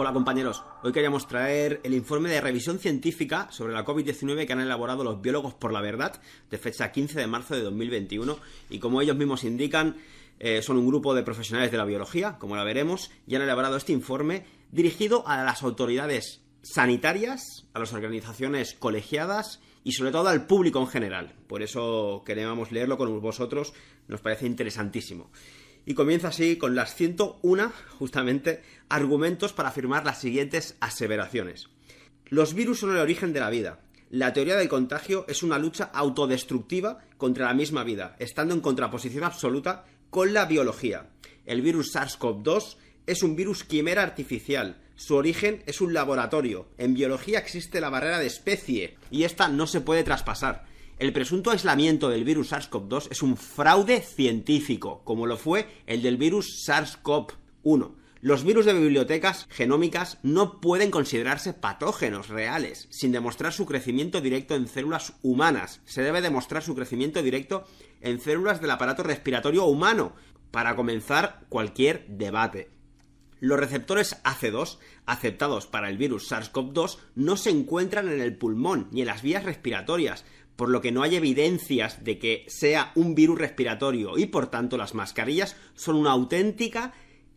Hola 0.00 0.12
compañeros, 0.12 0.62
hoy 0.84 0.92
queríamos 0.92 1.26
traer 1.26 1.80
el 1.82 1.92
informe 1.92 2.30
de 2.30 2.40
revisión 2.40 2.78
científica 2.78 3.48
sobre 3.50 3.72
la 3.72 3.84
COVID-19 3.84 4.46
que 4.46 4.52
han 4.52 4.60
elaborado 4.60 5.02
los 5.02 5.20
biólogos 5.20 5.54
por 5.54 5.72
la 5.72 5.80
verdad 5.80 6.22
de 6.48 6.56
fecha 6.56 6.92
15 6.92 7.18
de 7.18 7.26
marzo 7.26 7.56
de 7.56 7.62
2021 7.62 8.38
y 8.70 8.78
como 8.78 9.02
ellos 9.02 9.16
mismos 9.16 9.42
indican 9.42 9.96
eh, 10.38 10.62
son 10.62 10.76
un 10.78 10.86
grupo 10.86 11.16
de 11.16 11.24
profesionales 11.24 11.72
de 11.72 11.78
la 11.78 11.84
biología, 11.84 12.38
como 12.38 12.54
la 12.54 12.62
veremos, 12.62 13.10
y 13.26 13.34
han 13.34 13.42
elaborado 13.42 13.76
este 13.76 13.92
informe 13.92 14.44
dirigido 14.70 15.26
a 15.26 15.42
las 15.42 15.64
autoridades 15.64 16.42
sanitarias, 16.62 17.66
a 17.74 17.80
las 17.80 17.92
organizaciones 17.92 18.74
colegiadas 18.74 19.60
y 19.82 19.94
sobre 19.94 20.12
todo 20.12 20.28
al 20.28 20.46
público 20.46 20.78
en 20.78 20.86
general. 20.86 21.34
Por 21.48 21.60
eso 21.60 22.22
queríamos 22.24 22.70
leerlo 22.70 22.98
con 22.98 23.20
vosotros, 23.20 23.74
nos 24.06 24.20
parece 24.20 24.46
interesantísimo. 24.46 25.32
Y 25.88 25.94
comienza 25.94 26.28
así 26.28 26.56
con 26.56 26.74
las 26.74 26.94
101, 26.96 27.72
justamente, 27.98 28.62
argumentos 28.90 29.54
para 29.54 29.70
afirmar 29.70 30.04
las 30.04 30.20
siguientes 30.20 30.76
aseveraciones. 30.80 31.70
Los 32.26 32.52
virus 32.52 32.80
son 32.80 32.90
el 32.90 32.98
origen 32.98 33.32
de 33.32 33.40
la 33.40 33.48
vida. 33.48 33.80
La 34.10 34.34
teoría 34.34 34.56
del 34.56 34.68
contagio 34.68 35.24
es 35.28 35.42
una 35.42 35.58
lucha 35.58 35.84
autodestructiva 35.84 36.98
contra 37.16 37.46
la 37.46 37.54
misma 37.54 37.84
vida, 37.84 38.16
estando 38.18 38.52
en 38.52 38.60
contraposición 38.60 39.24
absoluta 39.24 39.86
con 40.10 40.34
la 40.34 40.44
biología. 40.44 41.08
El 41.46 41.62
virus 41.62 41.94
SARS-CoV-2 41.94 42.76
es 43.06 43.22
un 43.22 43.34
virus 43.34 43.64
quimera 43.64 44.02
artificial. 44.02 44.82
Su 44.94 45.14
origen 45.14 45.62
es 45.64 45.80
un 45.80 45.94
laboratorio. 45.94 46.68
En 46.76 46.92
biología 46.92 47.38
existe 47.38 47.80
la 47.80 47.88
barrera 47.88 48.18
de 48.18 48.26
especie 48.26 48.98
y 49.10 49.22
esta 49.22 49.48
no 49.48 49.66
se 49.66 49.80
puede 49.80 50.04
traspasar. 50.04 50.66
El 50.98 51.12
presunto 51.12 51.52
aislamiento 51.52 52.08
del 52.08 52.24
virus 52.24 52.50
SARS-CoV-2 52.50 53.08
es 53.12 53.22
un 53.22 53.36
fraude 53.36 54.00
científico, 54.00 55.02
como 55.04 55.26
lo 55.26 55.36
fue 55.36 55.68
el 55.86 56.02
del 56.02 56.16
virus 56.16 56.66
SARS-CoV-1. 56.66 57.94
Los 58.20 58.42
virus 58.42 58.66
de 58.66 58.72
bibliotecas 58.72 59.46
genómicas 59.48 60.18
no 60.24 60.60
pueden 60.60 60.90
considerarse 60.90 61.52
patógenos 61.52 62.30
reales, 62.30 62.88
sin 62.90 63.12
demostrar 63.12 63.52
su 63.52 63.64
crecimiento 63.64 64.20
directo 64.20 64.56
en 64.56 64.66
células 64.66 65.12
humanas. 65.22 65.82
Se 65.84 66.02
debe 66.02 66.20
demostrar 66.20 66.64
su 66.64 66.74
crecimiento 66.74 67.22
directo 67.22 67.64
en 68.00 68.20
células 68.20 68.60
del 68.60 68.72
aparato 68.72 69.04
respiratorio 69.04 69.66
humano, 69.66 70.14
para 70.50 70.74
comenzar 70.74 71.46
cualquier 71.48 72.06
debate. 72.08 72.70
Los 73.40 73.60
receptores 73.60 74.20
AC2 74.24 74.78
aceptados 75.06 75.68
para 75.68 75.88
el 75.88 75.96
virus 75.96 76.30
SARS-CoV-2 76.32 76.98
no 77.14 77.36
se 77.36 77.50
encuentran 77.50 78.08
en 78.08 78.20
el 78.20 78.36
pulmón 78.36 78.88
ni 78.90 79.02
en 79.02 79.06
las 79.06 79.22
vías 79.22 79.44
respiratorias, 79.44 80.24
por 80.58 80.70
lo 80.70 80.80
que 80.80 80.90
no 80.90 81.04
hay 81.04 81.14
evidencias 81.14 82.02
de 82.02 82.18
que 82.18 82.44
sea 82.48 82.90
un 82.96 83.14
virus 83.14 83.38
respiratorio 83.38 84.18
y 84.18 84.26
por 84.26 84.48
tanto 84.48 84.76
las 84.76 84.92
mascarillas 84.92 85.54
son 85.76 85.94
una 85.94 86.10
auténtica 86.10 86.94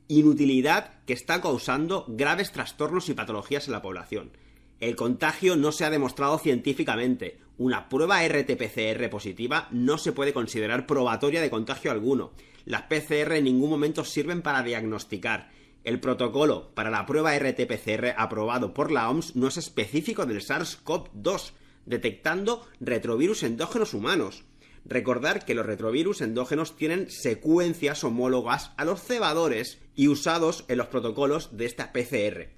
inutilidad 0.07 1.03
que 1.05 1.13
está 1.13 1.39
causando 1.39 2.03
graves 2.07 2.51
trastornos 2.51 3.09
y 3.09 3.13
patologías 3.13 3.67
en 3.67 3.73
la 3.73 3.83
población. 3.83 4.31
El 4.79 4.95
contagio 4.95 5.55
no 5.55 5.71
se 5.71 5.85
ha 5.85 5.91
demostrado 5.91 6.39
científicamente. 6.39 7.37
Una 7.59 7.89
prueba 7.89 8.23
RT-PCR 8.23 9.07
positiva 9.11 9.67
no 9.69 9.99
se 9.99 10.13
puede 10.13 10.33
considerar 10.33 10.87
probatoria 10.87 11.41
de 11.41 11.51
contagio 11.51 11.91
alguno. 11.91 12.31
Las 12.65 12.87
PCR 12.87 13.33
en 13.33 13.43
ningún 13.43 13.69
momento 13.69 14.03
sirven 14.03 14.41
para 14.41 14.63
diagnosticar. 14.63 15.51
El 15.83 15.99
protocolo 15.99 16.71
para 16.73 16.89
la 16.89 17.05
prueba 17.05 17.35
RT-PCR 17.35 18.15
aprobado 18.17 18.73
por 18.73 18.91
la 18.91 19.11
OMS 19.11 19.35
no 19.35 19.47
es 19.47 19.57
específico 19.57 20.25
del 20.25 20.41
SARS-CoV-2, 20.41 21.53
detectando 21.91 22.65
retrovirus 22.79 23.43
endógenos 23.43 23.93
humanos. 23.93 24.45
Recordar 24.85 25.45
que 25.45 25.53
los 25.53 25.65
retrovirus 25.65 26.21
endógenos 26.21 26.75
tienen 26.75 27.11
secuencias 27.11 28.03
homólogas 28.03 28.71
a 28.77 28.85
los 28.85 29.03
cebadores 29.03 29.77
y 29.95 30.07
usados 30.07 30.65
en 30.69 30.77
los 30.79 30.87
protocolos 30.87 31.55
de 31.55 31.65
esta 31.65 31.91
PCR. 31.91 32.49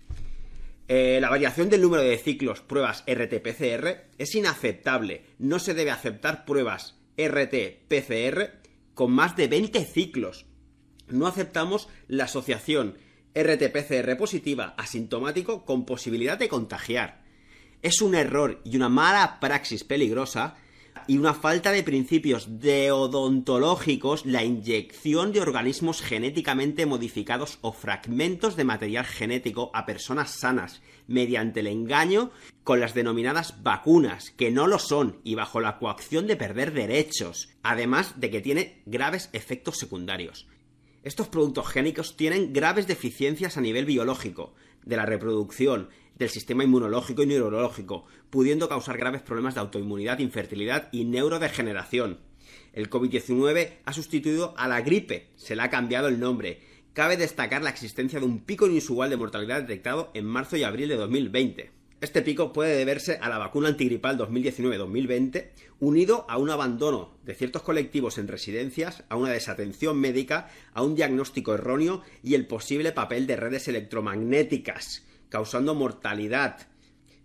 Eh, 0.88 1.17
la 1.20 1.30
variación 1.30 1.70
del 1.70 1.81
número 1.81 2.03
de 2.03 2.17
ciclos 2.17 2.62
pruebas 2.62 3.03
RT-PCR 3.08 4.03
es 4.17 4.36
inaceptable. 4.36 5.25
No 5.40 5.59
se 5.59 5.74
debe 5.74 5.91
aceptar 5.91 6.46
pruebas 6.46 6.96
RT-PCR 7.18 8.52
con 8.94 9.12
más 9.12 9.36
de 9.36 9.47
20 9.47 9.84
ciclos. 9.84 10.46
No 11.07 11.28
aceptamos 11.28 11.90
la 12.07 12.25
asociación 12.25 12.97
RT-PCR 13.34 14.16
positiva 14.16 14.75
asintomático 14.78 15.66
con 15.66 15.86
posibilidad 15.86 16.38
de 16.38 16.50
contagiar. 16.50 17.22
Es 17.83 18.01
un 18.01 18.16
error 18.16 18.61
y 18.63 18.77
una 18.77 18.88
mala 18.88 19.41
praxis 19.41 19.83
peligrosa 19.83 20.55
y 21.05 21.17
una 21.17 21.33
falta 21.33 21.73
de 21.73 21.83
principios 21.83 22.61
deodontológicos 22.61 24.25
la 24.25 24.45
inyección 24.45 25.33
de 25.33 25.41
organismos 25.41 26.01
genéticamente 26.01 26.85
modificados 26.85 27.57
o 27.59 27.73
fragmentos 27.73 28.55
de 28.55 28.63
material 28.63 29.03
genético 29.03 29.69
a 29.73 29.85
personas 29.85 30.31
sanas 30.31 30.81
mediante 31.07 31.59
el 31.59 31.67
engaño 31.67 32.31
con 32.63 32.79
las 32.79 32.94
denominadas 32.94 33.61
vacunas, 33.63 34.31
que 34.31 34.50
no 34.50 34.67
lo 34.67 34.79
son 34.79 35.19
y 35.25 35.35
bajo 35.35 35.59
la 35.59 35.77
coacción 35.77 36.25
de 36.25 36.38
perder 36.38 36.71
derechos, 36.71 37.50
además 37.63 38.17
de 38.21 38.29
que 38.29 38.39
tiene 38.39 38.81
graves 38.85 39.29
efectos 39.33 39.77
secundarios. 39.77 40.47
Estos 41.03 41.27
productos 41.27 41.67
génicos 41.67 42.15
tienen 42.15 42.53
graves 42.53 42.88
deficiencias 42.88 43.57
a 43.57 43.61
nivel 43.61 43.83
biológico, 43.83 44.53
de 44.85 44.95
la 44.95 45.05
reproducción, 45.05 45.89
del 46.16 46.29
sistema 46.29 46.63
inmunológico 46.63 47.24
y 47.24 47.28
neurológico, 47.28 48.06
pudiendo 48.29 48.69
causar 48.69 48.97
graves 48.97 49.22
problemas 49.22 49.56
de 49.56 49.62
autoinmunidad, 49.62 50.19
infertilidad 50.19 50.90
y 50.91 51.06
neurodegeneración. 51.06 52.19
El 52.74 52.90
COVID-19 52.90 53.79
ha 53.85 53.94
sustituido 53.94 54.53
a 54.57 54.68
la 54.68 54.81
gripe, 54.81 55.29
se 55.35 55.56
le 55.56 55.62
ha 55.62 55.69
cambiado 55.69 56.07
el 56.07 56.19
nombre. 56.19 56.62
Cabe 56.94 57.18
destacar 57.18 57.63
la 57.63 57.69
existencia 57.69 58.19
de 58.19 58.25
un 58.25 58.44
pico 58.44 58.68
inusual 58.68 59.09
de 59.09 59.18
mortalidad 59.18 59.62
detectado 59.62 60.12
en 60.13 60.25
marzo 60.25 60.57
y 60.57 60.63
abril 60.63 60.90
de 60.90 60.96
2020. 60.96 61.72
Este 62.03 62.22
pico 62.22 62.51
puede 62.51 62.75
deberse 62.75 63.18
a 63.22 63.30
la 63.30 63.38
vacuna 63.38 63.69
antigripal 63.69 64.18
2019-2020, 64.18 65.51
unido 65.80 66.25
a 66.28 66.38
un 66.38 66.50
abandono 66.50 67.18
de 67.24 67.34
ciertos 67.34 67.62
colectivos 67.62 68.18
en 68.18 68.28
residencias, 68.28 69.06
a 69.07 69.16
una 69.16 69.31
desatención 69.31 69.97
médica, 69.97 70.50
a 70.74 70.84
un 70.84 70.95
diagnóstico 70.95 71.53
erróneo 71.53 72.01
y 72.22 72.34
el 72.34 72.45
posible 72.45 72.91
papel 72.91 73.25
de 73.25 73.38
redes 73.38 73.69
electromagnéticas, 73.69 75.06
causando 75.33 75.73
mortalidad. 75.73 76.67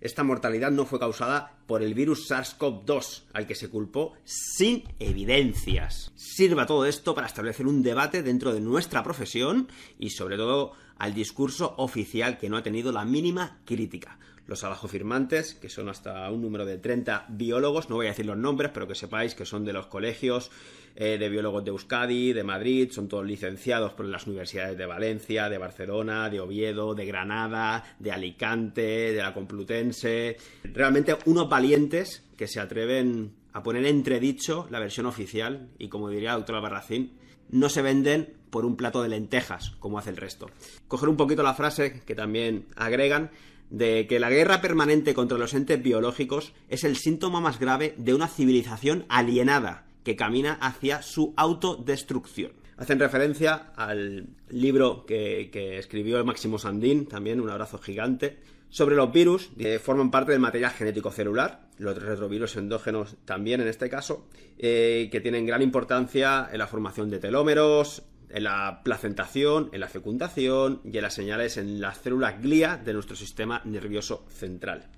Esta 0.01 0.25
mortalidad 0.25 0.71
no 0.71 0.87
fue 0.87 0.99
causada 0.99 1.59
por 1.67 1.83
el 1.83 1.93
virus 1.93 2.31
SARS-CoV-2, 2.31 3.25
al 3.35 3.47
que 3.47 3.55
se 3.55 3.69
culpó 3.69 4.15
sin 4.25 4.85
evidencias. 4.99 6.11
Sirva 6.17 6.65
todo 6.65 6.87
esto 6.87 7.15
para 7.15 7.27
establecer 7.27 7.67
un 7.67 7.83
debate 7.83 8.23
dentro 8.23 8.55
de 8.55 8.61
nuestra 8.61 9.03
profesión 9.03 9.69
y 9.99 10.09
sobre 10.09 10.39
todo 10.39 10.73
al 10.97 11.13
discurso 11.13 11.75
oficial 11.77 12.39
que 12.39 12.49
no 12.49 12.57
ha 12.57 12.63
tenido 12.63 12.93
la 12.93 13.05
mínima 13.05 13.59
crítica 13.67 14.19
los 14.49 14.65
abajo 14.65 14.89
firmantes, 14.89 15.55
que 15.55 15.69
son 15.69 15.91
hasta 15.91 16.29
un 16.31 16.41
número 16.41 16.65
de 16.65 16.79
30 16.79 17.27
biólogos, 17.29 17.91
no 17.91 17.97
voy 17.97 18.07
a 18.07 18.11
decir 18.11 18.27
los 18.27 18.37
nombres, 18.37 18.71
pero 18.73 18.89
que 18.89 18.95
sepáis 18.95 19.35
que 19.35 19.45
son 19.45 19.65
de 19.65 19.75
los 19.75 19.87
colegios 19.87 20.51
eh, 20.97 21.19
de 21.19 21.29
biólogos 21.29 21.63
de 21.65 21.71
Euskadi, 21.71 22.33
de 22.33 22.43
Madrid, 22.43 22.91
son 22.91 23.09
todos 23.09 23.27
licenciados 23.27 23.93
por 23.93 24.07
las 24.07 24.27
universidades 24.27 24.77
de 24.79 24.87
Valencia, 24.87 25.51
de 25.51 25.59
Barcelona, 25.59 26.31
de 26.31 26.41
Oviedo, 26.41 26.95
de 26.95 27.05
Granada, 27.05 27.85
de 27.99 28.11
Alicante, 28.11 29.13
de 29.13 29.23
la 29.23 29.35
Complutense. 29.35 30.39
Realmente 30.65 31.17
unos 31.27 31.49
valientes 31.51 32.25
que 32.39 32.49
se 32.49 32.59
atreven 32.59 33.35
a 33.53 33.63
poner 33.63 33.85
entredicho 33.85 34.67
la 34.71 34.81
versión 34.81 35.05
oficial 35.05 35.69
y 35.79 35.89
como 35.89 36.09
diría 36.09 36.31
la 36.31 36.37
doctora 36.37 36.61
Barracín, 36.61 37.13
no 37.51 37.69
se 37.69 37.83
venden 37.83 38.35
por 38.51 38.65
un 38.65 38.77
plato 38.77 39.03
de 39.03 39.11
lentejas, 39.11 39.73
como 39.79 39.99
hace 39.99 40.09
el 40.09 40.17
resto. 40.17 40.51
Coger 40.87 41.11
un 41.11 41.19
poquito 41.19 41.43
la 41.43 41.55
frase 41.55 42.01
que 42.01 42.15
también 42.15 42.67
agregan 42.77 43.31
de 43.71 44.07
que 44.07 44.21
la 44.21 44.31
guerra 44.31 44.61
permanente 44.61 45.15
contra 45.15 45.39
los 45.39 45.55
entes 45.55 45.83
biológicos 45.83 46.53
es 46.69 46.85
el 46.85 46.97
síntoma 46.97 47.41
más 47.41 47.59
grave 47.59 47.95
de 47.97 48.15
una 48.15 48.29
civilización 48.29 49.05
alienada 49.09 49.87
que 50.05 50.17
camina 50.17 50.55
hacia 50.55 51.03
su 51.03 51.35
autodestrucción. 51.37 52.53
Hacen 52.79 53.01
referencia 53.01 53.73
al 53.77 54.29
libro 54.49 55.05
que, 55.05 55.51
escribió 55.79 56.25
Máximo 56.25 56.59
Sandín, 56.59 57.07
también 57.07 57.41
un 57.41 57.51
abrazo 57.51 57.79
gigante, 57.79 58.39
sobre 58.71 58.97
los 58.97 59.13
virus 59.13 59.51
que 59.59 59.79
forman 59.79 60.11
parte 60.11 60.33
del 60.33 60.41
material 60.41 60.71
genético 60.71 61.11
celular, 61.11 61.69
los 61.79 62.01
retrovirus 62.01 62.57
endógenos 62.57 63.17
también 63.25 63.61
en 63.61 63.69
este 63.69 63.89
caso, 63.89 64.29
eh, 64.59 65.09
que 65.11 65.21
tienen 65.21 65.47
gran 65.47 65.63
importancia 65.63 66.49
en 66.53 66.59
la 66.59 66.67
formación 66.67 67.11
de 67.11 67.19
telómeros, 67.19 68.03
en 68.31 68.45
la 68.45 68.83
placentación, 68.85 69.71
en 69.73 69.81
la 69.81 69.89
fecundación 69.89 70.81
y 70.85 70.97
en 70.97 71.03
las 71.03 71.15
señales 71.15 71.57
en 71.57 71.81
las 71.81 71.99
células 71.99 72.41
glía 72.43 72.77
de 72.77 72.93
nuestro 72.93 73.17
sistema 73.17 73.63
nervioso 73.65 74.27
central. 74.29 74.89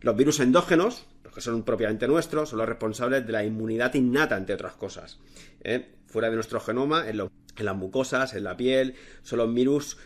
Los 0.00 0.16
virus 0.16 0.40
endógenos, 0.40 1.06
los 1.24 1.34
que 1.34 1.40
son 1.40 1.64
propiamente 1.64 2.06
nuestros, 2.06 2.50
son 2.50 2.58
los 2.58 2.68
responsables 2.68 3.26
de 3.26 3.32
la 3.32 3.44
inmunidad 3.44 3.94
innata, 3.94 4.36
entre 4.36 4.54
otras 4.54 4.74
cosas. 4.74 5.18
¿eh? 5.62 5.94
Fuera 6.06 6.30
de 6.30 6.36
nuestro 6.36 6.60
genoma, 6.60 7.08
en, 7.08 7.16
las 7.16 7.76
mucosas, 7.76 8.34
en 8.34 8.44
la 8.44 8.56
piel, 8.56 8.94
son 9.22 9.40
los 9.40 9.52
virus 9.52 9.98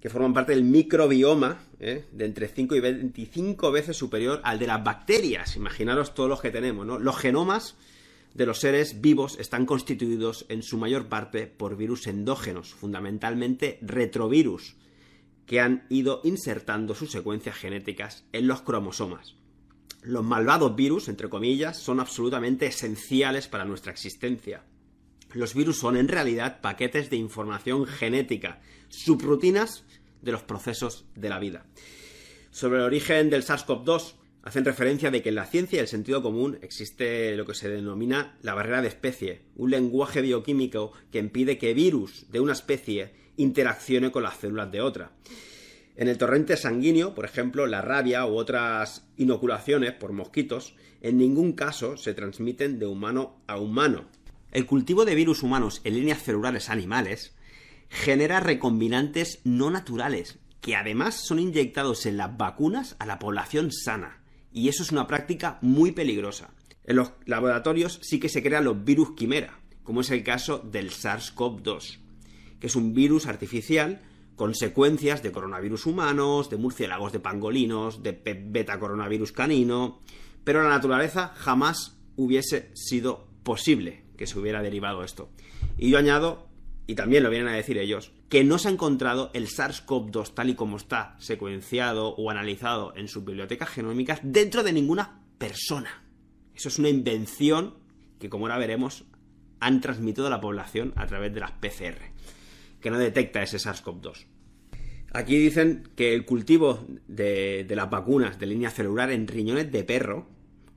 que 0.00 0.10
forman 0.10 0.34
parte 0.34 0.52
del 0.52 0.64
microbioma, 0.64 1.58
¿eh? 1.78 2.06
de 2.10 2.24
entre 2.24 2.48
5 2.48 2.74
y 2.74 2.80
25 2.80 3.70
veces 3.70 3.96
superior 3.96 4.40
al 4.42 4.58
de 4.58 4.66
las 4.66 4.82
bacterias. 4.82 5.56
Imaginaros 5.56 6.14
todos 6.14 6.28
los 6.28 6.40
que 6.40 6.50
tenemos, 6.50 6.86
¿no? 6.86 6.98
Los 6.98 7.18
genomas 7.18 7.76
de 8.34 8.46
los 8.46 8.60
seres 8.60 9.00
vivos 9.00 9.38
están 9.38 9.66
constituidos 9.66 10.46
en 10.48 10.62
su 10.62 10.78
mayor 10.78 11.08
parte 11.08 11.46
por 11.46 11.76
virus 11.76 12.06
endógenos, 12.06 12.72
fundamentalmente 12.74 13.78
retrovirus, 13.82 14.76
que 15.46 15.60
han 15.60 15.84
ido 15.88 16.20
insertando 16.22 16.94
sus 16.94 17.10
secuencias 17.10 17.56
genéticas 17.56 18.24
en 18.32 18.46
los 18.46 18.62
cromosomas. 18.62 19.34
Los 20.02 20.24
malvados 20.24 20.76
virus, 20.76 21.08
entre 21.08 21.28
comillas, 21.28 21.76
son 21.76 22.00
absolutamente 22.00 22.66
esenciales 22.66 23.48
para 23.48 23.64
nuestra 23.64 23.92
existencia. 23.92 24.64
Los 25.32 25.54
virus 25.54 25.78
son 25.78 25.96
en 25.96 26.08
realidad 26.08 26.60
paquetes 26.60 27.10
de 27.10 27.16
información 27.16 27.86
genética, 27.86 28.60
subrutinas 28.88 29.84
de 30.22 30.32
los 30.32 30.42
procesos 30.42 31.04
de 31.14 31.28
la 31.28 31.38
vida. 31.38 31.66
Sobre 32.50 32.78
el 32.78 32.84
origen 32.84 33.28
del 33.28 33.44
SARS-CoV-2, 33.44 34.14
hacen 34.42 34.64
referencia 34.64 35.10
de 35.10 35.22
que 35.22 35.28
en 35.28 35.34
la 35.34 35.46
ciencia 35.46 35.76
y 35.76 35.80
el 35.80 35.88
sentido 35.88 36.22
común 36.22 36.58
existe 36.62 37.36
lo 37.36 37.44
que 37.44 37.54
se 37.54 37.68
denomina 37.68 38.36
la 38.42 38.54
barrera 38.54 38.82
de 38.82 38.88
especie, 38.88 39.42
un 39.56 39.70
lenguaje 39.70 40.22
bioquímico 40.22 40.92
que 41.10 41.18
impide 41.18 41.58
que 41.58 41.74
virus 41.74 42.30
de 42.30 42.40
una 42.40 42.52
especie 42.52 43.12
interaccione 43.36 44.10
con 44.10 44.22
las 44.22 44.36
células 44.36 44.70
de 44.70 44.80
otra. 44.80 45.12
En 45.96 46.08
el 46.08 46.18
torrente 46.18 46.56
sanguíneo, 46.56 47.14
por 47.14 47.24
ejemplo, 47.24 47.66
la 47.66 47.82
rabia 47.82 48.24
u 48.24 48.36
otras 48.36 49.06
inoculaciones 49.16 49.92
por 49.92 50.12
mosquitos, 50.12 50.74
en 51.02 51.18
ningún 51.18 51.52
caso 51.52 51.96
se 51.96 52.14
transmiten 52.14 52.78
de 52.78 52.86
humano 52.86 53.42
a 53.46 53.58
humano. 53.58 54.06
El 54.52 54.66
cultivo 54.66 55.04
de 55.04 55.14
virus 55.14 55.42
humanos 55.42 55.80
en 55.84 55.94
líneas 55.94 56.22
celulares 56.22 56.70
animales 56.70 57.36
genera 57.88 58.40
recombinantes 58.40 59.40
no 59.44 59.70
naturales, 59.70 60.38
que 60.60 60.76
además 60.76 61.14
son 61.26 61.38
inyectados 61.38 62.06
en 62.06 62.16
las 62.16 62.36
vacunas 62.36 62.96
a 62.98 63.06
la 63.06 63.18
población 63.18 63.70
sana. 63.72 64.19
Y 64.52 64.68
eso 64.68 64.82
es 64.82 64.92
una 64.92 65.06
práctica 65.06 65.58
muy 65.62 65.92
peligrosa. 65.92 66.50
En 66.84 66.96
los 66.96 67.12
laboratorios 67.26 68.00
sí 68.02 68.18
que 68.18 68.28
se 68.28 68.42
crean 68.42 68.64
los 68.64 68.84
virus 68.84 69.12
quimera, 69.14 69.60
como 69.84 70.00
es 70.00 70.10
el 70.10 70.24
caso 70.24 70.58
del 70.58 70.90
SARS-CoV-2, 70.90 71.98
que 72.58 72.66
es 72.66 72.76
un 72.76 72.94
virus 72.94 73.26
artificial 73.26 74.00
consecuencias 74.40 75.22
de 75.22 75.32
coronavirus 75.32 75.84
humanos, 75.84 76.48
de 76.48 76.56
murciélagos 76.56 77.12
de 77.12 77.20
pangolinos, 77.20 78.02
de 78.02 78.12
beta 78.12 78.78
coronavirus 78.78 79.32
canino, 79.32 80.00
pero 80.44 80.62
la 80.62 80.70
naturaleza 80.70 81.34
jamás 81.36 81.98
hubiese 82.16 82.70
sido 82.74 83.28
posible 83.42 84.04
que 84.16 84.26
se 84.26 84.38
hubiera 84.38 84.62
derivado 84.62 85.04
esto. 85.04 85.28
Y 85.76 85.90
yo 85.90 85.98
añado, 85.98 86.48
y 86.86 86.94
también 86.94 87.22
lo 87.22 87.28
vienen 87.28 87.48
a 87.48 87.54
decir 87.54 87.76
ellos, 87.76 88.12
que 88.30 88.44
no 88.44 88.58
se 88.58 88.68
ha 88.68 88.70
encontrado 88.70 89.30
el 89.34 89.48
SARS-CoV-2 89.48 90.32
tal 90.32 90.48
y 90.48 90.54
como 90.54 90.78
está 90.78 91.16
secuenciado 91.18 92.14
o 92.14 92.30
analizado 92.30 92.94
en 92.96 93.08
sus 93.08 93.24
bibliotecas 93.24 93.68
genómicas 93.68 94.20
dentro 94.22 94.62
de 94.62 94.72
ninguna 94.72 95.20
persona. 95.36 96.04
Eso 96.54 96.68
es 96.68 96.78
una 96.78 96.88
invención 96.88 97.74
que, 98.18 98.30
como 98.30 98.46
ahora 98.46 98.58
veremos, 98.58 99.04
han 99.58 99.80
transmitido 99.80 100.28
a 100.28 100.30
la 100.30 100.40
población 100.40 100.94
a 100.96 101.06
través 101.06 101.34
de 101.34 101.40
las 101.40 101.50
PCR 101.50 101.98
que 102.80 102.90
no 102.90 102.98
detecta 102.98 103.42
ese 103.42 103.58
SARS-CoV-2. 103.58 104.26
Aquí 105.12 105.36
dicen 105.36 105.90
que 105.96 106.14
el 106.14 106.24
cultivo 106.24 106.86
de, 107.08 107.66
las 107.68 107.90
vacunas 107.90 108.38
de 108.38 108.46
línea 108.46 108.70
celular 108.70 109.10
en 109.10 109.26
riñones 109.26 109.72
de 109.72 109.82
perro, 109.82 110.28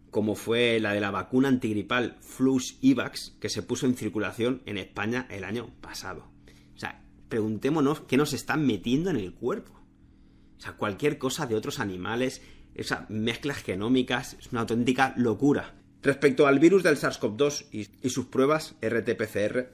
como 0.10 0.34
fue 0.34 0.80
la 0.80 0.94
de 0.94 1.02
la 1.02 1.12
vacuna 1.12 1.50
antigripal 1.50 2.18
Flux 2.20 2.78
Ivax, 2.82 3.38
que 3.40 3.50
se 3.50 3.62
puso 3.62 3.86
en 3.86 3.96
circulación 3.96 4.64
en 4.66 4.78
España 4.80 5.28
el 5.30 5.44
año 5.44 5.70
pasado. 5.82 6.33
Preguntémonos 7.34 8.02
qué 8.02 8.16
nos 8.16 8.32
están 8.34 8.64
metiendo 8.64 9.10
en 9.10 9.16
el 9.16 9.34
cuerpo. 9.34 9.72
O 10.60 10.62
sea, 10.62 10.74
cualquier 10.74 11.18
cosa 11.18 11.48
de 11.48 11.56
otros 11.56 11.80
animales, 11.80 12.44
esas 12.76 13.10
mezclas 13.10 13.64
genómicas, 13.64 14.38
es 14.40 14.52
una 14.52 14.62
auténtica 14.62 15.16
locura. 15.18 15.74
Respecto 16.04 16.46
al 16.46 16.60
virus 16.60 16.84
del 16.84 16.96
SARS-CoV-2 16.96 17.70
y, 17.72 17.88
y 18.04 18.10
sus 18.12 18.28
pruebas 18.28 18.76
RT-PCR, 18.82 19.70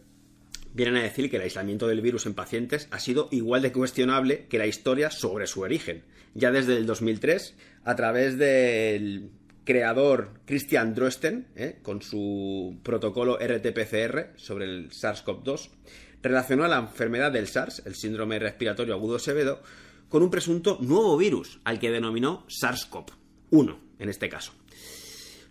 vienen 0.74 0.96
a 0.96 1.04
decir 1.04 1.30
que 1.30 1.36
el 1.36 1.42
aislamiento 1.42 1.86
del 1.86 2.00
virus 2.00 2.28
en 2.28 2.34
pacientes 2.34 2.88
ha 2.92 3.00
sido 3.02 3.28
igual 3.30 3.62
de 3.62 3.74
cuestionable 3.74 4.46
que 4.46 4.58
la 4.58 4.66
historia 4.66 5.12
sobre 5.12 5.46
su 5.46 5.60
origen. 5.60 6.06
Ya 6.36 6.52
desde 6.52 6.78
el 6.78 6.86
2003, 6.86 7.58
a 7.84 7.96
través 7.98 8.38
del 8.38 9.32
creador 9.66 10.30
Christian 10.46 10.96
Drosten, 10.96 11.50
¿eh? 11.58 11.80
con 11.84 12.02
su 12.02 12.80
protocolo 12.84 13.38
RT-PCR 13.38 14.30
sobre 14.38 14.64
el 14.64 14.92
SARS-CoV-2, 14.92 15.72
relacionó 16.22 16.64
a 16.64 16.68
la 16.68 16.80
enfermedad 16.80 17.32
del 17.32 17.48
SARS, 17.48 17.84
el 17.86 17.96
síndrome 17.96 18.40
respiratorio 18.40 18.94
agudo 18.94 19.20
severo, 19.20 19.62
con 20.10 20.24
un 20.24 20.32
presunto 20.32 20.78
nuevo 20.82 21.18
virus, 21.18 21.60
al 21.64 21.80
que 21.80 21.92
denominó 21.92 22.46
SARS-CoV-1, 22.48 23.78
en 24.00 24.10
este 24.10 24.30
caso. 24.30 24.54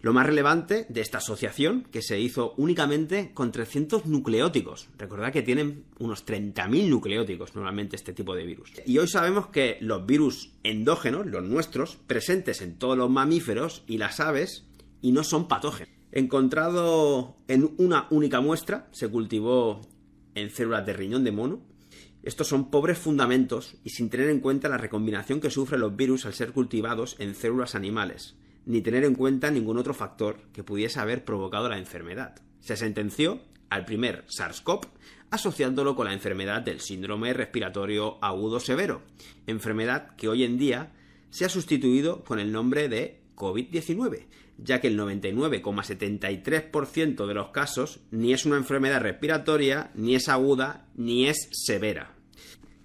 Lo 0.00 0.12
más 0.12 0.26
relevante 0.26 0.86
de 0.88 1.00
esta 1.00 1.18
asociación, 1.18 1.84
que 1.90 2.02
se 2.02 2.20
hizo 2.20 2.54
únicamente 2.56 3.32
con 3.34 3.50
300 3.50 4.06
nucleóticos. 4.06 4.88
Recordad 4.96 5.32
que 5.32 5.42
tienen 5.42 5.86
unos 5.98 6.24
30.000 6.24 6.88
nucleóticos 6.88 7.56
normalmente 7.56 7.96
este 7.96 8.12
tipo 8.12 8.36
de 8.36 8.44
virus. 8.44 8.70
Y 8.86 8.98
hoy 8.98 9.08
sabemos 9.08 9.48
que 9.48 9.76
los 9.80 10.06
virus 10.06 10.52
endógenos, 10.62 11.26
los 11.26 11.42
nuestros, 11.42 11.96
presentes 12.06 12.62
en 12.62 12.78
todos 12.78 12.96
los 12.96 13.10
mamíferos 13.10 13.82
y 13.88 13.98
las 13.98 14.20
aves, 14.20 14.66
y 15.02 15.10
no 15.10 15.24
son 15.24 15.48
patógenos. 15.48 15.92
Encontrado 16.12 17.36
en 17.48 17.74
una 17.78 18.06
única 18.10 18.40
muestra, 18.40 18.88
se 18.92 19.08
cultivó 19.08 19.80
en 20.40 20.50
células 20.50 20.87
de 20.87 20.93
riñón 20.93 21.25
de 21.25 21.32
mono. 21.32 21.61
Estos 22.23 22.49
son 22.49 22.70
pobres 22.70 22.99
fundamentos 22.99 23.76
y 23.85 23.90
sin 23.90 24.11
tener 24.11 24.29
en 24.29 24.40
cuenta 24.40 24.69
la 24.69 24.79
recombinación 24.79 25.40
que 25.40 25.50
sufren 25.50 25.81
los 25.81 25.96
virus 25.96 26.26
al 26.26 26.35
ser 26.35 26.52
cultivados 26.52 27.17
en 27.19 27.35
células 27.35 27.75
animales 27.75 28.37
ni 28.69 28.82
tener 28.82 29.02
en 29.05 29.14
cuenta 29.14 29.50
ningún 29.50 29.79
otro 29.79 29.94
factor 29.94 30.43
que 30.52 30.62
pudiese 30.62 31.00
haber 31.00 31.25
provocado 31.25 31.70
la 31.70 31.79
enfermedad. 31.79 32.35
Se 32.61 32.76
sentenció 32.76 33.40
al 33.70 33.87
primer 33.87 34.26
SARS-CoV 34.26 34.87
asociándolo 35.31 35.96
con 35.96 36.06
la 36.06 36.12
enfermedad 36.12 36.61
del 36.61 36.81
síndrome 36.81 37.32
respiratorio 37.32 38.23
agudo 38.23 38.61
severo, 38.61 39.00
enfermedad 39.46 40.14
que 40.17 40.29
hoy 40.29 40.44
en 40.44 40.58
día 40.58 40.93
se 41.31 41.46
ha 41.46 41.49
sustituido 41.49 42.25
con 42.25 42.38
el 42.38 42.52
nombre 42.52 42.90
de 42.90 43.23
COVID-19, 43.38 44.26
ya 44.58 44.81
que 44.81 44.88
el 44.88 44.99
99,73% 44.99 47.26
de 47.26 47.35
los 47.35 47.49
casos 47.49 48.00
ni 48.11 48.32
es 48.32 48.44
una 48.44 48.56
enfermedad 48.56 49.00
respiratoria, 49.00 49.93
ni 49.94 50.17
es 50.17 50.29
aguda, 50.29 50.88
ni 50.96 51.29
es 51.29 51.49
severa. 51.52 52.17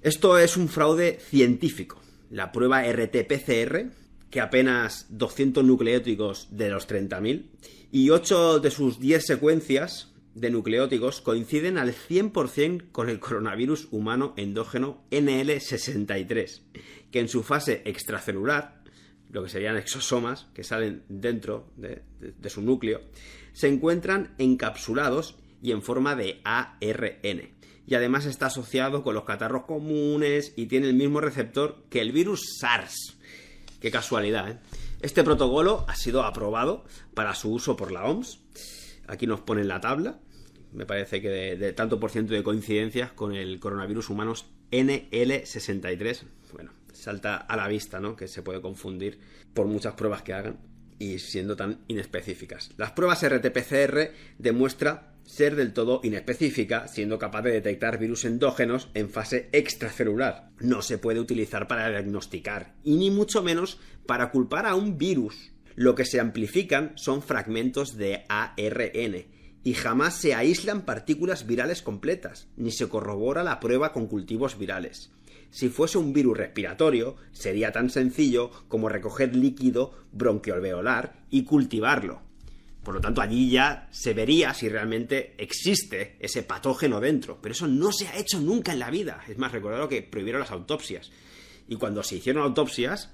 Esto 0.01 0.37
es 0.37 0.55
un 0.55 0.69
fraude 0.69 1.17
científico. 1.19 1.99
La 2.29 2.51
prueba 2.51 2.85
RT-PCR 2.85 3.91
que 4.33 4.41
apenas 4.41 5.05
200 5.09 5.63
nucleóticos 5.63 6.47
de 6.49 6.71
los 6.71 6.89
30.000 6.89 7.51
y 7.91 8.09
8 8.09 8.61
de 8.61 8.71
sus 8.71 8.99
10 8.99 9.23
secuencias 9.23 10.11
de 10.33 10.49
nucleóticos 10.49 11.21
coinciden 11.21 11.77
al 11.77 11.93
100% 11.93 12.91
con 12.91 13.09
el 13.09 13.19
coronavirus 13.19 13.89
humano 13.91 14.33
endógeno 14.35 15.03
NL63, 15.11 16.61
que 17.11 17.19
en 17.19 17.27
su 17.27 17.43
fase 17.43 17.83
extracelular, 17.85 18.82
lo 19.33 19.43
que 19.43 19.49
serían 19.49 19.75
exosomas 19.75 20.47
que 20.53 20.63
salen 20.63 21.03
dentro 21.09 21.67
de, 21.75 22.03
de 22.19 22.49
su 22.49 22.61
núcleo, 22.61 23.01
se 23.51 23.67
encuentran 23.67 24.33
encapsulados 24.37 25.35
y 25.61 25.71
en 25.71 25.81
forma 25.81 26.15
de 26.15 26.39
ARN. 26.45 27.49
Y 27.85 27.95
además 27.95 28.25
está 28.25 28.45
asociado 28.45 29.03
con 29.03 29.13
los 29.13 29.25
catarros 29.25 29.65
comunes 29.65 30.53
y 30.55 30.67
tiene 30.67 30.87
el 30.87 30.93
mismo 30.93 31.19
receptor 31.19 31.83
que 31.89 31.99
el 31.99 32.13
virus 32.13 32.57
SARS, 32.59 33.17
Qué 33.81 33.91
casualidad, 33.91 34.49
¿eh? 34.49 34.57
Este 35.01 35.25
protocolo 35.25 35.83
ha 35.89 35.95
sido 35.97 36.23
aprobado 36.23 36.85
para 37.13 37.35
su 37.35 37.51
uso 37.51 37.75
por 37.75 37.91
la 37.91 38.05
OMS. 38.05 38.39
Aquí 39.05 39.27
nos 39.27 39.41
ponen 39.41 39.67
la 39.67 39.81
tabla. 39.81 40.19
Me 40.71 40.85
parece 40.85 41.21
que 41.21 41.27
de, 41.27 41.73
tanto 41.73 41.99
por 41.99 42.09
ciento 42.09 42.33
de 42.33 42.41
coincidencias 42.41 43.11
con 43.11 43.35
el 43.35 43.59
coronavirus 43.59 44.09
humanos 44.09 44.45
NL63. 44.71 46.23
Bueno, 46.53 46.71
salta 46.93 47.35
a 47.37 47.57
la 47.57 47.67
vista, 47.67 47.99
¿no? 47.99 48.15
Que 48.15 48.27
se 48.27 48.41
puede 48.41 48.61
confundir 48.61 49.19
por 49.53 49.67
muchas 49.67 49.93
pruebas 49.93 50.21
que 50.21 50.33
hagan 50.33 50.57
y 50.99 51.19
siendo 51.19 51.55
tan 51.55 51.79
inespecíficas. 51.87 52.71
Las 52.77 52.91
pruebas 52.91 53.23
RT-PCR 53.23 54.11
demuestra 54.37 55.13
ser 55.25 55.55
del 55.55 55.73
todo 55.73 56.01
inespecífica, 56.03 56.87
siendo 56.87 57.17
capaz 57.17 57.43
de 57.43 57.51
detectar 57.51 57.97
virus 57.97 58.25
endógenos 58.25 58.89
en 58.93 59.09
fase 59.09 59.49
extracelular. 59.51 60.49
No 60.59 60.81
se 60.81 60.97
puede 60.97 61.19
utilizar 61.19 61.67
para 61.67 61.89
diagnosticar, 61.89 62.75
y 62.83 62.95
ni 62.95 63.09
mucho 63.09 63.41
menos 63.41 63.79
para 64.05 64.31
culpar 64.31 64.65
a 64.65 64.75
un 64.75 64.97
virus. 64.97 65.51
Lo 65.75 65.95
que 65.95 66.05
se 66.05 66.19
amplifican 66.19 66.91
son 66.95 67.21
fragmentos 67.21 67.97
de 67.97 68.25
ARN, 68.29 69.25
y 69.63 69.73
jamás 69.73 70.15
se 70.15 70.35
aíslan 70.35 70.81
partículas 70.81 71.47
virales 71.47 71.81
completas, 71.81 72.47
ni 72.57 72.71
se 72.71 72.89
corrobora 72.89 73.43
la 73.43 73.59
prueba 73.59 73.93
con 73.93 74.07
cultivos 74.07 74.57
virales. 74.57 75.11
Si 75.53 75.69
fuese 75.69 75.99
un 75.99 76.13
virus 76.13 76.35
respiratorio, 76.35 77.15
sería 77.31 77.71
tan 77.71 77.91
sencillo 77.91 78.49
como 78.67 78.89
recoger 78.89 79.35
líquido 79.35 79.93
bronquiolveolar 80.11 81.25
y 81.29 81.43
cultivarlo. 81.43 82.23
Por 82.83 82.95
lo 82.95 83.01
tanto, 83.01 83.21
allí 83.21 83.51
ya 83.51 83.87
se 83.91 84.15
vería 84.15 84.55
si 84.55 84.67
realmente 84.67 85.35
existe 85.37 86.17
ese 86.19 86.41
patógeno 86.41 86.99
dentro. 86.99 87.37
Pero 87.39 87.53
eso 87.53 87.67
no 87.67 87.91
se 87.91 88.07
ha 88.07 88.17
hecho 88.17 88.39
nunca 88.39 88.73
en 88.73 88.79
la 88.79 88.89
vida. 88.89 89.21
Es 89.27 89.37
más, 89.37 89.51
recordado 89.51 89.87
que 89.87 90.01
prohibieron 90.01 90.39
las 90.39 90.49
autopsias. 90.49 91.11
Y 91.67 91.75
cuando 91.75 92.01
se 92.01 92.15
hicieron 92.15 92.41
autopsias, 92.41 93.11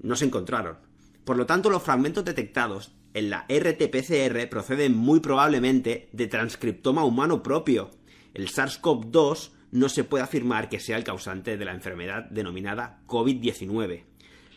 no 0.00 0.16
se 0.16 0.24
encontraron. 0.24 0.78
Por 1.24 1.36
lo 1.36 1.46
tanto, 1.46 1.70
los 1.70 1.84
fragmentos 1.84 2.24
detectados 2.24 2.90
en 3.14 3.30
la 3.30 3.46
RT-PCR 3.46 4.48
proceden 4.48 4.96
muy 4.96 5.20
probablemente 5.20 6.08
de 6.10 6.26
transcriptoma 6.26 7.04
humano 7.04 7.40
propio. 7.40 7.92
El 8.34 8.48
SARS-CoV-2 8.48 9.52
no 9.70 9.88
se 9.88 10.04
puede 10.04 10.24
afirmar 10.24 10.68
que 10.68 10.80
sea 10.80 10.96
el 10.96 11.04
causante 11.04 11.56
de 11.56 11.64
la 11.64 11.74
enfermedad 11.74 12.24
denominada 12.30 13.00
COVID-19. 13.06 14.04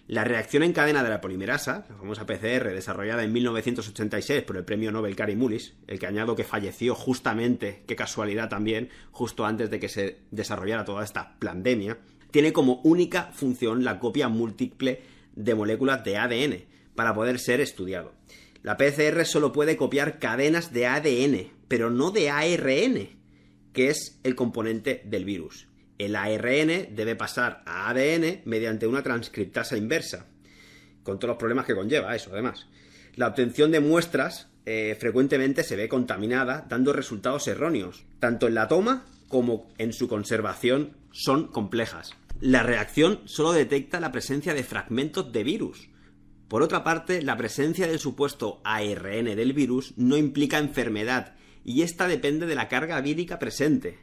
La 0.08 0.24
reacción 0.24 0.63
en 0.63 0.74
cadena 0.74 1.03
de 1.03 1.10
la 1.10 1.22
polimerasa, 1.22 1.86
la 1.89 1.96
famosa 1.96 2.25
PCR 2.25 2.74
desarrollada 2.74 3.24
en 3.24 3.32
1986 3.32 4.44
por 4.44 4.58
el 4.58 4.65
premio 4.65 4.91
Nobel 4.91 5.15
Cary 5.15 5.36
Mullis, 5.36 5.75
el 5.88 6.00
que 6.00 6.08
añado 6.08 6.36
que 6.36 6.44
falleció 6.44 6.96
justamente, 6.96 7.84
qué 7.88 7.96
casualidad 7.96 8.50
también, 8.50 8.89
justo 9.12 9.46
antes 9.46 9.70
de 9.70 9.80
que 9.80 9.88
se 9.88 10.20
desarrollara 10.32 10.84
toda 10.84 11.03
esta 11.03 11.38
pandemia, 11.39 12.00
tiene 12.32 12.51
como 12.51 12.82
única 12.84 13.32
función 13.34 13.84
la 13.84 14.00
copia 14.00 14.27
múltiple 14.27 15.01
de 15.36 15.56
moléculas 15.56 16.03
de 16.03 16.18
ADN 16.18 16.65
para 16.96 17.13
poder 17.13 17.39
ser 17.39 17.62
estudiado. 17.62 18.13
La 18.63 18.77
PCR 18.77 19.25
solo 19.25 19.51
puede 19.51 19.77
copiar 19.77 20.20
cadenas 20.20 20.74
de 20.74 20.88
ADN, 20.88 21.51
pero 21.68 21.89
no 21.89 22.12
de 22.12 22.30
ARN, 22.30 23.21
que 23.74 23.90
es 23.90 24.20
el 24.24 24.36
componente 24.36 25.01
del 25.06 25.25
virus. 25.25 25.68
El 25.98 26.16
ARN 26.16 26.96
debe 26.96 27.16
pasar 27.16 27.62
a 27.66 27.90
ADN 27.90 28.42
mediante 28.46 28.88
una 28.88 29.04
transcriptasa 29.04 29.78
inversa, 29.78 30.28
con 31.04 31.20
todos 31.20 31.30
los 31.30 31.38
problemas 31.38 31.66
que 31.66 31.75
conlleva 31.75 32.16
eso, 32.16 32.32
además. 32.34 32.68
La 33.16 33.28
obtención 33.28 33.72
de 33.72 33.80
muestras 33.80 34.48
eh, 34.66 34.96
frecuentemente 35.00 35.63
se 35.63 35.75
ve 35.75 35.90
contaminada, 35.90 36.66
dando 36.70 36.94
resultados 36.94 37.48
erróneos. 37.48 38.04
Tanto 38.20 38.48
en 38.48 38.56
la 38.56 38.68
toma 38.68 39.06
como 39.28 39.70
en 39.78 39.94
su 39.94 40.08
conservación 40.08 40.98
son 41.12 41.48
complejas. 41.48 42.16
La 42.40 42.63
reacción 42.63 43.22
solo 43.25 43.51
detecta 43.51 44.00
la 44.00 44.12
presencia 44.12 44.54
de 44.54 44.63
fragmentos 44.63 45.32
de 45.32 45.44
virus, 45.44 45.92
por 46.51 46.63
otra 46.63 46.84
parte, 46.84 47.22
la 47.22 47.38
presencia 47.38 47.88
del 47.88 47.98
supuesto 47.98 48.60
ARN 48.66 49.24
del 49.24 49.54
virus 49.54 49.94
no 49.96 50.18
implica 50.18 50.58
enfermedad, 50.58 51.34
y 51.63 51.82
esta 51.82 52.08
depende 52.08 52.46
de 52.46 52.56
la 52.56 52.68
carga 52.68 53.00
vírica 53.01 53.39
presente. 53.39 54.00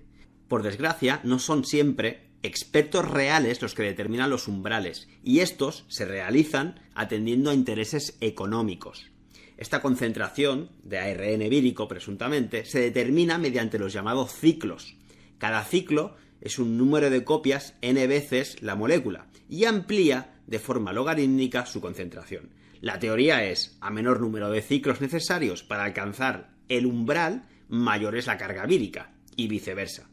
Por 0.48 0.62
desgracia, 0.62 1.20
no 1.24 1.38
son 1.38 1.64
siempre 1.64 2.28
expertos 2.42 3.08
reales 3.08 3.60
los 3.62 3.74
que 3.74 3.82
determinan 3.82 4.30
los 4.30 4.48
umbrales, 4.48 5.08
y 5.24 5.40
estos 5.40 5.84
se 5.88 6.04
realizan 6.04 6.80
atendiendo 6.94 7.50
a 7.50 7.54
intereses 7.54 8.16
económicos. 8.20 9.10
Esta 9.56 9.82
concentración 9.82 10.70
de 10.84 10.98
ARN 10.98 11.48
vírico, 11.48 11.88
presuntamente, 11.88 12.64
se 12.64 12.78
determina 12.80 13.38
mediante 13.38 13.78
los 13.78 13.92
llamados 13.92 14.32
ciclos. 14.32 14.96
Cada 15.38 15.64
ciclo 15.64 16.14
es 16.40 16.60
un 16.60 16.78
número 16.78 17.10
de 17.10 17.24
copias 17.24 17.74
n 17.82 18.06
veces 18.06 18.62
la 18.62 18.76
molécula 18.76 19.26
y 19.48 19.64
amplía 19.64 20.40
de 20.46 20.60
forma 20.60 20.92
logarítmica 20.92 21.66
su 21.66 21.80
concentración. 21.80 22.50
La 22.80 23.00
teoría 23.00 23.44
es, 23.44 23.76
a 23.80 23.90
menor 23.90 24.20
número 24.20 24.50
de 24.50 24.62
ciclos 24.62 25.00
necesarios 25.00 25.64
para 25.64 25.82
alcanzar 25.82 26.50
el 26.68 26.86
umbral, 26.86 27.48
mayor 27.68 28.16
es 28.16 28.26
la 28.26 28.38
carga 28.38 28.66
vírica, 28.66 29.12
y 29.36 29.48
viceversa. 29.48 30.08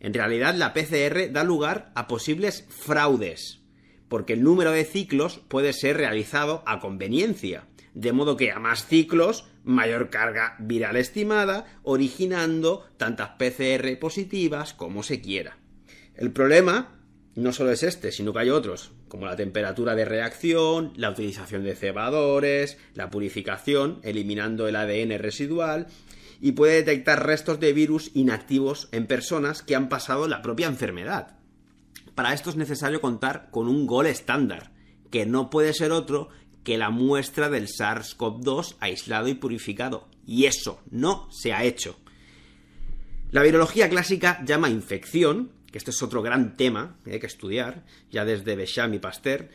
En 0.00 0.14
realidad, 0.14 0.54
la 0.54 0.74
PCR 0.74 1.30
da 1.30 1.44
lugar 1.44 1.92
a 1.94 2.08
posibles 2.08 2.66
fraudes, 2.68 3.60
porque 4.08 4.32
el 4.32 4.42
número 4.42 4.72
de 4.72 4.84
ciclos 4.84 5.40
puede 5.48 5.72
ser 5.72 5.96
realizado 5.96 6.62
a 6.66 6.80
conveniencia, 6.80 7.68
de 7.94 8.12
modo 8.12 8.36
que 8.36 8.50
a 8.50 8.58
más 8.58 8.86
ciclos, 8.86 9.46
mayor 9.64 10.10
carga 10.10 10.56
viral 10.58 10.96
estimada, 10.96 11.66
originando 11.82 12.84
tantas 12.96 13.30
PCR 13.38 13.98
positivas 13.98 14.74
como 14.74 15.02
se 15.02 15.20
quiera. 15.20 15.58
El 16.14 16.32
problema 16.32 16.98
no 17.34 17.52
solo 17.52 17.70
es 17.70 17.82
este, 17.82 18.12
sino 18.12 18.32
que 18.32 18.40
hay 18.40 18.50
otros, 18.50 18.92
como 19.12 19.26
la 19.26 19.36
temperatura 19.36 19.94
de 19.94 20.06
reacción, 20.06 20.94
la 20.96 21.10
utilización 21.10 21.64
de 21.64 21.76
cebadores, 21.76 22.78
la 22.94 23.10
purificación, 23.10 24.00
eliminando 24.04 24.68
el 24.68 24.74
ADN 24.74 25.18
residual, 25.18 25.88
y 26.40 26.52
puede 26.52 26.76
detectar 26.76 27.26
restos 27.26 27.60
de 27.60 27.74
virus 27.74 28.10
inactivos 28.14 28.88
en 28.90 29.06
personas 29.06 29.60
que 29.60 29.76
han 29.76 29.90
pasado 29.90 30.28
la 30.28 30.40
propia 30.40 30.66
enfermedad. 30.66 31.36
Para 32.14 32.32
esto 32.32 32.48
es 32.48 32.56
necesario 32.56 33.02
contar 33.02 33.50
con 33.50 33.68
un 33.68 33.86
gol 33.86 34.06
estándar, 34.06 34.72
que 35.10 35.26
no 35.26 35.50
puede 35.50 35.74
ser 35.74 35.92
otro 35.92 36.30
que 36.64 36.78
la 36.78 36.88
muestra 36.88 37.50
del 37.50 37.68
SARS-CoV-2 37.68 38.76
aislado 38.80 39.28
y 39.28 39.34
purificado. 39.34 40.08
Y 40.24 40.46
eso 40.46 40.80
no 40.90 41.30
se 41.30 41.52
ha 41.52 41.64
hecho. 41.64 42.00
La 43.30 43.42
virología 43.42 43.90
clásica 43.90 44.42
llama 44.42 44.70
infección 44.70 45.52
que 45.72 45.78
este 45.78 45.90
es 45.90 46.02
otro 46.02 46.22
gran 46.22 46.56
tema 46.56 46.96
que 47.04 47.14
hay 47.14 47.20
que 47.20 47.26
estudiar, 47.26 47.84
ya 48.10 48.24
desde 48.24 48.54
Becham 48.54 48.94
y 48.94 48.98
Pasteur, 48.98 49.48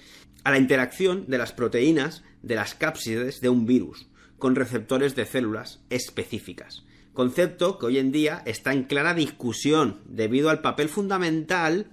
a 0.43 0.51
la 0.51 0.57
interacción 0.57 1.25
de 1.27 1.37
las 1.37 1.53
proteínas 1.53 2.23
de 2.41 2.55
las 2.55 2.73
cápsides 2.73 3.39
de 3.39 3.49
un 3.49 3.65
virus 3.65 4.07
con 4.37 4.55
receptores 4.55 5.15
de 5.15 5.25
células 5.25 5.79
específicas. 5.89 6.83
Concepto 7.13 7.79
que 7.79 7.87
hoy 7.87 7.97
en 7.97 8.11
día 8.11 8.43
está 8.45 8.73
en 8.73 8.83
clara 8.83 9.13
discusión 9.13 10.01
debido 10.05 10.49
al 10.49 10.61
papel 10.61 10.89
fundamental 10.89 11.87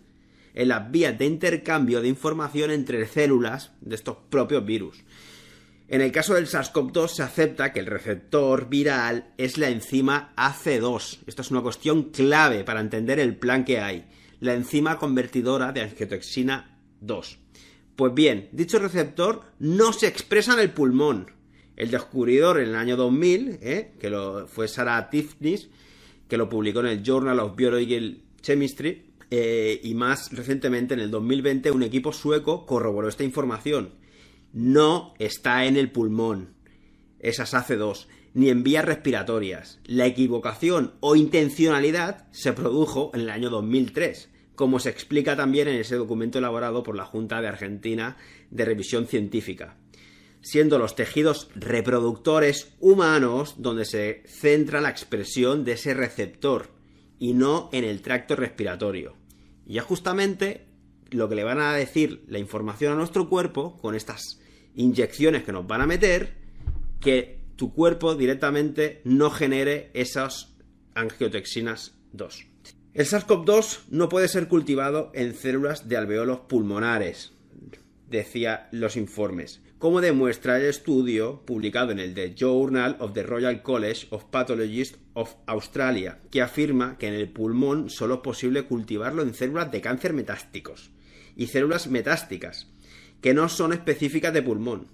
en 0.54 0.68
las 0.68 0.90
vías 0.90 1.18
de 1.18 1.26
intercambio 1.26 2.00
de 2.00 2.08
información 2.08 2.70
entre 2.70 3.06
células 3.06 3.72
de 3.80 3.96
estos 3.96 4.16
propios 4.30 4.64
virus. 4.64 5.02
En 5.86 6.00
el 6.00 6.12
caso 6.12 6.34
del 6.34 6.46
SARS-CoV-2 6.46 7.08
se 7.08 7.22
acepta 7.22 7.72
que 7.72 7.80
el 7.80 7.86
receptor 7.86 8.70
viral 8.70 9.34
es 9.36 9.58
la 9.58 9.68
enzima 9.68 10.32
AC2. 10.34 11.18
Esto 11.26 11.42
es 11.42 11.50
una 11.50 11.60
cuestión 11.60 12.04
clave 12.04 12.64
para 12.64 12.80
entender 12.80 13.20
el 13.20 13.36
plan 13.36 13.66
que 13.66 13.80
hay. 13.80 14.06
La 14.40 14.54
enzima 14.54 14.98
convertidora 14.98 15.72
de 15.72 15.82
angiotoxina 15.82 16.78
2. 17.00 17.38
Pues 17.96 18.14
bien, 18.14 18.48
dicho 18.52 18.78
receptor 18.78 19.42
no 19.58 19.92
se 19.92 20.06
expresa 20.06 20.54
en 20.54 20.60
el 20.60 20.70
pulmón. 20.70 21.30
El 21.76 21.90
descubridor 21.90 22.60
en 22.60 22.70
el 22.70 22.76
año 22.76 22.96
2000, 22.96 23.58
¿eh? 23.60 23.92
que 24.00 24.08
lo, 24.08 24.46
fue 24.46 24.68
Sarah 24.68 25.10
Tifnis, 25.10 25.68
que 26.28 26.38
lo 26.38 26.48
publicó 26.48 26.80
en 26.80 26.86
el 26.86 27.02
Journal 27.02 27.40
of 27.40 27.56
Biological 27.56 28.22
Chemistry, 28.40 29.12
eh, 29.30 29.80
y 29.82 29.94
más 29.94 30.32
recientemente 30.32 30.94
en 30.94 31.00
el 31.00 31.10
2020 31.10 31.70
un 31.70 31.82
equipo 31.82 32.12
sueco 32.12 32.64
corroboró 32.64 33.08
esta 33.08 33.24
información 33.24 34.03
no 34.54 35.14
está 35.18 35.64
en 35.64 35.76
el 35.76 35.90
pulmón, 35.90 36.54
esas 37.18 37.54
AC2, 37.54 38.06
ni 38.34 38.50
en 38.50 38.62
vías 38.62 38.84
respiratorias. 38.84 39.80
La 39.84 40.06
equivocación 40.06 40.94
o 41.00 41.16
intencionalidad 41.16 42.28
se 42.30 42.52
produjo 42.52 43.10
en 43.14 43.22
el 43.22 43.30
año 43.30 43.50
2003, 43.50 44.30
como 44.54 44.78
se 44.78 44.90
explica 44.90 45.34
también 45.34 45.66
en 45.66 45.76
ese 45.76 45.96
documento 45.96 46.38
elaborado 46.38 46.84
por 46.84 46.94
la 46.94 47.04
Junta 47.04 47.40
de 47.40 47.48
Argentina 47.48 48.16
de 48.50 48.64
Revisión 48.64 49.08
Científica, 49.08 49.76
siendo 50.40 50.78
los 50.78 50.94
tejidos 50.94 51.50
reproductores 51.56 52.74
humanos 52.78 53.56
donde 53.58 53.84
se 53.84 54.22
centra 54.26 54.80
la 54.80 54.90
expresión 54.90 55.64
de 55.64 55.72
ese 55.72 55.94
receptor 55.94 56.70
y 57.18 57.34
no 57.34 57.70
en 57.72 57.82
el 57.82 58.02
tracto 58.02 58.36
respiratorio. 58.36 59.16
Y 59.66 59.78
es 59.78 59.84
justamente 59.84 60.68
lo 61.10 61.28
que 61.28 61.34
le 61.34 61.42
van 61.42 61.60
a 61.60 61.74
decir 61.74 62.24
la 62.28 62.38
información 62.38 62.92
a 62.92 62.96
nuestro 62.96 63.28
cuerpo 63.28 63.76
con 63.78 63.96
estas 63.96 64.40
inyecciones 64.74 65.44
que 65.44 65.52
nos 65.52 65.66
van 65.66 65.80
a 65.80 65.86
meter 65.86 66.34
que 67.00 67.38
tu 67.56 67.72
cuerpo 67.72 68.14
directamente 68.14 69.00
no 69.04 69.30
genere 69.30 69.90
esas 69.94 70.56
angiotexinas 70.94 71.94
2. 72.12 72.46
El 72.94 73.06
SARS-CoV-2 73.06 73.86
no 73.90 74.08
puede 74.08 74.28
ser 74.28 74.48
cultivado 74.48 75.10
en 75.14 75.34
células 75.34 75.88
de 75.88 75.96
alveolos 75.96 76.40
pulmonares, 76.40 77.32
decía 78.08 78.68
los 78.70 78.96
informes, 78.96 79.60
como 79.78 80.00
demuestra 80.00 80.56
el 80.56 80.66
estudio 80.66 81.42
publicado 81.44 81.90
en 81.90 81.98
el 81.98 82.14
The 82.14 82.34
Journal 82.34 82.96
of 83.00 83.12
the 83.12 83.24
Royal 83.24 83.62
College 83.62 84.06
of 84.10 84.24
Pathologists 84.26 84.98
of 85.14 85.34
Australia, 85.46 86.20
que 86.30 86.40
afirma 86.40 86.96
que 86.96 87.08
en 87.08 87.14
el 87.14 87.28
pulmón 87.28 87.90
solo 87.90 88.14
es 88.14 88.20
posible 88.20 88.62
cultivarlo 88.62 89.22
en 89.22 89.34
células 89.34 89.70
de 89.72 89.80
cáncer 89.80 90.12
metásticos 90.12 90.90
y 91.36 91.48
células 91.48 91.88
metásticas, 91.88 92.68
que 93.20 93.34
no 93.34 93.48
son 93.48 93.72
específicas 93.72 94.32
de 94.32 94.42
pulmón. 94.42 94.88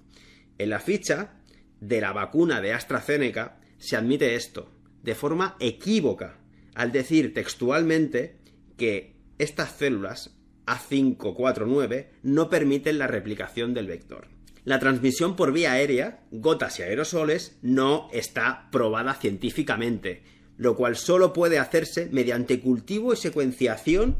En 0.57 0.69
la 0.69 0.79
ficha 0.79 1.33
de 1.79 2.01
la 2.01 2.13
vacuna 2.13 2.61
de 2.61 2.73
AstraZeneca 2.73 3.59
se 3.77 3.95
admite 3.95 4.35
esto, 4.35 4.71
de 5.03 5.15
forma 5.15 5.55
equívoca, 5.59 6.39
al 6.75 6.91
decir 6.91 7.33
textualmente 7.33 8.37
que 8.77 9.15
estas 9.37 9.71
células 9.71 10.37
A549 10.67 12.07
no 12.23 12.49
permiten 12.49 12.99
la 12.99 13.07
replicación 13.07 13.73
del 13.73 13.87
vector. 13.87 14.27
La 14.63 14.79
transmisión 14.79 15.35
por 15.35 15.51
vía 15.51 15.71
aérea, 15.71 16.23
gotas 16.31 16.79
y 16.79 16.83
aerosoles, 16.83 17.57
no 17.63 18.09
está 18.13 18.69
probada 18.71 19.15
científicamente, 19.15 20.23
lo 20.57 20.75
cual 20.75 20.95
solo 20.95 21.33
puede 21.33 21.57
hacerse 21.57 22.09
mediante 22.11 22.59
cultivo 22.59 23.13
y 23.13 23.17
secuenciación 23.17 24.17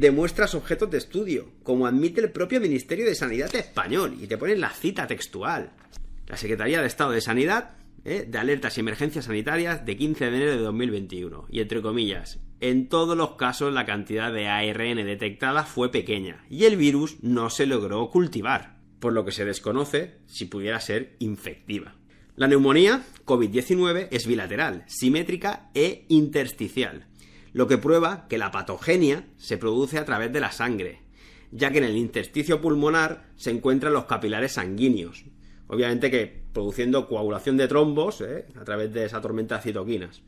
de 0.00 0.10
muestras 0.10 0.54
objetos 0.54 0.90
de 0.90 0.96
estudio, 0.96 1.50
como 1.62 1.86
admite 1.86 2.22
el 2.22 2.30
propio 2.30 2.58
Ministerio 2.58 3.04
de 3.04 3.14
Sanidad 3.14 3.54
español, 3.54 4.16
y 4.18 4.26
te 4.26 4.38
ponen 4.38 4.58
la 4.58 4.70
cita 4.70 5.06
textual. 5.06 5.72
La 6.26 6.38
Secretaría 6.38 6.80
de 6.80 6.86
Estado 6.86 7.10
de 7.10 7.20
Sanidad, 7.20 7.72
¿eh? 8.06 8.24
de 8.26 8.38
Alertas 8.38 8.78
y 8.78 8.80
Emergencias 8.80 9.26
Sanitarias, 9.26 9.84
de 9.84 9.98
15 9.98 10.30
de 10.30 10.36
enero 10.36 10.52
de 10.52 10.62
2021, 10.62 11.48
y 11.50 11.60
entre 11.60 11.82
comillas, 11.82 12.40
en 12.60 12.88
todos 12.88 13.14
los 13.14 13.32
casos 13.32 13.74
la 13.74 13.84
cantidad 13.84 14.32
de 14.32 14.48
ARN 14.48 15.04
detectada 15.04 15.64
fue 15.64 15.90
pequeña, 15.90 16.46
y 16.48 16.64
el 16.64 16.78
virus 16.78 17.18
no 17.20 17.50
se 17.50 17.66
logró 17.66 18.08
cultivar, 18.08 18.78
por 19.00 19.12
lo 19.12 19.26
que 19.26 19.32
se 19.32 19.44
desconoce 19.44 20.14
si 20.24 20.46
pudiera 20.46 20.80
ser 20.80 21.14
infectiva. 21.18 21.94
La 22.36 22.48
neumonía 22.48 23.02
COVID-19 23.26 24.08
es 24.10 24.26
bilateral, 24.26 24.82
simétrica 24.86 25.68
e 25.74 26.06
intersticial 26.08 27.09
lo 27.52 27.66
que 27.66 27.78
prueba 27.78 28.26
que 28.28 28.38
la 28.38 28.50
patogenia 28.50 29.26
se 29.36 29.58
produce 29.58 29.98
a 29.98 30.04
través 30.04 30.32
de 30.32 30.40
la 30.40 30.52
sangre, 30.52 31.02
ya 31.50 31.70
que 31.70 31.78
en 31.78 31.84
el 31.84 31.96
intersticio 31.96 32.60
pulmonar 32.60 33.30
se 33.36 33.50
encuentran 33.50 33.92
los 33.92 34.04
capilares 34.04 34.52
sanguíneos, 34.52 35.24
obviamente 35.66 36.10
que 36.10 36.42
produciendo 36.52 37.08
coagulación 37.08 37.56
de 37.56 37.68
trombos 37.68 38.20
¿eh? 38.20 38.46
a 38.60 38.64
través 38.64 38.92
de 38.92 39.04
esa 39.04 39.20
tormenta 39.20 39.56
de 39.56 39.62
citoquinas. 39.62 40.22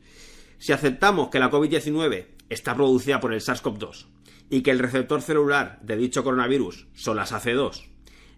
Si 0.57 0.71
aceptamos 0.71 1.29
que 1.29 1.39
la 1.39 1.51
COVID-19 1.51 2.25
está 2.49 2.75
producida 2.75 3.19
por 3.19 3.33
el 3.33 3.41
SARS-CoV-2 3.41 4.05
y 4.49 4.61
que 4.61 4.71
el 4.71 4.79
receptor 4.79 5.21
celular 5.21 5.79
de 5.81 5.97
dicho 5.97 6.23
coronavirus 6.23 6.87
son 6.93 7.17
las 7.17 7.33
AC2, 7.33 7.83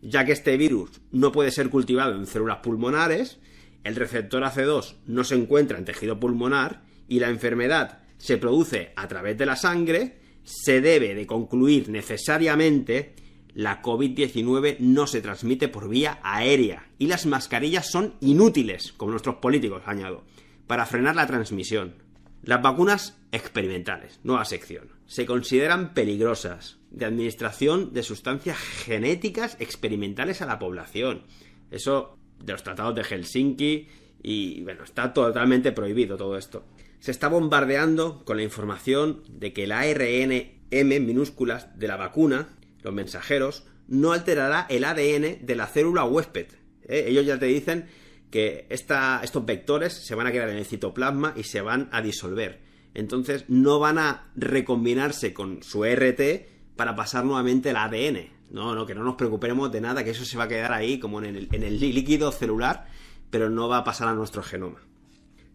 ya 0.01 0.25
que 0.25 0.31
este 0.31 0.57
virus 0.57 1.01
no 1.11 1.31
puede 1.31 1.51
ser 1.51 1.69
cultivado 1.69 2.15
en 2.15 2.25
células 2.25 2.59
pulmonares, 2.59 3.39
el 3.83 3.95
receptor 3.95 4.43
AC2 4.43 4.95
no 5.05 5.23
se 5.23 5.35
encuentra 5.35 5.77
en 5.77 5.85
tejido 5.85 6.19
pulmonar 6.19 6.81
y 7.07 7.19
la 7.19 7.29
enfermedad 7.29 8.04
se 8.25 8.37
produce 8.39 8.91
a 8.95 9.07
través 9.07 9.37
de 9.37 9.45
la 9.45 9.55
sangre, 9.55 10.17
se 10.43 10.81
debe 10.81 11.13
de 11.13 11.27
concluir 11.27 11.89
necesariamente 11.89 13.13
la 13.53 13.83
COVID-19 13.83 14.77
no 14.79 15.05
se 15.05 15.21
transmite 15.21 15.67
por 15.67 15.87
vía 15.87 16.19
aérea 16.23 16.89
y 16.97 17.05
las 17.05 17.27
mascarillas 17.27 17.91
son 17.91 18.15
inútiles, 18.21 18.93
como 18.93 19.11
nuestros 19.11 19.35
políticos, 19.35 19.83
añado, 19.85 20.23
para 20.65 20.87
frenar 20.87 21.15
la 21.15 21.27
transmisión. 21.27 21.93
Las 22.41 22.63
vacunas 22.63 23.15
experimentales, 23.31 24.19
nueva 24.23 24.43
sección, 24.43 24.89
se 25.05 25.27
consideran 25.27 25.93
peligrosas 25.93 26.79
de 26.89 27.05
administración 27.05 27.93
de 27.93 28.01
sustancias 28.01 28.57
genéticas 28.57 29.55
experimentales 29.59 30.41
a 30.41 30.47
la 30.47 30.57
población. 30.57 31.21
Eso 31.69 32.17
de 32.43 32.53
los 32.53 32.63
tratados 32.63 32.95
de 32.95 33.03
Helsinki 33.03 33.87
y 34.23 34.63
bueno, 34.63 34.83
está 34.83 35.13
totalmente 35.13 35.71
prohibido 35.71 36.17
todo 36.17 36.35
esto. 36.35 36.65
Se 37.05 37.11
está 37.11 37.27
bombardeando 37.27 38.25
con 38.25 38.37
la 38.37 38.41
información 38.41 39.21
de 39.29 39.53
que 39.53 39.65
el 39.65 39.73
ARN 39.73 40.31
M 40.71 40.99
minúsculas 40.99 41.77
de 41.77 41.87
la 41.87 41.97
vacuna, 41.97 42.49
los 42.81 42.95
mensajeros, 42.95 43.63
no 43.87 44.11
alterará 44.11 44.65
el 44.71 44.83
ADN 44.83 45.45
de 45.45 45.55
la 45.55 45.67
célula 45.67 46.03
huésped. 46.03 46.47
¿eh? 46.81 47.05
Ellos 47.07 47.27
ya 47.27 47.37
te 47.37 47.45
dicen 47.45 47.85
que 48.31 48.65
estos 48.71 49.45
vectores 49.45 49.93
se 49.93 50.15
van 50.15 50.25
a 50.25 50.31
quedar 50.31 50.49
en 50.49 50.57
el 50.57 50.65
citoplasma 50.65 51.35
y 51.35 51.43
se 51.43 51.61
van 51.61 51.89
a 51.91 52.01
disolver. 52.01 52.63
Entonces 52.95 53.45
no 53.49 53.77
van 53.77 53.99
a 53.99 54.31
recombinarse 54.35 55.31
con 55.31 55.61
su 55.61 55.85
RT 55.85 56.75
para 56.75 56.95
pasar 56.95 57.23
nuevamente 57.23 57.69
el 57.69 57.75
ADN. 57.75 58.31
No, 58.49 58.73
no, 58.73 58.87
que 58.87 58.95
no 58.95 59.03
nos 59.03 59.13
preocupemos 59.13 59.71
de 59.71 59.79
nada, 59.79 60.03
que 60.03 60.09
eso 60.09 60.25
se 60.25 60.39
va 60.39 60.45
a 60.45 60.47
quedar 60.47 60.73
ahí 60.73 60.97
como 60.97 61.19
en 61.19 61.35
el, 61.35 61.49
en 61.51 61.61
el 61.61 61.79
líquido 61.79 62.31
celular, 62.31 62.87
pero 63.29 63.51
no 63.51 63.69
va 63.69 63.77
a 63.77 63.83
pasar 63.83 64.07
a 64.07 64.15
nuestro 64.15 64.41
genoma. 64.41 64.79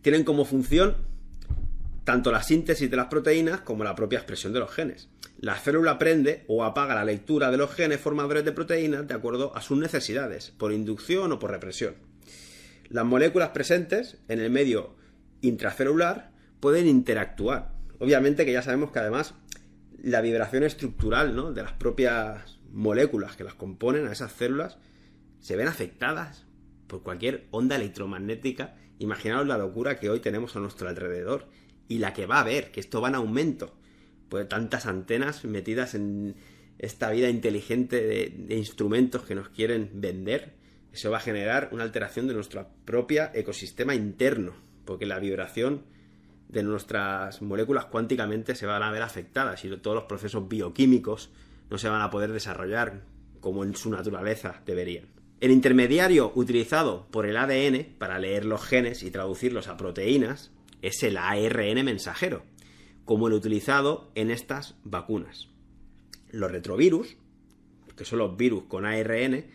Tienen 0.01 0.23
como 0.23 0.45
función 0.45 1.10
tanto 2.05 2.33
la 2.33 2.43
síntesis 2.43 2.91
de 2.91 2.97
las 2.97 3.07
proteínas 3.07 3.61
como 3.61 3.85
la 3.85 3.95
propia 3.95 4.19
expresión 4.19 4.53
de 4.53 4.61
los 4.61 4.71
genes. 4.71 5.09
La 5.39 5.57
célula 5.57 5.99
prende 5.99 6.45
o 6.49 6.65
apaga 6.65 6.95
la 6.95 7.05
lectura 7.05 7.51
de 7.51 7.57
los 7.57 7.73
genes 7.73 8.01
formadores 8.01 8.45
de 8.45 8.53
proteínas 8.53 9.07
de 9.07 9.15
acuerdo 9.15 9.57
a 9.57 9.63
sus 9.63 9.79
necesidades, 9.79 10.51
por 10.51 10.73
inducción 10.73 11.33
o 11.33 11.39
por 11.39 11.51
represión. 11.51 11.95
Las 12.89 13.05
moléculas 13.05 13.51
presentes 13.51 14.19
en 14.29 14.41
el 14.41 14.51
medio 14.51 14.97
intracelular 15.41 16.33
pueden 16.61 16.87
interactuar. 16.87 17.73
Obviamente 17.99 18.45
que 18.45 18.53
ya 18.53 18.63
sabemos 18.63 18.91
que 18.91 18.99
además 18.99 19.35
la 20.03 20.21
vibración 20.21 20.65
estructural 20.65 21.55
de 21.55 21.63
las 21.63 21.73
propias 21.73 22.59
moléculas 22.71 23.37
que 23.37 23.45
las 23.45 23.55
componen 23.55 24.07
a 24.07 24.13
esas 24.13 24.33
células 24.33 24.79
se 25.41 25.57
ven 25.57 25.69
afectadas 25.69 26.47
por 26.87 27.03
cualquier 27.03 27.47
onda 27.51 27.77
electromagnética. 27.77 28.77
Imaginaos 28.99 29.47
la 29.47 29.59
locura 29.59 29.99
que 29.99 30.11
hoy 30.11 30.21
tenemos 30.21 30.57
a 30.57 30.61
nuestro 30.61 30.89
alrededor 30.89 31.49
y 31.91 31.99
la 31.99 32.15
que 32.15 32.25
va 32.25 32.37
a 32.37 32.41
haber, 32.41 32.71
que 32.71 32.81
esto 32.81 33.03
va 33.03 33.09
en 33.09 33.17
aumento. 33.17 33.75
Pues 34.31 34.49
tantas 34.49 34.87
antenas 34.87 35.45
metidas 35.45 35.95
en 35.95 36.37
esta 36.79 37.11
vida 37.11 37.29
inteligente 37.29 38.01
de 38.01 38.57
instrumentos 38.57 39.25
que 39.25 39.35
nos 39.35 39.51
quieren 39.51 39.91
vender 39.93 40.61
eso 40.93 41.11
va 41.11 41.19
a 41.19 41.21
generar 41.21 41.69
una 41.73 41.85
alteración 41.85 42.27
de 42.27 42.35
nuestro 42.35 42.67
propio 42.85 43.31
ecosistema 43.35 43.95
interno, 43.95 44.55
porque 44.85 45.07
la 45.07 45.21
vibración 45.21 45.85
de 46.49 46.65
nuestras 46.65 47.43
moléculas 47.43 47.85
cuánticamente 47.87 48.57
se 48.57 48.67
van 48.67 48.83
a 48.83 48.91
ver 48.91 49.03
afectadas 49.03 49.65
y 49.65 49.69
todos 49.77 49.95
los 49.95 50.05
procesos 50.05 50.49
bioquímicos 50.49 51.31
no 51.71 51.79
se 51.79 51.89
van 51.89 52.03
a 52.03 52.11
poder 52.11 52.33
desarrollar 52.33 53.03
como 53.39 53.63
en 53.63 53.77
su 53.77 53.91
naturaleza 53.91 54.63
deberían. 54.67 55.07
El 55.41 55.53
intermediario 55.53 56.33
utilizado 56.35 57.07
por 57.11 57.25
el 57.25 57.37
ADN 57.37 57.95
para 57.99 58.19
leer 58.19 58.45
los 58.45 58.63
genes 58.63 59.05
y 59.05 59.13
traducirlos 59.13 59.69
a 59.69 59.77
proteínas 59.77 60.51
es 60.83 61.03
el 61.03 61.17
ARN 61.17 61.85
mensajero, 61.85 62.45
como 63.05 63.29
el 63.29 63.35
utilizado 63.35 64.11
en 64.15 64.31
estas 64.31 64.77
vacunas. 64.85 65.49
Los 66.31 66.51
retrovirus, 66.51 67.17
que 67.97 68.05
son 68.05 68.21
los 68.21 68.37
virus 68.37 68.65
con 68.65 68.87
ARN, 68.87 69.47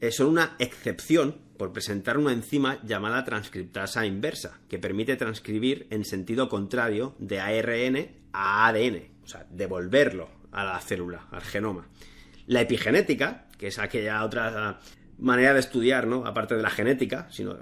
eh, 0.00 0.10
son 0.10 0.28
una 0.28 0.56
excepción 0.58 1.38
por 1.56 1.72
presentar 1.72 2.18
una 2.18 2.32
enzima 2.32 2.82
llamada 2.84 3.24
transcriptasa 3.24 4.06
inversa, 4.06 4.60
que 4.68 4.78
permite 4.78 5.16
transcribir 5.16 5.86
en 5.90 6.04
sentido 6.04 6.48
contrario 6.48 7.14
de 7.18 7.40
ARN 7.40 8.10
a 8.32 8.66
ADN, 8.66 9.08
o 9.22 9.26
sea, 9.26 9.46
devolverlo 9.50 10.28
a 10.52 10.64
la 10.64 10.80
célula, 10.80 11.28
al 11.30 11.42
genoma. 11.42 11.88
La 12.46 12.60
epigenética, 12.60 13.46
que 13.56 13.68
es 13.68 13.78
aquella 13.78 14.24
otra 14.24 14.80
manera 15.18 15.54
de 15.54 15.60
estudiar, 15.60 16.06
¿no? 16.06 16.26
Aparte 16.26 16.56
de 16.56 16.62
la 16.62 16.70
genética, 16.70 17.28
sino 17.30 17.56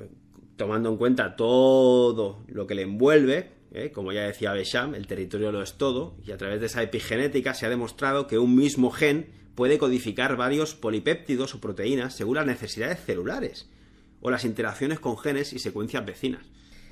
tomando 0.63 0.91
en 0.91 0.97
cuenta 0.97 1.35
todo 1.35 2.45
lo 2.47 2.69
que 2.69 2.77
le 2.77 2.83
envuelve, 2.83 3.51
¿eh? 3.73 3.91
como 3.91 4.13
ya 4.13 4.23
decía 4.23 4.53
Besham, 4.53 4.95
el 4.95 5.09
territorio 5.09 5.51
lo 5.51 5.61
es 5.61 5.75
todo, 5.75 6.15
y 6.25 6.31
a 6.31 6.37
través 6.37 6.61
de 6.61 6.67
esa 6.67 6.85
epigenética 6.85 7.53
se 7.53 7.67
ha 7.67 7.69
demostrado 7.69 8.29
que 8.29 8.39
un 8.39 8.55
mismo 8.55 8.93
gen 8.93 9.27
puede 9.57 9.77
codificar 9.77 10.37
varios 10.37 10.77
polipéptidos 10.77 11.57
o 11.57 11.61
proteínas 11.61 12.15
según 12.15 12.37
las 12.37 12.47
necesidades 12.47 13.01
celulares 13.05 13.69
o 14.21 14.31
las 14.31 14.45
interacciones 14.45 15.01
con 15.01 15.19
genes 15.19 15.53
y 15.53 15.59
secuencias 15.59 16.07
vecinas. 16.07 16.47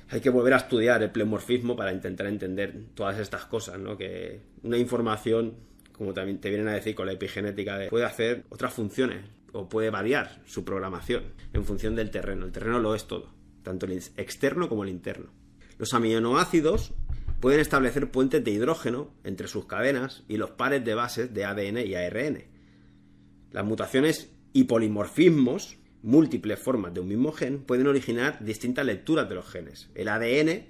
Hay 0.09 0.19
que 0.19 0.29
volver 0.29 0.53
a 0.53 0.57
estudiar 0.57 1.01
el 1.01 1.11
plemorfismo 1.11 1.77
para 1.77 1.93
intentar 1.93 2.27
entender 2.27 2.75
todas 2.93 3.19
estas 3.19 3.45
cosas, 3.45 3.79
¿no? 3.79 3.95
Que 3.95 4.41
una 4.63 4.77
información, 4.77 5.55
como 5.93 6.13
también 6.13 6.41
te 6.41 6.49
vienen 6.49 6.67
a 6.67 6.73
decir 6.73 6.93
con 6.93 7.05
la 7.05 7.13
epigenética, 7.13 7.79
puede 7.89 8.03
hacer 8.03 8.43
otras 8.49 8.73
funciones 8.73 9.23
o 9.53 9.69
puede 9.69 9.89
variar 9.89 10.41
su 10.45 10.65
programación 10.65 11.23
en 11.53 11.63
función 11.63 11.95
del 11.95 12.11
terreno. 12.11 12.45
El 12.45 12.51
terreno 12.51 12.79
lo 12.79 12.95
es 12.95 13.05
todo, 13.05 13.29
tanto 13.63 13.85
el 13.85 13.93
externo 13.93 14.69
como 14.69 14.83
el 14.83 14.89
interno. 14.89 15.31
Los 15.77 15.93
aminoácidos 15.93 16.93
pueden 17.39 17.59
establecer 17.59 18.11
puentes 18.11 18.43
de 18.43 18.51
hidrógeno 18.51 19.13
entre 19.23 19.47
sus 19.47 19.65
cadenas 19.65 20.23
y 20.27 20.37
los 20.37 20.51
pares 20.51 20.85
de 20.85 20.93
bases 20.93 21.33
de 21.33 21.43
ADN 21.43 21.79
y 21.79 21.95
ARN. 21.95 22.43
Las 23.51 23.65
mutaciones 23.65 24.31
y 24.53 24.65
polimorfismos, 24.65 25.77
múltiples 26.03 26.59
formas 26.59 26.93
de 26.93 26.99
un 26.99 27.07
mismo 27.07 27.31
gen, 27.31 27.63
pueden 27.63 27.87
originar 27.87 28.43
distintas 28.43 28.85
lecturas 28.85 29.27
de 29.27 29.35
los 29.35 29.49
genes. 29.49 29.89
El 29.95 30.07
ADN, 30.07 30.67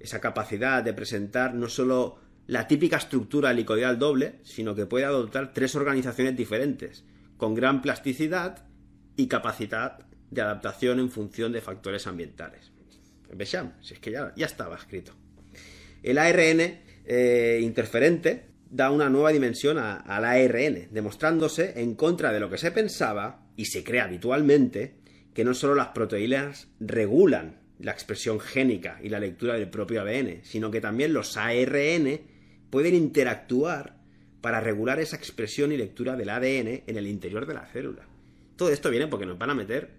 esa 0.00 0.20
capacidad 0.20 0.82
de 0.82 0.94
presentar 0.94 1.54
no 1.54 1.68
solo 1.68 2.18
la 2.46 2.66
típica 2.66 2.96
estructura 2.96 3.50
helicoidal 3.50 3.98
doble, 3.98 4.40
sino 4.42 4.74
que 4.74 4.86
puede 4.86 5.04
adoptar 5.04 5.52
tres 5.52 5.76
organizaciones 5.76 6.36
diferentes, 6.36 7.04
con 7.36 7.54
gran 7.54 7.82
plasticidad 7.82 8.64
y 9.14 9.28
capacidad 9.28 10.07
de 10.30 10.40
adaptación 10.40 10.98
en 11.00 11.10
función 11.10 11.52
de 11.52 11.60
factores 11.60 12.06
ambientales. 12.06 12.70
Besham, 13.34 13.74
si 13.82 13.94
es 13.94 14.00
que 14.00 14.10
ya, 14.10 14.32
estaba 14.36 14.76
escrito. 14.76 15.12
El 16.02 16.18
ARN 16.18 16.78
eh, 17.04 17.60
interferente 17.62 18.46
da 18.70 18.90
una 18.90 19.08
nueva 19.08 19.32
dimensión 19.32 19.78
al 19.78 20.24
ARN, 20.24 20.88
demostrándose 20.90 21.80
en 21.80 21.94
contra 21.94 22.32
de 22.32 22.40
lo 22.40 22.50
que 22.50 22.58
se 22.58 22.70
pensaba 22.70 23.46
y 23.56 23.66
se 23.66 23.82
cree 23.82 24.00
habitualmente 24.00 24.94
que 25.34 25.44
no 25.44 25.54
solo 25.54 25.74
las 25.74 25.88
proteínas 25.88 26.68
regulan 26.80 27.60
la 27.78 27.92
expresión 27.92 28.40
génica 28.40 28.98
y 29.02 29.08
la 29.08 29.20
lectura 29.20 29.54
del 29.54 29.70
propio 29.70 30.02
ADN, 30.02 30.40
sino 30.42 30.70
que 30.70 30.80
también 30.80 31.12
los 31.12 31.36
ARN 31.36 32.20
pueden 32.70 32.94
interactuar 32.94 33.96
para 34.40 34.60
regular 34.60 35.00
esa 35.00 35.16
expresión 35.16 35.72
y 35.72 35.76
lectura 35.76 36.16
del 36.16 36.30
ADN 36.30 36.82
en 36.86 36.96
el 36.96 37.06
interior 37.06 37.46
de 37.46 37.54
la 37.54 37.66
célula. 37.66 38.06
Todo 38.56 38.70
esto 38.70 38.90
viene 38.90 39.06
porque 39.06 39.26
nos 39.26 39.38
van 39.38 39.50
a 39.50 39.54
meter 39.54 39.97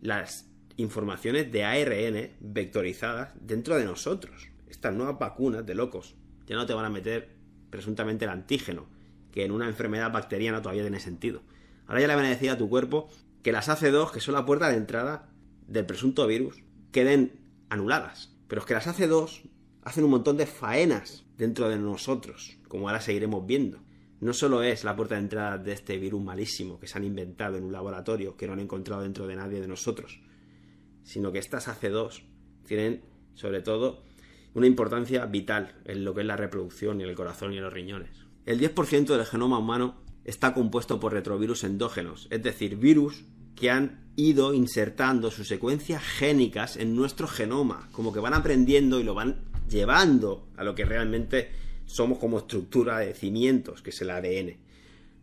las 0.00 0.50
informaciones 0.76 1.50
de 1.52 1.64
ARN 1.64 2.30
vectorizadas 2.40 3.32
dentro 3.40 3.76
de 3.76 3.84
nosotros. 3.84 4.48
Estas 4.68 4.94
nuevas 4.94 5.18
vacunas 5.18 5.66
de 5.66 5.74
locos 5.74 6.16
ya 6.46 6.56
no 6.56 6.66
te 6.66 6.74
van 6.74 6.84
a 6.84 6.90
meter 6.90 7.36
presuntamente 7.70 8.24
el 8.24 8.30
antígeno, 8.30 8.86
que 9.32 9.44
en 9.44 9.52
una 9.52 9.68
enfermedad 9.68 10.12
bacteriana 10.12 10.62
todavía 10.62 10.82
tiene 10.82 11.00
sentido. 11.00 11.42
Ahora 11.86 12.00
ya 12.00 12.08
le 12.08 12.16
van 12.16 12.24
a 12.24 12.30
decir 12.30 12.50
a 12.50 12.58
tu 12.58 12.68
cuerpo 12.68 13.08
que 13.42 13.52
las 13.52 13.68
AC2, 13.68 14.10
que 14.10 14.20
son 14.20 14.34
la 14.34 14.46
puerta 14.46 14.68
de 14.68 14.76
entrada 14.76 15.28
del 15.66 15.86
presunto 15.86 16.26
virus, 16.26 16.62
queden 16.92 17.32
anuladas. 17.68 18.34
Pero 18.48 18.60
es 18.60 18.66
que 18.66 18.74
las 18.74 18.86
AC2 18.86 19.42
hacen 19.82 20.04
un 20.04 20.10
montón 20.10 20.36
de 20.36 20.46
faenas 20.46 21.24
dentro 21.36 21.68
de 21.68 21.78
nosotros, 21.78 22.58
como 22.68 22.88
ahora 22.88 23.00
seguiremos 23.00 23.46
viendo. 23.46 23.78
No 24.20 24.34
solo 24.34 24.62
es 24.62 24.84
la 24.84 24.94
puerta 24.94 25.14
de 25.14 25.22
entrada 25.22 25.56
de 25.56 25.72
este 25.72 25.96
virus 25.98 26.22
malísimo 26.22 26.78
que 26.78 26.86
se 26.86 26.98
han 26.98 27.04
inventado 27.04 27.56
en 27.56 27.64
un 27.64 27.72
laboratorio 27.72 28.36
que 28.36 28.46
no 28.46 28.52
han 28.52 28.60
encontrado 28.60 29.02
dentro 29.02 29.26
de 29.26 29.36
nadie 29.36 29.60
de 29.60 29.68
nosotros, 29.68 30.20
sino 31.02 31.32
que 31.32 31.38
estas 31.38 31.68
AC2 31.68 32.22
tienen, 32.66 33.02
sobre 33.34 33.62
todo, 33.62 34.02
una 34.54 34.66
importancia 34.66 35.24
vital 35.26 35.74
en 35.84 36.04
lo 36.04 36.14
que 36.14 36.20
es 36.20 36.26
la 36.26 36.36
reproducción 36.36 37.00
y 37.00 37.04
el 37.04 37.14
corazón 37.14 37.54
y 37.54 37.60
los 37.60 37.72
riñones. 37.72 38.26
El 38.44 38.60
10% 38.60 39.06
del 39.06 39.24
genoma 39.24 39.58
humano 39.58 39.96
está 40.24 40.52
compuesto 40.52 41.00
por 41.00 41.12
retrovirus 41.12 41.64
endógenos, 41.64 42.28
es 42.30 42.42
decir, 42.42 42.76
virus 42.76 43.24
que 43.54 43.70
han 43.70 44.10
ido 44.16 44.52
insertando 44.54 45.30
sus 45.30 45.48
secuencias 45.48 46.02
génicas 46.02 46.76
en 46.76 46.94
nuestro 46.94 47.26
genoma, 47.26 47.88
como 47.92 48.12
que 48.12 48.20
van 48.20 48.34
aprendiendo 48.34 49.00
y 49.00 49.04
lo 49.04 49.14
van 49.14 49.44
llevando 49.68 50.48
a 50.56 50.64
lo 50.64 50.74
que 50.74 50.84
realmente 50.84 51.50
somos 51.90 52.18
como 52.18 52.38
estructura 52.38 53.00
de 53.00 53.14
cimientos, 53.14 53.82
que 53.82 53.90
es 53.90 54.00
el 54.00 54.10
ADN. 54.10 54.58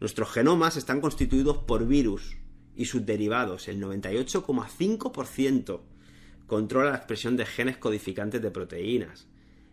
Nuestros 0.02 0.30
genomas 0.32 0.76
están 0.76 1.00
constituidos 1.00 1.60
por 1.60 1.88
virus 1.88 2.36
y 2.76 2.86
sus 2.86 3.06
derivados, 3.06 3.70
el 3.70 3.82
98,5% 3.82 5.80
controla 6.46 6.92
la 6.92 6.98
expresión 6.98 7.38
de 7.38 7.46
genes 7.46 7.78
codificantes 7.78 8.42
de 8.42 8.52
proteínas. 8.52 9.28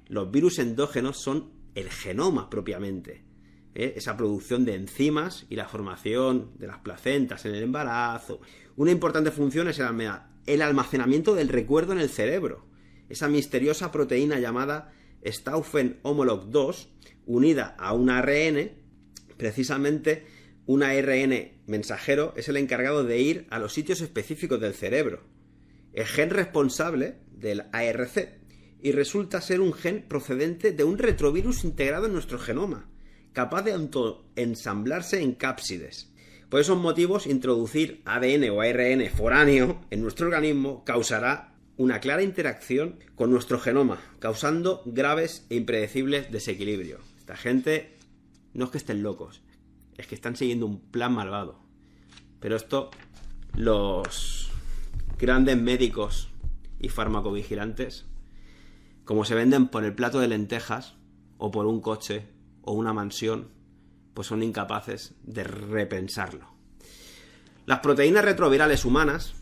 Los 0.06 0.30
virus 0.30 0.60
endógenos 0.60 1.20
son 1.20 1.50
el 1.74 1.90
genoma 1.90 2.48
propiamente, 2.48 3.24
¿eh? 3.74 3.94
esa 3.96 4.16
producción 4.16 4.64
de 4.64 4.76
enzimas 4.76 5.46
y 5.50 5.56
la 5.56 5.68
formación 5.68 6.52
de 6.58 6.68
las 6.68 6.78
placentas 6.78 7.44
en 7.44 7.56
el 7.56 7.64
embarazo. 7.64 8.40
Una 8.76 8.92
importante 8.92 9.32
función 9.32 9.68
es 9.68 9.80
el 10.46 10.62
almacenamiento 10.62 11.34
del 11.34 11.48
recuerdo 11.48 11.92
en 11.92 11.98
el 11.98 12.08
cerebro. 12.08 12.66
Esa 13.08 13.28
misteriosa 13.28 13.90
proteína 13.90 14.38
llamada 14.38 14.92
Stauffen 15.24 15.98
homolog 16.02 16.50
2, 16.50 16.88
unida 17.26 17.74
a 17.78 17.92
un 17.92 18.10
ARN, 18.10 18.72
precisamente 19.36 20.26
un 20.66 20.82
ARN 20.82 21.52
mensajero 21.66 22.34
es 22.36 22.48
el 22.48 22.56
encargado 22.56 23.04
de 23.04 23.20
ir 23.20 23.46
a 23.50 23.58
los 23.58 23.72
sitios 23.72 24.00
específicos 24.00 24.60
del 24.60 24.74
cerebro 24.74 25.34
el 25.94 26.06
gen 26.06 26.30
responsable 26.30 27.14
del 27.30 27.62
ARC 27.72 28.40
y 28.82 28.92
resulta 28.92 29.40
ser 29.40 29.60
un 29.60 29.72
gen 29.72 30.04
procedente 30.06 30.72
de 30.72 30.84
un 30.84 30.98
retrovirus 30.98 31.64
integrado 31.64 32.06
en 32.06 32.12
nuestro 32.12 32.38
genoma, 32.38 32.90
capaz 33.32 33.62
de 33.62 33.72
ensamblarse 34.36 35.22
en 35.22 35.32
cápsides. 35.32 36.12
Por 36.50 36.60
esos 36.60 36.78
motivos, 36.78 37.26
introducir 37.26 38.02
ADN 38.04 38.50
o 38.50 38.60
ARN 38.60 39.08
foráneo 39.08 39.80
en 39.90 40.02
nuestro 40.02 40.26
organismo 40.26 40.84
causará 40.84 41.53
una 41.76 42.00
clara 42.00 42.22
interacción 42.22 42.98
con 43.14 43.30
nuestro 43.30 43.58
genoma, 43.58 43.98
causando 44.20 44.82
graves 44.86 45.46
e 45.50 45.56
impredecibles 45.56 46.30
desequilibrios. 46.30 47.02
Esta 47.18 47.36
gente 47.36 47.96
no 48.52 48.66
es 48.66 48.70
que 48.70 48.78
estén 48.78 49.02
locos, 49.02 49.42
es 49.96 50.06
que 50.06 50.14
están 50.14 50.36
siguiendo 50.36 50.66
un 50.66 50.80
plan 50.80 51.12
malvado. 51.12 51.58
Pero 52.40 52.56
esto 52.56 52.90
los 53.54 54.50
grandes 55.18 55.56
médicos 55.56 56.28
y 56.80 56.88
farmacovigilantes, 56.88 58.06
como 59.04 59.24
se 59.24 59.34
venden 59.34 59.68
por 59.68 59.84
el 59.84 59.94
plato 59.94 60.20
de 60.20 60.28
lentejas 60.28 60.94
o 61.38 61.50
por 61.50 61.66
un 61.66 61.80
coche 61.80 62.28
o 62.62 62.72
una 62.72 62.92
mansión, 62.92 63.48
pues 64.14 64.28
son 64.28 64.42
incapaces 64.42 65.14
de 65.22 65.44
repensarlo. 65.44 66.54
Las 67.66 67.80
proteínas 67.80 68.24
retrovirales 68.24 68.84
humanas 68.84 69.34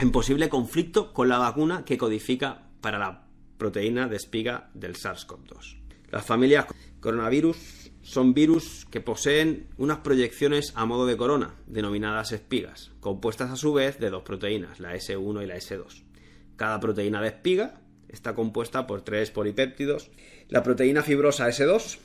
en 0.00 0.12
posible 0.12 0.48
conflicto 0.48 1.12
con 1.12 1.28
la 1.28 1.38
vacuna 1.38 1.84
que 1.84 1.98
codifica 1.98 2.62
para 2.80 2.98
la 2.98 3.24
proteína 3.58 4.06
de 4.06 4.16
espiga 4.16 4.70
del 4.74 4.94
SARS-CoV-2. 4.94 5.78
Las 6.10 6.24
familias 6.24 6.66
coronavirus 7.00 7.90
son 8.02 8.32
virus 8.32 8.86
que 8.90 9.00
poseen 9.00 9.66
unas 9.76 9.98
proyecciones 9.98 10.72
a 10.76 10.86
modo 10.86 11.04
de 11.04 11.16
corona, 11.16 11.56
denominadas 11.66 12.30
espigas, 12.30 12.92
compuestas 13.00 13.50
a 13.50 13.56
su 13.56 13.72
vez 13.72 13.98
de 13.98 14.10
dos 14.10 14.22
proteínas, 14.22 14.78
la 14.78 14.94
S1 14.94 15.42
y 15.42 15.46
la 15.46 15.56
S2. 15.56 16.04
Cada 16.56 16.78
proteína 16.78 17.20
de 17.20 17.28
espiga 17.28 17.80
está 18.08 18.36
compuesta 18.36 18.86
por 18.86 19.02
tres 19.02 19.32
polipéptidos. 19.32 20.10
La 20.48 20.62
proteína 20.62 21.02
fibrosa 21.02 21.48
S2 21.48 21.98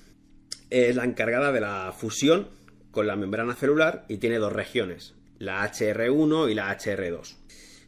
es 0.72 0.96
la 0.96 1.06
encargada 1.06 1.52
de 1.52 1.62
la 1.62 1.94
fusión 1.96 2.50
con 2.90 3.06
la 3.06 3.16
membrana 3.16 3.56
celular 3.56 4.06
y 4.10 4.18
tiene 4.18 4.40
dos 4.40 4.52
regiones, 4.52 5.14
la 5.38 5.64
HR1 5.72 6.52
y 6.52 6.56
la 6.56 6.76
HR2. 6.76 7.43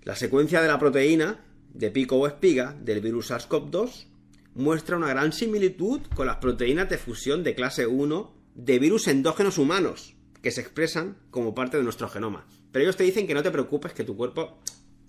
La 0.05 0.15
secuencia 0.15 0.61
de 0.61 0.67
la 0.67 0.77
proteína 0.77 1.39
de 1.73 1.89
pico 1.89 2.17
o 2.17 2.27
espiga 2.27 2.77
del 2.79 3.01
virus 3.01 3.31
SARS-CoV-2 3.31 4.05
muestra 4.53 4.97
una 4.97 5.09
gran 5.09 5.33
similitud 5.33 6.01
con 6.13 6.27
las 6.27 6.37
proteínas 6.37 6.87
de 6.87 6.99
fusión 6.99 7.43
de 7.43 7.55
clase 7.55 7.87
1 7.87 8.35
de 8.53 8.77
virus 8.77 9.07
endógenos 9.07 9.57
humanos, 9.57 10.15
que 10.43 10.51
se 10.51 10.61
expresan 10.61 11.17
como 11.31 11.55
parte 11.55 11.77
de 11.77 11.83
nuestro 11.83 12.07
genoma. 12.07 12.45
Pero 12.71 12.83
ellos 12.83 12.97
te 12.97 13.03
dicen 13.03 13.25
que 13.25 13.33
no 13.33 13.41
te 13.41 13.49
preocupes, 13.49 13.93
que 13.93 14.03
tu 14.03 14.15
cuerpo 14.15 14.59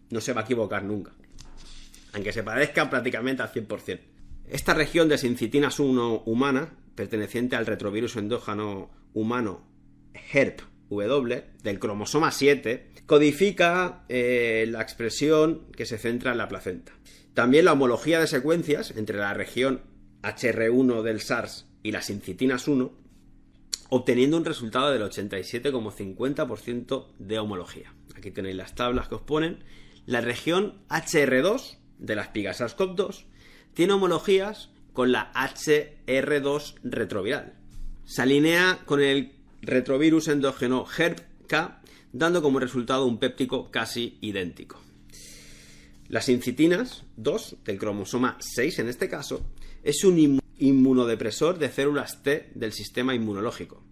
no 0.08 0.22
se 0.22 0.32
va 0.32 0.40
a 0.40 0.44
equivocar 0.44 0.82
nunca. 0.82 1.12
Aunque 2.14 2.32
se 2.32 2.42
parezca 2.42 2.88
prácticamente 2.88 3.42
al 3.42 3.52
100%. 3.52 4.00
Esta 4.48 4.72
región 4.72 5.10
de 5.10 5.18
sincitinas 5.18 5.78
1 5.78 6.22
humana, 6.24 6.72
perteneciente 6.94 7.54
al 7.54 7.66
retrovirus 7.66 8.16
endógeno 8.16 8.90
humano 9.12 9.60
HERP 10.32 10.62
W 10.90 11.44
del 11.62 11.78
cromosoma 11.78 12.30
7, 12.30 12.90
codifica 13.06 14.04
eh, 14.08 14.66
la 14.68 14.82
expresión 14.82 15.66
que 15.72 15.86
se 15.86 15.98
centra 15.98 16.32
en 16.32 16.38
la 16.38 16.48
placenta. 16.48 16.92
También 17.34 17.66
la 17.66 17.72
homología 17.72 18.20
de 18.20 18.26
secuencias 18.26 18.92
entre 18.96 19.18
la 19.18 19.34
región 19.34 19.82
HR1 20.22 21.02
del 21.02 21.20
SARS 21.20 21.66
y 21.82 21.92
las 21.92 22.10
incitinas 22.10 22.66
1, 22.66 22.92
obteniendo 23.90 24.36
un 24.36 24.44
resultado 24.44 24.90
del 24.90 25.02
87,50% 25.02 27.06
de 27.18 27.38
homología. 27.38 27.94
Aquí 28.16 28.30
tenéis 28.30 28.56
las 28.56 28.74
tablas 28.74 29.08
que 29.08 29.16
os 29.16 29.22
ponen. 29.22 29.64
La 30.06 30.20
región 30.20 30.82
HR2 30.88 31.78
de 31.98 32.16
las 32.16 32.28
pigas 32.28 32.60
SARS-CoV-2 32.60 33.24
tiene 33.74 33.92
homologías 33.92 34.70
con 34.92 35.12
la 35.12 35.32
HR2 35.34 36.76
retroviral. 36.82 37.54
Se 38.04 38.22
alinea 38.22 38.80
con 38.86 39.02
el 39.02 39.35
retrovirus 39.66 40.28
endógeno 40.28 40.86
HERP-K, 40.86 41.82
dando 42.12 42.40
como 42.40 42.60
resultado 42.60 43.04
un 43.06 43.18
péptico 43.18 43.70
casi 43.70 44.18
idéntico. 44.20 44.80
Las 46.08 46.28
incitinas 46.28 47.04
2 47.16 47.56
del 47.64 47.78
cromosoma 47.78 48.36
6 48.38 48.78
en 48.78 48.88
este 48.88 49.08
caso 49.08 49.44
es 49.82 50.04
un 50.04 50.40
inmunodepresor 50.58 51.58
de 51.58 51.68
células 51.68 52.22
T 52.22 52.50
del 52.54 52.72
sistema 52.72 53.14
inmunológico 53.14 53.82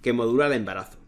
que 0.00 0.12
modula 0.12 0.46
el 0.46 0.52
embarazo. 0.52 0.98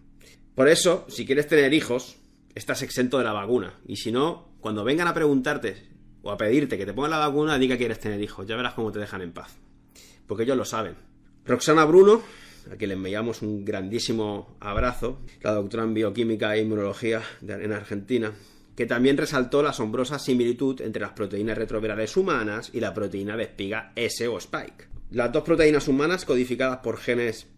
Por 0.56 0.68
eso, 0.68 1.06
si 1.08 1.24
quieres 1.24 1.46
tener 1.46 1.72
hijos, 1.72 2.16
estás 2.56 2.82
exento 2.82 3.18
de 3.18 3.24
la 3.24 3.32
vacuna. 3.32 3.78
Y 3.86 3.96
si 3.96 4.10
no, 4.10 4.48
cuando 4.60 4.82
vengan 4.82 5.06
a 5.06 5.14
preguntarte 5.14 5.86
o 6.22 6.32
a 6.32 6.36
pedirte 6.36 6.76
que 6.76 6.84
te 6.84 6.92
pongan 6.92 7.12
la 7.12 7.18
vacuna, 7.18 7.58
diga 7.58 7.76
que 7.76 7.82
quieres 7.82 8.00
tener 8.00 8.20
hijos. 8.20 8.44
Ya 8.48 8.56
verás 8.56 8.74
cómo 8.74 8.90
te 8.90 8.98
dejan 8.98 9.22
en 9.22 9.32
paz. 9.32 9.56
Porque 10.26 10.42
ellos 10.42 10.56
lo 10.56 10.64
saben. 10.64 10.96
Roxana 11.44 11.84
Bruno, 11.84 12.20
a 12.70 12.76
quien 12.76 12.88
le 12.88 12.94
enviamos 12.94 13.42
un 13.42 13.64
grandísimo 13.64 14.56
abrazo, 14.60 15.20
la 15.42 15.52
doctora 15.52 15.84
en 15.84 15.94
bioquímica 15.94 16.54
e 16.54 16.62
inmunología 16.62 17.22
en 17.40 17.72
Argentina, 17.72 18.32
que 18.76 18.86
también 18.86 19.16
resaltó 19.16 19.62
la 19.62 19.70
asombrosa 19.70 20.18
similitud 20.18 20.80
entre 20.82 21.02
las 21.02 21.12
proteínas 21.12 21.58
retrovirales 21.58 22.16
humanas 22.16 22.70
y 22.72 22.80
la 22.80 22.94
proteína 22.94 23.36
de 23.36 23.44
espiga 23.44 23.92
S 23.96 24.26
o 24.28 24.38
Spike. 24.38 24.86
Las 25.10 25.32
dos 25.32 25.42
proteínas 25.42 25.88
humanas 25.88 26.24
codificadas 26.24 26.78
por 26.78 26.98
genes 26.98 27.48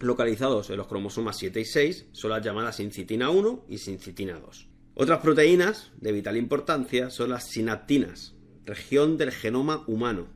localizados 0.00 0.70
en 0.70 0.76
los 0.76 0.86
cromosomas 0.86 1.38
7 1.38 1.60
y 1.60 1.64
6 1.64 2.06
son 2.12 2.30
las 2.30 2.44
llamadas 2.44 2.76
sincitina 2.76 3.30
1 3.30 3.64
y 3.68 3.78
sincitina 3.78 4.38
2. 4.38 4.68
Otras 4.94 5.20
proteínas 5.20 5.90
de 5.96 6.12
vital 6.12 6.36
importancia 6.36 7.10
son 7.10 7.30
las 7.30 7.48
sinaptinas, 7.48 8.34
región 8.64 9.16
del 9.16 9.32
genoma 9.32 9.82
humano. 9.88 10.28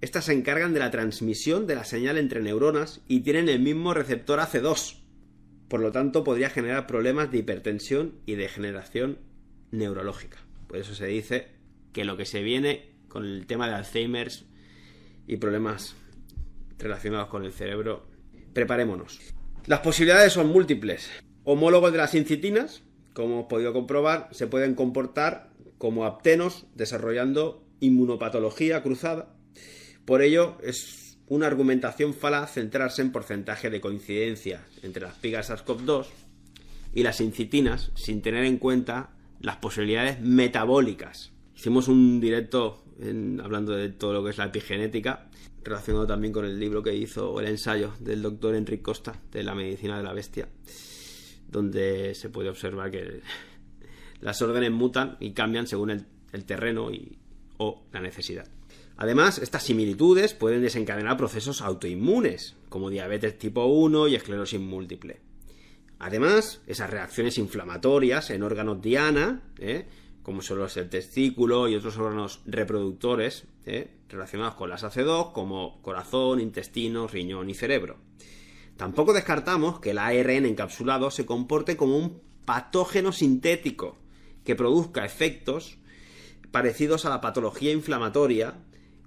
Estas 0.00 0.24
se 0.24 0.32
encargan 0.32 0.72
de 0.72 0.80
la 0.80 0.90
transmisión 0.90 1.66
de 1.66 1.74
la 1.74 1.84
señal 1.84 2.16
entre 2.16 2.40
neuronas 2.40 3.02
y 3.06 3.20
tienen 3.20 3.48
el 3.48 3.60
mismo 3.60 3.92
receptor 3.92 4.38
AC2. 4.38 4.96
Por 5.68 5.80
lo 5.80 5.92
tanto, 5.92 6.24
podría 6.24 6.50
generar 6.50 6.86
problemas 6.86 7.30
de 7.30 7.38
hipertensión 7.38 8.14
y 8.24 8.34
degeneración 8.34 9.18
neurológica. 9.70 10.38
Por 10.66 10.78
eso 10.78 10.94
se 10.94 11.06
dice 11.06 11.48
que 11.92 12.04
lo 12.04 12.16
que 12.16 12.24
se 12.24 12.42
viene 12.42 12.92
con 13.08 13.24
el 13.24 13.46
tema 13.46 13.68
de 13.68 13.74
Alzheimer 13.74 14.30
y 15.26 15.36
problemas 15.36 15.94
relacionados 16.78 17.28
con 17.28 17.44
el 17.44 17.52
cerebro, 17.52 18.06
preparémonos. 18.54 19.20
Las 19.66 19.80
posibilidades 19.80 20.32
son 20.32 20.48
múltiples. 20.48 21.10
Homólogos 21.44 21.92
de 21.92 21.98
las 21.98 22.14
incitinas, 22.14 22.82
como 23.12 23.34
hemos 23.34 23.46
podido 23.46 23.72
comprobar, 23.72 24.28
se 24.32 24.46
pueden 24.46 24.74
comportar 24.74 25.50
como 25.76 26.06
aptenos 26.06 26.66
desarrollando 26.74 27.66
inmunopatología 27.80 28.82
cruzada. 28.82 29.34
Por 30.04 30.22
ello, 30.22 30.58
es 30.62 31.18
una 31.26 31.46
argumentación 31.46 32.14
falaz 32.14 32.54
centrarse 32.54 33.02
en 33.02 33.12
porcentaje 33.12 33.70
de 33.70 33.80
coincidencia 33.80 34.66
entre 34.82 35.02
las 35.02 35.14
pigas 35.14 35.50
SARS-CoV-2 35.50 36.06
y 36.92 37.02
las 37.02 37.20
incitinas 37.20 37.92
sin 37.94 38.20
tener 38.20 38.44
en 38.44 38.58
cuenta 38.58 39.10
las 39.40 39.56
posibilidades 39.56 40.20
metabólicas. 40.20 41.32
Hicimos 41.54 41.88
un 41.88 42.20
directo 42.20 42.84
hablando 43.42 43.72
de 43.72 43.90
todo 43.90 44.12
lo 44.12 44.24
que 44.24 44.30
es 44.30 44.38
la 44.38 44.46
epigenética, 44.46 45.30
relacionado 45.62 46.06
también 46.06 46.32
con 46.32 46.44
el 46.44 46.58
libro 46.58 46.82
que 46.82 46.94
hizo, 46.94 47.38
el 47.40 47.46
ensayo 47.46 47.94
del 48.00 48.22
doctor 48.22 48.54
Enrique 48.54 48.82
Costa, 48.82 49.14
de 49.30 49.42
la 49.42 49.54
medicina 49.54 49.96
de 49.96 50.02
la 50.02 50.12
bestia, 50.12 50.48
donde 51.48 52.14
se 52.14 52.28
puede 52.28 52.48
observar 52.48 52.90
que 52.90 53.20
las 54.20 54.40
órdenes 54.42 54.70
mutan 54.70 55.16
y 55.20 55.32
cambian 55.32 55.66
según 55.66 55.90
el, 55.90 56.44
terreno 56.44 56.90
y, 56.90 57.18
o 57.58 57.84
la 57.92 58.00
necesidad. 58.00 58.46
Además, 59.00 59.38
estas 59.38 59.62
similitudes 59.62 60.34
pueden 60.34 60.60
desencadenar 60.60 61.16
procesos 61.16 61.62
autoinmunes, 61.62 62.56
como 62.68 62.90
diabetes 62.90 63.38
tipo 63.38 63.64
1 63.64 64.08
y 64.08 64.14
esclerosis 64.14 64.60
múltiple. 64.60 65.22
Además, 65.98 66.60
esas 66.66 66.90
reacciones 66.90 67.38
inflamatorias 67.38 68.28
en 68.28 68.42
órganos 68.42 68.82
diana, 68.82 69.40
¿eh? 69.58 69.86
como 70.22 70.42
son 70.42 70.58
los 70.58 70.74
del 70.74 70.90
testículo 70.90 71.66
y 71.66 71.76
otros 71.76 71.96
órganos 71.96 72.42
reproductores 72.44 73.44
¿eh? 73.64 73.88
relacionados 74.10 74.54
con 74.56 74.68
las 74.68 74.84
AC2, 74.84 75.32
como 75.32 75.80
corazón, 75.80 76.38
intestino, 76.38 77.08
riñón 77.08 77.48
y 77.48 77.54
cerebro. 77.54 77.96
Tampoco 78.76 79.14
descartamos 79.14 79.80
que 79.80 79.92
el 79.92 79.98
ARN 79.98 80.44
encapsulado 80.44 81.10
se 81.10 81.24
comporte 81.24 81.78
como 81.78 81.96
un 81.96 82.20
patógeno 82.44 83.12
sintético 83.12 83.96
que 84.44 84.56
produzca 84.56 85.06
efectos 85.06 85.78
parecidos 86.50 87.06
a 87.06 87.08
la 87.08 87.22
patología 87.22 87.72
inflamatoria 87.72 88.58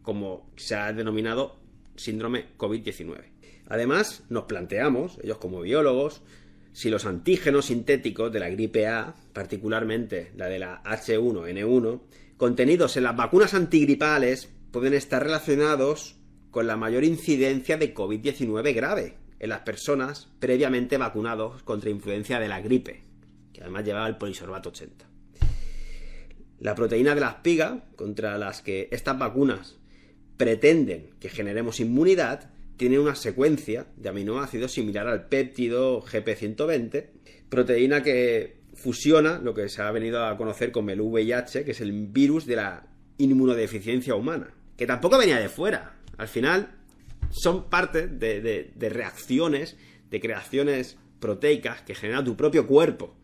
como 0.04 0.50
se 0.56 0.76
ha 0.76 0.94
denominado 0.94 1.58
síndrome 1.96 2.46
COVID-19. 2.58 3.34
Además, 3.68 4.24
nos 4.30 4.44
planteamos, 4.44 5.20
ellos 5.24 5.38
como 5.38 5.62
biólogos, 5.62 6.22
si 6.74 6.90
los 6.90 7.06
antígenos 7.06 7.66
sintéticos 7.66 8.32
de 8.32 8.40
la 8.40 8.50
gripe 8.50 8.88
A, 8.88 9.16
particularmente 9.32 10.32
la 10.36 10.48
de 10.48 10.60
la 10.60 10.84
H1N1, 10.84 12.02
contenidos 12.38 12.98
en 12.98 13.04
las 13.04 13.16
vacunas 13.16 13.54
antigripales, 13.54 14.50
pueden 14.72 14.94
estar 14.94 15.24
relacionados 15.24 16.18
con 16.52 16.68
la 16.68 16.78
mayor 16.78 17.04
incidencia 17.04 17.78
de 17.78 17.94
COVID-19 17.94 18.74
grave 18.76 19.18
en 19.40 19.50
las 19.50 19.62
personas 19.62 20.30
previamente 20.40 20.98
vacunados 20.98 21.64
contra 21.64 21.90
influencia 21.90 22.40
de 22.40 22.48
la 22.48 22.62
gripe, 22.62 23.04
que 23.54 23.62
además 23.62 23.86
llevaba 23.86 24.08
el 24.08 24.18
polisorbato 24.18 24.70
80. 24.70 25.06
La 26.60 26.76
proteína 26.76 27.14
de 27.14 27.22
la 27.22 27.30
espiga, 27.30 27.84
contra 27.96 28.38
las 28.38 28.62
que 28.62 28.88
estas 28.92 29.20
vacunas 29.20 29.80
pretenden 30.38 31.12
que 31.20 31.30
generemos 31.30 31.80
inmunidad 31.80 32.52
tiene 32.78 33.00
una 33.00 33.16
secuencia 33.16 33.88
de 33.98 34.10
aminoácidos 34.10 34.72
similar 34.72 35.08
al 35.08 35.28
péptido 35.28 36.02
GP120, 36.02 37.06
proteína 37.50 38.02
que 38.02 38.58
fusiona 38.74 39.40
lo 39.40 39.54
que 39.54 39.70
se 39.70 39.82
ha 39.82 39.92
venido 39.92 40.26
a 40.26 40.36
conocer 40.38 40.72
como 40.72 40.90
el 40.90 41.02
VIH, 41.02 41.66
que 41.66 41.72
es 41.72 41.82
el 41.82 41.92
virus 42.08 42.46
de 42.46 42.56
la 42.56 42.88
inmunodeficiencia 43.18 44.16
humana, 44.16 44.54
que 44.76 44.88
tampoco 44.88 45.18
venía 45.18 45.40
de 45.40 45.50
fuera. 45.50 45.96
Al 46.18 46.28
final 46.28 46.72
son 47.30 47.70
parte 47.70 48.08
de, 48.08 48.72
de 48.76 48.90
reacciones, 48.90 49.78
de 50.10 50.20
creaciones 50.20 50.98
proteicas 51.20 51.82
que 51.84 51.96
genera 51.96 52.24
tu 52.24 52.36
propio 52.36 52.66
cuerpo. 52.68 53.16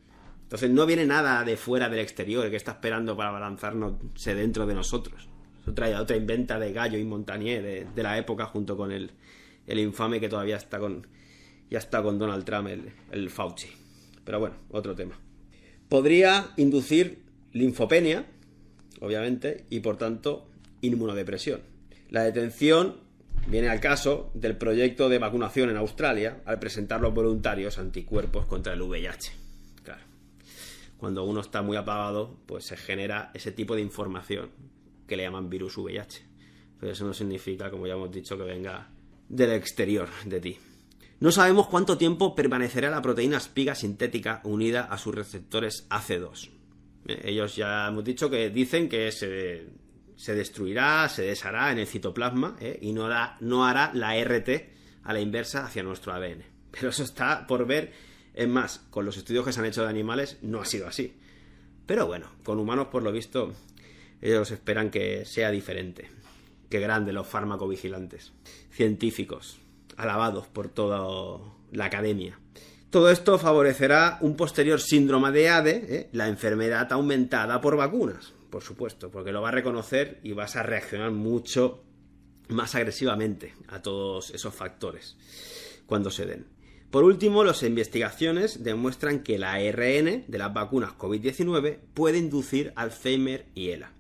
Entonces 0.44 0.70
no 0.70 0.86
viene 0.86 1.06
nada 1.06 1.44
de 1.44 1.58
fuera 1.58 1.90
del 1.90 2.00
exterior 2.00 2.50
que 2.50 2.56
está 2.56 2.72
esperando 2.72 3.18
para 3.18 3.32
balanzarnos 3.32 3.96
dentro 4.24 4.66
de 4.66 4.74
nosotros 4.74 5.29
otra, 5.70 6.02
otra 6.02 6.18
inventa 6.18 6.60
de 6.60 6.74
Gallo 6.74 6.98
y 6.98 7.04
Montagnier 7.04 7.94
de, 7.94 8.04
la 8.04 8.18
época 8.18 8.46
junto 8.46 8.76
con 8.76 8.92
el, 8.92 9.12
infame 9.68 10.20
que 10.20 10.30
todavía 10.30 10.58
está 10.58 10.80
con 10.80 11.08
ya 11.70 11.78
está 11.78 12.02
con 12.02 12.18
Donald 12.18 12.46
Trump, 12.46 12.68
el, 12.68 12.92
el 13.12 13.30
Fauci. 13.30 13.68
Pero 14.26 14.40
bueno, 14.40 14.56
otro 14.72 14.96
tema. 14.96 15.20
Podría 15.88 16.52
inducir 16.58 17.24
linfopenia, 17.54 18.26
obviamente, 19.02 19.66
y 19.70 19.80
por 19.80 19.98
tanto 19.98 20.50
inmunodepresión. 20.82 21.62
La 22.10 22.24
detención 22.24 22.98
viene 23.48 23.70
al 23.70 23.80
caso 23.80 24.32
del 24.34 24.58
proyecto 24.58 25.10
de 25.10 25.20
vacunación 25.20 25.70
en 25.70 25.78
Australia 25.78 26.42
al 26.46 26.58
presentar 26.58 27.02
los 27.02 27.14
voluntarios 27.14 27.78
anticuerpos 27.78 28.48
contra 28.48 28.74
el 28.74 28.82
VIH. 28.82 29.32
Claro. 29.84 30.02
Cuando 30.98 31.24
uno 31.24 31.42
está 31.42 31.62
muy 31.62 31.78
apagado, 31.78 32.40
pues 32.48 32.66
se 32.66 32.78
genera 32.78 33.30
ese 33.36 33.52
tipo 33.52 33.76
de 33.76 33.82
información 33.82 34.50
que 35.10 35.18
le 35.18 35.24
llaman 35.24 35.50
virus 35.50 35.78
VIH. 35.78 36.26
Pero 36.80 36.94
eso 36.94 37.06
no 37.06 37.14
significa, 37.14 37.70
como 37.70 37.86
ya 37.86 37.96
hemos 37.96 38.12
dicho, 38.12 38.38
que 38.38 38.44
venga 38.44 38.90
del 39.28 39.52
exterior 39.52 40.08
de 40.24 40.40
ti. 40.40 40.58
No 41.20 41.32
sabemos 41.34 41.68
cuánto 41.68 41.98
tiempo 41.98 42.34
permanecerá 42.34 42.90
la 42.90 43.02
proteína 43.02 43.38
espiga 43.38 43.76
sintética 43.76 44.40
unida 44.46 44.84
a 44.84 44.98
sus 44.98 45.14
receptores 45.14 45.86
AC2. 45.90 46.50
Eh, 47.08 47.22
ellos 47.26 47.58
ya 47.58 47.90
hemos 47.90 48.06
dicho 48.06 48.30
que 48.30 48.50
dicen 48.50 48.88
que 48.88 49.12
se, 49.12 50.34
destruirá, 50.34 51.10
se 51.10 51.24
deshará 51.24 51.74
en 51.74 51.80
el 51.80 51.88
citoplasma 51.88 52.56
eh, 52.62 52.80
y 52.82 52.94
no 52.94 53.08
hará, 53.08 53.36
no 53.42 53.66
hará 53.66 53.92
la 53.94 54.16
RT 54.24 54.50
a 55.04 55.12
la 55.12 55.20
inversa 55.20 55.66
hacia 55.66 55.84
nuestro 55.84 56.14
ADN. 56.14 56.44
Pero 56.72 56.90
eso 56.90 57.04
está 57.04 57.46
por 57.46 57.66
ver. 57.66 57.92
Es 58.34 58.48
más, 58.48 58.80
con 58.90 59.04
los 59.04 59.18
estudios 59.18 59.44
que 59.44 59.52
se 59.52 59.60
han 59.60 59.66
hecho 59.66 59.84
de 59.84 59.90
animales 59.90 60.38
no 60.42 60.62
ha 60.62 60.66
sido 60.66 60.88
así. 60.88 61.18
Pero 61.86 62.06
bueno, 62.06 62.28
con 62.44 62.60
humanos 62.60 62.88
por 62.92 63.04
lo 63.04 63.12
visto 63.12 63.52
ellos 64.22 64.52
esperan 64.52 64.90
que 64.90 65.26
sea 65.26 65.52
diferente. 65.52 66.10
Qué 66.70 66.80
grande 66.80 67.14
los 67.14 67.28
farmacovigilantes. 67.28 68.34
Científicos, 68.72 69.60
alabados 69.98 70.48
por 70.48 70.70
toda 70.70 71.40
la 71.72 71.86
academia. 71.86 72.40
Todo 72.90 73.12
esto 73.12 73.38
favorecerá 73.38 74.18
un 74.22 74.36
posterior 74.36 74.82
síndrome 74.82 75.32
de 75.32 75.50
ADE, 75.50 75.86
¿eh? 75.90 76.10
la 76.12 76.28
enfermedad 76.28 76.92
aumentada 76.92 77.62
por 77.62 77.78
vacunas, 77.78 78.34
por 78.50 78.64
supuesto, 78.64 79.12
porque 79.12 79.32
lo 79.32 79.42
va 79.42 79.50
a 79.50 79.54
reconocer 79.54 80.20
y 80.24 80.32
vas 80.32 80.56
a 80.56 80.64
reaccionar 80.64 81.12
mucho 81.12 81.84
más 82.48 82.74
agresivamente 82.74 83.54
a 83.68 83.82
todos 83.82 84.32
esos 84.32 84.56
factores 84.56 85.18
cuando 85.86 86.10
se 86.10 86.26
den. 86.26 86.48
Por 86.90 87.04
último, 87.04 87.44
las 87.44 87.62
investigaciones 87.62 88.64
demuestran 88.64 89.22
que 89.22 89.38
la 89.38 89.54
ARN 89.54 90.26
de 90.28 90.38
las 90.38 90.52
vacunas 90.52 90.98
COVID-19 90.98 91.78
puede 91.94 92.18
inducir 92.18 92.74
Alzheimer 92.76 93.46
y 93.54 93.70
ELA. 93.70 93.92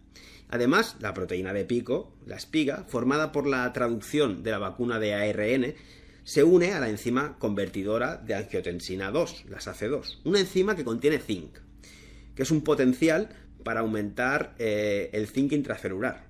Además, 0.49 0.97
la 0.99 1.13
proteína 1.13 1.53
de 1.53 1.63
pico, 1.63 2.11
la 2.25 2.35
espiga, 2.35 2.83
formada 2.87 3.31
por 3.31 3.45
la 3.45 3.71
traducción 3.71 4.41
de 4.41 4.51
la 4.51 4.57
vacuna 4.57 4.99
de 4.99 5.13
ARN, 5.13 5.75
se 6.23 6.43
une 6.43 6.73
a 6.73 6.79
la 6.79 6.89
enzima 6.89 7.37
convertidora 7.37 8.17
de 8.17 8.33
angiotensina 8.35 9.11
2, 9.11 9.45
la 9.49 9.59
SACE2, 9.59 10.19
una 10.25 10.39
enzima 10.39 10.75
que 10.75 10.83
contiene 10.83 11.19
zinc, 11.19 11.57
que 12.35 12.43
es 12.43 12.51
un 12.51 12.63
potencial 12.63 13.29
para 13.63 13.81
aumentar 13.81 14.55
eh, 14.57 15.09
el 15.13 15.27
zinc 15.27 15.51
intracelular. 15.51 16.27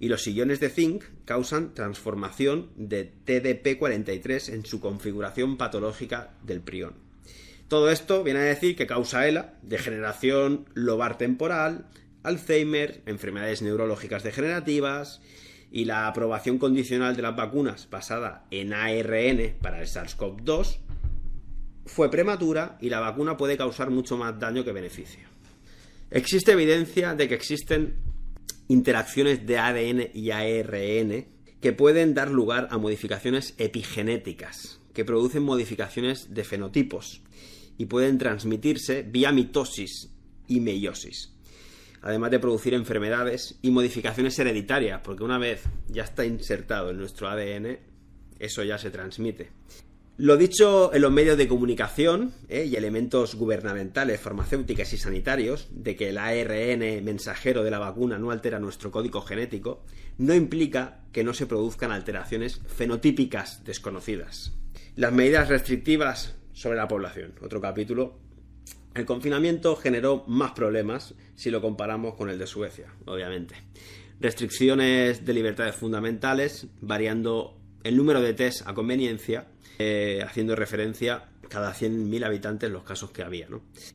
Y 0.00 0.08
los 0.08 0.22
sillones 0.22 0.60
de 0.60 0.70
zinc 0.70 1.04
causan 1.24 1.74
transformación 1.74 2.70
de 2.74 3.12
TDP43 3.26 4.52
en 4.52 4.64
su 4.64 4.80
configuración 4.80 5.56
patológica 5.56 6.34
del 6.42 6.60
prión. 6.60 6.94
Todo 7.68 7.90
esto 7.90 8.24
viene 8.24 8.40
a 8.40 8.44
decir 8.44 8.74
que 8.74 8.86
causa 8.86 9.28
ELA, 9.28 9.58
degeneración 9.62 10.66
lobar 10.74 11.18
temporal, 11.18 11.86
Alzheimer, 12.22 13.02
enfermedades 13.06 13.62
neurológicas 13.62 14.22
degenerativas 14.22 15.20
y 15.72 15.84
la 15.84 16.06
aprobación 16.06 16.58
condicional 16.58 17.16
de 17.16 17.22
las 17.22 17.36
vacunas 17.36 17.88
basada 17.90 18.46
en 18.50 18.72
ARN 18.72 19.56
para 19.60 19.80
el 19.80 19.86
SARS-CoV-2 19.86 20.78
fue 21.86 22.10
prematura 22.10 22.76
y 22.80 22.90
la 22.90 23.00
vacuna 23.00 23.36
puede 23.36 23.56
causar 23.56 23.90
mucho 23.90 24.16
más 24.16 24.38
daño 24.38 24.64
que 24.64 24.72
beneficio. 24.72 25.28
Existe 26.10 26.52
evidencia 26.52 27.14
de 27.14 27.28
que 27.28 27.34
existen 27.34 27.94
interacciones 28.68 29.46
de 29.46 29.58
ADN 29.58 30.10
y 30.12 30.30
ARN 30.30 31.26
que 31.60 31.72
pueden 31.72 32.14
dar 32.14 32.30
lugar 32.30 32.68
a 32.70 32.78
modificaciones 32.78 33.54
epigenéticas, 33.58 34.80
que 34.92 35.04
producen 35.04 35.42
modificaciones 35.42 36.34
de 36.34 36.44
fenotipos 36.44 37.22
y 37.78 37.86
pueden 37.86 38.18
transmitirse 38.18 39.02
vía 39.02 39.32
mitosis 39.32 40.10
y 40.48 40.60
meiosis 40.60 41.32
además 42.02 42.30
de 42.30 42.38
producir 42.38 42.74
enfermedades 42.74 43.58
y 43.62 43.70
modificaciones 43.70 44.38
hereditarias, 44.38 45.00
porque 45.02 45.24
una 45.24 45.38
vez 45.38 45.64
ya 45.88 46.04
está 46.04 46.24
insertado 46.24 46.90
en 46.90 46.98
nuestro 46.98 47.28
ADN, 47.28 47.78
eso 48.38 48.62
ya 48.62 48.78
se 48.78 48.90
transmite. 48.90 49.50
Lo 50.16 50.36
dicho 50.36 50.92
en 50.92 51.00
los 51.00 51.10
medios 51.10 51.38
de 51.38 51.48
comunicación 51.48 52.34
¿eh? 52.50 52.66
y 52.70 52.76
elementos 52.76 53.36
gubernamentales, 53.36 54.20
farmacéuticas 54.20 54.92
y 54.92 54.98
sanitarios, 54.98 55.68
de 55.70 55.96
que 55.96 56.10
el 56.10 56.18
ARN 56.18 57.02
mensajero 57.02 57.64
de 57.64 57.70
la 57.70 57.78
vacuna 57.78 58.18
no 58.18 58.30
altera 58.30 58.58
nuestro 58.58 58.90
código 58.90 59.22
genético, 59.22 59.82
no 60.18 60.34
implica 60.34 61.00
que 61.12 61.24
no 61.24 61.32
se 61.32 61.46
produzcan 61.46 61.90
alteraciones 61.90 62.60
fenotípicas 62.66 63.64
desconocidas. 63.64 64.52
Las 64.94 65.12
medidas 65.14 65.48
restrictivas 65.48 66.36
sobre 66.52 66.76
la 66.76 66.88
población, 66.88 67.32
otro 67.40 67.62
capítulo 67.62 68.18
el 68.94 69.06
confinamiento 69.06 69.76
generó 69.76 70.24
más 70.26 70.52
problemas 70.52 71.14
si 71.36 71.50
lo 71.50 71.60
comparamos 71.60 72.14
con 72.14 72.28
el 72.28 72.38
de 72.38 72.46
Suecia, 72.46 72.92
obviamente. 73.06 73.54
Restricciones 74.18 75.24
de 75.24 75.32
libertades 75.32 75.76
fundamentales, 75.76 76.66
variando 76.80 77.56
el 77.84 77.96
número 77.96 78.20
de 78.20 78.34
test 78.34 78.66
a 78.66 78.74
conveniencia, 78.74 79.46
eh, 79.78 80.22
haciendo 80.22 80.56
referencia 80.56 81.28
cada 81.48 81.74
100.000 81.74 82.24
habitantes 82.24 82.70
los 82.70 82.84
casos 82.84 83.10
que 83.10 83.22
había. 83.22 83.48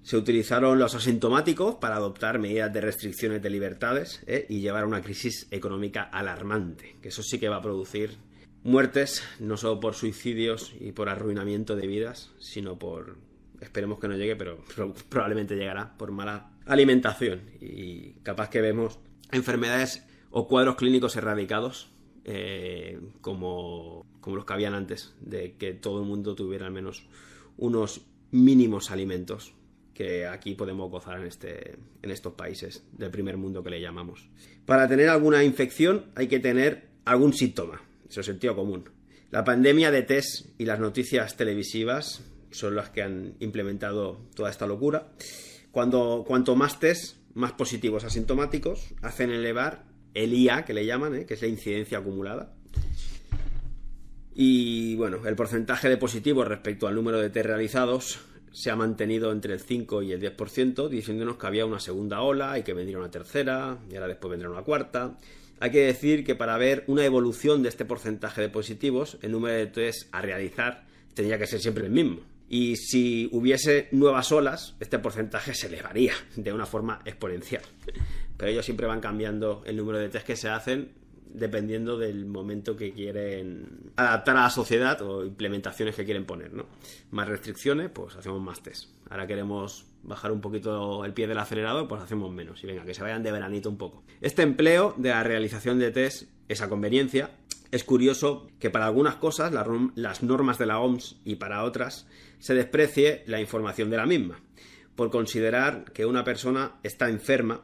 Se 0.03 0.17
utilizaron 0.17 0.77
los 0.77 0.93
asintomáticos 0.93 1.75
para 1.75 1.95
adoptar 1.95 2.37
medidas 2.37 2.71
de 2.73 2.81
restricciones 2.81 3.41
de 3.41 3.49
libertades 3.49 4.21
eh, 4.27 4.45
y 4.49 4.59
llevar 4.59 4.83
a 4.83 4.87
una 4.87 5.01
crisis 5.01 5.47
económica 5.51 6.03
alarmante, 6.03 6.95
que 7.01 7.09
eso 7.09 7.23
sí 7.23 7.39
que 7.39 7.49
va 7.49 7.57
a 7.57 7.61
producir 7.61 8.17
muertes, 8.63 9.23
no 9.39 9.57
solo 9.57 9.79
por 9.79 9.93
suicidios 9.93 10.73
y 10.79 10.91
por 10.91 11.07
arruinamiento 11.07 11.75
de 11.75 11.87
vidas, 11.87 12.31
sino 12.39 12.77
por 12.77 13.15
Esperemos 13.61 13.99
que 13.99 14.07
no 14.07 14.15
llegue, 14.15 14.35
pero, 14.35 14.63
probablemente 15.09 15.55
llegará 15.55 15.97
por 15.97 16.11
mala 16.11 16.51
alimentación. 16.65 17.41
Y 17.59 18.13
capaz 18.23 18.49
que 18.49 18.61
vemos 18.61 18.99
enfermedades 19.31 20.05
o 20.31 20.47
cuadros 20.47 20.75
clínicos 20.75 21.15
erradicados, 21.15 21.91
eh, 22.25 22.99
como, 23.21 24.05
como 24.19 24.35
los 24.35 24.45
que 24.45 24.53
habían 24.53 24.73
antes, 24.73 25.15
de 25.21 25.53
que 25.53 25.73
todo 25.73 26.01
el 26.01 26.07
mundo 26.07 26.35
tuviera 26.35 26.65
al 26.65 26.71
menos 26.71 27.07
unos 27.57 28.01
mínimos 28.31 28.91
alimentos 28.91 29.53
que 29.93 30.27
aquí 30.27 30.55
podemos 30.55 30.91
gozar 30.91 31.19
en, 31.21 31.27
este, 31.27 31.77
en 32.01 32.11
estos 32.11 32.33
países 32.33 32.83
del 32.91 33.09
primer 33.09 33.37
mundo 33.37 33.63
que 33.63 33.69
le 33.69 33.81
llamamos. 33.81 34.27
Para 34.65 34.87
tener 34.87 35.07
alguna 35.09 35.43
infección 35.43 36.07
hay 36.15 36.27
que 36.27 36.39
tener 36.39 36.89
algún 37.05 37.33
síntoma, 37.33 37.81
eso 38.07 38.19
es 38.19 38.25
sentido 38.25 38.55
común. 38.55 38.89
La 39.31 39.43
pandemia 39.43 39.91
de 39.91 40.03
test 40.03 40.47
y 40.59 40.65
las 40.65 40.79
noticias 40.79 41.37
televisivas 41.37 42.23
son 42.55 42.75
las 42.75 42.89
que 42.89 43.01
han 43.01 43.35
implementado 43.39 44.19
toda 44.35 44.49
esta 44.49 44.65
locura. 44.65 45.07
Cuando, 45.71 46.23
cuanto 46.25 46.55
más 46.55 46.79
test, 46.79 47.17
más 47.33 47.51
positivos 47.51 48.03
asintomáticos, 48.03 48.93
hacen 49.01 49.29
elevar 49.29 49.83
el 50.13 50.33
IA, 50.33 50.63
que 50.63 50.73
le 50.73 50.85
llaman, 50.85 51.15
¿eh? 51.15 51.25
que 51.25 51.33
es 51.33 51.41
la 51.41 51.49
incidencia 51.49 51.97
acumulada. 51.97 52.53
Y 54.33 54.95
bueno, 54.95 55.25
el 55.25 55.35
porcentaje 55.35 55.89
de 55.89 55.97
positivos 55.97 56.47
respecto 56.47 56.87
al 56.87 56.95
número 56.95 57.19
de 57.19 57.29
test 57.29 57.45
realizados 57.45 58.19
se 58.51 58.71
ha 58.71 58.75
mantenido 58.77 59.33
entre 59.33 59.53
el 59.53 59.59
5 59.59 60.01
y 60.03 60.13
el 60.13 60.21
10%, 60.21 60.87
diciéndonos 60.87 61.37
que 61.37 61.47
había 61.47 61.65
una 61.65 61.81
segunda 61.81 62.21
ola 62.21 62.57
y 62.57 62.63
que 62.63 62.73
vendría 62.73 62.97
una 62.97 63.11
tercera, 63.11 63.77
y 63.91 63.95
ahora 63.95 64.07
después 64.07 64.31
vendrá 64.31 64.49
una 64.49 64.63
cuarta. 64.63 65.17
Hay 65.59 65.71
que 65.71 65.85
decir 65.85 66.23
que 66.23 66.35
para 66.35 66.57
ver 66.57 66.85
una 66.87 67.03
evolución 67.03 67.63
de 67.63 67.69
este 67.69 67.83
porcentaje 67.83 68.41
de 68.41 68.49
positivos, 68.49 69.17
el 69.21 69.33
número 69.33 69.55
de 69.55 69.67
test 69.67 70.07
a 70.13 70.21
realizar 70.21 70.85
tendría 71.13 71.37
que 71.37 71.47
ser 71.47 71.59
siempre 71.59 71.85
el 71.85 71.91
mismo. 71.91 72.34
Y 72.47 72.75
si 72.75 73.27
hubiese 73.31 73.87
nuevas 73.91 74.31
olas, 74.31 74.75
este 74.79 74.99
porcentaje 74.99 75.53
se 75.53 75.67
elevaría 75.67 76.13
de 76.35 76.53
una 76.53 76.65
forma 76.65 77.01
exponencial. 77.05 77.63
Pero 78.37 78.51
ellos 78.51 78.65
siempre 78.65 78.87
van 78.87 79.01
cambiando 79.01 79.63
el 79.65 79.77
número 79.77 79.99
de 79.99 80.09
test 80.09 80.27
que 80.27 80.35
se 80.35 80.49
hacen 80.49 80.91
dependiendo 81.35 81.97
del 81.97 82.25
momento 82.25 82.75
que 82.75 82.93
quieren 82.93 83.91
adaptar 83.95 84.37
a 84.37 84.43
la 84.43 84.49
sociedad 84.49 85.01
o 85.01 85.25
implementaciones 85.25 85.95
que 85.95 86.05
quieren 86.05 86.25
poner, 86.25 86.53
¿no? 86.53 86.65
Más 87.11 87.27
restricciones, 87.27 87.89
pues 87.89 88.15
hacemos 88.15 88.41
más 88.41 88.61
test. 88.61 88.89
Ahora 89.09 89.27
queremos 89.27 89.85
bajar 90.03 90.31
un 90.31 90.41
poquito 90.41 91.03
el 91.03 91.13
pie 91.13 91.27
del 91.27 91.37
acelerador, 91.37 91.87
pues 91.87 92.01
hacemos 92.01 92.31
menos. 92.31 92.63
Y 92.63 92.67
venga, 92.67 92.85
que 92.85 92.93
se 92.93 93.01
vayan 93.01 93.23
de 93.23 93.31
veranito 93.31 93.69
un 93.69 93.77
poco. 93.77 94.03
Este 94.21 94.43
empleo 94.43 94.93
de 94.97 95.09
la 95.09 95.23
realización 95.23 95.79
de 95.79 95.91
test, 95.91 96.29
esa 96.47 96.69
conveniencia, 96.69 97.31
es 97.71 97.83
curioso 97.83 98.47
que 98.59 98.69
para 98.69 98.85
algunas 98.85 99.15
cosas, 99.15 99.51
las 99.51 100.23
normas 100.23 100.57
de 100.57 100.65
la 100.65 100.79
OMS 100.79 101.17
y 101.25 101.35
para 101.35 101.63
otras, 101.63 102.07
se 102.39 102.53
desprecie 102.53 103.23
la 103.27 103.41
información 103.41 103.89
de 103.89 103.97
la 103.97 104.05
misma. 104.05 104.41
Por 104.95 105.11
considerar 105.11 105.91
que 105.91 106.05
una 106.05 106.23
persona 106.23 106.79
está 106.83 107.09
enferma, 107.09 107.63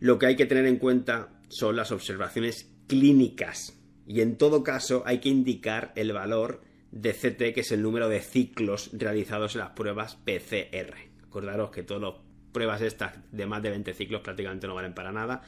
lo 0.00 0.18
que 0.18 0.26
hay 0.26 0.36
que 0.36 0.46
tener 0.46 0.66
en 0.66 0.76
cuenta 0.76 1.40
son 1.48 1.76
las 1.76 1.90
observaciones 1.92 2.70
clínicas. 2.86 3.78
Y 4.06 4.20
en 4.20 4.36
todo 4.36 4.62
caso 4.62 5.02
hay 5.06 5.18
que 5.18 5.28
indicar 5.28 5.92
el 5.96 6.12
valor 6.12 6.62
de 6.90 7.12
CT, 7.12 7.54
que 7.54 7.60
es 7.60 7.72
el 7.72 7.82
número 7.82 8.08
de 8.08 8.20
ciclos 8.20 8.90
realizados 8.92 9.54
en 9.54 9.60
las 9.60 9.70
pruebas 9.70 10.16
PCR. 10.16 10.94
Acordaros 11.24 11.70
que 11.70 11.82
todas 11.82 12.02
las 12.02 12.14
pruebas 12.52 12.80
estas 12.80 13.14
de 13.30 13.46
más 13.46 13.62
de 13.62 13.70
20 13.70 13.92
ciclos 13.94 14.22
prácticamente 14.22 14.66
no 14.66 14.74
valen 14.74 14.94
para 14.94 15.12
nada. 15.12 15.42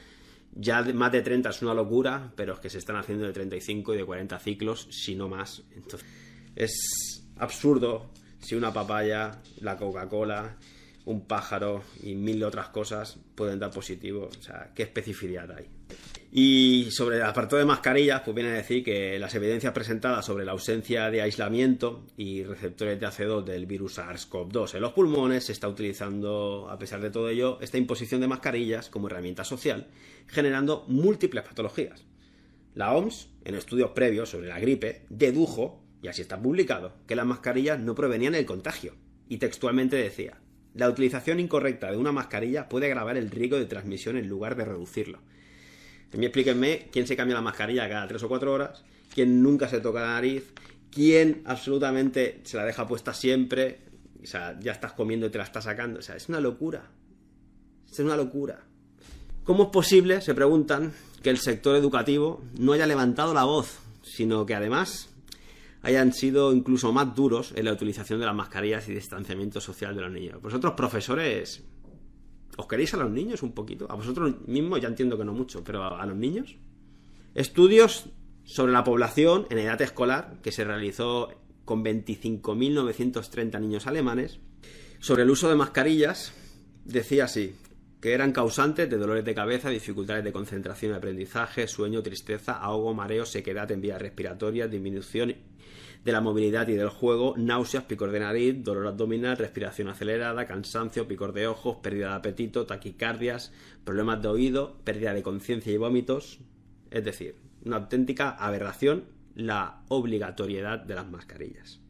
Ya 0.52 0.82
más 0.82 1.12
de 1.12 1.22
30 1.22 1.48
es 1.48 1.62
una 1.62 1.74
locura, 1.74 2.32
pero 2.36 2.54
es 2.54 2.58
que 2.60 2.68
se 2.68 2.78
están 2.78 2.96
haciendo 2.96 3.24
de 3.24 3.32
35 3.32 3.94
y 3.94 3.98
de 3.98 4.04
40 4.04 4.38
ciclos, 4.40 4.88
si 4.90 5.14
no 5.14 5.28
más. 5.28 5.62
Entonces, 5.74 6.06
es 6.56 7.24
absurdo 7.36 8.10
si 8.40 8.54
una 8.54 8.72
papaya, 8.72 9.40
la 9.60 9.76
Coca-Cola, 9.76 10.56
un 11.04 11.26
pájaro 11.26 11.82
y 12.02 12.14
mil 12.14 12.42
otras 12.44 12.68
cosas 12.68 13.18
pueden 13.34 13.58
dar 13.58 13.70
positivo. 13.70 14.28
O 14.38 14.42
sea, 14.42 14.70
¿qué 14.74 14.82
especificidad 14.82 15.50
hay? 15.50 15.68
Y 16.32 16.88
sobre 16.90 17.16
el 17.16 17.22
apartado 17.24 17.58
de 17.58 17.64
mascarillas, 17.64 18.22
pues 18.24 18.34
viene 18.34 18.50
a 18.50 18.54
decir 18.54 18.84
que 18.84 19.18
las 19.18 19.34
evidencias 19.34 19.72
presentadas 19.72 20.24
sobre 20.24 20.44
la 20.44 20.52
ausencia 20.52 21.10
de 21.10 21.22
aislamiento 21.22 22.06
y 22.16 22.44
receptores 22.44 23.00
de 23.00 23.06
AC2 23.06 23.42
del 23.42 23.66
virus 23.66 23.98
SARS-CoV-2 23.98 24.76
en 24.76 24.80
los 24.82 24.92
pulmones 24.92 25.44
se 25.44 25.52
está 25.52 25.68
utilizando, 25.68 26.68
a 26.70 26.78
pesar 26.78 27.00
de 27.00 27.10
todo 27.10 27.28
ello, 27.28 27.58
esta 27.60 27.78
imposición 27.78 28.20
de 28.20 28.28
mascarillas 28.28 28.88
como 28.90 29.08
herramienta 29.08 29.42
social, 29.42 29.88
generando 30.28 30.84
múltiples 30.86 31.42
patologías. 31.42 32.04
La 32.76 32.92
OMS, 32.92 33.28
en 33.44 33.56
estudios 33.56 33.90
previos 33.90 34.28
sobre 34.28 34.46
la 34.46 34.60
gripe, 34.60 35.02
dedujo, 35.08 35.82
y 36.02 36.08
así 36.08 36.22
está 36.22 36.40
publicado, 36.40 36.94
que 37.06 37.16
las 37.16 37.26
mascarillas 37.26 37.78
no 37.80 37.94
provenían 37.94 38.32
del 38.32 38.46
contagio. 38.46 38.94
Y 39.28 39.38
textualmente 39.38 39.96
decía, 39.96 40.38
la 40.74 40.88
utilización 40.88 41.40
incorrecta 41.40 41.90
de 41.90 41.96
una 41.96 42.12
mascarilla 42.12 42.68
puede 42.68 42.86
agravar 42.86 43.16
el 43.16 43.30
riesgo 43.30 43.58
de 43.58 43.66
transmisión 43.66 44.16
en 44.16 44.28
lugar 44.28 44.56
de 44.56 44.64
reducirlo. 44.64 45.20
Mí 46.12 46.26
explíquenme 46.26 46.88
quién 46.90 47.06
se 47.06 47.16
cambia 47.16 47.36
la 47.36 47.42
mascarilla 47.42 47.88
cada 47.88 48.08
3 48.08 48.22
o 48.24 48.28
4 48.28 48.52
horas, 48.52 48.84
quién 49.14 49.42
nunca 49.42 49.68
se 49.68 49.80
toca 49.80 50.00
la 50.00 50.14
nariz, 50.14 50.52
quién 50.90 51.42
absolutamente 51.44 52.40
se 52.42 52.56
la 52.56 52.64
deja 52.64 52.88
puesta 52.88 53.14
siempre, 53.14 53.78
o 54.22 54.26
sea, 54.26 54.58
ya 54.60 54.72
estás 54.72 54.92
comiendo 54.92 55.26
y 55.26 55.30
te 55.30 55.38
la 55.38 55.44
estás 55.44 55.64
sacando. 55.64 56.00
O 56.00 56.02
sea, 56.02 56.16
es 56.16 56.28
una 56.28 56.40
locura. 56.40 56.90
Es 57.90 57.98
una 58.00 58.16
locura. 58.16 58.64
¿Cómo 59.44 59.64
es 59.64 59.68
posible, 59.70 60.20
se 60.20 60.34
preguntan, 60.34 60.92
que 61.22 61.30
el 61.30 61.38
sector 61.38 61.76
educativo 61.76 62.42
no 62.58 62.72
haya 62.72 62.86
levantado 62.86 63.34
la 63.34 63.44
voz, 63.44 63.78
sino 64.02 64.46
que 64.46 64.54
además 64.54 65.09
hayan 65.82 66.12
sido 66.12 66.52
incluso 66.52 66.92
más 66.92 67.14
duros 67.14 67.52
en 67.56 67.64
la 67.64 67.72
utilización 67.72 68.20
de 68.20 68.26
las 68.26 68.34
mascarillas 68.34 68.88
y 68.88 68.94
distanciamiento 68.94 69.60
social 69.60 69.94
de 69.94 70.02
los 70.02 70.12
niños? 70.12 70.40
Vosotros, 70.42 70.74
profesores, 70.74 71.64
¿Os 72.56 72.66
queréis 72.66 72.92
a 72.94 72.98
los 72.98 73.10
niños 73.10 73.42
un 73.42 73.52
poquito? 73.52 73.86
A 73.90 73.94
vosotros 73.94 74.46
mismos 74.46 74.80
ya 74.80 74.88
entiendo 74.88 75.16
que 75.16 75.24
no 75.24 75.32
mucho, 75.32 75.64
pero 75.64 75.96
a, 75.96 76.04
los 76.04 76.16
niños. 76.16 76.56
Estudios 77.34 78.10
sobre 78.44 78.72
la 78.72 78.84
población 78.84 79.46
en 79.50 79.58
edad 79.58 79.80
escolar 79.80 80.40
que 80.42 80.52
se 80.52 80.64
realizó 80.64 81.30
con 81.64 81.84
25.930 81.84 83.60
niños 83.60 83.86
alemanes 83.86 84.40
sobre 84.98 85.22
el 85.22 85.30
uso 85.30 85.48
de 85.48 85.54
mascarillas 85.54 86.34
decía 86.84 87.24
así 87.24 87.54
que 88.00 88.12
eran 88.12 88.32
causantes 88.32 88.90
de 88.90 88.96
dolores 88.96 89.24
de 89.24 89.34
cabeza, 89.34 89.70
dificultades 89.70 90.24
de 90.24 90.32
concentración 90.32 90.92
y 90.92 90.96
aprendizaje, 90.96 91.66
sueño, 91.66 92.02
tristeza, 92.02 92.54
ahogo, 92.54 92.92
mareo, 92.92 93.24
sequedad 93.24 93.70
en 93.70 93.80
vías 93.80 94.00
respiratorias, 94.00 94.70
disminución 94.70 95.34
de 96.04 96.12
la 96.12 96.20
movilidad 96.20 96.68
y 96.68 96.74
del 96.74 96.88
juego, 96.88 97.34
náuseas, 97.36 97.84
picor 97.84 98.10
de 98.10 98.20
nariz, 98.20 98.62
dolor 98.64 98.86
abdominal, 98.86 99.36
respiración 99.36 99.88
acelerada, 99.88 100.46
cansancio, 100.46 101.06
picor 101.06 101.32
de 101.32 101.46
ojos, 101.46 101.76
pérdida 101.82 102.08
de 102.08 102.14
apetito, 102.14 102.66
taquicardias, 102.66 103.52
problemas 103.84 104.22
de 104.22 104.28
oído, 104.28 104.78
pérdida 104.84 105.12
de 105.12 105.22
conciencia 105.22 105.72
y 105.72 105.76
vómitos. 105.76 106.40
Es 106.90 107.04
decir, 107.04 107.36
una 107.64 107.76
auténtica 107.76 108.30
aberración 108.30 109.04
la 109.34 109.82
obligatoriedad 109.88 110.78
de 110.78 110.94
las 110.94 111.08
mascarillas. 111.08 111.80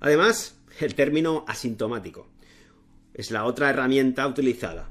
Además, 0.00 0.58
el 0.80 0.94
término 0.94 1.44
asintomático 1.46 2.28
es 3.14 3.30
la 3.30 3.44
otra 3.44 3.70
herramienta 3.70 4.26
utilizada. 4.26 4.88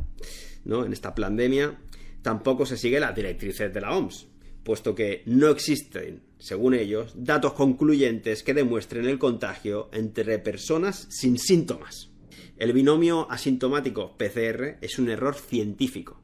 ¿no? 0.63 0.85
En 0.85 0.93
esta 0.93 1.13
pandemia 1.13 1.77
tampoco 2.21 2.65
se 2.65 2.77
sigue 2.77 2.99
las 2.99 3.15
directrices 3.15 3.73
de 3.73 3.81
la 3.81 3.95
OMS, 3.95 4.27
puesto 4.65 4.95
que 4.95 5.21
no 5.27 5.49
existen, 5.49 6.23
según 6.39 6.73
ellos, 6.73 7.13
datos 7.15 7.53
concluyentes 7.53 8.43
que 8.43 8.55
demuestren 8.55 9.05
el 9.05 9.19
contagio 9.19 9.89
entre 9.93 10.39
personas 10.39 11.07
sin 11.09 11.37
síntomas. 11.37 12.09
El 12.57 12.73
binomio 12.73 13.31
asintomático 13.31 14.17
PCR 14.17 14.77
es 14.81 14.97
un 14.97 15.09
error 15.09 15.35
científico. 15.35 16.19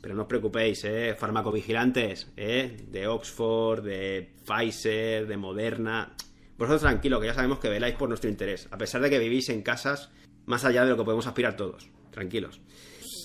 Pero 0.00 0.14
no 0.14 0.22
os 0.22 0.28
preocupéis, 0.28 0.84
¿eh? 0.84 1.14
farmacovigilantes 1.16 2.32
¿eh? 2.36 2.76
de 2.90 3.06
Oxford, 3.06 3.84
de 3.84 4.32
Pfizer, 4.44 5.26
de 5.26 5.36
Moderna. 5.36 6.16
Vosotros 6.56 6.80
tranquilo, 6.80 7.20
que 7.20 7.26
ya 7.26 7.34
sabemos 7.34 7.58
que 7.58 7.68
veláis 7.68 7.94
por 7.94 8.08
nuestro 8.08 8.30
interés, 8.30 8.68
a 8.70 8.78
pesar 8.78 9.02
de 9.02 9.10
que 9.10 9.18
vivís 9.18 9.50
en 9.50 9.62
casas 9.62 10.10
más 10.46 10.64
allá 10.64 10.84
de 10.84 10.90
lo 10.90 10.96
que 10.96 11.04
podemos 11.04 11.26
aspirar 11.26 11.56
todos. 11.56 11.88
Tranquilos. 12.10 12.60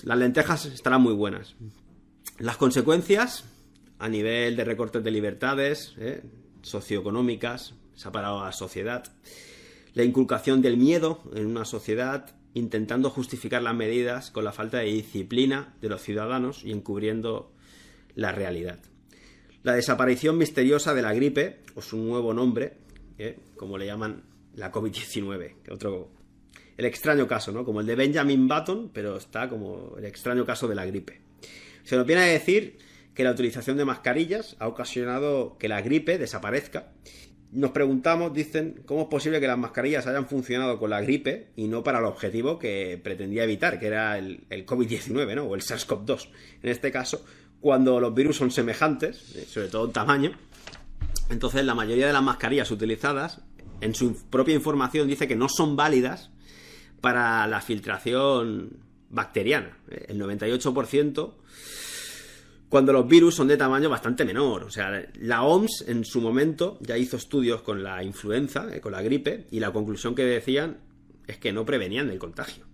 Las 0.04 0.18
lentejas 0.18 0.66
estarán 0.66 1.00
muy 1.00 1.14
buenas. 1.14 1.56
Las 2.38 2.58
consecuencias 2.58 3.44
a 3.98 4.08
nivel 4.08 4.56
de 4.56 4.64
recortes 4.64 5.02
de 5.02 5.10
libertades 5.10 5.94
¿eh? 5.98 6.22
socioeconómicas, 6.62 7.74
se 7.94 8.08
ha 8.08 8.12
parado 8.12 8.40
a 8.40 8.46
la 8.46 8.52
sociedad, 8.52 9.04
la 9.94 10.04
inculcación 10.04 10.62
del 10.62 10.76
miedo 10.76 11.20
en 11.34 11.46
una 11.46 11.64
sociedad 11.64 12.34
intentando 12.54 13.10
justificar 13.10 13.62
las 13.62 13.74
medidas 13.74 14.30
con 14.30 14.44
la 14.44 14.52
falta 14.52 14.78
de 14.78 14.86
disciplina 14.86 15.74
de 15.80 15.88
los 15.88 16.02
ciudadanos 16.02 16.64
y 16.64 16.72
encubriendo 16.72 17.52
la 18.14 18.32
realidad. 18.32 18.78
La 19.62 19.74
desaparición 19.74 20.38
misteriosa 20.38 20.94
de 20.94 21.02
la 21.02 21.14
gripe, 21.14 21.60
o 21.74 21.82
su 21.82 21.96
nuevo 21.98 22.32
nombre, 22.32 22.74
¿eh? 23.18 23.38
como 23.56 23.76
le 23.78 23.86
llaman 23.86 24.22
la 24.54 24.72
COVID-19, 24.72 25.70
otro 25.70 26.10
el 26.76 26.84
extraño 26.84 27.26
caso, 27.26 27.50
¿no? 27.50 27.64
Como 27.64 27.80
el 27.80 27.86
de 27.86 27.96
Benjamin 27.96 28.46
Button, 28.46 28.90
pero 28.94 29.16
está 29.16 29.48
como 29.48 29.96
el 29.98 30.04
extraño 30.04 30.46
caso 30.46 30.68
de 30.68 30.76
la 30.76 30.86
gripe. 30.86 31.20
Se 31.82 31.96
nos 31.96 32.06
viene 32.06 32.22
a 32.22 32.26
decir 32.26 32.78
que 33.18 33.24
la 33.24 33.32
utilización 33.32 33.76
de 33.76 33.84
mascarillas 33.84 34.54
ha 34.60 34.68
ocasionado 34.68 35.56
que 35.58 35.66
la 35.66 35.82
gripe 35.82 36.18
desaparezca. 36.18 36.92
Nos 37.50 37.72
preguntamos, 37.72 38.32
dicen, 38.32 38.80
cómo 38.86 39.02
es 39.02 39.08
posible 39.08 39.40
que 39.40 39.48
las 39.48 39.58
mascarillas 39.58 40.06
hayan 40.06 40.28
funcionado 40.28 40.78
con 40.78 40.90
la 40.90 41.00
gripe 41.00 41.48
y 41.56 41.66
no 41.66 41.82
para 41.82 41.98
el 41.98 42.04
objetivo 42.04 42.60
que 42.60 43.00
pretendía 43.02 43.42
evitar, 43.42 43.80
que 43.80 43.88
era 43.88 44.18
el, 44.18 44.46
COVID-19, 44.48 45.34
¿no? 45.34 45.46
O 45.46 45.56
el 45.56 45.62
SARS-CoV-2. 45.62 46.28
En 46.62 46.70
este 46.70 46.92
caso, 46.92 47.24
cuando 47.60 47.98
los 47.98 48.14
virus 48.14 48.36
son 48.36 48.52
semejantes, 48.52 49.34
eh, 49.34 49.44
sobre 49.48 49.66
todo 49.66 49.86
en 49.86 49.92
tamaño. 49.92 50.30
Entonces, 51.28 51.64
la 51.64 51.74
mayoría 51.74 52.06
de 52.06 52.12
las 52.12 52.22
mascarillas 52.22 52.70
utilizadas, 52.70 53.40
en 53.80 53.96
su 53.96 54.14
propia 54.30 54.54
información, 54.54 55.08
dice 55.08 55.26
que 55.26 55.34
no 55.34 55.48
son 55.48 55.74
válidas 55.74 56.30
para 57.00 57.48
la 57.48 57.60
filtración 57.62 58.78
bacteriana. 59.10 59.76
El 60.06 60.20
98% 60.20 61.34
cuando 62.68 62.92
los 62.92 63.08
virus 63.08 63.34
son 63.34 63.48
de 63.48 63.56
tamaño 63.56 63.88
bastante 63.88 64.24
menor. 64.24 64.64
O 64.64 64.70
sea, 64.70 65.06
la 65.20 65.42
OMS 65.42 65.84
en 65.88 66.04
su 66.04 66.20
momento 66.20 66.78
ya 66.80 66.98
hizo 66.98 67.16
estudios 67.16 67.62
con 67.62 67.82
la 67.82 68.02
influenza, 68.02 68.68
eh, 68.72 68.80
con 68.80 68.92
la 68.92 69.02
gripe, 69.02 69.46
y 69.50 69.60
la 69.60 69.72
conclusión 69.72 70.14
que 70.14 70.24
decían 70.24 70.78
es 71.26 71.38
que 71.38 71.52
no 71.52 71.64
prevenían 71.64 72.10
el 72.10 72.18
contagio. 72.18 72.66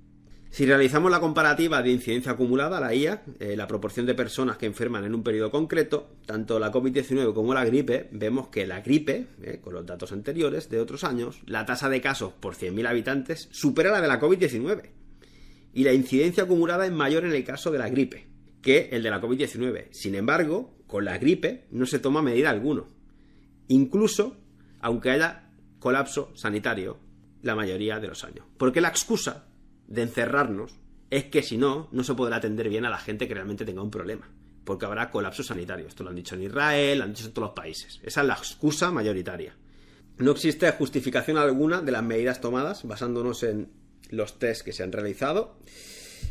Si 0.51 0.67
realizamos 0.67 1.11
la 1.11 1.19
comparativa 1.19 1.83
de 1.83 1.91
incidencia 1.91 2.33
acumulada, 2.33 2.79
la 2.79 2.95
IA, 2.95 3.25
eh, 3.41 3.57
la 3.57 3.67
proporción 3.67 4.07
de 4.07 4.15
personas 4.15 4.57
que 4.57 4.67
enferman 4.67 5.05
en 5.05 5.13
un 5.13 5.25
periodo 5.25 5.51
concreto, 5.51 6.15
tanto 6.27 6.61
la 6.61 6.71
COVID-19 6.71 7.35
como 7.35 7.55
la 7.55 7.65
gripe, 7.65 8.09
vemos 8.13 8.49
que 8.49 8.65
la 8.65 8.81
gripe, 8.81 9.27
eh, 9.43 9.59
con 9.61 9.75
los 9.75 9.85
datos 9.85 10.13
anteriores 10.13 10.69
de 10.71 10.79
otros 10.79 11.03
años, 11.03 11.41
la 11.47 11.67
tasa 11.67 11.89
de 11.89 12.01
casos 12.01 12.33
por 12.35 12.55
100.000 12.55 12.87
habitantes 12.87 13.49
supera 13.51 13.91
la 13.91 14.01
de 14.01 14.07
la 14.07 14.21
COVID-19. 14.21 14.91
Y 15.73 15.83
la 15.83 15.93
incidencia 15.93 16.45
acumulada 16.45 16.87
es 16.87 16.93
mayor 16.93 17.25
en 17.25 17.33
el 17.33 17.43
caso 17.43 17.73
de 17.73 17.79
la 17.79 17.89
gripe 17.89 18.34
que 18.65 18.89
el 18.91 19.03
de 19.03 19.11
la 19.11 19.21
COVID-19. 19.21 19.93
Sin 19.93 20.15
embargo, 20.15 20.75
con 20.87 21.05
la 21.05 21.19
gripe 21.19 21.67
no 21.71 21.87
se 21.87 21.99
toma 22.01 22.23
medida 22.23 22.51
alguno. 22.51 22.89
Incluso 23.69 24.39
aunque 24.81 25.11
haya 25.11 25.51
colapso 25.79 26.33
sanitario 26.35 26.99
la 27.43 27.55
mayoría 27.55 28.01
de 28.01 28.09
los 28.09 28.25
años. 28.25 28.47
Porque 28.59 28.81
la 28.81 28.89
excusa 28.89 29.47
de 29.87 30.03
encerrarnos 30.03 30.77
es 31.11 31.25
que 31.25 31.43
si 31.43 31.57
no, 31.57 31.89
no 31.93 32.05
se 32.05 32.15
podrá 32.15 32.37
atender 32.37 32.69
bien 32.69 32.85
a 32.85 32.91
la 32.91 32.99
gente 32.99 33.29
que 33.29 33.35
realmente 33.35 33.65
tenga 33.65 33.83
un 33.83 33.91
problema. 33.91 34.29
Porque 34.65 34.87
habrá 34.87 35.11
colapso 35.11 35.43
sanitario. 35.43 35.87
Esto 35.87 36.05
lo 36.05 36.11
han 36.11 36.17
dicho 36.17 36.35
en 36.35 36.43
Israel, 36.43 36.99
lo 36.99 37.05
han 37.05 37.13
dicho 37.13 37.27
en 37.27 37.33
todos 37.33 37.49
los 37.49 37.55
países. 37.55 38.01
Esa 38.03 38.23
es 38.23 38.27
la 38.27 38.35
excusa 38.35 38.91
mayoritaria. 38.91 39.55
No 40.19 40.33
existe 40.33 40.71
justificación 40.73 41.39
alguna 41.39 41.83
de 41.83 41.93
las 41.93 42.03
medidas 42.03 42.41
tomadas 42.41 42.87
basándonos 42.87 43.43
en 43.43 43.73
los 44.11 44.39
test 44.39 44.65
que 44.65 44.73
se 44.73 44.83
han 44.83 44.93
realizado, 44.93 45.59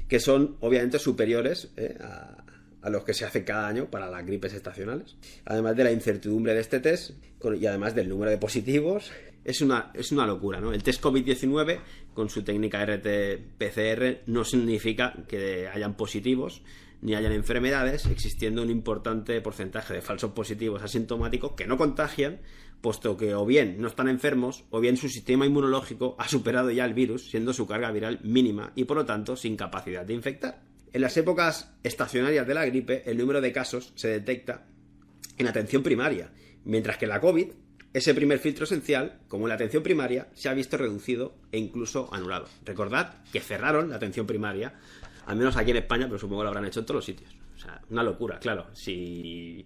que 0.08 0.20
son 0.20 0.58
obviamente 0.60 1.00
superiores 1.00 1.72
eh, 1.78 1.98
a, 2.02 2.90
los 2.90 3.04
que 3.04 3.14
se 3.14 3.24
hacen 3.24 3.44
cada 3.44 3.68
año 3.68 3.90
para 3.90 4.10
las 4.10 4.26
gripes 4.26 4.54
estacionales. 4.54 5.16
Además 5.46 5.76
de 5.78 5.86
la 5.86 5.92
incertidumbre 5.92 6.54
de 6.54 6.60
este 6.60 6.80
test 6.82 7.12
y 7.60 7.66
además 7.66 7.96
del 7.96 8.10
número 8.10 8.30
de 8.30 8.38
positivos, 8.38 9.12
es 9.46 9.62
una, 9.62 9.92
es 9.94 10.12
una 10.12 10.28
locura. 10.28 10.60
El 10.60 10.84
test 10.84 11.02
COVID-19, 11.02 11.80
con 12.14 12.30
su 12.30 12.44
técnica 12.44 12.86
RT-PCR, 12.86 14.20
no 14.28 14.44
significa 14.44 15.14
que 15.28 15.68
hayan 15.68 15.96
positivos 15.96 16.62
ni 17.02 17.16
hayan 17.16 17.34
enfermedades, 17.34 18.06
existiendo 18.06 18.62
un 18.62 18.70
importante 18.70 19.40
porcentaje 19.42 19.94
de 19.94 20.02
falsos 20.02 20.32
positivos 20.32 20.82
asintomáticos 20.84 21.52
que 21.52 21.68
no 21.68 21.78
contagian, 21.78 22.40
puesto 22.84 23.16
que 23.16 23.34
o 23.34 23.46
bien 23.46 23.78
no 23.80 23.88
están 23.88 24.10
enfermos, 24.10 24.66
o 24.70 24.82
bien 24.82 24.98
su 24.98 25.08
sistema 25.08 25.46
inmunológico 25.46 26.18
ha 26.20 26.28
superado 26.28 26.70
ya 26.70 26.84
el 26.84 26.94
virus, 26.94 27.30
siendo 27.30 27.54
su 27.54 27.66
carga 27.66 27.90
viral 27.92 28.20
mínima 28.24 28.74
y 28.76 28.84
por 28.84 28.98
lo 28.98 29.06
tanto 29.06 29.38
sin 29.38 29.56
capacidad 29.56 30.06
de 30.06 30.14
infectar. 30.14 30.62
En 30.92 31.00
las 31.02 31.16
épocas 31.16 31.74
estacionarias 31.82 32.46
de 32.46 32.54
la 32.54 32.66
gripe, 32.66 33.10
el 33.10 33.18
número 33.18 33.40
de 33.40 33.54
casos 33.54 33.94
se 33.96 34.10
detecta 34.10 34.68
en 35.38 35.48
atención 35.48 35.82
primaria, 35.82 36.34
mientras 36.66 36.98
que 36.98 37.08
la 37.08 37.22
COVID, 37.22 37.52
ese 37.94 38.14
primer 38.14 38.40
filtro 38.40 38.66
esencial, 38.66 39.22
como 39.30 39.46
en 39.46 39.50
la 39.50 39.56
atención 39.56 39.82
primaria, 39.82 40.28
se 40.34 40.50
ha 40.50 40.54
visto 40.54 40.76
reducido 40.76 41.38
e 41.54 41.60
incluso 41.60 42.14
anulado. 42.14 42.50
Recordad 42.66 43.24
que 43.32 43.40
cerraron 43.40 43.92
la 43.92 43.96
atención 43.96 44.28
primaria, 44.28 44.74
al 45.26 45.38
menos 45.38 45.56
aquí 45.56 45.72
en 45.72 45.78
España, 45.78 46.08
pero 46.08 46.20
supongo 46.20 46.42
que 46.42 46.44
lo 46.44 46.50
habrán 46.50 46.66
hecho 46.66 46.82
en 46.82 46.86
todos 46.86 46.98
los 46.98 47.06
sitios. 47.06 47.34
O 47.56 47.60
sea, 47.60 47.82
una 47.90 48.04
locura, 48.04 48.40
claro. 48.40 48.68
Si 48.74 49.66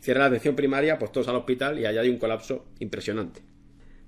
cierra 0.00 0.20
la 0.20 0.26
atención 0.26 0.56
primaria, 0.56 0.98
pues 0.98 1.12
todos 1.12 1.28
al 1.28 1.36
hospital 1.36 1.78
y 1.78 1.86
allá 1.86 2.00
hay 2.00 2.10
un 2.10 2.18
colapso 2.18 2.66
impresionante. 2.78 3.42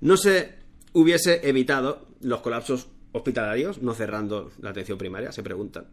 No 0.01 0.17
se 0.17 0.55
hubiese 0.93 1.47
evitado 1.47 2.07
los 2.21 2.41
colapsos 2.41 2.89
hospitalarios, 3.11 3.81
no 3.81 3.93
cerrando 3.93 4.51
la 4.59 4.71
atención 4.71 4.97
primaria, 4.97 5.31
se 5.31 5.43
preguntan. 5.43 5.87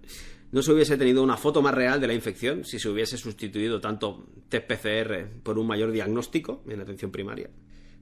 ¿No 0.53 0.63
se 0.63 0.73
hubiese 0.73 0.97
tenido 0.97 1.23
una 1.23 1.37
foto 1.37 1.63
más 1.63 1.75
real 1.75 2.01
de 2.01 2.09
la 2.09 2.15
infección 2.15 2.65
si 2.65 2.79
se 2.79 2.89
hubiese 2.89 3.17
sustituido 3.17 3.81
tanto 3.81 4.27
test 4.49 4.67
PCR 4.67 5.29
por 5.43 5.59
un 5.59 5.67
mayor 5.67 5.93
diagnóstico 5.93 6.65
en 6.69 6.81
atención 6.81 7.13
primaria? 7.13 7.51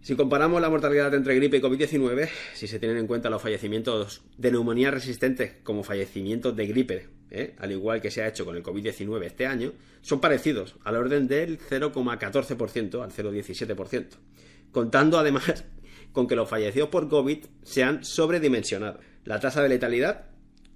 Si 0.00 0.14
comparamos 0.14 0.60
la 0.62 0.70
mortalidad 0.70 1.12
entre 1.14 1.34
gripe 1.34 1.56
y 1.58 1.60
COVID-19, 1.60 2.28
si 2.54 2.66
se 2.66 2.78
tienen 2.78 2.98
en 2.98 3.06
cuenta 3.06 3.28
los 3.28 3.42
fallecimientos 3.42 4.22
de 4.36 4.52
neumonía 4.52 4.90
resistentes 4.90 5.56
como 5.62 5.82
fallecimientos 5.82 6.54
de 6.56 6.66
gripe, 6.66 7.08
¿eh? 7.30 7.54
al 7.58 7.72
igual 7.72 8.00
que 8.00 8.10
se 8.10 8.22
ha 8.22 8.28
hecho 8.28 8.44
con 8.44 8.56
el 8.56 8.62
COVID-19 8.62 9.24
este 9.24 9.46
año, 9.46 9.72
son 10.00 10.20
parecidos, 10.20 10.76
al 10.84 10.96
orden 10.96 11.26
del 11.26 11.58
0,14% 11.58 13.02
al 13.02 13.10
0,17%, 13.10 14.06
contando 14.70 15.18
además 15.18 15.64
con 16.12 16.26
que 16.26 16.36
los 16.36 16.48
fallecidos 16.48 16.88
por 16.88 17.08
COVID 17.08 17.44
se 17.62 17.82
han 17.82 18.04
sobredimensionado. 18.04 19.00
La 19.24 19.40
tasa 19.40 19.62
de 19.62 19.68
letalidad 19.68 20.26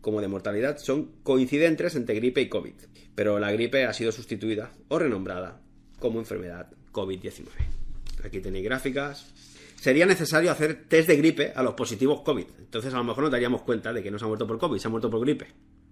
como 0.00 0.20
de 0.20 0.28
mortalidad 0.28 0.78
son 0.78 1.12
coincidentes 1.22 1.94
entre 1.94 2.16
gripe 2.16 2.40
y 2.40 2.48
COVID, 2.48 2.74
pero 3.14 3.38
la 3.38 3.52
gripe 3.52 3.86
ha 3.86 3.92
sido 3.92 4.10
sustituida 4.10 4.72
o 4.88 4.98
renombrada 4.98 5.62
como 6.00 6.18
enfermedad 6.18 6.70
COVID-19. 6.92 7.81
Aquí 8.24 8.40
tenéis 8.40 8.64
gráficas. 8.64 9.32
Sería 9.76 10.06
necesario 10.06 10.50
hacer 10.50 10.84
test 10.88 11.08
de 11.08 11.16
gripe 11.16 11.52
a 11.54 11.62
los 11.62 11.74
positivos 11.74 12.20
COVID. 12.22 12.46
Entonces 12.58 12.94
a 12.94 12.98
lo 12.98 13.04
mejor 13.04 13.24
nos 13.24 13.32
daríamos 13.32 13.62
cuenta 13.62 13.92
de 13.92 14.02
que 14.02 14.10
no 14.10 14.18
se 14.18 14.24
ha 14.24 14.28
muerto 14.28 14.46
por 14.46 14.58
COVID, 14.58 14.78
se 14.78 14.88
ha 14.88 14.90
muerto 14.90 15.10
por 15.10 15.20
gripe. 15.20 15.46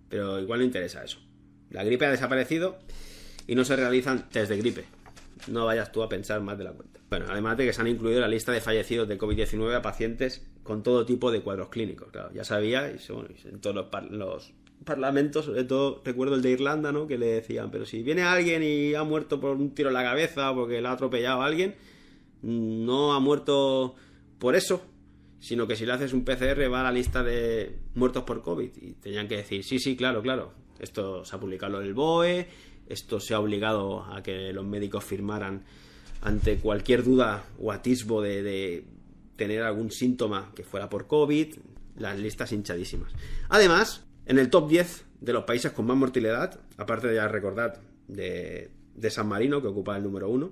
Pero 0.09 0.41
igual 0.41 0.61
no 0.61 0.65
interesa 0.65 1.03
eso. 1.03 1.19
La 1.71 1.85
gripe 1.85 2.07
ha 2.07 2.11
desaparecido 2.11 2.79
y 3.47 3.55
no 3.55 3.65
se 3.65 3.77
realizan 3.77 4.29
test 4.29 4.51
de 4.51 4.57
gripe 4.59 4.85
no 5.49 5.67
vayas 5.67 5.93
tú 5.93 6.03
a 6.03 6.09
pensar 6.09 6.41
más 6.41 6.59
de 6.59 6.65
la 6.65 6.73
cuenta. 6.73 7.01
Bueno, 7.09 7.27
además 7.29 7.57
de 7.57 7.67
que 7.67 7.73
se 7.73 7.81
han 7.81 7.89
incluido 7.89 8.19
en 8.19 8.23
la 8.23 8.29
lista 8.29 8.53
de 8.53 8.61
fallecidos 8.61 9.09
de 9.09 9.19
COVID-19 9.19 9.75
a 9.75 9.83
pacientes 9.83 10.47
con 10.63 10.83
todo 10.83 11.05
tipo 11.07 11.31
de 11.31 11.41
cuadros 11.41 11.69
clínicos. 11.69 12.11
Claro, 12.11 12.31
ya 12.33 12.45
sabía, 12.45 12.91
y 12.91 12.99
en 13.49 13.61
todos 13.61 13.77
los, 13.77 14.53
parlamentos, 14.85 15.47
sobre 15.47 15.65
todo 15.65 16.01
recuerdo 16.05 16.37
el 16.37 16.43
de 16.43 16.51
Irlanda, 16.51 16.93
¿no? 16.93 17.07
Que 17.07 17.19
le 17.19 17.27
decían, 17.27 17.71
pero 17.71 17.85
si 17.85 18.03
viene 18.03 18.23
alguien 18.23 18.63
y 18.63 18.95
ha 18.95 19.03
muerto 19.03 19.41
por 19.41 19.57
un 19.57 19.75
tiro 19.75 19.89
en 19.89 19.95
la 19.95 20.03
cabeza 20.03 20.55
porque 20.55 20.81
le 20.81 20.89
ha 20.89 20.93
atropellado 20.93 21.43
a 21.43 21.47
alguien, 21.47 21.75
no 22.43 23.13
ha 23.13 23.21
muerto 23.21 23.95
por 24.39 24.57
eso, 24.57 24.83
sino 25.39 25.67
que 25.67 25.77
si 25.77 25.87
le 25.87 25.93
haces 25.93 26.13
un 26.13 26.25
PCR 26.25 26.71
va 26.73 26.81
a 26.81 26.85
la 26.85 26.93
lista 26.93 27.23
de 27.23 27.79
muertos 27.95 28.25
por 28.25 28.43
COVID. 28.43 28.71
Y 28.77 28.93
tenían 28.95 29.27
que 29.27 29.39
decir, 29.39 29.65
sí, 29.65 29.79
sí, 29.79 29.97
claro, 29.97 30.23
claro. 30.23 30.53
Esto 30.79 31.25
se 31.25 31.37
ha 31.37 31.41
publicado 31.41 31.81
en 31.81 31.87
el 31.87 31.95
BOE, 31.95 32.49
esto 32.87 33.21
se 33.21 33.35
ha 33.35 33.41
obligado 33.41 34.03
a 34.05 34.23
que 34.23 34.53
los 34.53 34.65
médicos 34.65 35.05
firmaran 35.05 35.65
ante 36.23 36.59
cualquier 36.59 37.03
duda 37.03 37.45
o 37.59 37.73
atisbo 37.73 38.21
de, 38.23 38.85
tener 39.37 39.63
algún 39.63 39.91
síntoma 39.91 40.53
que 40.55 40.65
fuera 40.65 40.91
por 40.91 41.07
COVID, 41.07 41.55
las 41.97 42.19
listas 42.19 42.53
hinchadísimas. 42.53 43.11
Además, 43.49 44.05
en 44.27 44.39
el 44.39 44.51
top 44.51 44.69
10 44.69 45.05
de 45.21 45.33
los 45.33 45.45
países 45.45 45.73
con 45.73 45.87
más 45.87 45.97
mortalidad, 45.97 46.61
aparte 46.77 47.09
de 47.09 47.15
ya 47.15 47.29
recordar 47.29 47.81
de, 48.07 48.71
de 48.95 49.11
San 49.11 49.29
Marino, 49.29 49.63
que 49.63 49.69
ocupa 49.69 49.97
el 49.97 50.03
número 50.03 50.29
1, 50.29 50.51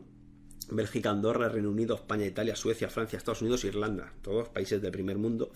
Bélgica, 0.70 1.10
Andorra, 1.10 1.48
Reino 1.48 1.70
Unido, 1.70 1.94
España, 1.94 2.26
Italia, 2.26 2.56
Suecia, 2.56 2.88
Francia, 2.88 3.16
Estados 3.16 3.42
Unidos, 3.42 3.64
Irlanda, 3.64 4.12
todos 4.22 4.48
países 4.48 4.82
del 4.82 4.92
primer 4.92 5.18
mundo 5.18 5.50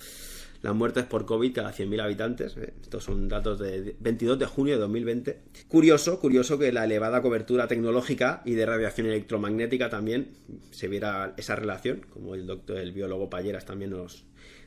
las 0.63 0.75
muertes 0.75 1.05
por 1.05 1.27
COVID 1.27 1.53
cada 1.53 1.73
100.000 1.73 2.03
habitantes. 2.03 2.57
Eh, 2.57 2.73
estos 2.81 3.05
son 3.05 3.29
datos 3.29 3.59
de 3.59 3.97
22 4.01 4.39
de 4.39 4.47
junio 4.47 4.75
de 4.75 4.81
2020. 4.81 5.39
Curioso, 5.69 6.21
curioso 6.21 6.59
que 6.59 6.73
la 6.73 6.85
elevada 6.85 7.21
cobertura 7.21 7.67
tecnológica 7.67 8.43
y 8.45 8.55
de 8.55 8.65
radiación 8.65 9.09
electromagnética 9.09 9.91
también 9.91 10.29
se 10.71 10.89
viera 10.89 11.35
esa 11.37 11.57
relación, 11.57 12.07
como 12.09 12.35
el 12.35 12.47
doctor, 12.47 12.79
el 12.79 12.93
biólogo 12.93 13.29
Palleras 13.29 13.67
también 13.67 13.91
nos 13.91 14.25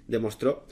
demostró. 0.07 0.65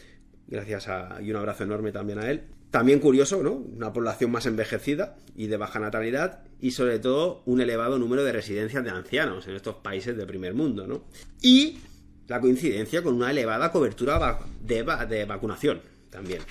Gracias 0.48 0.90
a, 0.90 1.22
y 1.22 1.32
un 1.32 1.38
abrazo 1.38 1.64
enorme 1.64 1.92
también 1.94 2.20
a 2.20 2.30
él. 2.30 2.44
También 2.74 2.98
curioso, 2.98 3.44
¿no? 3.44 3.52
Una 3.52 3.94
población 3.94 4.32
más 4.32 4.48
envejecida 4.48 5.16
y 5.36 5.46
de 5.46 5.58
baja 5.58 5.80
natalidad 5.80 6.40
y 6.60 6.72
sobre 6.72 6.98
todo 6.98 7.44
un 7.46 7.62
elevado 7.62 8.00
número 8.00 8.24
de 8.24 8.32
residencias 8.32 8.84
de 8.84 8.90
ancianos 8.90 9.48
en 9.48 9.56
estos 9.56 9.76
países 9.76 10.18
del 10.18 10.26
primer 10.26 10.56
mundo, 10.56 10.88
¿no? 10.88 11.04
Y 11.40 11.78
la 12.28 12.42
coincidencia 12.42 13.04
con 13.04 13.14
una 13.14 13.30
elevada 13.30 13.72
cobertura 13.72 14.40
de, 14.60 15.26
vacunación 15.26 15.82
también. 16.10 16.42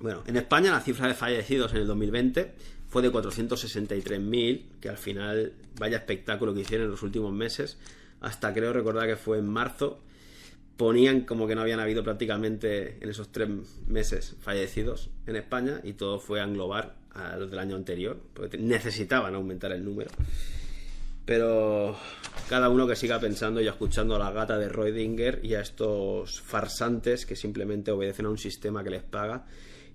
Bueno, 0.00 0.24
en 0.26 0.36
España 0.38 0.72
la 0.72 0.80
cifra 0.80 1.06
de 1.06 1.14
fallecidos 1.14 1.70
en 1.70 1.82
el 1.82 1.86
2020 1.86 2.54
fue 2.88 3.02
de 3.02 3.12
463.000, 3.12 4.80
que 4.80 4.88
al 4.88 4.98
final 4.98 5.52
vaya 5.78 5.98
espectáculo 5.98 6.54
que 6.54 6.62
hicieron 6.62 6.86
en 6.86 6.90
los 6.90 7.04
últimos 7.04 7.32
meses, 7.32 7.78
hasta 8.20 8.52
creo 8.52 8.72
recordar 8.72 9.06
que 9.06 9.14
fue 9.14 9.38
en 9.38 9.46
marzo, 9.46 10.00
ponían 10.78 11.22
como 11.22 11.46
que 11.48 11.56
no 11.56 11.60
habían 11.60 11.80
habido 11.80 12.04
prácticamente 12.04 12.96
en 13.00 13.10
esos 13.10 13.30
tres 13.30 13.48
meses 13.88 14.36
fallecidos 14.40 15.10
en 15.26 15.36
España 15.36 15.80
y 15.82 15.94
todo 15.94 16.20
fue 16.20 16.40
a 16.40 16.44
englobar 16.44 16.94
a 17.10 17.36
los 17.36 17.50
del 17.50 17.58
año 17.58 17.74
anterior, 17.74 18.18
porque 18.32 18.56
necesitaban 18.58 19.34
aumentar 19.34 19.72
el 19.72 19.84
número. 19.84 20.10
Pero 21.24 21.98
cada 22.48 22.70
uno 22.70 22.86
que 22.86 22.94
siga 22.94 23.18
pensando 23.18 23.60
y 23.60 23.66
escuchando 23.66 24.14
a 24.14 24.18
la 24.20 24.30
gata 24.30 24.56
de 24.56 24.68
Reudinger 24.68 25.40
y 25.42 25.54
a 25.54 25.60
estos 25.60 26.40
farsantes 26.40 27.26
que 27.26 27.36
simplemente 27.36 27.90
obedecen 27.90 28.26
a 28.26 28.30
un 28.30 28.38
sistema 28.38 28.82
que 28.84 28.90
les 28.90 29.02
paga 29.02 29.46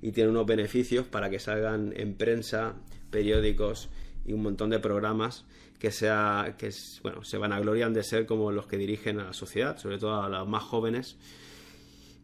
y 0.02 0.12
tienen 0.12 0.32
unos 0.32 0.46
beneficios 0.46 1.08
para 1.08 1.30
que 1.30 1.40
salgan 1.40 1.94
en 1.96 2.16
prensa, 2.16 2.76
periódicos 3.10 3.90
y 4.26 4.34
un 4.34 4.44
montón 4.44 4.70
de 4.70 4.80
programas 4.80 5.46
que, 5.84 5.92
sea, 5.92 6.56
que 6.58 6.74
bueno, 7.02 7.26
se 7.26 7.38
vanaglorian 7.38 7.94
de 7.94 8.04
ser 8.04 8.26
como 8.26 8.54
los 8.54 8.68
que 8.68 8.78
dirigen 8.78 9.20
a 9.20 9.26
la 9.26 9.34
sociedad, 9.34 9.78
sobre 9.78 9.98
todo 9.98 10.24
a 10.24 10.30
los 10.30 10.48
más 10.48 10.64
jóvenes, 10.64 11.18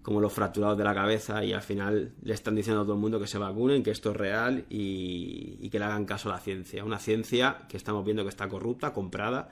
como 0.02 0.22
los 0.22 0.32
fracturados 0.32 0.78
de 0.78 0.86
la 0.86 0.94
cabeza 0.94 1.44
y 1.44 1.52
al 1.52 1.62
final 1.62 2.14
le 2.24 2.34
están 2.34 2.56
diciendo 2.56 2.84
a 2.84 2.86
todo 2.86 2.94
el 2.94 3.02
mundo 3.02 3.20
que 3.20 3.28
se 3.28 3.38
vacunen, 3.38 3.84
que 3.84 3.92
esto 3.92 4.12
es 4.12 4.16
real 4.16 4.64
y, 4.70 5.58
y 5.60 5.70
que 5.70 5.78
le 5.78 5.84
hagan 5.84 6.06
caso 6.06 6.30
a 6.30 6.36
la 6.36 6.40
ciencia. 6.40 6.86
Una 6.86 7.00
ciencia 7.00 7.66
que 7.68 7.76
estamos 7.76 8.06
viendo 8.06 8.24
que 8.24 8.30
está 8.30 8.48
corrupta, 8.48 8.94
comprada 8.94 9.50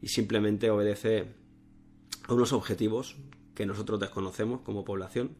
y 0.00 0.08
simplemente 0.08 0.70
obedece 0.70 1.26
a 2.26 2.32
unos 2.32 2.54
objetivos 2.54 3.16
que 3.54 3.66
nosotros 3.66 4.00
desconocemos 4.00 4.62
como 4.62 4.82
población. 4.82 5.36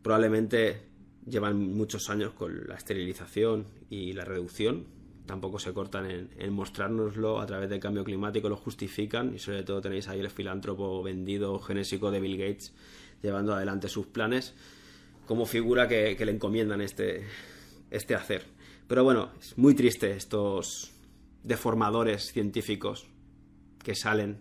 Probablemente 0.00 0.90
llevan 1.26 1.58
muchos 1.76 2.08
años 2.08 2.34
con 2.34 2.68
la 2.68 2.76
esterilización 2.76 3.66
y 3.90 4.12
la 4.12 4.24
reducción. 4.24 4.86
Tampoco 5.26 5.58
se 5.58 5.72
cortan 5.72 6.10
en, 6.10 6.30
en 6.38 6.52
mostrárnoslo 6.52 7.40
a 7.40 7.46
través 7.46 7.70
del 7.70 7.80
cambio 7.80 8.04
climático, 8.04 8.48
lo 8.48 8.56
justifican 8.56 9.34
y 9.34 9.38
sobre 9.38 9.62
todo 9.62 9.80
tenéis 9.80 10.08
ahí 10.08 10.20
el 10.20 10.30
filántropo 10.30 11.02
vendido 11.02 11.58
genésico 11.58 12.10
de 12.10 12.20
Bill 12.20 12.36
Gates 12.36 12.74
llevando 13.22 13.54
adelante 13.54 13.88
sus 13.88 14.06
planes 14.06 14.54
como 15.26 15.46
figura 15.46 15.88
que, 15.88 16.16
le 16.18 16.32
encomiendan 16.32 16.80
este, 16.80 17.26
este 17.90 18.14
hacer. 18.14 18.44
Pero 18.86 19.04
bueno, 19.04 19.30
es 19.40 19.56
muy 19.56 19.74
triste 19.74 20.12
estos 20.12 20.92
deformadores 21.42 22.32
científicos 22.32 23.06
que 23.82 23.94
salen 23.94 24.38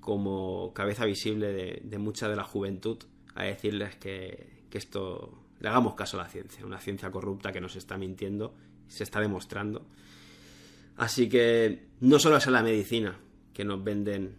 como 0.00 0.72
cabeza 0.72 1.04
visible 1.04 1.80
de, 1.82 1.98
mucha 1.98 2.28
de 2.28 2.36
la 2.36 2.44
juventud 2.44 2.98
a 3.34 3.44
decirles 3.44 3.96
que, 3.96 4.54
esto 4.76 5.42
le 5.58 5.70
hagamos 5.70 5.94
caso 5.94 6.20
a 6.20 6.24
la 6.24 6.28
ciencia, 6.28 6.66
una 6.66 6.78
ciencia 6.78 7.10
corrupta 7.10 7.50
que 7.50 7.62
nos 7.62 7.76
está 7.76 7.96
mintiendo 7.96 8.54
se 8.88 9.04
está 9.04 9.20
demostrando. 9.20 9.86
Así 10.96 11.28
que 11.28 11.88
no 12.00 12.18
solo 12.18 12.38
es 12.38 12.46
en 12.46 12.52
la 12.52 12.62
medicina 12.62 13.18
que 13.52 13.64
nos 13.64 13.82
venden 13.82 14.36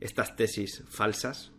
estas 0.00 0.36
tesis 0.36 0.82
falsas, 0.88 1.52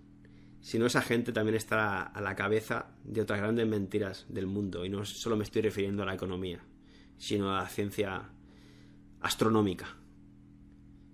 sino 0.62 0.86
esa 0.86 1.02
gente 1.02 1.32
también 1.32 1.56
está 1.56 2.02
a 2.02 2.22
la 2.22 2.36
cabeza 2.36 2.88
de 3.04 3.22
otras 3.22 3.40
grandes 3.40 3.68
mentiras 3.68 4.26
del 4.30 4.48
mundo. 4.48 4.84
Y 4.84 4.90
no 4.90 5.06
solo 5.06 5.38
me 5.38 5.44
estoy 5.44 5.62
refiriendo 5.62 6.04
a 6.04 6.06
la 6.06 6.16
economía, 6.16 6.62
sino 7.18 7.50
a 7.52 7.64
la 7.64 7.70
ciencia 7.70 8.30
astronómica. 9.22 9.96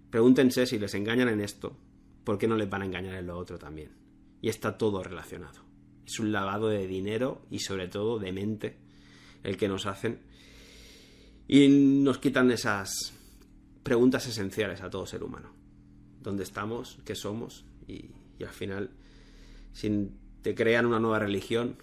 Pregúntense 0.09 0.66
si 0.66 0.80
les 0.80 0.93
engañan 0.95 1.30
en 1.30 1.39
esto, 1.41 1.78
¿por 2.24 2.38
qué 2.38 2.47
no 2.47 2.55
les 2.55 2.70
van 2.70 2.84
a 2.84 2.86
engañar 2.86 3.16
en 3.16 3.28
lo 3.28 3.38
otro 3.38 3.57
también? 3.57 3.91
Y 4.41 4.49
está 4.49 4.78
todo 4.78 5.03
relacionado. 5.03 5.61
Es 6.05 6.20
un 6.20 6.32
lavado 6.32 6.68
de 6.68 6.88
dinero 6.88 7.45
y 7.49 7.59
sobre 7.59 7.88
todo 7.88 8.20
de 8.20 8.32
mente 8.32 8.78
el 9.43 9.57
que 9.57 9.68
nos 9.68 9.86
hacen. 9.86 10.20
Y 11.48 11.68
nos 11.68 12.20
quitan 12.20 12.50
esas 12.52 13.14
preguntas 13.84 14.26
esenciales 14.28 14.82
a 14.82 14.89
todo 14.89 15.06
ser 15.06 15.24
humano. 15.24 15.50
¿Dónde 16.22 16.44
estamos? 16.44 17.00
¿Qué 17.06 17.16
somos? 17.16 17.66
Y, 17.88 18.12
al 18.44 18.50
final 18.50 18.89
si 19.72 20.12
te 20.41 20.54
crean 20.54 20.86
una 20.86 21.00
nueva 21.00 21.20
religión 21.20 21.78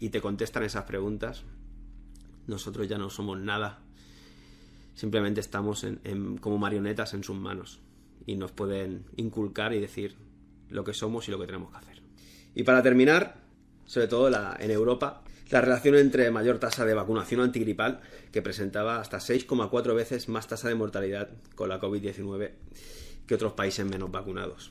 y 0.00 0.08
te 0.08 0.22
contestan 0.22 0.62
esas 0.62 0.84
preguntas, 0.84 1.42
nosotros 2.46 2.88
ya 2.88 2.96
no 2.96 3.10
somos 3.10 3.38
nada. 3.38 3.80
Simplemente 4.94 5.40
estamos 5.40 5.84
en, 5.84 6.00
en, 6.04 6.38
como 6.38 6.56
marionetas 6.56 7.12
en 7.12 7.22
sus 7.22 7.36
manos 7.36 7.80
y 8.26 8.36
nos 8.36 8.52
pueden 8.52 9.04
inculcar 9.16 9.74
y 9.74 9.80
decir 9.80 10.16
lo 10.70 10.82
que 10.82 10.94
somos 10.94 11.28
y 11.28 11.30
lo 11.30 11.38
que 11.38 11.46
tenemos 11.46 11.70
que 11.70 11.78
hacer. 11.78 12.02
Y 12.54 12.62
para 12.62 12.82
terminar, 12.82 13.36
sobre 13.84 14.08
todo 14.08 14.28
en 14.58 14.70
Europa, 14.70 15.22
la 15.50 15.60
relación 15.60 15.94
entre 15.96 16.30
mayor 16.30 16.58
tasa 16.58 16.84
de 16.84 16.94
vacunación 16.94 17.40
antigripal, 17.40 18.00
que 18.32 18.42
presentaba 18.42 19.00
hasta 19.00 19.18
6,4 19.18 19.94
veces 19.94 20.28
más 20.28 20.46
tasa 20.46 20.68
de 20.68 20.74
mortalidad 20.74 21.30
con 21.54 21.68
la 21.68 21.80
COVID-19 21.80 22.50
que 23.26 23.34
otros 23.34 23.52
países 23.52 23.86
menos 23.86 24.10
vacunados. 24.10 24.70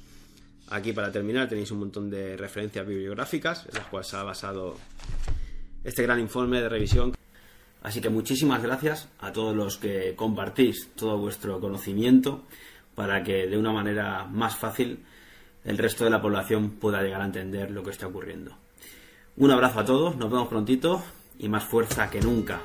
Aquí 0.69 0.91
para 0.91 1.11
terminar 1.11 1.47
tenéis 1.47 1.71
un 1.71 1.79
montón 1.79 2.09
de 2.09 2.35
referencias 2.35 2.85
bibliográficas 2.85 3.65
en 3.67 3.75
las 3.75 3.85
cuales 3.87 4.07
se 4.07 4.17
ha 4.17 4.23
basado 4.23 4.75
este 5.83 6.03
gran 6.03 6.19
informe 6.19 6.61
de 6.61 6.67
revisión. 6.67 7.13
Así 7.83 8.01
que 8.01 8.09
muchísimas 8.09 8.61
gracias 8.61 9.07
a 9.19 9.31
todos 9.31 9.55
los 9.55 9.77
que 9.77 10.13
compartís 10.15 10.89
todo 10.95 11.17
vuestro 11.17 11.61
conocimiento 11.61 12.43
para 12.95 13.23
que 13.23 13.47
de 13.47 13.57
una 13.57 13.71
manera 13.71 14.25
más 14.25 14.57
fácil 14.57 15.05
el 15.63 15.77
resto 15.77 16.03
de 16.03 16.09
la 16.09 16.21
población 16.21 16.71
pueda 16.71 17.01
llegar 17.01 17.21
a 17.21 17.25
entender 17.25 17.71
lo 17.71 17.83
que 17.83 17.91
está 17.91 18.07
ocurriendo. 18.07 18.66
Un 19.39 19.51
abrazo 19.51 19.79
a 19.79 19.85
todos, 19.85 20.15
nos 20.15 20.31
vemos 20.31 20.47
prontito 20.47 20.99
y 21.37 21.47
más 21.47 21.63
fuerza 21.63 22.09
que 22.09 22.21
nunca. 22.21 22.59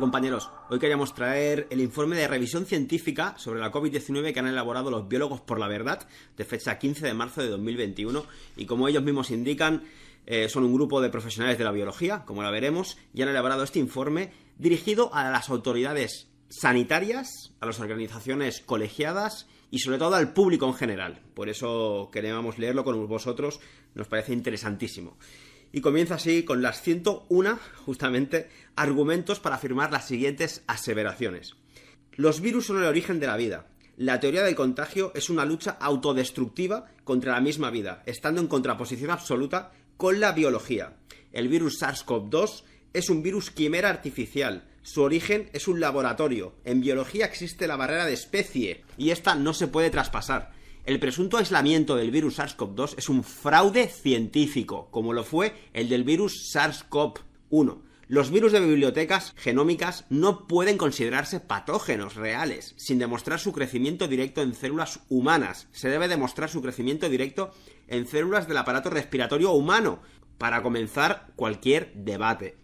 Compañeros, 0.00 0.50
hoy 0.68 0.78
queríamos 0.78 1.14
traer 1.14 1.66
el 1.70 1.80
informe 1.80 2.16
de 2.16 2.28
revisión 2.28 2.66
científica 2.66 3.34
sobre 3.38 3.60
la 3.60 3.72
COVID-19 3.72 4.32
que 4.32 4.40
han 4.40 4.46
elaborado 4.46 4.90
los 4.90 5.08
biólogos 5.08 5.40
por 5.40 5.58
la 5.58 5.68
verdad 5.68 6.06
de 6.36 6.44
fecha 6.44 6.78
15 6.78 7.06
de 7.06 7.14
marzo 7.14 7.40
de 7.40 7.48
2021 7.48 8.24
y 8.56 8.66
como 8.66 8.88
ellos 8.88 9.02
mismos 9.02 9.30
indican 9.30 9.84
eh, 10.26 10.48
son 10.48 10.64
un 10.64 10.74
grupo 10.74 11.00
de 11.00 11.08
profesionales 11.08 11.56
de 11.56 11.64
la 11.64 11.72
biología, 11.72 12.24
como 12.24 12.42
la 12.42 12.50
veremos, 12.50 12.98
y 13.14 13.22
han 13.22 13.28
elaborado 13.28 13.62
este 13.62 13.78
informe 13.78 14.32
dirigido 14.58 15.14
a 15.14 15.30
las 15.30 15.48
autoridades 15.48 16.28
sanitarias, 16.48 17.54
a 17.60 17.66
las 17.66 17.80
organizaciones 17.80 18.60
colegiadas 18.60 19.46
y 19.70 19.78
sobre 19.78 19.98
todo 19.98 20.14
al 20.14 20.32
público 20.32 20.66
en 20.66 20.74
general. 20.74 21.22
Por 21.34 21.48
eso 21.48 22.10
queríamos 22.12 22.58
leerlo 22.58 22.84
con 22.84 23.06
vosotros, 23.08 23.60
nos 23.94 24.08
parece 24.08 24.32
interesantísimo 24.32 25.16
y 25.76 25.82
comienza 25.82 26.14
así 26.14 26.42
con 26.42 26.62
las 26.62 26.80
101, 26.80 27.58
justamente, 27.84 28.48
argumentos 28.76 29.40
para 29.40 29.56
afirmar 29.56 29.92
las 29.92 30.06
siguientes 30.06 30.64
aseveraciones. 30.66 31.54
Los 32.14 32.40
virus 32.40 32.64
son 32.64 32.78
el 32.78 32.84
origen 32.84 33.20
de 33.20 33.26
la 33.26 33.36
vida. 33.36 33.66
La 33.98 34.18
teoría 34.18 34.42
del 34.42 34.54
contagio 34.54 35.12
es 35.14 35.28
una 35.28 35.44
lucha 35.44 35.72
autodestructiva 35.72 36.86
contra 37.04 37.32
la 37.32 37.42
misma 37.42 37.68
vida, 37.70 38.02
estando 38.06 38.40
en 38.40 38.46
contraposición 38.46 39.10
absoluta 39.10 39.70
con 39.98 40.18
la 40.18 40.32
biología. 40.32 40.96
El 41.30 41.48
virus 41.48 41.82
SARS-CoV-2 41.82 42.62
es 42.94 43.10
un 43.10 43.22
virus 43.22 43.50
quimera 43.50 43.90
artificial. 43.90 44.64
Su 44.80 45.02
origen 45.02 45.50
es 45.52 45.68
un 45.68 45.78
laboratorio. 45.78 46.54
En 46.64 46.80
biología 46.80 47.26
existe 47.26 47.66
la 47.66 47.76
barrera 47.76 48.06
de 48.06 48.14
especie 48.14 48.82
y 48.96 49.10
esta 49.10 49.34
no 49.34 49.52
se 49.52 49.68
puede 49.68 49.90
traspasar. 49.90 50.55
El 50.86 51.00
presunto 51.00 51.36
aislamiento 51.36 51.96
del 51.96 52.12
virus 52.12 52.38
SARS-CoV-2 52.38 52.94
es 52.96 53.08
un 53.08 53.24
fraude 53.24 53.88
científico, 53.88 54.88
como 54.92 55.12
lo 55.12 55.24
fue 55.24 55.52
el 55.72 55.88
del 55.88 56.04
virus 56.04 56.54
SARS-CoV-1. 56.54 57.82
Los 58.06 58.30
virus 58.30 58.52
de 58.52 58.60
bibliotecas 58.60 59.34
genómicas 59.36 60.04
no 60.10 60.46
pueden 60.46 60.78
considerarse 60.78 61.40
patógenos 61.40 62.14
reales, 62.14 62.74
sin 62.76 63.00
demostrar 63.00 63.40
su 63.40 63.52
crecimiento 63.52 64.06
directo 64.06 64.42
en 64.42 64.54
células 64.54 65.00
humanas. 65.08 65.66
Se 65.72 65.88
debe 65.88 66.06
demostrar 66.06 66.48
su 66.48 66.62
crecimiento 66.62 67.08
directo 67.08 67.50
en 67.88 68.06
células 68.06 68.46
del 68.46 68.58
aparato 68.58 68.88
respiratorio 68.88 69.50
humano, 69.50 70.02
para 70.38 70.62
comenzar 70.62 71.32
cualquier 71.34 71.92
debate. 71.94 72.58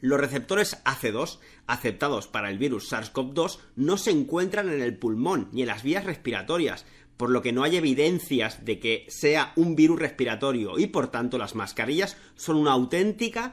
Los 0.00 0.18
receptores 0.18 0.82
AC2 0.84 1.40
aceptados 1.66 2.26
para 2.26 2.48
el 2.48 2.56
virus 2.56 2.90
SARS-CoV-2 2.90 3.58
no 3.76 3.98
se 3.98 4.12
encuentran 4.12 4.70
en 4.70 4.80
el 4.80 4.96
pulmón 4.96 5.50
ni 5.52 5.60
en 5.60 5.68
las 5.68 5.82
vías 5.82 6.06
respiratorias, 6.06 6.86
por 7.20 7.28
lo 7.28 7.42
que 7.42 7.52
no 7.52 7.64
hay 7.64 7.76
evidencias 7.76 8.64
de 8.64 8.78
que 8.80 9.04
sea 9.10 9.52
un 9.54 9.76
virus 9.76 9.98
respiratorio 9.98 10.78
y 10.78 10.86
por 10.86 11.08
tanto 11.08 11.36
las 11.36 11.54
mascarillas 11.54 12.16
son 12.34 12.56
una 12.56 12.72
auténtica 12.72 13.52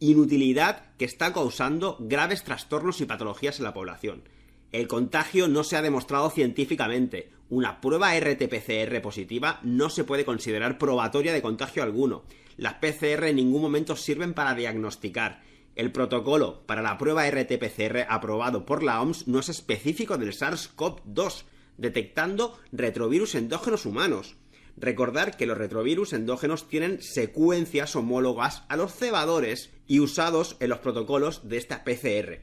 inutilidad 0.00 0.96
que 0.98 1.04
está 1.04 1.32
causando 1.32 1.96
graves 2.00 2.42
trastornos 2.42 3.00
y 3.00 3.04
patologías 3.04 3.60
en 3.60 3.66
la 3.66 3.72
población. 3.72 4.24
El 4.72 4.88
contagio 4.88 5.46
no 5.46 5.62
se 5.62 5.76
ha 5.76 5.82
demostrado 5.82 6.28
científicamente. 6.28 7.30
Una 7.50 7.80
prueba 7.80 8.16
RT-PCR 8.16 9.00
positiva 9.00 9.60
no 9.62 9.90
se 9.90 10.02
puede 10.02 10.24
considerar 10.24 10.76
probatoria 10.76 11.32
de 11.32 11.40
contagio 11.40 11.84
alguno. 11.84 12.24
Las 12.56 12.74
PCR 12.74 13.26
en 13.26 13.36
ningún 13.36 13.62
momento 13.62 13.94
sirven 13.94 14.34
para 14.34 14.56
diagnosticar. 14.56 15.40
El 15.76 15.92
protocolo 15.92 16.66
para 16.66 16.82
la 16.82 16.98
prueba 16.98 17.28
RT-PCR 17.28 18.06
aprobado 18.08 18.66
por 18.66 18.82
la 18.82 19.00
OMS 19.00 19.28
no 19.28 19.38
es 19.38 19.50
específico 19.50 20.18
del 20.18 20.32
SARS-CoV-2, 20.32 21.44
detectando 21.76 22.58
retrovirus 22.72 23.34
endógenos 23.34 23.86
humanos. 23.86 24.36
Recordar 24.76 25.36
que 25.36 25.46
los 25.46 25.58
retrovirus 25.58 26.12
endógenos 26.12 26.68
tienen 26.68 27.00
secuencias 27.00 27.94
homólogas 27.94 28.64
a 28.68 28.76
los 28.76 28.92
cebadores 28.92 29.70
y 29.86 30.00
usados 30.00 30.56
en 30.60 30.70
los 30.70 30.80
protocolos 30.80 31.48
de 31.48 31.58
esta 31.58 31.84
PCR. 31.84 32.40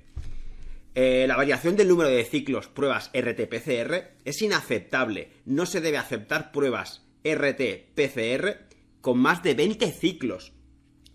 Eh, 0.94 1.26
la 1.28 1.38
variación 1.38 1.78
del 1.78 1.88
número 1.88 2.10
de 2.10 2.24
ciclos 2.26 2.68
pruebas 2.68 3.12
RT-PCR 3.14 4.10
es 4.26 4.42
inaceptable. 4.42 5.32
No 5.46 5.66
se 5.66 5.80
debe 5.82 5.98
aceptar 5.98 6.52
pruebas 6.52 7.06
RT-PCR 7.24 8.58
con 9.00 9.18
más 9.18 9.42
de 9.42 9.54
20 9.54 9.92
ciclos. 9.92 10.54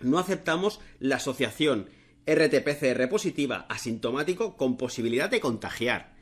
No 0.00 0.18
aceptamos 0.18 0.80
la 0.98 1.16
asociación 1.16 1.90
RT-PCR 2.26 3.08
positiva 3.08 3.66
asintomático 3.68 4.56
con 4.56 4.76
posibilidad 4.76 5.30
de 5.30 5.40
contagiar. 5.40 6.15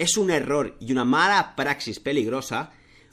Es 0.00 0.16
un 0.16 0.30
error 0.30 0.78
y 0.80 0.92
una 0.92 1.04
mala 1.04 1.54
praxis 1.54 2.00
peligrosa 2.00 2.72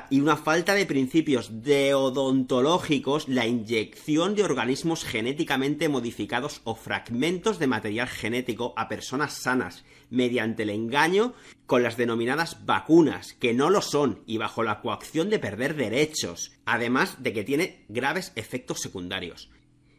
y 0.09 0.21
una 0.21 0.37
falta 0.37 0.73
de 0.73 0.85
principios 0.85 1.61
deodontológicos 1.61 3.27
la 3.27 3.45
inyección 3.45 4.35
de 4.35 4.45
organismos 4.45 5.03
genéticamente 5.03 5.89
modificados 5.89 6.61
o 6.63 6.75
fragmentos 6.75 7.59
de 7.59 7.67
material 7.67 8.07
genético 8.07 8.73
a 8.77 8.87
personas 8.87 9.33
sanas 9.33 9.83
mediante 10.09 10.63
el 10.63 10.69
engaño 10.69 11.33
con 11.65 11.83
las 11.83 11.97
denominadas 11.97 12.65
vacunas, 12.65 13.33
que 13.33 13.53
no 13.53 13.69
lo 13.69 13.81
son 13.81 14.23
y 14.25 14.37
bajo 14.37 14.63
la 14.63 14.79
coacción 14.79 15.29
de 15.29 15.39
perder 15.39 15.75
derechos, 15.75 16.53
además 16.63 17.21
de 17.21 17.33
que 17.33 17.43
tiene 17.43 17.83
graves 17.89 18.31
efectos 18.37 18.79
secundarios. 18.79 19.49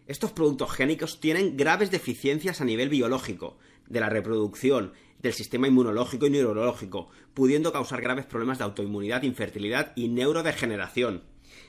Estos 0.06 0.32
productos 0.32 0.70
génicos 0.72 1.20
tienen 1.20 1.58
graves 1.58 1.90
deficiencias 1.90 2.62
a 2.62 2.64
nivel 2.64 2.88
biológico, 2.88 3.58
de 3.88 4.00
la 4.00 4.08
reproducción, 4.08 4.92
del 5.20 5.32
sistema 5.32 5.68
inmunológico 5.68 6.26
y 6.26 6.30
neurológico, 6.30 7.08
pudiendo 7.34 7.72
causar 7.72 8.00
graves 8.00 8.26
problemas 8.26 8.58
de 8.58 8.64
autoinmunidad, 8.64 9.22
infertilidad 9.22 9.92
y 9.96 10.08
neurodegeneración. 10.08 11.22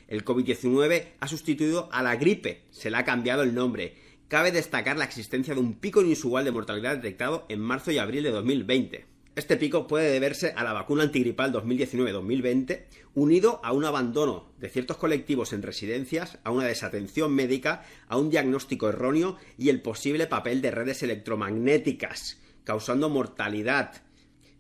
El 0.07 0.25
COVID-19 0.25 1.13
ha 1.19 1.27
sustituido 1.27 1.89
a 1.91 2.03
la 2.03 2.15
gripe, 2.15 2.63
se 2.71 2.89
le 2.89 2.97
ha 2.97 3.05
cambiado 3.05 3.43
el 3.43 3.53
nombre. 3.53 3.95
Cabe 4.27 4.51
destacar 4.51 4.97
la 4.97 5.05
existencia 5.05 5.53
de 5.53 5.59
un 5.59 5.75
pico 5.75 6.01
inusual 6.01 6.45
de 6.45 6.51
mortalidad 6.51 6.95
detectado 6.95 7.45
en 7.49 7.59
marzo 7.59 7.91
y 7.91 7.97
abril 7.97 8.23
de 8.23 8.31
2020. 8.31 9.05
Este 9.35 9.55
pico 9.55 9.87
puede 9.87 10.11
deberse 10.11 10.53
a 10.55 10.63
la 10.63 10.73
vacuna 10.73 11.03
antigripal 11.03 11.53
2019-2020, 11.53 12.85
unido 13.13 13.61
a 13.63 13.71
un 13.71 13.85
abandono 13.85 14.51
de 14.59 14.69
ciertos 14.69 14.97
colectivos 14.97 15.53
en 15.53 15.61
residencias, 15.61 16.39
a 16.43 16.51
una 16.51 16.65
desatención 16.65 17.33
médica, 17.33 17.85
a 18.07 18.17
un 18.17 18.29
diagnóstico 18.29 18.89
erróneo 18.89 19.37
y 19.57 19.69
el 19.69 19.81
posible 19.81 20.27
papel 20.27 20.61
de 20.61 20.71
redes 20.71 21.03
electromagnéticas 21.03 22.37
causando 22.70 23.09
mortalidad. 23.09 24.03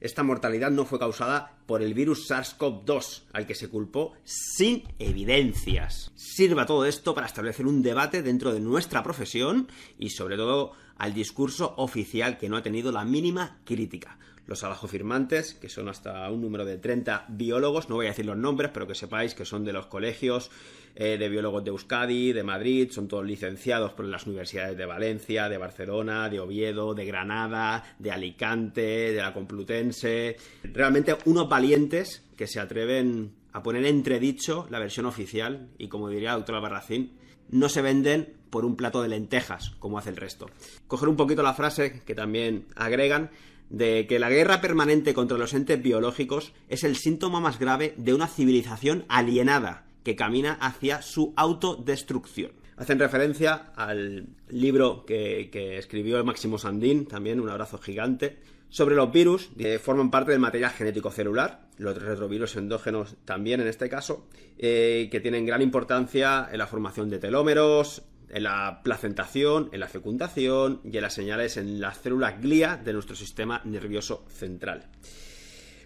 Esta 0.01 0.23
mortalidad 0.23 0.71
no 0.71 0.85
fue 0.85 0.97
causada 0.97 1.59
por 1.67 1.83
el 1.83 1.93
virus 1.93 2.27
SARS-CoV-2, 2.27 3.25
al 3.33 3.45
que 3.45 3.53
se 3.53 3.67
culpó 3.69 4.13
sin 4.23 4.81
evidencias. 4.97 6.11
Sirva 6.15 6.65
todo 6.65 6.85
esto 6.85 7.13
para 7.13 7.27
establecer 7.27 7.67
un 7.67 7.83
debate 7.83 8.23
dentro 8.23 8.51
de 8.51 8.61
nuestra 8.61 9.03
profesión 9.03 9.67
y 9.99 10.09
sobre 10.09 10.37
todo 10.37 10.71
al 10.97 11.13
discurso 11.13 11.75
oficial 11.77 12.39
que 12.39 12.49
no 12.49 12.57
ha 12.57 12.63
tenido 12.63 12.91
la 12.91 13.05
mínima 13.05 13.59
crítica 13.63 14.17
los 14.49 14.65
firmantes, 14.89 15.53
que 15.53 15.69
son 15.69 15.89
hasta 15.89 16.27
un 16.31 16.41
número 16.41 16.65
de 16.65 16.79
30 16.79 17.25
biólogos, 17.29 17.87
no 17.87 17.95
voy 17.95 18.07
a 18.07 18.09
decir 18.09 18.25
los 18.25 18.35
nombres, 18.35 18.71
pero 18.73 18.87
que 18.87 18.95
sepáis 18.95 19.35
que 19.35 19.45
son 19.45 19.63
de 19.63 19.73
los 19.73 19.85
colegios 19.85 20.49
eh, 20.95 21.17
de 21.17 21.29
biólogos 21.29 21.63
de 21.63 21.69
Euskadi, 21.69 22.33
de 22.33 22.43
Madrid, 22.43 22.89
son 22.91 23.07
todos 23.07 23.25
licenciados 23.25 23.93
por 23.93 24.05
las 24.05 24.27
universidades 24.27 24.77
de 24.77 24.85
Valencia, 24.85 25.49
de 25.49 25.57
Barcelona, 25.57 26.29
de 26.29 26.39
Oviedo, 26.39 26.93
de 26.93 27.05
Granada, 27.05 27.95
de 27.99 28.11
Alicante, 28.11 29.13
de 29.13 29.21
la 29.21 29.33
Complutense. 29.33 30.37
Realmente 30.63 31.17
unos 31.25 31.47
valientes 31.47 32.23
que 32.35 32.47
se 32.47 32.59
atreven 32.59 33.31
a 33.51 33.63
poner 33.63 33.85
entredicho 33.85 34.67
la 34.69 34.79
versión 34.79 35.05
oficial 35.05 35.69
y 35.77 35.87
como 35.87 36.09
diría 36.09 36.29
la 36.29 36.37
doctora 36.37 36.59
Barracín, 36.59 37.13
no 37.49 37.69
se 37.69 37.81
venden 37.81 38.33
por 38.49 38.65
un 38.65 38.75
plato 38.75 39.01
de 39.01 39.09
lentejas, 39.09 39.71
como 39.79 39.97
hace 39.97 40.09
el 40.09 40.17
resto. 40.17 40.49
Coger 40.87 41.09
un 41.09 41.15
poquito 41.15 41.43
la 41.43 41.53
frase 41.53 42.01
que 42.05 42.15
también 42.15 42.65
agregan 42.75 43.31
de 43.69 44.07
que 44.07 44.19
la 44.19 44.29
guerra 44.29 44.61
permanente 44.61 45.13
contra 45.13 45.37
los 45.37 45.53
entes 45.53 45.81
biológicos 45.81 46.53
es 46.69 46.83
el 46.83 46.95
síntoma 46.95 47.39
más 47.39 47.59
grave 47.59 47.93
de 47.97 48.13
una 48.13 48.27
civilización 48.27 49.05
alienada 49.07 49.85
que 50.03 50.15
camina 50.15 50.53
hacia 50.53 51.01
su 51.01 51.33
autodestrucción. 51.35 52.51
Hacen 52.77 52.97
referencia 52.99 53.73
al 53.75 54.27
libro 54.47 55.05
que, 55.05 55.77
escribió 55.77 56.23
Máximo 56.23 56.57
Sandín, 56.57 57.05
también 57.05 57.39
un 57.41 57.49
abrazo 57.49 57.77
gigante, 57.77 58.39
sobre 58.69 58.95
los 58.95 59.11
virus 59.11 59.49
que 59.57 59.79
forman 59.79 60.11
parte 60.11 60.31
del 60.31 60.39
material 60.39 60.71
genético 60.71 61.11
celular, 61.11 61.67
los 61.77 62.01
retrovirus 62.01 62.55
endógenos 62.55 63.17
también 63.25 63.59
en 63.59 63.67
este 63.67 63.89
caso, 63.89 64.27
eh, 64.57 65.09
que 65.11 65.19
tienen 65.19 65.45
gran 65.45 65.61
importancia 65.61 66.47
en 66.51 66.57
la 66.57 66.67
formación 66.67 67.09
de 67.09 67.19
telómeros, 67.19 68.03
en 68.29 68.43
la 68.43 68.81
placentación, 68.83 69.69
en 69.71 69.79
la 69.79 69.87
fecundación 69.87 70.81
y 70.83 70.95
en 70.95 71.01
las 71.01 71.13
señales 71.13 71.57
en 71.57 71.81
las 71.81 71.97
células 71.97 72.41
glía 72.41 72.77
de 72.77 72.93
nuestro 72.93 73.15
sistema 73.15 73.61
nervioso 73.65 74.25
central. 74.29 74.87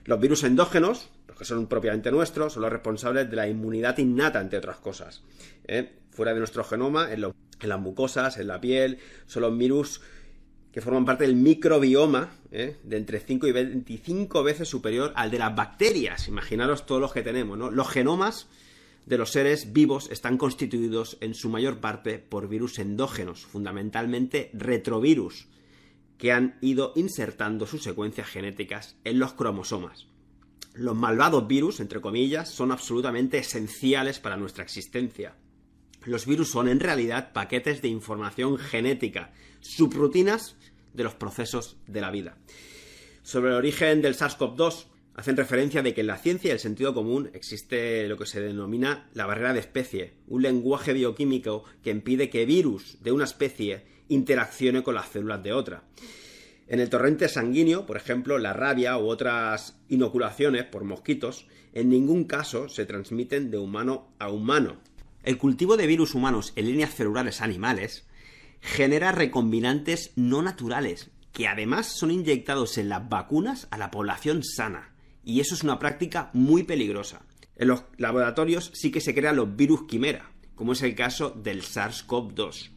Los 0.06 0.20
virus 0.20 0.44
endógenos, 0.44 1.10
los 1.28 1.38
que 1.38 1.46
son 1.46 1.68
propiamente 1.68 2.12
nuestros, 2.12 2.54
son 2.54 2.64
los 2.64 2.72
responsables 2.72 3.30
de 3.30 3.36
la 3.36 3.48
inmunidad 3.48 3.98
innata, 3.98 4.42
entre 4.42 4.60
otras 4.60 4.78
cosas. 4.78 5.22
¿eh? 5.68 5.94
Fuera 6.12 6.34
de 6.34 6.40
nuestro 6.40 6.64
genoma, 6.64 7.12
en, 7.12 7.22
las 7.22 7.80
mucosas, 7.80 8.38
en 8.38 8.48
la 8.48 8.60
piel, 8.60 9.00
son 9.26 9.44
los 9.44 9.58
virus 9.58 10.02
que 10.72 10.82
forman 10.82 11.06
parte 11.06 11.26
del 11.26 11.36
microbioma 11.36 12.32
¿eh? 12.52 12.78
de 12.84 12.98
entre 12.98 13.20
5 13.20 13.48
y 13.48 13.52
25 13.52 14.44
veces 14.44 14.68
superior 14.68 15.14
al 15.16 15.32
de 15.32 15.40
las 15.40 15.56
bacterias. 15.56 16.28
Imaginaros 16.28 16.86
todos 16.86 17.00
los 17.00 17.14
que 17.14 17.22
tenemos, 17.22 17.58
¿no? 17.58 17.70
Los 17.70 17.90
genomas 17.90 18.48
de 19.06 19.18
los 19.18 19.32
seres 19.32 19.74
vivos 19.74 20.10
están 20.12 20.38
constituidos 20.38 21.18
en 21.22 21.34
su 21.36 21.50
mayor 21.50 21.80
parte 21.80 22.20
por 22.20 22.48
virus 22.48 22.80
endógenos, 22.80 23.46
fundamentalmente 23.46 24.50
retrovirus, 24.54 25.48
que 26.18 26.32
han 26.32 26.58
ido 26.62 26.94
insertando 26.96 27.68
sus 27.68 27.84
secuencias 27.84 28.28
genéticas 28.28 28.96
en 29.04 29.20
los 29.20 29.34
cromosomas. 29.34 30.08
Los 30.74 30.96
malvados 30.96 31.48
virus, 31.48 31.80
entre 31.80 32.02
comillas, 32.02 32.50
son 32.50 32.72
absolutamente 32.72 33.38
esenciales 33.38 34.20
para 34.20 34.38
nuestra 34.38 34.64
existencia. 34.64 35.36
Los 36.04 36.26
virus 36.26 36.50
son 36.50 36.68
en 36.68 36.80
realidad 36.80 37.32
paquetes 37.32 37.82
de 37.82 37.90
información 37.90 38.58
genética, 38.58 39.32
subrutinas 39.62 40.58
de 40.94 41.04
los 41.04 41.14
procesos 41.14 41.78
de 41.88 42.02
la 42.02 42.12
vida. 42.12 42.38
Sobre 43.22 43.52
el 43.52 43.58
origen 43.58 44.02
del 44.02 44.16
SARS-CoV-2, 44.16 44.88
hacen 45.16 45.38
referencia 45.38 45.84
de 45.84 45.94
que 45.94 46.02
en 46.02 46.08
la 46.08 46.18
ciencia 46.18 46.50
y 46.50 46.52
el 46.52 46.60
sentido 46.60 46.94
común 46.94 47.30
existe 47.34 48.08
lo 48.08 48.18
que 48.18 48.26
se 48.26 48.42
denomina 48.42 49.10
la 49.14 49.28
barrera 49.28 49.54
de 49.54 49.60
especie, 49.60 50.16
un 50.28 50.42
lenguaje 50.42 50.94
bioquímico 50.94 51.64
que 51.84 51.92
impide 51.92 52.30
que 52.30 52.46
virus 52.46 52.98
de 53.02 53.12
una 53.12 53.26
especie 53.26 53.86
interaccione 54.10 54.84
con 54.84 54.96
las 54.96 55.10
células 55.10 55.44
de 55.44 55.54
otra. 55.54 55.84
En 56.74 56.80
el 56.80 56.90
torrente 56.90 57.30
sanguíneo, 57.30 57.86
por 57.86 57.98
ejemplo, 57.98 58.40
la 58.40 58.52
rabia 58.52 58.98
u 58.98 59.08
otras 59.08 59.78
inoculaciones 59.90 60.64
por 60.64 60.86
mosquitos, 60.86 61.46
en 61.72 61.90
ningún 61.90 62.24
caso 62.24 62.68
se 62.68 62.88
transmiten 62.88 63.52
de 63.52 63.60
humano 63.60 64.08
a 64.18 64.32
humano. 64.32 64.78
El 65.22 65.38
cultivo 65.38 65.78
de 65.78 65.86
virus 65.86 66.16
humanos 66.16 66.52
en 66.56 66.66
líneas 66.66 66.96
celulares 66.96 67.42
animales 67.42 68.08
genera 68.60 69.12
recombinantes 69.12 70.14
no 70.16 70.42
naturales, 70.42 71.12
que 71.32 71.48
además 71.48 71.86
son 71.86 72.10
inyectados 72.10 72.80
en 72.80 72.90
las 72.90 73.08
vacunas 73.08 73.68
a 73.70 73.78
la 73.78 73.92
población 73.92 74.44
sana 74.44 74.96
y 75.24 75.42
eso 75.42 75.54
es 75.54 75.62
una 75.62 75.78
práctica 75.78 76.32
muy 76.34 76.64
peligrosa. 76.64 77.22
En 77.56 77.68
los 77.68 77.84
laboratorios 77.98 78.72
sí 78.74 78.90
que 78.90 79.00
se 79.00 79.14
crean 79.14 79.36
los 79.36 79.56
virus 79.56 79.84
quimera, 79.84 80.32
como 80.56 80.74
es 80.74 80.82
el 80.82 80.96
caso 80.96 81.30
del 81.30 81.62
SARS-CoV-2, 81.62 82.72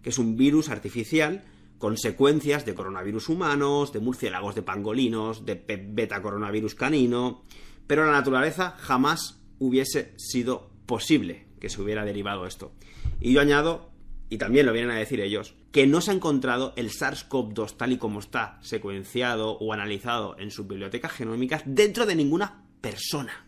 que 0.00 0.08
es 0.08 0.16
un 0.16 0.38
virus 0.38 0.70
artificial 0.70 1.44
con 1.78 1.96
secuencias 1.96 2.64
de 2.64 2.74
coronavirus 2.74 3.28
humanos, 3.28 3.92
de 3.92 4.00
murciélagos 4.00 4.54
de 4.54 4.62
pangolinos, 4.62 5.44
de 5.44 5.54
beta 5.88 6.22
coronavirus 6.22 6.74
canino, 6.74 7.42
pero 7.86 8.06
la 8.06 8.12
naturaleza 8.12 8.76
jamás 8.78 9.40
hubiese 9.58 10.14
sido 10.16 10.70
posible 10.86 11.46
que 11.60 11.68
se 11.68 11.80
hubiera 11.80 12.04
derivado 12.04 12.46
esto. 12.46 12.72
Y 13.20 13.32
yo 13.32 13.40
añado 13.40 13.94
y 14.34 14.38
también 14.38 14.66
lo 14.66 14.72
vienen 14.72 14.90
a 14.90 14.98
decir 14.98 15.20
ellos, 15.20 15.54
que 15.70 15.86
no 15.86 16.00
se 16.00 16.10
ha 16.10 16.14
encontrado 16.14 16.72
el 16.76 16.90
SARS-CoV-2 16.90 17.76
tal 17.76 17.92
y 17.92 17.98
como 17.98 18.20
está 18.20 18.58
secuenciado 18.62 19.52
o 19.52 19.72
analizado 19.72 20.36
en 20.38 20.50
sus 20.50 20.66
bibliotecas 20.66 21.12
genómicas 21.12 21.62
dentro 21.66 22.06
de 22.06 22.16
ninguna 22.16 22.64
persona. 22.80 23.46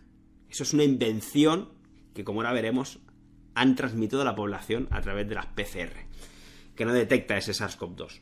Eso 0.49 0.63
es 0.63 0.73
una 0.75 0.85
invención 0.85 1.71
que, 2.15 2.25
como 2.25 2.41
ahora 2.41 2.53
veremos, 2.53 3.01
han 3.55 3.75
transmitido 3.75 4.23
a 4.23 4.25
la 4.25 4.37
población 4.37 4.87
a 4.91 5.01
través 5.01 5.29
de 5.29 5.35
las 5.35 5.47
PCR, 5.47 6.07
que 6.77 6.85
no 6.85 6.93
detecta 6.93 7.37
ese 7.37 7.53
SARS-CoV-2. 7.53 8.21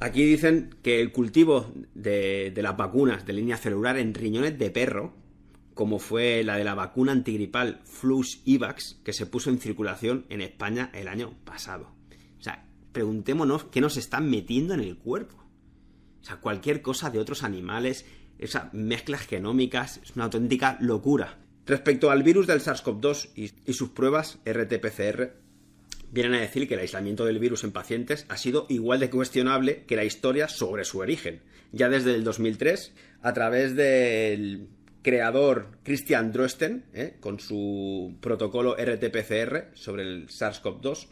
Aquí 0.00 0.24
dicen 0.24 0.76
que 0.82 1.00
el 1.00 1.12
cultivo 1.12 1.72
de, 1.94 2.52
las 2.56 2.76
vacunas 2.76 3.26
de 3.26 3.32
línea 3.32 3.56
celular 3.56 3.98
en 3.98 4.14
riñones 4.14 4.58
de 4.58 4.70
perro 4.70 5.14
como 5.74 6.00
fue 6.00 6.42
la 6.42 6.56
de 6.56 6.64
la 6.64 6.74
vacuna 6.74 7.12
antigripal 7.12 7.80
Flux 7.84 8.40
IVAX 8.44 9.00
que 9.04 9.12
se 9.12 9.26
puso 9.26 9.50
en 9.50 9.60
circulación 9.60 10.26
en 10.28 10.40
España 10.40 10.90
el 10.92 11.06
año 11.06 11.36
pasado. 11.44 11.92
O 12.36 12.42
sea, 12.42 12.66
preguntémonos 12.90 13.64
qué 13.64 13.80
nos 13.80 13.96
están 13.96 14.28
metiendo 14.28 14.74
en 14.74 14.80
el 14.80 14.98
cuerpo. 14.98 15.36
O 16.20 16.24
sea, 16.24 16.40
cualquier 16.40 16.82
cosa 16.82 17.10
de 17.10 17.20
otros 17.20 17.44
animales, 17.44 18.06
esas 18.38 18.74
mezclas 18.74 19.24
genómicas, 19.28 20.00
es 20.02 20.16
una 20.16 20.24
auténtica 20.24 20.78
locura. 20.80 21.38
Respecto 21.64 22.10
al 22.10 22.24
virus 22.24 22.48
del 22.48 22.60
SARS-CoV-2 22.60 23.30
y, 23.36 23.52
y 23.70 23.72
sus 23.72 23.90
pruebas 23.90 24.40
RT-PCR, 24.44 25.34
vienen 26.10 26.34
a 26.34 26.40
decir 26.40 26.68
que 26.68 26.74
el 26.74 26.80
aislamiento 26.80 27.24
del 27.24 27.38
virus 27.38 27.64
en 27.64 27.72
pacientes 27.72 28.26
ha 28.28 28.36
sido 28.36 28.66
igual 28.68 29.00
de 29.00 29.10
cuestionable 29.10 29.84
que 29.86 29.96
la 29.96 30.04
historia 30.04 30.48
sobre 30.48 30.84
su 30.84 30.98
origen. 30.98 31.40
Ya 31.72 31.88
desde 31.88 32.14
el 32.14 32.24
2003, 32.24 32.92
a 33.22 33.32
través 33.32 33.76
del 33.76 34.68
creador 35.02 35.78
Christian 35.84 36.32
Drosten, 36.32 36.84
¿eh? 36.92 37.16
con 37.20 37.40
su 37.40 38.16
protocolo 38.20 38.76
RT-PCR 38.76 39.74
sobre 39.74 40.02
el 40.02 40.28
SARS-CoV-2, 40.28 41.06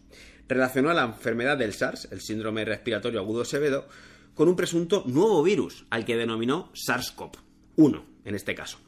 relacionó 0.48 0.90
a 0.90 0.94
la 0.94 1.04
enfermedad 1.04 1.58
del 1.58 1.72
SARS, 1.72 2.08
el 2.10 2.20
síndrome 2.20 2.64
respiratorio 2.64 3.20
agudo 3.20 3.44
severo, 3.44 3.86
con 4.34 4.48
un 4.48 4.56
presunto 4.56 5.02
nuevo 5.06 5.42
virus, 5.42 5.86
al 5.90 6.04
que 6.04 6.16
denominó 6.16 6.72
SARS-CoV-1, 6.74 8.02
en 8.24 8.34
este 8.34 8.54
caso. 8.54 8.78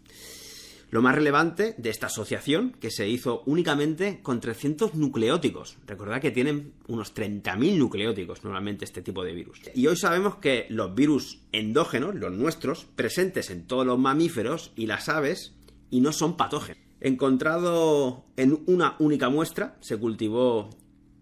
Lo 0.91 1.03
más 1.03 1.15
relevante 1.15 1.75
de 1.77 1.91
esta 1.91 2.07
asociación, 2.07 2.73
que 2.81 2.91
se 2.91 3.07
hizo 3.07 3.43
únicamente 3.45 4.21
con 4.23 4.41
300 4.41 4.95
nucleóticos. 4.95 5.77
Recordad 5.87 6.23
que 6.23 6.31
tienen 6.31 6.73
unos 6.87 7.15
30.000 7.15 7.77
nucleóticos 7.77 8.43
normalmente 8.43 8.87
este 8.87 9.03
tipo 9.03 9.23
de 9.23 9.35
virus. 9.35 9.61
Y 9.75 9.87
hoy 9.87 9.97
sabemos 9.97 10.37
que 10.37 10.65
los 10.71 10.95
virus 10.95 11.43
endógenos, 11.53 12.15
los 12.15 12.33
nuestros, 12.33 12.87
presentes 12.97 13.51
en 13.51 13.67
todos 13.67 13.85
los 13.85 13.99
mamíferos 13.99 14.73
y 14.77 14.87
las 14.87 15.11
aves, 15.11 15.55
y 15.91 16.01
no 16.01 16.11
son 16.13 16.39
patógenos. 16.39 16.83
Encontrado 17.01 18.25
en 18.39 18.63
una 18.67 18.97
única 18.99 19.29
muestra, 19.29 19.77
se 19.81 19.99
cultivó 19.99 20.71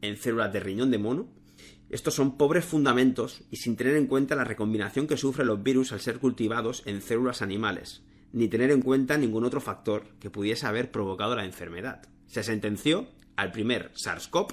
en 0.01 0.17
células 0.17 0.53
de 0.53 0.61
riñón 0.61 0.93
de 0.93 0.99
mono. 0.99 1.27
Estos 1.91 2.15
son 2.15 2.37
pobres 2.37 2.65
fundamentos 2.65 3.43
y 3.51 3.57
sin 3.57 3.75
tener 3.75 3.97
en 3.97 4.07
cuenta 4.07 4.37
la 4.37 4.45
recombinación 4.45 5.09
que 5.09 5.17
sufren 5.17 5.49
los 5.49 5.63
virus 5.63 5.91
al 5.91 6.01
ser 6.01 6.21
cultivados 6.21 6.85
en 6.87 7.03
células 7.03 7.43
animales 7.43 8.05
ni 8.37 8.47
tener 8.49 8.71
en 8.71 8.83
cuenta 8.83 9.17
ningún 9.17 9.45
otro 9.45 9.63
factor 9.63 10.05
que 10.21 10.29
pudiese 10.29 10.67
haber 10.67 10.91
provocado 10.91 11.35
la 11.35 11.47
enfermedad. 11.47 12.03
Se 12.27 12.43
sentenció 12.43 13.09
al 13.35 13.51
primer 13.51 13.93
SARS-CoV 13.95 14.49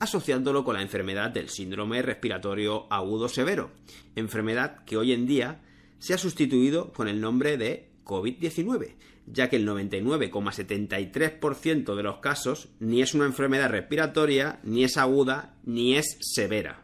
asociándolo 0.00 0.64
con 0.64 0.74
la 0.74 0.82
enfermedad 0.82 1.30
del 1.30 1.48
síndrome 1.48 2.02
respiratorio 2.02 2.92
agudo 2.92 3.28
severo, 3.28 3.70
enfermedad 4.16 4.84
que 4.84 4.96
hoy 4.96 5.12
en 5.12 5.26
día 5.26 5.60
se 6.00 6.14
ha 6.14 6.18
sustituido 6.18 6.92
con 6.92 7.06
el 7.06 7.20
nombre 7.20 7.56
de 7.56 7.90
COVID-19, 8.04 8.96
ya 9.26 9.48
que 9.48 9.54
el 9.54 9.68
99,73% 9.68 11.94
de 11.94 12.02
los 12.02 12.18
casos 12.18 12.70
ni 12.80 13.02
es 13.02 13.14
una 13.14 13.26
enfermedad 13.26 13.70
respiratoria, 13.70 14.58
ni 14.64 14.82
es 14.82 14.96
aguda, 14.96 15.54
ni 15.64 15.94
es 15.94 16.18
severa. 16.20 16.82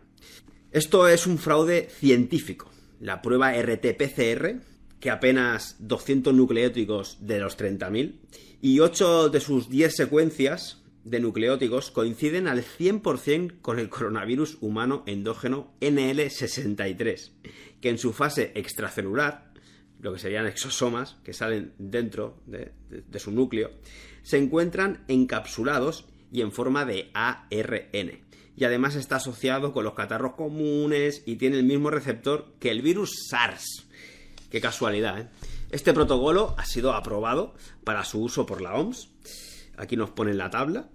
Esto 0.70 1.08
es 1.08 1.26
un 1.26 1.38
fraude 1.38 1.88
científico. 1.90 2.70
La 3.00 3.22
prueba 3.22 3.56
RT-PCR 3.56 4.73
que 5.04 5.10
apenas 5.10 5.76
200 5.80 6.32
nucleóticos 6.32 7.18
de 7.20 7.38
los 7.38 7.58
30.000 7.58 8.14
y 8.62 8.80
8 8.80 9.28
de 9.28 9.40
sus 9.40 9.68
10 9.68 9.94
secuencias 9.94 10.82
de 11.04 11.20
nucleóticos 11.20 11.90
coinciden 11.90 12.48
al 12.48 12.64
100% 12.64 13.60
con 13.60 13.78
el 13.78 13.90
coronavirus 13.90 14.56
humano 14.62 15.02
endógeno 15.04 15.74
NL63, 15.82 17.32
que 17.82 17.90
en 17.90 17.98
su 17.98 18.14
fase 18.14 18.52
extracelular, 18.54 19.52
lo 20.00 20.14
que 20.14 20.18
serían 20.18 20.46
exosomas 20.46 21.18
que 21.22 21.34
salen 21.34 21.74
dentro 21.76 22.40
de, 22.46 22.72
de 22.88 23.18
su 23.18 23.30
núcleo, 23.30 23.72
se 24.22 24.38
encuentran 24.38 25.04
encapsulados 25.08 26.06
y 26.32 26.40
en 26.40 26.50
forma 26.50 26.86
de 26.86 27.10
ARN. 27.12 28.24
Y 28.56 28.64
además 28.64 28.94
está 28.94 29.16
asociado 29.16 29.74
con 29.74 29.84
los 29.84 29.92
catarros 29.92 30.32
comunes 30.32 31.22
y 31.26 31.36
tiene 31.36 31.58
el 31.58 31.64
mismo 31.64 31.90
receptor 31.90 32.54
que 32.58 32.70
el 32.70 32.80
virus 32.80 33.26
SARS, 33.28 33.84
Qué 34.54 34.60
casualidad, 34.60 35.18
¿eh? 35.18 35.26
Este 35.72 35.92
protocolo 35.92 36.54
ha 36.56 36.64
sido 36.64 36.92
aprobado 36.92 37.54
para 37.82 38.04
su 38.04 38.22
uso 38.22 38.46
por 38.46 38.60
la 38.60 38.76
OMS. 38.76 39.08
Aquí 39.76 39.96
nos 39.96 40.10
ponen 40.10 40.38
la 40.38 40.48
tabla. 40.48 40.88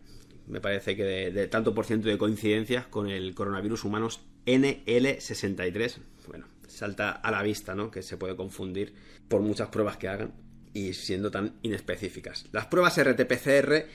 Me 0.47 0.61
parece 0.61 0.95
que 0.95 1.03
de, 1.03 1.47
tanto 1.49 1.75
por 1.75 1.85
ciento 1.85 2.07
de 2.07 2.17
coincidencias 2.17 2.87
con 2.87 3.09
el 3.09 3.35
coronavirus 3.35 3.83
humanos 3.83 4.21
NL63. 4.45 5.97
Bueno, 6.29 6.47
salta 6.69 7.11
a 7.11 7.31
la 7.31 7.43
vista, 7.43 7.75
¿no? 7.75 7.91
Que 7.91 8.01
se 8.01 8.15
puede 8.15 8.37
confundir 8.37 8.93
por 9.27 9.41
muchas 9.41 9.67
pruebas 9.67 9.97
que 9.97 10.07
hagan 10.07 10.31
y 10.73 10.93
siendo 10.93 11.29
tan 11.29 11.55
inespecíficas. 11.61 12.45
Las 12.53 12.67
pruebas 12.67 12.97
RT-PCR 12.97 13.87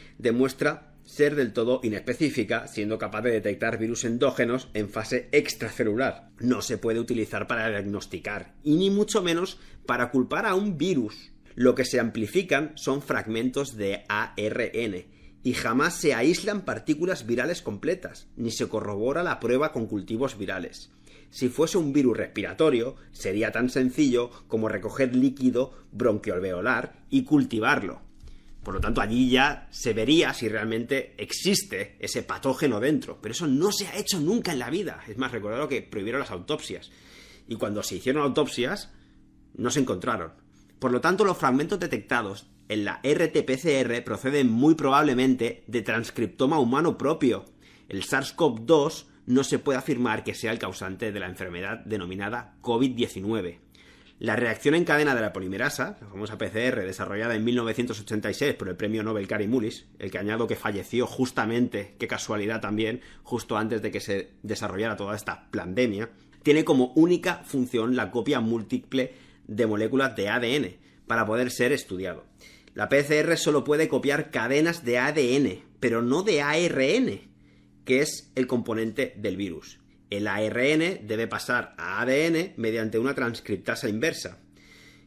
ser 1.05 1.35
del 1.35 1.53
todo 1.53 1.81
inespecífica, 1.83 2.67
siendo 2.67 2.99
capaz 2.99 3.23
de 3.23 3.31
detectar 3.31 3.79
virus 3.79 4.05
endógenos 4.05 4.69
en 4.75 4.89
fase 4.89 5.29
extracelular. 5.33 6.31
No 6.39 6.63
se 6.63 6.79
puede 6.79 7.01
utilizar 7.01 7.47
para 7.47 7.69
diagnosticar, 7.69 8.55
y 8.63 8.77
ni 8.77 8.91
mucho 8.91 9.23
menos 9.23 9.59
para 9.87 10.11
culpar 10.11 10.47
a 10.47 10.55
un 10.55 10.79
virus. 10.79 11.33
Lo 11.55 11.75
que 11.75 11.85
se 11.85 12.01
amplifican 12.01 12.73
son 12.75 13.03
fragmentos 13.03 13.77
de 13.77 14.05
ARN, 14.09 15.07
y 15.43 15.53
jamás 15.53 16.01
se 16.01 16.15
aíslan 16.15 16.63
partículas 16.63 17.27
virales 17.27 17.63
completas, 17.63 18.29
ni 18.37 18.51
se 18.51 18.69
corrobora 18.69 19.23
la 19.23 19.41
prueba 19.41 19.73
con 19.73 19.87
cultivos 19.87 20.39
virales. 20.39 20.91
Si 21.31 21.49
fuese 21.49 21.79
un 21.79 21.93
virus 21.93 22.17
respiratorio, 22.17 22.97
sería 23.13 23.51
tan 23.51 23.69
sencillo 23.69 24.31
como 24.47 24.69
recoger 24.69 25.15
líquido 25.15 25.73
bronquiolveolar 25.91 27.05
y 27.11 27.25
cultivarlo. 27.25 28.04
Por 28.65 28.75
lo 28.75 28.81
tanto, 28.81 29.01
allí 29.01 29.29
ya 29.29 29.69
se 29.71 29.93
vería 29.93 30.33
si 30.33 30.49
realmente 30.49 31.15
existe 31.19 31.97
ese 32.01 32.23
patógeno 32.23 32.81
dentro. 32.81 33.19
Pero 33.21 33.33
eso 33.33 33.47
no 33.47 33.71
se 33.71 33.87
ha 33.87 33.97
hecho 33.99 34.19
nunca 34.19 34.53
en 34.53 34.59
la 34.59 34.71
vida. 34.71 35.03
Es 35.07 35.19
más, 35.19 35.33
recordad 35.33 35.69
que 35.69 35.83
prohibieron 35.83 36.21
las 36.21 36.31
autopsias. 36.31 36.91
Y 37.47 37.57
cuando 37.57 37.83
se 37.83 37.97
hicieron 37.97 38.23
autopsias, 38.23 38.91
no 39.55 39.71
se 39.71 39.81
encontraron. 39.81 40.33
Por 40.79 40.91
lo 40.93 41.01
tanto, 41.01 41.25
los 41.25 41.37
fragmentos 41.37 41.79
detectados 41.79 42.47
en 42.69 42.85
la 42.85 43.03
RT-PCR 43.03 44.03
proceden 44.03 44.51
muy 44.51 44.75
probablemente 44.75 45.65
de 45.67 45.83
transcriptoma 45.83 46.59
humano 46.59 46.97
propio. 46.97 47.45
El 47.89 48.03
SARS-CoV-2 48.03 49.05
no 49.27 49.45
se 49.45 49.59
puede 49.59 49.79
afirmar 49.79 50.25
que 50.25 50.35
sea 50.35 50.53
el 50.53 50.59
causante 50.59 51.13
de 51.13 51.21
la 51.21 51.29
enfermedad 51.29 51.85
denominada 51.85 52.57
COVID-19. 52.63 53.64
La 54.25 54.37
reacción 54.37 54.75
en 54.75 54.87
cadena 54.87 55.15
de 55.15 55.21
la 55.21 55.35
polimerasa, 55.35 55.99
la 56.01 56.09
famosa 56.09 56.39
PCR, 56.39 56.81
desarrollada 56.81 57.35
en 57.35 57.45
1986 57.45 58.55
por 58.55 58.71
el 58.71 58.75
premio 58.75 59.03
Nobel 59.03 59.29
Cary 59.29 59.47
Mullis, 59.47 59.85
el 59.99 60.11
que 60.11 60.17
añado 60.17 60.47
que 60.47 60.57
falleció 60.57 61.07
justamente, 61.07 61.95
qué 61.99 62.09
casualidad 62.09 62.63
también, 62.63 63.03
justo 63.23 63.59
antes 63.59 63.83
de 63.83 63.91
que 63.91 64.01
se 64.01 64.31
desarrollara 64.43 64.97
toda 64.97 65.15
esta 65.15 65.51
pandemia, 65.51 66.09
tiene 66.43 66.65
como 66.65 66.95
única 66.95 67.43
función 67.45 67.97
la 67.97 68.11
copia 68.11 68.41
múltiple 68.41 69.13
de 69.47 69.67
moléculas 69.67 70.17
de 70.17 70.31
ADN 70.31 70.77
para 71.07 71.27
poder 71.27 71.51
ser 71.51 71.73
estudiado. 71.73 72.25
La 72.73 72.89
PCR 72.89 73.37
solo 73.37 73.63
puede 73.63 73.89
copiar 73.89 74.31
cadenas 74.31 74.87
de 74.87 74.97
ADN, 75.01 75.65
pero 75.81 76.01
no 76.01 76.23
de 76.23 76.41
ARN, 76.41 77.21
que 77.85 78.01
es 78.01 78.33
el 78.37 78.47
componente 78.47 79.13
del 79.19 79.37
virus. 79.37 79.84
El 80.11 80.27
ARN 80.27 81.07
debe 81.07 81.27
pasar 81.27 81.75
a 81.79 82.01
ADN 82.01 82.55
mediante 82.57 82.99
una 82.99 83.15
transcriptasa 83.15 83.89
inversa, 83.89 84.39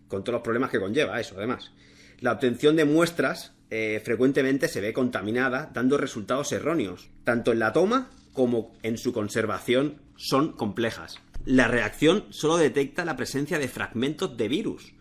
con 0.08 0.24
todos 0.24 0.34
los 0.34 0.41
problemas 0.43 0.72
que 0.72 0.80
conlleva 0.80 1.20
eso, 1.20 1.36
además. 1.38 1.72
La 2.20 2.32
obtención 2.32 2.76
de 2.76 2.86
muestras 2.86 3.54
eh, 3.70 4.02
frecuentemente 4.04 4.68
se 4.68 4.82
ve 4.82 4.93
contaminada, 4.93 5.70
dando 5.74 5.98
resultados 5.98 6.52
erróneos. 6.52 7.10
Tanto 7.24 7.52
en 7.52 7.60
la 7.60 7.74
toma 7.74 8.10
como 8.34 8.74
en 8.84 8.98
su 8.98 9.14
conservación 9.14 10.02
son 10.16 10.54
complejas. 10.54 11.20
La 11.45 11.68
reacción 11.68 12.26
solo 12.30 12.58
detecta 12.58 13.06
la 13.06 13.16
presencia 13.16 13.60
de 13.60 13.68
fragmentos 13.68 14.36
de 14.38 14.48
virus. 14.48 14.93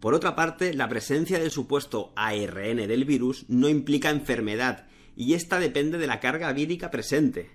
Por 0.00 0.14
otra 0.14 0.36
parte, 0.36 0.74
la 0.74 0.88
presencia 0.88 1.38
del 1.38 1.50
supuesto 1.50 2.12
ARN 2.14 2.76
del 2.76 3.04
virus 3.04 3.46
no 3.48 3.68
implica 3.68 4.10
enfermedad, 4.10 4.86
y 5.16 5.34
esta 5.34 5.58
depende 5.58 5.98
de 5.98 6.06
la 6.06 6.20
carga 6.20 6.52
vírica 6.52 6.90
presente. 6.90 7.50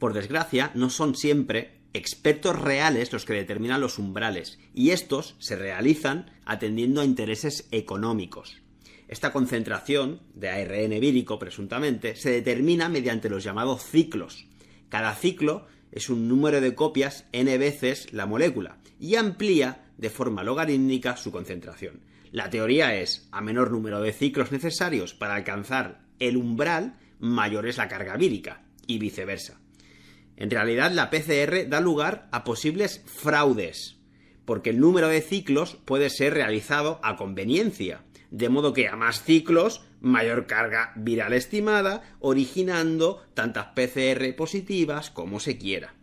Por 0.00 0.14
desgracia, 0.14 0.70
no 0.74 0.88
son 0.88 1.14
siempre 1.14 1.82
expertos 1.92 2.58
reales 2.58 3.12
los 3.12 3.26
que 3.26 3.34
determinan 3.34 3.82
los 3.82 3.98
umbrales, 3.98 4.58
y 4.74 4.90
estos 4.90 5.36
se 5.38 5.56
realizan 5.56 6.30
atendiendo 6.46 7.02
a 7.02 7.04
intereses 7.04 7.68
económicos. 7.70 8.62
Esta 9.08 9.30
concentración 9.30 10.22
de 10.34 10.48
ARN 10.48 10.98
vírico, 11.00 11.38
presuntamente, 11.38 12.16
se 12.16 12.30
determina 12.30 12.88
mediante 12.88 13.28
los 13.28 13.44
llamados 13.44 13.84
ciclos. 13.84 14.46
Cada 14.88 15.14
ciclo 15.14 15.66
es 15.92 16.08
un 16.08 16.28
número 16.28 16.62
de 16.62 16.74
copias 16.74 17.26
n 17.32 17.58
veces 17.58 18.10
la 18.10 18.24
molécula 18.24 18.78
y 18.98 19.16
amplía 19.16 19.84
de 19.98 20.08
forma 20.08 20.44
logarítmica 20.44 21.18
su 21.18 21.30
concentración. 21.30 22.00
La 22.32 22.48
teoría 22.48 22.98
es, 22.98 23.28
a 23.32 23.42
menor 23.42 23.70
número 23.70 24.00
de 24.00 24.14
ciclos 24.14 24.50
necesarios 24.50 25.12
para 25.12 25.34
alcanzar 25.34 26.00
el 26.20 26.38
umbral, 26.38 26.96
mayor 27.18 27.66
es 27.66 27.76
la 27.76 27.88
carga 27.88 28.16
vírica, 28.16 28.62
y 28.86 28.98
viceversa. 28.98 29.60
En 30.40 30.50
realidad, 30.50 30.90
la 30.90 31.10
PCR 31.10 31.68
da 31.68 31.80
lugar 31.80 32.26
a 32.32 32.44
posibles 32.44 33.02
fraudes, 33.04 33.98
porque 34.46 34.70
el 34.70 34.80
número 34.80 35.08
de 35.08 35.20
ciclos 35.20 35.76
puede 35.84 36.08
ser 36.08 36.32
realizado 36.32 36.98
a 37.02 37.16
conveniencia, 37.16 38.04
de 38.30 38.48
modo 38.48 38.72
que 38.72 38.88
a 38.88 38.96
más 38.96 39.22
ciclos, 39.22 39.84
mayor 40.00 40.46
carga 40.46 40.94
viral 40.96 41.34
estimada, 41.34 42.16
originando 42.20 43.22
tantas 43.34 43.66
PCR 43.74 44.34
positivas 44.34 45.10
como 45.10 45.40
se 45.40 45.58
quiera. 45.58 45.94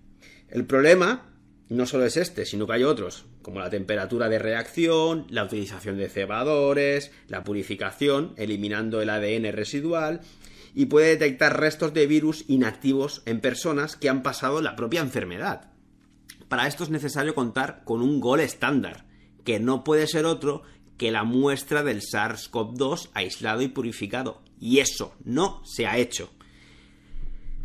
El 0.49 0.67
problema 0.67 1.33
no 1.69 1.87
solo 1.87 2.05
es 2.05 2.15
este, 2.15 2.45
sino 2.45 2.67
que 2.67 2.73
hay 2.73 2.83
otros, 2.83 3.25
como 3.41 3.59
la 3.59 3.71
temperatura 3.71 4.29
de 4.29 4.37
reacción, 4.37 5.25
la 5.29 5.45
utilización 5.45 5.97
de 5.97 6.09
cebadores, 6.09 7.11
la 7.27 7.43
purificación, 7.43 8.35
eliminando 8.37 9.01
el 9.01 9.09
ADN 9.09 9.51
residual, 9.51 10.21
y 10.77 10.85
puede 10.85 11.07
detectar 11.07 11.59
restos 11.59 11.91
de 11.95 12.05
virus 12.05 12.45
inactivos 12.47 13.23
en 13.25 13.41
personas 13.41 13.95
que 13.95 14.09
han 14.09 14.21
pasado 14.21 14.61
la 14.61 14.75
propia 14.75 15.01
enfermedad. 15.01 15.71
Para 16.49 16.67
esto 16.67 16.83
es 16.83 16.91
necesario 16.91 17.33
contar 17.33 17.81
con 17.83 18.03
un 18.03 18.19
gol 18.19 18.41
estándar, 18.41 19.07
que 19.43 19.59
no 19.59 19.83
puede 19.83 20.05
ser 20.05 20.25
otro 20.25 20.61
que 20.99 21.09
la 21.09 21.23
muestra 21.23 21.81
del 21.81 22.01
SARS-CoV-2 22.01 23.09
aislado 23.15 23.63
y 23.63 23.69
purificado. 23.69 24.43
Y 24.59 24.77
eso 24.77 25.15
no 25.23 25.63
se 25.65 25.87
ha 25.87 25.97
hecho. 25.97 26.29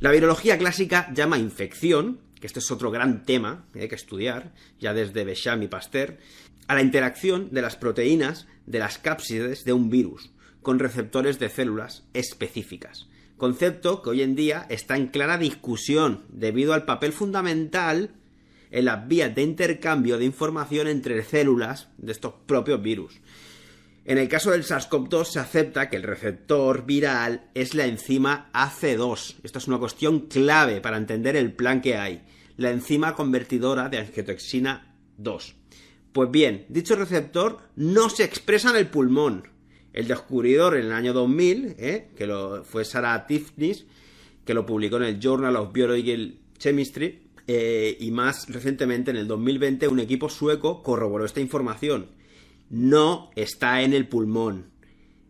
La 0.01 0.11
virología 0.11 0.57
clásica 0.57 1.13
llama 1.13 1.37
infección, 1.37 2.19
que 2.41 2.47
este 2.47 2.61
es 2.61 2.71
otro 2.71 2.91
gran 2.91 3.27
tema 3.27 3.67
que 3.75 3.81
hay 3.83 3.89
que 3.89 3.95
estudiar, 3.95 4.55
ya 4.81 4.95
desde 4.95 5.25
Becham 5.25 5.63
y 5.63 5.69
Pasteur, 5.69 6.17
a 6.67 6.75
la 6.75 6.81
interacción 6.81 7.51
de 7.51 7.61
las 7.61 7.77
proteínas 7.77 8.47
de 8.65 8.79
las 8.79 8.97
cápsides 8.97 9.65
de 9.65 9.75
un 9.75 9.91
virus 9.91 10.31
con 10.63 10.79
receptores 10.79 11.39
de 11.39 11.49
células 11.49 12.05
específicas. 12.15 13.09
Concepto 13.37 14.03
que 14.03 14.11
hoy 14.11 14.23
en 14.23 14.37
día 14.37 14.67
está 14.69 14.97
en 14.97 15.09
clara 15.09 15.37
discusión 15.37 16.25
debido 16.29 16.75
al 16.75 16.85
papel 16.85 17.13
fundamental 17.13 18.15
en 18.71 18.85
las 18.87 19.07
vías 19.07 19.35
de 19.35 19.43
intercambio 19.43 20.17
de 20.19 20.25
información 20.25 20.89
entre 20.89 21.23
células 21.25 21.89
de 21.99 22.13
estos 22.13 22.35
propios 22.47 22.81
virus. 22.83 23.21
En 24.05 24.19
el 24.19 24.29
caso 24.29 24.51
del 24.51 24.65
SARS-CoV-2 24.65 25.25
se 25.27 25.39
acepta 25.39 25.89
que 25.89 25.97
el 25.97 26.03
receptor 26.03 26.85
viral 26.87 27.51
es 27.55 27.75
la 27.75 27.87
enzima 27.87 28.51
AC2. 28.53 29.37
Esta 29.45 29.59
es 29.59 29.69
una 29.69 29.79
cuestión 29.79 30.21
clave 30.27 30.81
para 30.81 30.97
entender 30.97 31.37
el 31.37 31.53
plan 31.53 31.81
que 31.81 31.97
hay. 31.97 32.25
La 32.57 32.71
enzima 32.71 33.15
convertidora 33.15 33.89
de 33.89 33.99
angiotoxina 33.99 34.97
2. 35.19 35.55
Pues 36.13 36.31
bien, 36.31 36.67
dicho 36.69 36.97
receptor 36.97 37.59
no 37.77 38.11
se 38.11 38.25
expresa 38.25 38.71
en 38.71 38.77
el 38.77 38.89
pulmón. 38.89 39.52
El 39.93 40.09
descubridor 40.09 40.77
en 40.77 40.87
el 40.87 40.93
año 40.93 41.13
2000, 41.13 41.75
¿eh? 41.79 42.09
que 42.17 42.27
lo, 42.27 42.65
fue 42.65 42.85
Sarah 42.85 43.27
Tifnis, 43.27 43.85
que 44.45 44.55
lo 44.55 44.65
publicó 44.65 44.97
en 44.97 45.05
el 45.05 45.21
Journal 45.21 45.57
of 45.57 45.73
Biological 45.73 46.35
Chemistry, 46.59 47.21
eh, 47.47 47.97
y 48.01 48.11
más 48.11 48.49
recientemente 48.49 49.11
en 49.11 49.17
el 49.17 49.27
2020 49.27 49.89
un 49.89 50.01
equipo 50.01 50.29
sueco 50.29 50.83
corroboró 50.83 51.25
esta 51.25 51.41
información. 51.41 52.07
No 52.71 53.31
está 53.37 53.83
en 53.83 53.93
el 53.93 54.09
pulmón, 54.09 54.71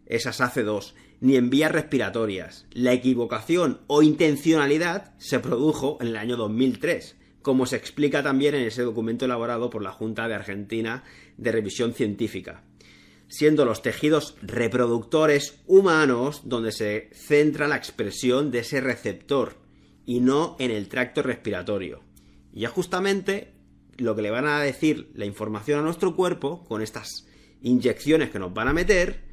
esas 0.06 0.40
AC2, 0.40 0.92
ni 1.20 1.36
en 1.36 1.50
vías 1.50 1.72
respiratorias. 1.72 2.66
La 2.72 2.92
equivocación 2.92 3.80
o 3.86 4.02
intencionalidad 4.02 5.14
se 5.18 5.40
produjo 5.40 5.98
en 6.00 6.08
el 6.08 6.16
año 6.16 6.36
2003 6.36 7.16
como 7.42 7.66
se 7.66 7.76
explica 7.76 8.22
también 8.22 8.54
en 8.54 8.62
ese 8.62 8.82
documento 8.82 9.24
elaborado 9.24 9.68
por 9.68 9.82
la 9.82 9.92
Junta 9.92 10.28
de 10.28 10.34
Argentina 10.34 11.02
de 11.36 11.52
Revisión 11.52 11.92
Científica, 11.92 12.62
siendo 13.32 13.64
los 13.64 13.80
tejidos 13.80 14.36
reproductores 14.42 15.62
humanos 15.66 16.42
donde 16.44 16.70
se 16.70 17.08
centra 17.14 17.66
la 17.66 17.76
expresión 17.76 18.50
de 18.50 18.58
ese 18.58 18.82
receptor 18.82 19.56
y 20.04 20.20
no 20.20 20.54
en 20.58 20.70
el 20.70 20.88
tracto 20.88 21.22
respiratorio. 21.22 22.02
Y 22.52 22.66
es 22.66 22.70
justamente 22.70 23.54
lo 23.96 24.14
que 24.14 24.20
le 24.20 24.30
van 24.30 24.46
a 24.46 24.60
decir 24.60 25.10
la 25.14 25.24
información 25.24 25.80
a 25.80 25.82
nuestro 25.82 26.14
cuerpo 26.14 26.62
con 26.64 26.82
estas 26.82 27.26
inyecciones 27.62 28.28
que 28.28 28.38
nos 28.38 28.52
van 28.52 28.68
a 28.68 28.74
meter, 28.74 29.24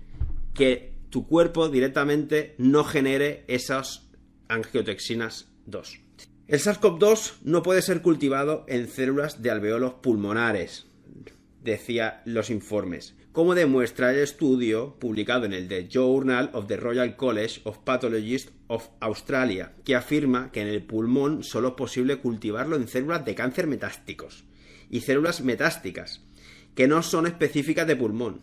que 0.54 0.94
tu 1.10 1.28
cuerpo 1.28 1.68
directamente 1.68 2.56
no 2.58 2.86
genere 2.86 3.44
esas 3.50 4.10
angiotexinas 4.48 5.50
2. 5.66 6.00
El 6.48 6.60
SARS-CoV-2 6.62 7.40
no 7.44 7.64
puede 7.64 7.82
ser 7.82 8.02
cultivado 8.02 8.64
en 8.70 8.88
células 8.88 9.42
de 9.42 9.52
alveolos 9.52 9.96
pulmonares, 9.96 10.86
decía 11.62 12.22
los 12.24 12.50
informes, 12.50 13.16
como 13.32 13.54
demuestra 13.54 14.12
el 14.12 14.20
estudio 14.20 14.98
publicado 15.00 15.46
en 15.46 15.54
el 15.54 15.68
The 15.68 15.88
Journal 15.88 16.50
of 16.54 16.68
the 16.68 16.78
Royal 16.78 17.16
College 17.16 17.62
of 17.64 17.78
Pathologists 17.80 18.52
of 18.68 18.90
Australia, 19.00 19.74
que 19.86 19.96
afirma 19.96 20.52
que 20.52 20.62
en 20.62 20.68
el 20.68 20.84
pulmón 20.84 21.44
solo 21.44 21.70
es 21.70 21.74
posible 21.76 22.18
cultivarlo 22.18 22.76
en 22.76 22.88
células 22.88 23.24
de 23.26 23.36
cáncer 23.36 23.68
metásticos 23.68 24.46
y 24.90 25.02
células 25.02 25.42
metásticas, 25.42 26.26
que 26.74 26.88
no 26.88 27.04
son 27.04 27.28
específicas 27.28 27.86
de 27.86 27.96
pulmón. 27.96 28.42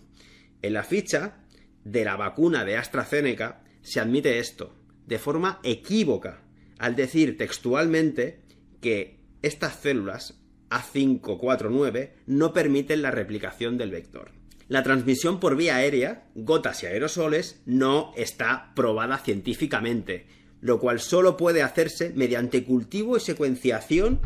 En 0.63 0.73
la 0.73 0.85
ficha 0.85 1.45
de 1.85 2.05
la 2.05 2.17
vacuna 2.17 2.65
de 2.65 2.77
AstraZeneca 2.77 3.65
se 3.83 3.99
admite 3.99 4.39
esto, 4.39 4.77
de 5.07 5.19
forma 5.19 5.61
equívoca, 5.65 6.43
al 6.79 6.95
decir 6.95 7.37
textualmente 7.37 8.43
que 8.81 9.19
estas 9.43 9.81
células 9.81 10.41
A549 10.71 12.13
no 12.27 12.53
permiten 12.53 13.03
la 13.03 13.11
replicación 13.11 13.79
del 13.79 13.91
vector. 13.91 14.36
La 14.69 14.83
transmisión 14.83 15.39
por 15.39 15.57
vía 15.57 15.77
aérea, 15.77 16.27
gotas 16.35 16.83
y 16.83 16.87
aerosoles, 16.87 17.63
no 17.67 18.13
está 18.17 18.73
probada 18.75 19.19
científicamente, 19.19 20.27
lo 20.61 20.81
cual 20.81 20.99
solo 20.99 21.37
puede 21.37 21.63
hacerse 21.63 22.13
mediante 22.17 22.65
cultivo 22.65 23.17
y 23.17 23.21
secuenciación 23.21 24.21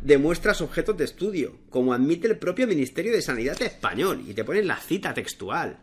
de 0.00 0.18
muestras 0.18 0.60
objetos 0.60 0.96
de 0.96 1.04
estudio, 1.04 1.56
como 1.70 1.92
admite 1.92 2.28
el 2.28 2.38
propio 2.38 2.68
Ministerio 2.68 3.12
de 3.12 3.20
Sanidad 3.20 3.60
español, 3.60 4.22
y 4.28 4.34
te 4.34 4.44
ponen 4.44 4.68
la 4.68 4.76
cita 4.76 5.12
textual. 5.12 5.78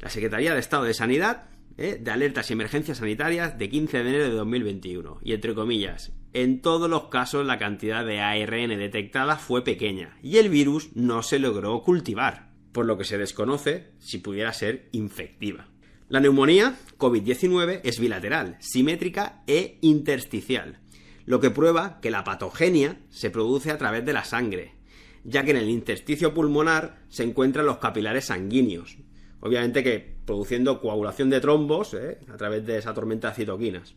La 0.00 0.10
Secretaría 0.10 0.52
de 0.52 0.60
Estado 0.60 0.84
de 0.84 0.92
Sanidad 0.92 1.44
¿eh? 1.78 1.98
de 2.00 2.10
alertas 2.10 2.50
y 2.50 2.52
emergencias 2.52 2.98
sanitarias 2.98 3.58
de 3.58 3.68
15 3.68 4.02
de 4.02 4.08
enero 4.08 4.24
de 4.24 4.30
2021. 4.30 5.18
Y 5.22 5.32
entre 5.32 5.54
comillas, 5.54 6.12
en 6.32 6.60
todos 6.60 6.90
los 6.90 7.08
casos 7.08 7.46
la 7.46 7.58
cantidad 7.58 8.04
de 8.04 8.20
ARN 8.20 8.68
detectada 8.78 9.36
fue 9.36 9.64
pequeña 9.64 10.16
y 10.22 10.36
el 10.36 10.48
virus 10.48 10.94
no 10.94 11.22
se 11.22 11.38
logró 11.38 11.82
cultivar, 11.82 12.53
por 12.74 12.84
lo 12.84 12.98
que 12.98 13.04
se 13.04 13.16
desconoce 13.16 13.92
si 14.00 14.18
pudiera 14.18 14.52
ser 14.52 14.88
infectiva. 14.90 15.68
La 16.08 16.20
neumonía 16.20 16.76
COVID-19 16.98 17.80
es 17.84 17.98
bilateral, 17.98 18.56
simétrica 18.60 19.42
e 19.46 19.78
intersticial, 19.80 20.80
lo 21.24 21.40
que 21.40 21.50
prueba 21.50 22.00
que 22.02 22.10
la 22.10 22.24
patogenia 22.24 22.98
se 23.08 23.30
produce 23.30 23.70
a 23.70 23.78
través 23.78 24.04
de 24.04 24.12
la 24.12 24.24
sangre, 24.24 24.74
ya 25.22 25.44
que 25.44 25.52
en 25.52 25.58
el 25.58 25.70
intersticio 25.70 26.34
pulmonar 26.34 26.98
se 27.08 27.22
encuentran 27.22 27.64
los 27.64 27.78
capilares 27.78 28.26
sanguíneos, 28.26 28.98
obviamente 29.40 29.84
que 29.84 30.16
produciendo 30.26 30.80
coagulación 30.80 31.30
de 31.30 31.40
trombos 31.40 31.94
¿eh? 31.94 32.18
a 32.28 32.36
través 32.36 32.66
de 32.66 32.78
esa 32.78 32.92
tormenta 32.92 33.30
de 33.30 33.36
citoquinas. 33.36 33.94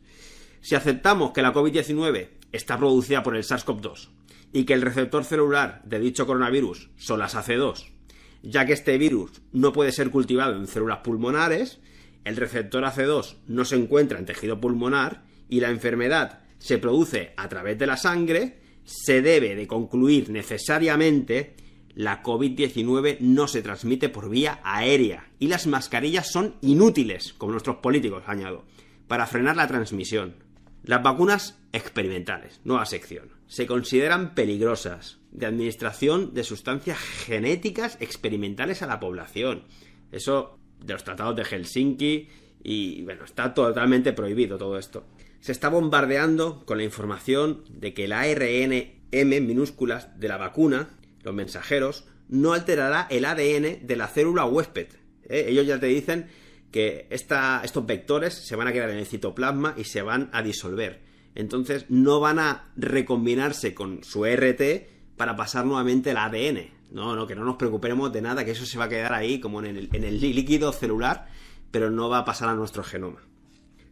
Si 0.62 0.76
aceptamos 0.76 1.32
que 1.32 1.42
la 1.42 1.54
COVID-19 1.54 2.30
está 2.52 2.78
producida 2.78 3.24
por 3.24 3.36
el 3.36 3.44
SARS-CoV-2 3.44 4.10
y 4.54 4.66
que 4.66 4.74
el 4.74 4.82
receptor 4.84 5.24
celular 5.26 5.82
de 5.84 6.00
dicho 6.00 6.28
coronavirus 6.28 6.92
son 6.96 7.20
las 7.20 7.36
AC2, 7.36 7.97
ya 8.44 8.66
que 8.66 8.74
este 8.74 8.98
virus 8.98 9.42
no 9.52 9.74
puede 9.74 9.92
ser 9.92 10.10
cultivado 10.10 10.56
en 10.56 10.68
células 10.68 11.00
pulmonares, 11.00 11.80
el 12.24 12.36
receptor 12.36 12.84
AC2 12.84 13.36
no 13.48 13.66
se 13.66 13.76
encuentra 13.76 14.20
en 14.20 14.26
tejido 14.26 14.60
pulmonar 14.60 15.24
y 15.50 15.60
la 15.60 15.70
enfermedad 15.70 16.40
se 16.60 16.78
produce 16.78 17.34
a 17.38 17.48
través 17.48 17.78
de 17.78 17.88
la 17.88 17.98
sangre, 17.98 18.60
se 18.84 19.22
debe 19.22 19.56
de 19.56 19.68
concluir 19.68 20.30
necesariamente 20.30 21.56
la 21.98 22.22
COVID-19 22.22 23.18
no 23.22 23.48
se 23.48 23.64
transmite 23.64 24.08
por 24.08 24.30
vía 24.30 24.60
aérea 24.64 25.30
y 25.40 25.48
las 25.48 25.66
mascarillas 25.66 26.32
son 26.32 26.56
inútiles, 26.62 27.34
como 27.34 27.54
nuestros 27.54 27.78
políticos, 27.78 28.22
añado, 28.28 28.66
para 29.08 29.26
frenar 29.26 29.56
la 29.56 29.68
transmisión. 29.68 30.36
Las 30.84 31.02
vacunas 31.02 31.58
experimentales, 31.74 32.62
nueva 32.64 32.86
sección, 32.86 33.30
se 33.48 33.66
consideran 33.66 34.36
peligrosas, 34.36 35.17
de 35.32 35.46
administración 35.46 36.34
de 36.34 36.44
sustancias 36.44 36.98
genéticas 36.98 37.98
experimentales 38.00 38.82
a 38.82 38.88
la 38.88 39.00
población. 39.00 39.64
Eso 40.12 40.58
de 40.84 40.94
los 40.94 41.04
tratados 41.04 41.36
de 41.36 41.44
Helsinki 41.44 42.28
y 42.64 43.04
bueno, 43.04 43.26
está 43.26 43.54
totalmente 43.54 44.14
prohibido 44.14 44.58
todo 44.58 44.78
esto. 44.78 45.06
Se 45.40 45.52
está 45.52 45.70
bombardeando 45.70 46.66
con 46.66 46.78
la 46.78 46.84
información 46.84 47.64
de 47.70 47.94
que 47.94 48.06
el 48.06 48.14
ARN 48.14 48.98
M 49.12 49.42
minúsculas 49.42 50.20
de 50.20 50.28
la 50.28 50.38
vacuna 50.38 50.98
los 51.28 51.36
mensajeros, 51.36 52.06
no 52.30 52.54
alterará 52.54 53.08
el 53.10 53.26
ADN 53.26 53.86
de 53.86 53.96
la 53.96 54.08
célula 54.08 54.46
huésped. 54.46 54.88
¿eh? 55.30 55.46
Ellos 55.50 55.68
ya 55.68 55.80
te 55.80 55.88
dicen 55.88 56.28
que 56.72 57.08
estos 57.10 57.86
vectores 57.86 58.34
se 58.34 58.56
van 58.56 58.68
a 58.68 58.74
quedar 58.74 58.90
en 58.90 58.98
el 58.98 59.06
citoplasma 59.06 59.76
y 59.78 59.84
se 59.84 60.02
van 60.02 60.30
a 60.34 60.42
disolver. 60.42 61.02
Entonces 61.36 61.86
no 61.90 62.20
van 62.20 62.40
a 62.40 62.72
recombinarse 62.76 63.74
con 63.74 64.04
su 64.04 64.26
RT 64.26 64.97
para 65.18 65.36
pasar 65.36 65.66
nuevamente 65.66 66.12
el 66.12 66.18
ADN. 66.18 66.72
No, 66.92 67.16
no, 67.16 67.28
que 67.28 67.36
no 67.36 67.44
nos 67.44 67.58
preocupemos 67.58 68.14
de 68.14 68.22
nada, 68.22 68.46
que 68.46 68.52
eso 68.52 68.66
se 68.66 68.78
va 68.78 68.86
a 68.86 68.90
quedar 68.90 69.14
ahí 69.14 69.40
como 69.40 69.60
en 69.60 69.76
el, 69.76 69.90
en 69.92 70.04
el 70.04 70.22
líquido 70.22 70.72
celular, 70.72 71.28
pero 71.72 71.92
no 71.92 72.08
va 72.08 72.20
a 72.20 72.26
pasar 72.26 72.48
a 72.48 72.56
nuestro 72.56 72.84
genoma. 72.84 73.20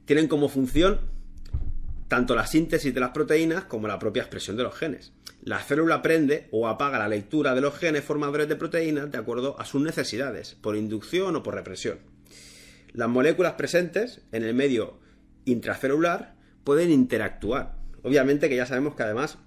Tienen 0.06 0.28
como 0.28 0.48
función 0.48 1.02
tanto 2.08 2.36
la 2.36 2.48
síntesis 2.48 2.94
de 2.94 3.00
las 3.00 3.10
proteínas 3.10 3.66
como 3.66 3.88
la 3.88 4.00
propia 4.00 4.22
expresión 4.22 4.56
de 4.56 4.64
los 4.64 4.76
genes. 4.76 5.12
La 5.44 5.60
célula 5.60 5.96
aprende 5.96 6.48
o 6.52 6.68
apaga 6.68 7.00
la 7.00 7.08
lectura 7.08 7.54
de 7.54 7.62
los 7.62 7.78
genes 7.78 8.04
formadores 8.04 8.48
de 8.48 8.56
proteínas 8.56 9.12
de 9.12 9.18
acuerdo 9.18 9.60
a 9.60 9.66
sus 9.66 9.82
necesidades, 9.82 10.56
por 10.62 10.76
inducción 10.76 11.36
o 11.36 11.44
por 11.44 11.56
represión. 11.56 12.00
Las 12.94 13.10
moléculas 13.10 13.54
presentes 13.54 14.22
en 14.32 14.44
el 14.44 14.54
medio 14.54 15.00
intracelular 15.46 16.36
pueden 16.64 16.92
interactuar. 16.92 17.76
Obviamente 18.04 18.50
que 18.50 18.56
ya 18.56 18.66
sabemos 18.66 18.96
que 18.96 19.04
además 19.04 19.38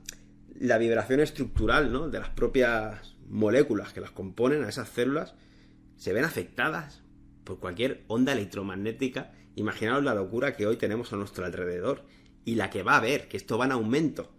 la 0.61 0.79
vibración 0.79 1.21
estructural 1.21 2.11
de 2.11 2.19
las 2.19 2.31
propias 2.31 3.17
moléculas 3.29 3.93
que 3.93 4.01
las 4.01 4.11
componen 4.11 4.65
a 4.65 4.69
esas 4.69 4.89
células 4.89 5.35
se 5.97 6.13
ven 6.13 6.25
afectadas 6.25 7.03
por 7.45 7.61
cualquier 7.61 8.05
onda 8.09 8.33
electromagnética. 8.33 9.33
Imaginaos 9.55 10.05
la 10.05 10.15
locura 10.15 10.55
que 10.57 10.67
hoy 10.67 10.77
tenemos 10.77 11.13
a 11.13 11.17
nuestro 11.17 11.45
alrededor 11.45 12.05
y 12.45 12.55
la 12.55 12.71
que 12.71 12.83
va 12.83 12.95
a 12.95 12.99
haber, 12.99 13.29
que 13.29 13.37
esto 13.37 13.59
va 13.59 13.67
en 13.67 13.73
aumento. 13.73 14.33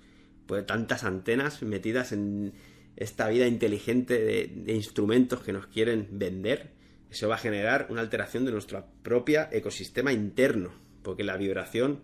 Pues 0.45 0.65
tantas 0.65 1.03
antenas 1.03 1.61
metidas 1.61 2.11
en 2.11 2.53
esta 2.95 3.29
vida 3.29 3.47
inteligente 3.47 4.19
de, 4.19 4.73
instrumentos 4.73 5.41
que 5.41 5.53
nos 5.53 5.67
quieren 5.67 6.07
vender, 6.11 6.77
Eso 7.09 7.27
va 7.27 7.35
a 7.35 7.39
generar 7.39 7.87
una 7.89 8.01
alteración 8.01 8.45
de 8.45 8.51
nuestro 8.51 8.85
propio 9.01 9.47
ecosistema 9.51 10.13
interno, 10.13 10.71
porque 11.01 11.23
la 11.23 11.37
vibración 11.37 12.03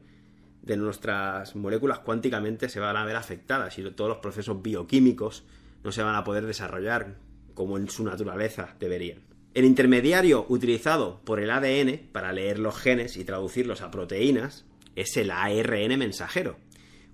de 0.66 0.78
nuestras 0.78 1.56
moléculas 1.56 2.00
cuánticamente 2.00 2.70
se 2.70 2.80
van 2.80 2.98
a 2.98 3.06
ver 3.06 3.16
afectadas 3.16 3.78
y 3.78 3.84
todos 3.92 4.10
los 4.10 4.18
procesos 4.18 4.62
bioquímicos 4.62 5.44
no 5.84 5.92
se 5.92 6.02
van 6.02 6.16
a 6.16 6.24
poder 6.24 6.46
desarrollar 6.46 7.16
como 7.54 7.78
en 7.78 7.90
su 7.90 8.04
naturaleza 8.04 8.76
deberían. 8.80 9.20
El 9.54 9.64
intermediario 9.64 10.46
utilizado 10.50 11.22
por 11.24 11.40
el 11.40 11.50
ADN 11.50 12.10
para 12.12 12.34
leer 12.34 12.60
los 12.60 12.76
genes 12.76 13.16
y 13.16 13.24
traducirlos 13.24 13.82
a 13.82 13.92
proteínas 13.92 14.66
es 14.96 15.16
el 15.18 15.32
ARN 15.32 15.98
mensajero, 15.98 16.58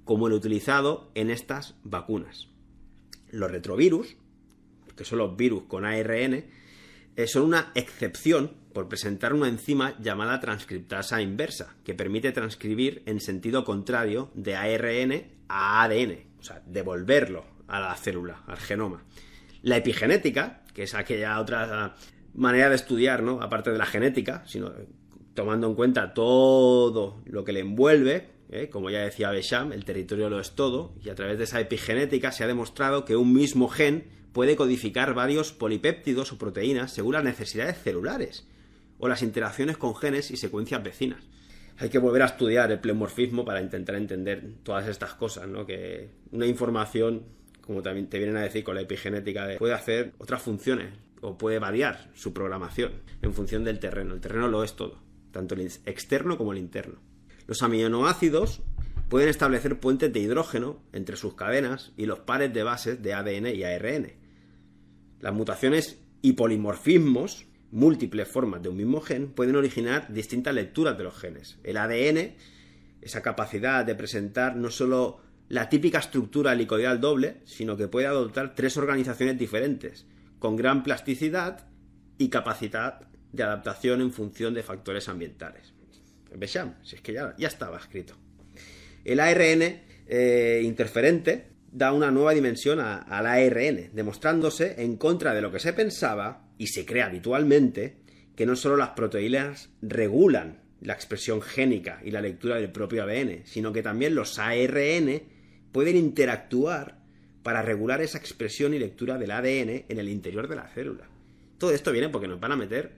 como 0.06 0.28
el 0.28 0.34
utilizado 0.34 1.12
en 1.14 1.30
estas 1.30 1.76
vacunas. 1.84 2.48
Los 3.30 3.52
retrovirus, 3.52 4.16
que 4.96 5.06
son 5.06 5.20
los 5.20 5.38
virus 5.38 5.64
con 5.64 5.86
ARN, 5.86 6.46
eh, 7.16 7.28
son 7.28 7.44
una 7.44 7.72
excepción 7.76 8.54
por 8.74 8.88
presentar 8.88 9.34
una 9.34 9.48
enzima 9.48 9.98
llamada 10.00 10.40
transcriptasa 10.40 11.22
inversa, 11.22 11.76
que 11.84 11.94
permite 11.94 12.32
transcribir 12.32 13.04
en 13.06 13.20
sentido 13.20 13.64
contrario 13.64 14.32
de 14.34 14.56
ARN 14.56 15.26
a 15.50 15.84
ADN, 15.84 16.26
o 16.40 16.44
sea, 16.44 16.62
devolverlo 16.66 17.46
a 17.68 17.80
la 17.80 17.96
célula, 17.96 18.44
al 18.48 18.58
genoma. 18.58 19.04
La 19.62 19.78
epigenética, 19.78 20.64
que 20.74 20.84
es 20.84 20.96
aquella 20.96 21.40
otra 21.40 21.96
manera 22.34 22.70
de 22.70 22.76
estudiar, 22.76 23.24
¿no? 23.24 23.42
Aparte 23.42 23.72
de 23.72 23.78
la 23.78 23.86
genética, 23.86 24.44
sino 24.46 24.72
tomando 25.34 25.68
en 25.68 25.76
cuenta 25.76 26.14
todo 26.14 27.22
lo 27.26 27.44
que 27.44 27.54
le 27.54 27.62
envuelve, 27.62 28.30
¿eh? 28.50 28.70
como 28.70 28.90
ya 28.90 29.00
decía 29.00 29.32
Besham, 29.32 29.72
el 29.72 29.86
territorio 29.86 30.30
lo 30.30 30.40
es 30.40 30.52
todo, 30.52 30.94
y 31.04 31.10
a 31.10 31.16
través 31.16 31.38
de 31.38 31.46
esa 31.46 31.60
epigenética 31.60 32.32
se 32.32 32.44
ha 32.44 32.48
demostrado 32.48 33.06
que 33.06 33.16
un 33.16 33.34
mismo 33.34 33.68
gen 33.68 34.21
puede 34.34 34.56
codificar 34.56 35.14
varios 35.14 35.52
polipéptidos 35.52 36.32
o 36.32 36.38
proteínas 36.38 36.94
según 36.94 37.14
las 37.14 37.24
necesidades 37.24 37.82
celulares 37.82 38.48
o 38.98 39.08
las 39.08 39.24
interacciones 39.24 39.78
con 39.78 39.96
genes 39.96 40.32
y 40.32 40.38
secuencias 40.38 40.84
vecinas. 40.84 41.24
Hay 41.78 41.90
que 41.90 41.98
volver 41.98 42.22
a 42.22 42.26
estudiar 42.26 42.72
el 42.72 42.80
pleomorfismo 42.80 43.44
para 43.44 43.62
intentar 43.62 43.96
entender 43.96 44.44
todas 44.64 44.88
estas 44.88 45.16
cosas, 45.16 45.48
¿no? 45.48 45.66
Que 45.66 46.12
una 46.32 46.46
información, 46.46 47.24
como 47.62 47.82
también 47.82 48.08
te 48.08 48.20
vienen 48.20 48.38
a 48.38 48.42
decir 48.42 48.64
con 48.64 48.76
la 48.76 48.82
epigenética, 48.82 49.48
puede 49.58 49.74
hacer 49.74 50.14
otras 50.20 50.44
funciones 50.44 50.94
o 51.22 51.38
puede 51.38 51.60
variar 51.60 52.10
su 52.14 52.34
programación 52.34 52.92
en 53.22 53.34
función 53.34 53.64
del 53.64 53.80
terreno. 53.80 54.14
El 54.14 54.22
terreno 54.22 54.48
lo 54.48 54.64
es 54.64 54.76
todo, 54.76 55.00
tanto 55.32 55.56
el 55.56 55.62
externo 55.62 56.38
como 56.38 56.52
el 56.52 56.60
interno. 56.60 57.00
Los 57.48 57.64
aminoácidos 57.64 58.62
pueden 59.10 59.30
establecer 59.30 59.80
puentes 59.80 60.14
de 60.14 60.20
hidrógeno 60.20 60.80
entre 60.94 61.16
sus 61.16 61.34
cadenas 61.34 61.92
y 61.98 62.06
los 62.06 62.20
pares 62.20 62.54
de 62.54 62.64
bases 62.64 63.02
de 63.02 63.14
ADN 63.14 63.48
y 63.48 63.64
ARN. 63.64 64.21
Las 65.22 65.34
mutaciones 65.34 66.00
y 66.22 66.34
polimorfismos, 66.34 67.46
múltiples 67.72 68.28
formas 68.28 68.62
de 68.62 68.70
un 68.70 68.78
mismo 68.78 69.02
gen, 69.02 69.32
pueden 69.32 69.56
originar 69.56 70.12
distintas 70.12 70.54
lecturas 70.54 70.98
de 70.98 71.04
los 71.04 71.18
genes. 71.18 71.58
El 71.64 71.78
ADN, 71.78 72.36
esa 73.02 73.22
capacidad 73.22 73.86
de 73.86 73.96
presentar 73.96 74.56
no 74.56 74.72
solo 74.72 75.22
la 75.48 75.70
típica 75.70 76.00
estructura 76.00 76.54
helicoidal 76.54 77.00
doble, 77.00 77.38
sino 77.46 77.78
que 77.78 77.88
puede 77.88 78.08
adoptar 78.08 78.56
tres 78.56 78.78
organizaciones 78.78 79.38
diferentes, 79.38 80.06
con 80.40 80.56
gran 80.56 80.82
plasticidad 80.82 81.68
y 82.18 82.30
capacidad 82.30 83.02
de 83.32 83.44
adaptación 83.44 84.02
en 84.02 84.12
función 84.12 84.54
de 84.54 84.64
factores 84.64 85.08
ambientales. 85.08 85.74
Besham, 86.36 86.76
si 86.84 86.96
es 86.96 87.02
que 87.02 87.14
ya, 87.14 87.36
estaba 87.38 87.78
escrito. 87.78 88.16
El 89.04 89.20
ARN 89.20 89.82
eh, 90.08 90.62
interferente 90.64 91.51
da 91.72 91.94
una 91.94 92.12
nueva 92.12 92.34
dimensión 92.34 92.80
al 92.80 93.26
ARN, 93.26 93.92
demostrándose 93.94 94.76
en 94.84 94.98
contra 94.98 95.34
de 95.34 95.42
lo 95.42 95.52
que 95.52 95.60
se 95.60 95.74
pensaba 95.74 96.48
y 96.58 96.68
se 96.68 96.86
cree 96.86 97.04
habitualmente 97.04 97.98
que 98.36 98.46
no 98.46 98.56
solo 98.56 98.78
las 98.78 98.90
proteínas 98.90 99.70
regulan 99.82 100.62
la 100.82 100.94
expresión 100.94 101.42
génica 101.42 102.02
y 102.04 102.12
la 102.12 102.22
lectura 102.22 102.56
del 102.56 102.72
propio 102.72 103.04
ADN, 103.04 103.46
sino 103.46 103.72
que 103.72 103.84
también 103.84 104.16
los 104.16 104.40
ARN 104.40 105.22
pueden 105.72 105.96
interactuar 105.96 107.00
para 107.44 107.62
regular 107.62 108.02
esa 108.02 108.18
expresión 108.18 108.74
y 108.74 108.80
lectura 108.80 109.18
del 109.18 109.32
ADN 109.32 109.86
en 109.88 110.00
el 110.00 110.10
interior 110.10 110.48
de 110.48 110.56
la 110.56 110.68
célula. 110.68 111.08
Todo 111.58 111.72
esto 111.72 111.92
viene 111.92 112.10
porque 112.10 112.28
nos 112.28 112.40
van 112.40 112.52
a 112.52 112.58
meter 112.58 112.94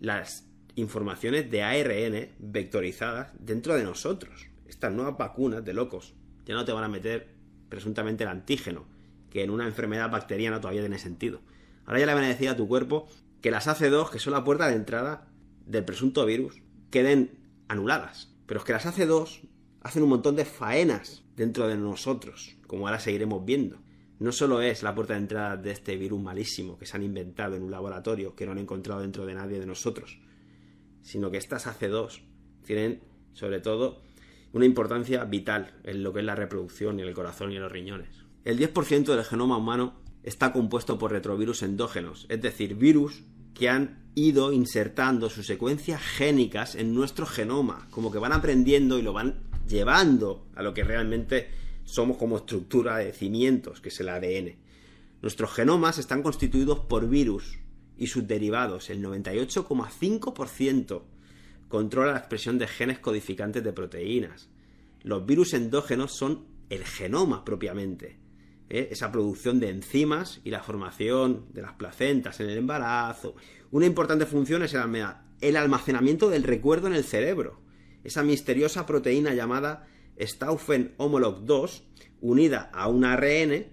las 0.00 0.46
informaciones 0.74 1.50
de 1.50 1.62
ARN 1.62 2.28
vectorizadas 2.38 3.32
dentro 3.38 3.76
de 3.76 3.84
nosotros. 3.84 4.46
Estas 4.66 4.92
nuevas 4.92 5.16
vacunas 5.16 5.64
de 5.64 5.74
locos 5.74 6.14
ya 6.44 6.54
no 6.54 6.64
te 6.64 6.72
van 6.72 6.84
a 6.84 6.88
meter 6.88 7.39
presuntamente 7.70 8.24
el 8.24 8.30
antígeno, 8.30 8.84
que 9.30 9.42
en 9.42 9.50
una 9.50 9.66
enfermedad 9.66 10.10
bacteriana 10.10 10.60
todavía 10.60 10.82
tiene 10.82 10.98
sentido. 10.98 11.40
Ahora 11.86 12.00
ya 12.00 12.06
le 12.06 12.14
van 12.14 12.24
a 12.24 12.28
decir 12.28 12.50
a 12.50 12.56
tu 12.56 12.68
cuerpo 12.68 13.06
que 13.40 13.50
las 13.50 13.66
AC2, 13.66 14.10
que 14.10 14.18
son 14.18 14.34
la 14.34 14.44
puerta 14.44 14.68
de 14.68 14.76
entrada 14.76 15.28
del 15.64 15.84
presunto 15.84 16.26
virus, 16.26 16.60
queden 16.90 17.38
anuladas. 17.68 18.34
Pero 18.46 18.60
es 18.60 18.66
que 18.66 18.72
las 18.72 18.84
AC2 18.84 19.48
hacen 19.80 20.02
un 20.02 20.08
montón 20.10 20.36
de 20.36 20.44
faenas 20.44 21.24
dentro 21.36 21.68
de 21.68 21.76
nosotros, 21.76 22.56
como 22.66 22.86
ahora 22.86 23.00
seguiremos 23.00 23.44
viendo. 23.44 23.80
No 24.18 24.32
solo 24.32 24.60
es 24.60 24.82
la 24.82 24.94
puerta 24.94 25.14
de 25.14 25.20
entrada 25.20 25.56
de 25.56 25.70
este 25.70 25.96
virus 25.96 26.20
malísimo 26.20 26.76
que 26.76 26.84
se 26.84 26.96
han 26.96 27.02
inventado 27.02 27.56
en 27.56 27.62
un 27.62 27.70
laboratorio 27.70 28.34
que 28.34 28.44
no 28.44 28.52
han 28.52 28.58
encontrado 28.58 29.00
dentro 29.00 29.24
de 29.24 29.34
nadie 29.34 29.58
de 29.58 29.64
nosotros, 29.64 30.18
sino 31.02 31.30
que 31.30 31.38
estas 31.38 31.66
AC2 31.66 32.20
tienen, 32.64 33.00
sobre 33.32 33.60
todo, 33.60 34.02
una 34.52 34.64
importancia 34.64 35.24
vital 35.24 35.74
en 35.84 36.02
lo 36.02 36.12
que 36.12 36.20
es 36.20 36.26
la 36.26 36.34
reproducción 36.34 36.98
y 36.98 37.02
el 37.02 37.14
corazón 37.14 37.52
y 37.52 37.58
los 37.58 37.70
riñones. 37.70 38.08
El 38.44 38.58
10% 38.58 39.14
del 39.14 39.24
genoma 39.24 39.56
humano 39.56 39.94
está 40.22 40.52
compuesto 40.52 40.98
por 40.98 41.12
retrovirus 41.12 41.62
endógenos, 41.62 42.26
es 42.28 42.42
decir, 42.42 42.74
virus 42.74 43.22
que 43.54 43.68
han 43.68 44.00
ido 44.14 44.52
insertando 44.52 45.30
sus 45.30 45.46
secuencias 45.46 46.00
génicas 46.02 46.74
en 46.74 46.94
nuestro 46.94 47.26
genoma, 47.26 47.86
como 47.90 48.10
que 48.10 48.18
van 48.18 48.32
aprendiendo 48.32 48.98
y 48.98 49.02
lo 49.02 49.12
van 49.12 49.40
llevando 49.68 50.46
a 50.56 50.62
lo 50.62 50.74
que 50.74 50.84
realmente 50.84 51.50
somos 51.84 52.16
como 52.16 52.38
estructura 52.38 52.96
de 52.98 53.12
cimientos, 53.12 53.80
que 53.80 53.90
es 53.90 54.00
el 54.00 54.08
ADN. 54.08 54.56
Nuestros 55.22 55.52
genomas 55.52 55.98
están 55.98 56.22
constituidos 56.22 56.80
por 56.80 57.08
virus 57.08 57.58
y 57.96 58.06
sus 58.06 58.26
derivados, 58.26 58.90
el 58.90 59.02
98,5% 59.04 61.02
controla 61.70 62.12
la 62.12 62.18
expresión 62.18 62.58
de 62.58 62.66
genes 62.66 62.98
codificantes 62.98 63.62
de 63.62 63.72
proteínas. 63.72 64.50
Los 65.02 65.24
virus 65.24 65.54
endógenos 65.54 66.12
son 66.12 66.44
el 66.68 66.84
genoma 66.84 67.44
propiamente, 67.44 68.18
¿eh? 68.68 68.88
esa 68.90 69.12
producción 69.12 69.60
de 69.60 69.70
enzimas 69.70 70.40
y 70.42 70.50
la 70.50 70.64
formación 70.64 71.46
de 71.54 71.62
las 71.62 71.74
placentas 71.74 72.40
en 72.40 72.50
el 72.50 72.58
embarazo. 72.58 73.36
Una 73.70 73.86
importante 73.86 74.26
función 74.26 74.64
es 74.64 74.74
el 75.40 75.56
almacenamiento 75.56 76.28
del 76.28 76.42
recuerdo 76.42 76.88
en 76.88 76.94
el 76.94 77.04
cerebro, 77.04 77.60
esa 78.02 78.24
misteriosa 78.24 78.84
proteína 78.84 79.32
llamada 79.32 79.86
Stauffen 80.18 80.94
homolog 80.96 81.44
2, 81.44 81.84
unida 82.20 82.68
a 82.74 82.88
un 82.88 83.04
ARN, 83.04 83.66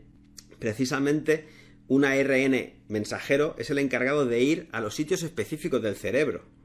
precisamente 0.60 1.48
un 1.88 2.06
ARN 2.06 2.84
mensajero 2.90 3.56
es 3.58 3.72
el 3.72 3.80
encargado 3.80 4.28
de 4.28 4.44
ir 4.44 4.70
a 4.72 4.82
los 4.82 4.94
sitios 4.94 5.24
específicos 5.24 5.82
del 5.82 5.96
cerebro 5.96 6.57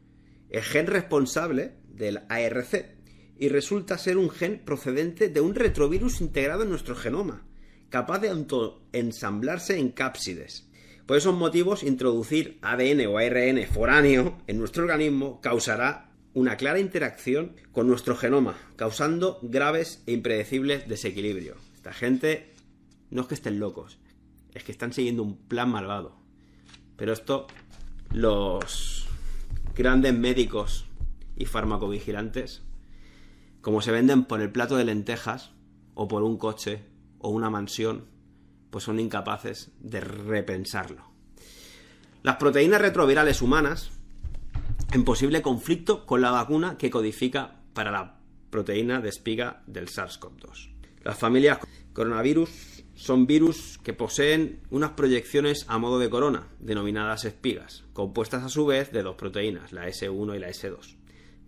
el 0.52 0.62
gen 0.62 0.86
responsable 0.86 1.72
del 1.88 2.20
ARC 2.28 2.94
y 3.38 3.48
resulta 3.48 3.98
ser 3.98 4.18
un 4.18 4.30
gen 4.30 4.60
procedente 4.64 5.28
de 5.28 5.40
un 5.40 5.54
retrovirus 5.54 6.20
integrado 6.20 6.62
en 6.62 6.68
nuestro 6.68 6.94
genoma, 6.94 7.44
capaz 7.88 8.20
de 8.20 8.30
ensamblarse 8.92 9.78
en 9.78 9.88
cápsides. 9.88 10.68
Por 11.06 11.16
esos 11.16 11.34
motivos, 11.34 11.82
introducir 11.82 12.58
ADN 12.62 13.06
o 13.06 13.18
ARN 13.18 13.66
foráneo 13.66 14.38
en 14.46 14.58
nuestro 14.58 14.84
organismo 14.84 15.40
causará 15.40 16.12
una 16.34 16.56
clara 16.56 16.78
interacción 16.78 17.56
con 17.72 17.88
nuestro 17.88 18.14
genoma, 18.14 18.56
causando 18.76 19.38
graves 19.42 20.02
e 20.06 20.12
impredecibles 20.12 20.86
desequilibrios. 20.86 21.58
Esta 21.74 21.92
gente 21.92 22.52
no 23.10 23.22
es 23.22 23.28
que 23.28 23.34
estén 23.34 23.58
locos, 23.58 23.98
es 24.54 24.64
que 24.64 24.72
están 24.72 24.92
siguiendo 24.92 25.22
un 25.22 25.48
plan 25.48 25.70
malvado. 25.70 26.16
Pero 26.96 27.12
esto 27.14 27.46
los 28.12 28.91
grandes 29.74 30.14
médicos 30.14 30.86
y 31.36 31.46
farmacovigilantes, 31.46 32.62
como 33.60 33.80
se 33.80 33.92
venden 33.92 34.24
por 34.24 34.40
el 34.40 34.50
plato 34.50 34.76
de 34.76 34.84
lentejas 34.84 35.52
o 35.94 36.08
por 36.08 36.22
un 36.22 36.36
coche 36.36 36.84
o 37.18 37.30
una 37.30 37.50
mansión, 37.50 38.06
pues 38.70 38.84
son 38.84 39.00
incapaces 39.00 39.70
de 39.80 40.00
repensarlo. 40.00 41.10
Las 42.22 42.36
proteínas 42.36 42.80
retrovirales 42.80 43.42
humanas 43.42 43.90
en 44.92 45.04
posible 45.04 45.42
conflicto 45.42 46.06
con 46.06 46.20
la 46.20 46.30
vacuna 46.30 46.76
que 46.76 46.90
codifica 46.90 47.56
para 47.72 47.90
la 47.90 48.18
proteína 48.50 49.00
de 49.00 49.08
espiga 49.08 49.62
del 49.66 49.88
SARS-CoV-2. 49.88 50.70
Las 51.02 51.18
familias 51.18 51.58
coronavirus 51.92 52.81
son 52.94 53.26
virus 53.26 53.78
que 53.82 53.92
poseen 53.92 54.60
unas 54.70 54.90
proyecciones 54.90 55.64
a 55.68 55.78
modo 55.78 55.98
de 55.98 56.10
corona, 56.10 56.48
denominadas 56.60 57.24
espigas, 57.24 57.84
compuestas 57.92 58.42
a 58.44 58.48
su 58.48 58.66
vez 58.66 58.92
de 58.92 59.02
dos 59.02 59.16
proteínas, 59.16 59.72
la 59.72 59.88
S1 59.88 60.36
y 60.36 60.38
la 60.38 60.48
S2. 60.48 60.96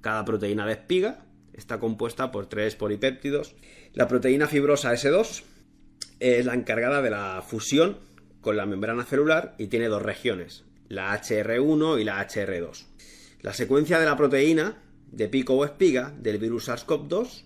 Cada 0.00 0.24
proteína 0.24 0.66
de 0.66 0.72
espiga 0.72 1.26
está 1.52 1.78
compuesta 1.78 2.30
por 2.30 2.46
tres 2.46 2.76
polipéptidos. 2.76 3.54
La 3.92 4.08
proteína 4.08 4.48
fibrosa 4.48 4.92
S2 4.92 5.42
es 6.20 6.46
la 6.46 6.54
encargada 6.54 7.02
de 7.02 7.10
la 7.10 7.42
fusión 7.46 7.98
con 8.40 8.56
la 8.56 8.66
membrana 8.66 9.04
celular 9.04 9.54
y 9.58 9.68
tiene 9.68 9.88
dos 9.88 10.02
regiones, 10.02 10.64
la 10.88 11.18
HR1 11.18 12.00
y 12.00 12.04
la 12.04 12.26
HR2. 12.26 12.86
La 13.40 13.52
secuencia 13.52 13.98
de 13.98 14.06
la 14.06 14.16
proteína 14.16 14.82
de 15.10 15.28
pico 15.28 15.54
o 15.54 15.64
espiga 15.64 16.12
del 16.18 16.38
virus 16.38 16.68
SARS-CoV-2 16.68 17.44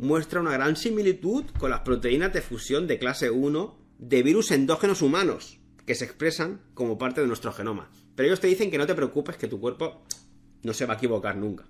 muestra 0.00 0.40
una 0.40 0.52
gran 0.52 0.76
similitud 0.76 1.44
con 1.58 1.70
las 1.70 1.80
proteínas 1.80 2.32
de 2.32 2.40
fusión 2.40 2.86
de 2.86 2.98
clase 2.98 3.30
1 3.30 3.78
de 3.98 4.22
virus 4.22 4.50
endógenos 4.50 5.02
humanos, 5.02 5.60
que 5.84 5.94
se 5.94 6.06
expresan 6.06 6.62
como 6.72 6.96
parte 6.96 7.20
de 7.20 7.26
nuestro 7.26 7.52
genoma. 7.52 7.90
Pero 8.16 8.26
ellos 8.26 8.40
te 8.40 8.46
dicen 8.46 8.70
que 8.70 8.78
no 8.78 8.86
te 8.86 8.94
preocupes, 8.94 9.36
que 9.36 9.46
tu 9.46 9.60
cuerpo 9.60 10.02
no 10.62 10.72
se 10.72 10.86
va 10.86 10.94
a 10.94 10.96
equivocar 10.96 11.36
nunca. 11.36 11.66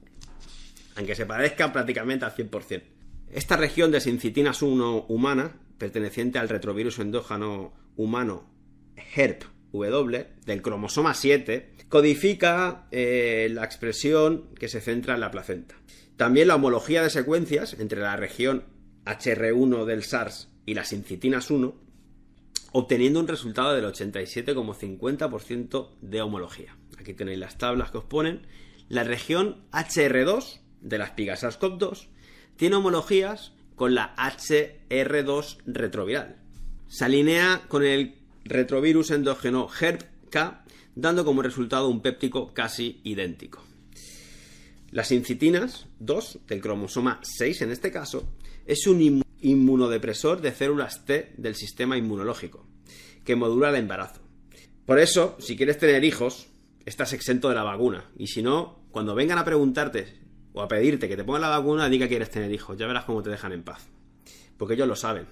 Aunque 0.94 1.16
se 1.16 1.26
parezca 1.26 1.72
prácticamente 1.72 2.24
al 2.24 2.34
100%. 2.34 2.82
Esta 3.32 3.56
región 3.56 3.90
de 3.90 4.00
sincitinas 4.00 4.62
1 4.62 5.06
humana, 5.08 5.56
perteneciente 5.76 6.38
al 6.38 6.48
retrovirus 6.48 7.00
endógeno 7.00 7.72
humano 7.96 8.48
HERP 9.14 9.42
W 9.72 10.26
del 10.46 10.62
cromosoma 10.62 11.14
7, 11.14 11.74
codifica 11.88 12.86
eh, 12.92 13.48
la 13.50 13.64
expresión 13.64 14.54
que 14.54 14.68
se 14.68 14.80
centra 14.80 15.14
en 15.14 15.20
la 15.20 15.32
placenta. 15.32 15.74
También 16.20 16.48
la 16.48 16.56
homología 16.56 17.02
de 17.02 17.08
secuencias 17.08 17.72
entre 17.78 18.02
la 18.02 18.14
región 18.14 18.64
HR1 19.06 19.86
del 19.86 20.02
SARS 20.02 20.50
y 20.66 20.74
las 20.74 20.88
sincitinas 20.88 21.50
1, 21.50 21.74
obteniendo 22.72 23.20
un 23.20 23.26
resultado 23.26 23.72
del 23.72 23.86
87,50% 23.86 25.88
de 26.02 26.20
homología. 26.20 26.76
Aquí 26.98 27.14
tenéis 27.14 27.38
las 27.38 27.56
tablas 27.56 27.90
que 27.90 27.96
os 27.96 28.04
ponen. 28.04 28.46
La 28.90 29.02
región 29.02 29.64
HR2 29.72 30.60
de 30.82 30.98
las 30.98 31.12
pigas 31.12 31.42
SARS-CoV-2 31.42 32.08
tiene 32.56 32.76
homologías 32.76 33.54
con 33.74 33.94
la 33.94 34.14
HR2 34.16 35.62
retroviral. 35.64 36.36
Se 36.86 37.06
alinea 37.06 37.62
con 37.66 37.82
el 37.82 38.16
retrovirus 38.44 39.10
endógeno 39.10 39.70
HERP-K, 39.70 40.66
dando 40.94 41.24
como 41.24 41.40
resultado 41.40 41.88
un 41.88 42.02
péptico 42.02 42.52
casi 42.52 43.00
idéntico. 43.04 43.69
Las 44.92 45.12
incitinas 45.12 45.86
2 46.00 46.40
del 46.48 46.60
cromosoma 46.60 47.20
6 47.22 47.62
en 47.62 47.70
este 47.70 47.92
caso 47.92 48.28
es 48.66 48.88
un 48.88 49.22
inmunodepresor 49.40 50.40
de 50.40 50.52
células 50.52 51.04
T 51.04 51.32
del 51.36 51.54
sistema 51.54 51.96
inmunológico 51.96 52.66
que 53.24 53.36
modula 53.36 53.68
el 53.68 53.76
embarazo. 53.76 54.20
Por 54.86 54.98
eso, 54.98 55.36
si 55.38 55.56
quieres 55.56 55.78
tener 55.78 56.02
hijos, 56.02 56.48
estás 56.86 57.12
exento 57.12 57.48
de 57.48 57.54
la 57.54 57.62
vacuna 57.62 58.10
y 58.16 58.26
si 58.26 58.42
no, 58.42 58.80
cuando 58.90 59.14
vengan 59.14 59.38
a 59.38 59.44
preguntarte 59.44 60.18
o 60.54 60.60
a 60.60 60.66
pedirte 60.66 61.08
que 61.08 61.16
te 61.16 61.22
pongan 61.22 61.42
la 61.42 61.50
vacuna, 61.50 61.88
diga 61.88 62.06
que 62.06 62.14
quieres 62.14 62.30
tener 62.30 62.50
hijos, 62.50 62.76
ya 62.76 62.88
verás 62.88 63.04
cómo 63.04 63.22
te 63.22 63.30
dejan 63.30 63.52
en 63.52 63.62
paz. 63.62 63.86
Porque 64.56 64.74
ellos 64.74 64.88
lo 64.88 64.96
saben. 64.96 65.26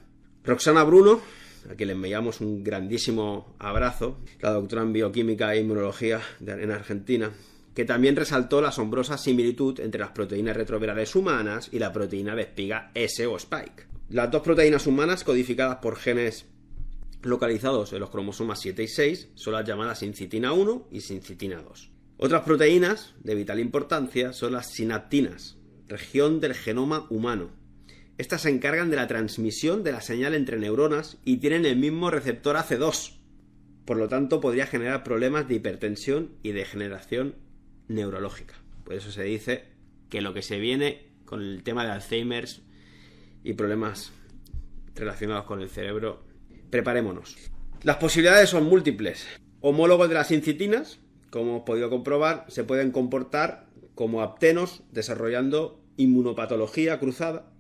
Roxana 0.45 0.85
Bruno, 0.85 1.21
a 1.69 1.75
quien 1.75 1.89
le 1.89 1.95
enviamos 1.95 2.41
un 2.41 2.63
grandísimo 2.63 3.57
abrazo, 3.59 4.21
la 4.41 4.53
doctora 4.53 4.83
en 4.83 4.93
bioquímica 4.93 5.53
e 5.53 5.61
inmunología 5.63 6.21
en 6.41 6.71
Argentina, 6.71 7.33
que 7.79 7.85
también 7.85 8.17
resaltó 8.17 8.61
la 8.61 8.71
asombrosa 8.71 9.17
similitud 9.17 9.79
entre 9.79 10.01
las 10.01 10.11
proteínas 10.11 10.57
retrovirales 10.57 11.15
humanas 11.15 11.69
y 11.71 11.79
la 11.79 11.93
proteína 11.93 12.35
de 12.35 12.43
espiga 12.43 12.91
S 12.93 13.25
o 13.25 13.37
Spike. 13.37 13.87
Las 14.09 14.33
dos 14.33 14.43
proteínas 14.43 14.89
humanas 14.89 15.23
codificadas 15.23 15.77
por 15.77 15.95
genes 15.95 16.47
localizados 17.23 17.93
en 17.93 18.01
los 18.01 18.11
cromosomas 18.11 18.59
7 18.63 18.83
y 18.83 18.89
6 18.89 19.29
son 19.37 19.53
las 19.53 19.65
llamadas 19.65 20.01
sincitina 20.01 20.53
1 20.55 20.89
y 20.91 21.03
sincitina 21.03 21.63
2. 21.63 21.93
Otras 22.17 22.43
proteínas 22.43 23.15
de 23.21 23.37
vital 23.37 23.61
importancia 23.61 24.33
son 24.33 24.55
las 24.55 24.73
sinaptinas, 24.73 25.57
región 25.87 26.41
del 26.41 26.55
genoma 26.55 27.07
humano. 27.11 27.53
Estas 28.17 28.43
se 28.43 28.51
encargan 28.51 28.91
de 28.91 28.97
la 28.97 29.07
transmisión 29.07 29.85
de 29.85 29.93
la 29.93 30.01
señal 30.01 30.35
entre 30.35 30.59
neuronas 30.59 31.19
y 31.25 31.37
tienen 31.37 31.65
el 31.65 31.77
mismo 31.77 32.11
receptor 32.11 32.57
AC2. 32.57 33.21
Por 33.85 33.99
lo 33.99 34.09
tanto, 34.09 34.41
podría 34.41 34.67
generar 34.67 35.05
problemas 35.05 35.47
de 35.47 35.55
hipertensión 35.55 36.33
y 36.43 36.51
degeneración 36.51 37.47
neurológica. 37.89 38.55
Por 38.85 38.95
eso 38.95 39.11
se 39.11 39.25
dice 39.25 39.65
que 40.09 40.21
lo 40.21 40.33
que 40.33 40.43
se 40.43 40.59
viene 40.59 41.09
con 41.25 41.43
el 41.43 41.63
tema 41.63 41.85
de 41.85 41.93
Alzheimer's 41.93 42.63
y 43.45 43.55
problemas 43.55 44.13
relacionados 44.95 45.45
con 45.45 45.61
el 45.61 45.69
cerebro, 45.69 46.25
preparémonos. 46.71 47.37
Las 47.83 47.97
posibilidades 47.97 48.51
son 48.51 48.65
múltiples. 48.65 49.27
Homólogos 49.61 50.09
de 50.09 50.15
las 50.15 50.31
incitinas, 50.31 50.99
como 51.31 51.51
hemos 51.51 51.63
podido 51.63 51.91
comprobar, 51.91 52.47
se 52.49 52.65
pueden 52.65 52.91
comportar 52.91 53.69
como 53.95 54.23
aptenos 54.23 54.83
desarrollando 54.91 55.83
inmunopatología 55.97 56.99
cruzada. 56.99 57.53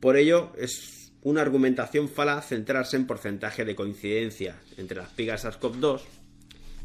Por 0.00 0.16
ello, 0.16 0.52
es 0.58 1.12
una 1.22 1.42
argumentación 1.42 2.08
falaz 2.08 2.48
centrarse 2.48 2.96
en 2.96 3.06
porcentaje 3.06 3.64
de 3.64 3.74
coincidencia 3.74 4.60
entre 4.76 4.98
las 4.98 5.10
pigas 5.10 5.44
SARS-CoV-2 5.44 6.02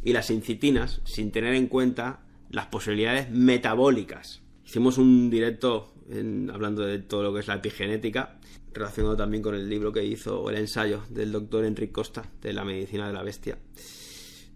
y 0.04 0.14
las 0.14 0.30
incitinas 0.32 1.02
sin 1.06 1.32
tener 1.32 1.54
en 1.54 1.68
cuenta 1.68 2.22
las 2.52 2.68
posibilidades 2.68 3.30
metabólicas. 3.30 4.42
Hicimos 4.66 4.98
un 4.98 5.30
directo 5.30 5.94
hablando 6.54 6.84
de 6.86 7.00
todo 7.00 7.24
lo 7.24 7.34
que 7.34 7.40
es 7.40 7.48
la 7.48 7.56
epigenética, 7.56 8.40
relacionado 8.74 9.16
también 9.16 9.44
con 9.44 9.56
el 9.56 9.70
libro 9.70 9.92
que 9.92 10.04
hizo, 10.04 10.50
el 10.50 10.58
ensayo 10.58 11.04
del 11.10 11.32
doctor 11.32 11.66
Enrique 11.66 11.94
Costa, 11.94 12.30
de 12.42 12.54
la 12.54 12.64
medicina 12.64 13.08
de 13.08 13.14
la 13.14 13.24
bestia, 13.24 13.58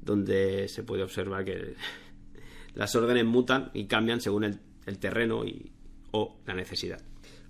donde 0.01 0.67
se 0.67 0.83
puede 0.83 1.03
observar 1.03 1.45
que 1.45 1.75
las 2.75 2.95
órdenes 2.95 3.25
mutan 3.25 3.71
y 3.73 3.85
cambian 3.85 4.21
según 4.21 4.43
el, 4.43 4.97
terreno 4.99 5.45
y, 5.45 5.71
o 6.11 6.37
la 6.45 6.53
necesidad. 6.53 7.01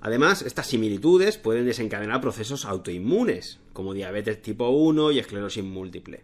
Además, 0.02 0.44
estas 0.44 0.68
similitudes 0.68 1.38
pueden 1.38 1.66
desencadenar 1.66 2.22
procesos 2.22 2.66
autoinmunes, 2.66 3.60
como 3.74 3.94
diabetes 3.94 4.42
tipo 4.42 4.70
1 4.70 5.12
y 5.12 5.20
esclerosis 5.20 5.64
múltiple. 5.64 6.24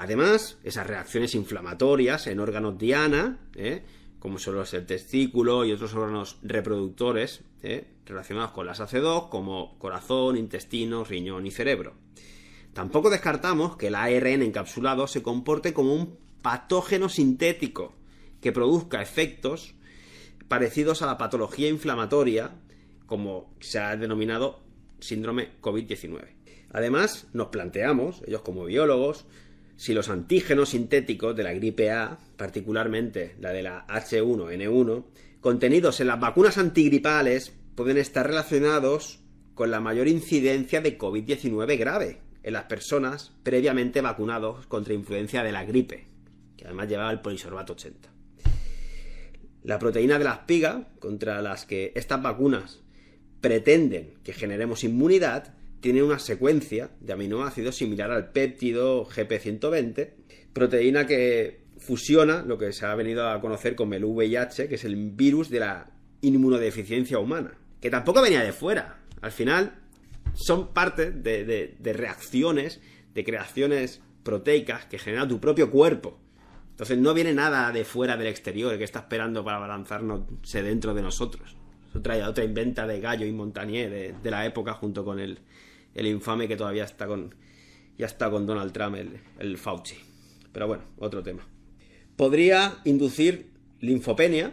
Además, 0.00 0.58
esas 0.62 0.86
reacciones 0.86 1.34
inflamatorias 1.34 2.28
en 2.28 2.38
órganos 2.38 2.78
diana, 2.78 3.40
¿eh? 3.56 3.82
como 4.20 4.38
son 4.38 4.54
los 4.54 4.70
testículo 4.86 5.64
y 5.64 5.72
otros 5.72 5.92
órganos 5.92 6.38
reproductores 6.42 7.42
¿eh? 7.64 7.88
relacionados 8.06 8.52
con 8.52 8.64
las 8.64 8.78
AC2, 8.78 9.28
como 9.28 9.76
corazón, 9.80 10.36
intestino, 10.36 11.02
riñón 11.02 11.48
y 11.48 11.50
cerebro. 11.50 11.94
Tampoco 12.74 13.10
descartamos 13.10 13.76
que 13.76 13.88
el 13.88 13.96
ARN 13.96 14.42
encapsulado 14.42 15.08
se 15.08 15.20
comporte 15.20 15.74
como 15.74 15.92
un 15.92 16.16
patógeno 16.42 17.08
sintético 17.08 17.92
que 18.40 18.52
produzca 18.52 19.02
efectos 19.02 19.74
parecidos 20.46 21.02
a 21.02 21.06
la 21.06 21.18
patología 21.18 21.68
inflamatoria, 21.68 22.52
como 23.06 23.52
se 23.58 23.80
ha 23.80 23.96
denominado 23.96 24.60
síndrome 25.00 25.60
COVID-19. 25.60 26.20
Además, 26.70 27.26
nos 27.32 27.48
planteamos, 27.48 28.22
ellos 28.28 28.42
como 28.42 28.64
biólogos, 28.64 29.26
si 29.78 29.94
los 29.94 30.08
antígenos 30.08 30.70
sintéticos 30.70 31.36
de 31.36 31.44
la 31.44 31.52
gripe 31.52 31.92
A, 31.92 32.18
particularmente 32.36 33.36
la 33.38 33.52
de 33.52 33.62
la 33.62 33.86
H1N1, 33.86 35.04
contenidos 35.40 36.00
en 36.00 36.08
las 36.08 36.18
vacunas 36.18 36.58
antigripales, 36.58 37.54
pueden 37.76 37.96
estar 37.96 38.26
relacionados 38.26 39.20
con 39.54 39.70
la 39.70 39.78
mayor 39.78 40.08
incidencia 40.08 40.80
de 40.80 40.98
COVID-19 40.98 41.78
grave 41.78 42.18
en 42.42 42.54
las 42.54 42.64
personas 42.64 43.32
previamente 43.44 44.00
vacunados 44.00 44.66
contra 44.66 44.94
influencia 44.94 45.44
de 45.44 45.52
la 45.52 45.64
gripe, 45.64 46.08
que 46.56 46.64
además 46.64 46.88
llevaba 46.88 47.12
el 47.12 47.20
polisorbato 47.20 47.74
80. 47.74 48.10
La 49.62 49.78
proteína 49.78 50.18
de 50.18 50.24
la 50.24 50.34
espiga, 50.34 50.88
contra 50.98 51.40
las 51.40 51.66
que 51.66 51.92
estas 51.94 52.20
vacunas 52.20 52.80
pretenden 53.40 54.14
que 54.24 54.32
generemos 54.32 54.82
inmunidad, 54.82 55.54
tiene 55.80 56.02
una 56.02 56.18
secuencia 56.18 56.90
de 57.00 57.12
aminoácidos 57.12 57.76
similar 57.76 58.10
al 58.10 58.32
péptido 58.32 59.06
GP120, 59.06 60.10
proteína 60.52 61.06
que 61.06 61.60
fusiona 61.78 62.42
lo 62.42 62.58
que 62.58 62.72
se 62.72 62.86
ha 62.86 62.94
venido 62.94 63.28
a 63.28 63.40
conocer 63.40 63.76
como 63.76 63.94
el 63.94 64.04
VIH, 64.04 64.68
que 64.68 64.74
es 64.74 64.84
el 64.84 64.96
virus 65.12 65.48
de 65.50 65.60
la 65.60 65.90
inmunodeficiencia 66.20 67.18
humana, 67.18 67.56
que 67.80 67.90
tampoco 67.90 68.22
venía 68.22 68.42
de 68.42 68.52
fuera. 68.52 68.98
Al 69.20 69.32
final 69.32 69.78
son 70.34 70.72
parte 70.72 71.10
de, 71.10 71.76
reacciones, 71.92 72.80
de 73.14 73.24
creaciones 73.24 74.02
proteicas 74.24 74.84
que 74.86 74.98
genera 74.98 75.28
tu 75.28 75.40
propio 75.40 75.70
cuerpo. 75.70 76.18
Entonces 76.70 76.98
no 76.98 77.14
viene 77.14 77.34
nada 77.34 77.72
de 77.72 77.84
fuera 77.84 78.16
del 78.16 78.28
exterior 78.28 78.76
que 78.78 78.84
está 78.84 79.00
esperando 79.00 79.44
para 79.44 79.58
balanzarnos 79.58 80.22
dentro 80.52 80.94
de 80.94 81.02
nosotros. 81.02 81.56
Es 81.90 81.96
otra, 81.96 82.28
otra 82.28 82.44
inventa 82.44 82.86
de 82.86 83.00
Gallo 83.00 83.26
y 83.26 83.32
Montagnier 83.32 83.90
de, 83.90 84.14
de 84.22 84.30
la 84.30 84.44
época 84.46 84.74
junto 84.74 85.04
con 85.04 85.18
el, 85.18 85.40
el 85.98 86.06
infame 86.06 86.48
que 86.48 86.56
todavía 86.56 86.84
está 86.84 87.06
con, 87.06 87.34
ya 87.96 88.06
está 88.06 88.30
con 88.30 88.46
Donald 88.46 88.72
Trump, 88.72 88.96
el, 88.96 89.20
el 89.38 89.58
Fauci. 89.58 89.96
Pero 90.52 90.66
bueno, 90.68 90.84
otro 90.98 91.22
tema. 91.22 91.46
Podría 92.16 92.78
inducir 92.84 93.50
linfopenia, 93.80 94.52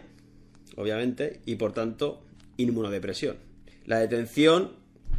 obviamente, 0.76 1.40
y 1.46 1.56
por 1.56 1.72
tanto 1.72 2.24
inmunodepresión. 2.56 3.36
La 3.84 3.98
detención 3.98 4.72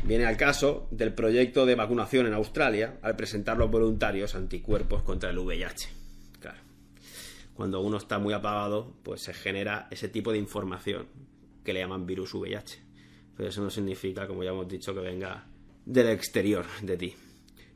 viene 0.03 0.25
al 0.25 0.37
caso 0.37 0.87
del 0.91 1.13
proyecto 1.13 1.65
de 1.65 1.75
vacunación 1.75 2.27
en 2.27 2.33
Australia 2.33 2.97
al 3.01 3.15
presentar 3.15 3.57
los 3.57 3.71
voluntarios 3.71 4.35
anticuerpos 4.35 5.03
contra 5.03 5.29
el 5.29 5.39
VIH. 5.39 5.89
Claro. 6.39 6.59
Cuando 7.53 7.81
uno 7.81 7.97
está 7.97 8.19
muy 8.19 8.33
apagado, 8.33 8.93
pues 9.03 9.21
se 9.21 9.33
genera 9.33 9.87
ese 9.91 10.09
tipo 10.09 10.31
de 10.31 10.37
información 10.37 11.07
que 11.63 11.73
le 11.73 11.79
llaman 11.79 12.05
virus 12.05 12.33
VIH. 12.33 12.79
Pero 13.35 13.49
eso 13.49 13.61
no 13.61 13.69
significa, 13.69 14.27
como 14.27 14.43
ya 14.43 14.51
hemos 14.51 14.67
dicho, 14.67 14.93
que 14.93 14.99
venga 14.99 15.45
del 15.87 16.09
exterior 16.09 16.65
de 16.81 16.97
ti. 16.97 17.15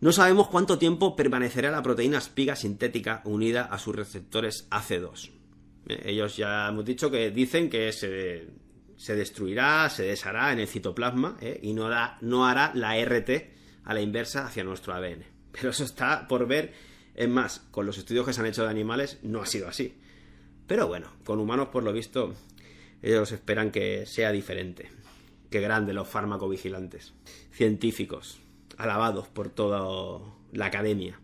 No 0.02 0.12
sabemos 0.12 0.48
cuánto 0.48 0.78
tiempo 0.78 1.16
permanecerá 1.16 1.72
la 1.72 1.82
proteína 1.82 2.18
espiga 2.18 2.56
sintética 2.56 3.22
unida 3.24 3.64
a 3.64 3.78
sus 3.78 3.96
receptores 3.96 4.68
AC2. 4.70 5.32
Eh, 5.88 6.02
ellos 6.06 6.36
ya 6.36 6.68
hemos 6.68 6.86
dicho 6.86 7.10
que 7.10 7.32
dicen 7.32 7.70
que 7.70 7.92
se, 7.94 9.16
destruirá, 9.16 9.90
se 9.90 10.04
deshará 10.04 10.52
en 10.52 10.60
el 10.60 10.68
citoplasma 10.68 11.38
eh, 11.40 11.60
y 11.64 11.74
no 11.74 11.86
hará, 11.86 12.18
no 12.22 12.46
hará 12.46 12.72
la 12.76 13.00
RT 13.04 13.30
a 13.86 13.94
la 13.94 14.02
inversa 14.02 14.46
hacia 14.46 14.64
nuestro 14.64 14.94
ADN. 14.94 15.24
Pero 15.52 15.70
eso 15.70 15.84
está 15.84 16.28
por 16.28 16.48
ver. 16.48 16.74
Es 17.16 17.30
más, 17.30 17.60
con 17.72 17.86
los 17.86 17.98
estudios 17.98 18.26
que 18.26 18.34
se 18.34 18.42
han 18.42 18.48
hecho 18.48 18.64
de 18.64 18.70
animales 18.70 19.20
no 19.22 19.42
ha 19.42 19.46
sido 19.46 19.68
así. 19.68 19.96
Pero 20.68 20.88
bueno, 20.88 21.08
con 21.24 21.40
humanos 21.40 21.70
por 21.70 21.84
lo 21.84 21.94
visto 21.94 22.34
ellos 23.02 23.32
esperan 23.32 23.72
que 23.72 24.06
sea 24.06 24.32
diferente. 24.32 24.90
Qué 25.50 25.60
grande 25.60 25.94
los 25.94 26.08
farmacovigilantes. 26.08 27.14
Científicos, 27.52 28.41
alabados 28.78 29.28
por 29.28 29.49
toda 29.49 30.19
la 30.52 30.65
academia. 30.65 31.19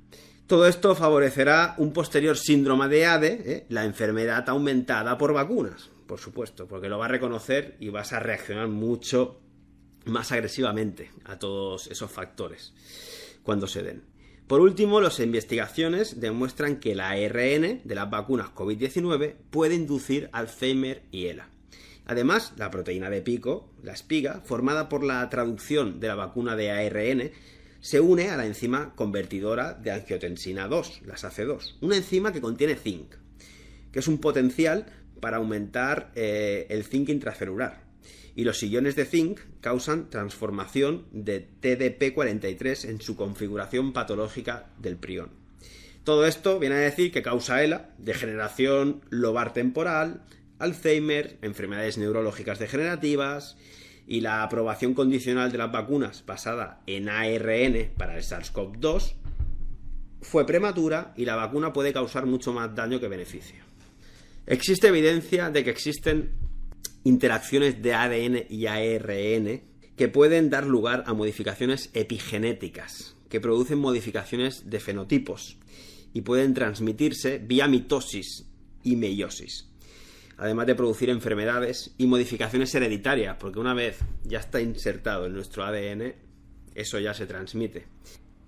Todo 0.48 0.68
esto 0.68 0.96
favorecerá 0.96 1.76
un 1.78 1.92
posterior 1.92 2.38
síndrome 2.38 2.88
de 2.88 3.06
ADE, 3.06 3.44
¿eh? 3.46 3.66
la 3.70 3.84
enfermedad 3.84 4.48
aumentada 4.48 5.18
por 5.18 5.34
vacunas, 5.34 5.90
por 6.06 6.20
supuesto, 6.20 6.68
porque 6.68 6.88
lo 6.88 6.98
va 6.98 7.06
a 7.06 7.10
reconocer 7.10 7.76
y 7.80 7.90
vas 7.90 8.14
a 8.14 8.20
reaccionar 8.20 8.70
mucho 8.70 9.42
más 10.06 10.32
agresivamente 10.32 11.12
a 11.26 11.38
todos 11.38 11.88
esos 11.88 12.10
factores 12.10 12.74
cuando 13.44 13.68
se 13.68 13.84
den. 13.84 14.04
Por 14.48 14.62
último, 14.62 15.02
las 15.02 15.20
investigaciones 15.20 16.22
demuestran 16.22 16.80
que 16.80 16.96
la 16.96 17.10
ARN 17.10 17.82
de 17.84 17.96
las 17.96 18.10
vacunas 18.10 18.48
COVID-19 18.56 19.36
puede 19.50 19.76
inducir 19.76 20.30
Alzheimer 20.32 21.04
y 21.12 21.26
ELA. 21.26 21.50
Además, 22.08 22.54
la 22.56 22.72
proteína 22.72 23.10
de 23.10 23.22
pico, 23.22 23.70
la 23.84 23.92
espiga, 23.92 24.42
formada 24.46 24.88
por 24.88 25.04
la 25.04 25.30
traducción 25.30 26.00
de 26.00 26.08
la 26.08 26.16
vacuna 26.16 26.56
de 26.56 26.72
ARN, 26.72 27.32
se 27.82 28.00
une 28.00 28.30
a 28.30 28.38
la 28.38 28.46
enzima 28.46 28.96
convertidora 28.96 29.74
de 29.74 29.92
angiotensina 29.92 30.70
2, 30.70 31.02
la 31.06 31.16
SACE2, 31.16 31.76
una 31.82 31.98
enzima 31.98 32.32
que 32.32 32.40
contiene 32.40 32.76
zinc, 32.76 33.14
que 33.92 34.00
es 34.00 34.08
un 34.08 34.20
potencial 34.20 34.86
para 35.20 35.38
aumentar 35.38 36.12
eh, 36.16 36.66
el 36.70 36.86
zinc 36.86 37.10
intracelular. 37.10 37.86
Y 38.36 38.46
los 38.46 38.58
sillones 38.58 38.96
de 38.96 39.06
zinc 39.06 39.42
causan 39.60 40.10
transformación 40.10 41.08
de 41.12 41.46
TDP43 41.62 42.88
en 42.88 43.02
su 43.02 43.18
configuración 43.18 43.92
patológica 43.92 44.68
del 44.80 44.96
prión. 44.96 45.32
Todo 46.06 46.26
esto 46.26 46.58
viene 46.58 46.76
a 46.76 46.80
decir 46.80 47.12
que 47.12 47.22
causa 47.22 47.62
ELA, 47.64 47.90
degeneración 47.98 49.02
lobar 49.10 49.52
temporal, 49.52 50.22
Alzheimer, 50.60 51.38
enfermedades 51.42 51.98
neurológicas 51.98 52.60
degenerativas 52.60 53.58
y 54.08 54.22
la 54.22 54.44
aprobación 54.44 54.94
condicional 54.94 55.52
de 55.52 55.58
las 55.58 55.72
vacunas 55.72 56.24
basada 56.26 56.82
en 56.88 57.10
ARN 57.10 57.92
para 57.98 58.18
el 58.18 58.24
SARS-CoV-2 58.24 59.14
fue 60.22 60.46
prematura 60.46 61.14
y 61.16 61.26
la 61.26 61.36
vacuna 61.36 61.74
puede 61.74 61.94
causar 61.94 62.26
mucho 62.26 62.54
más 62.54 62.74
daño 62.74 63.00
que 63.00 63.08
beneficio. 63.08 63.64
Existe 64.46 64.88
evidencia 64.88 65.50
de 65.50 65.64
que 65.64 65.70
existen 65.70 66.32
interacciones 67.04 67.82
de 67.82 67.94
ADN 67.94 68.46
y 68.50 68.66
ARN 68.66 69.62
que 69.96 70.08
pueden 70.08 70.50
dar 70.50 70.66
lugar 70.66 71.04
a 71.08 71.14
modificaciones 71.14 71.90
epigenéticas, 71.94 73.16
que 73.30 73.42
producen 73.42 73.80
modificaciones 73.80 74.70
de 74.70 74.80
fenotipos 74.80 75.58
y 76.14 76.22
pueden 76.22 76.54
transmitirse 76.54 77.40
vía 77.40 77.68
mitosis 77.68 78.46
y 78.84 78.96
meiosis 78.96 79.67
además 80.38 80.68
de 80.68 80.76
producir 80.76 81.10
enfermedades 81.10 81.94
y 81.98 82.08
modificaciones 82.08 82.74
hereditarias, 82.76 83.38
porque 83.40 83.60
una 83.60 83.74
vez 83.74 84.00
ya 84.24 84.40
está 84.40 84.62
insertado 84.62 85.26
en 85.26 85.34
nuestro 85.34 85.64
ADN, 85.64 86.14
eso 86.76 87.00
ya 87.00 87.14
se 87.14 87.26
transmite. 87.26 87.88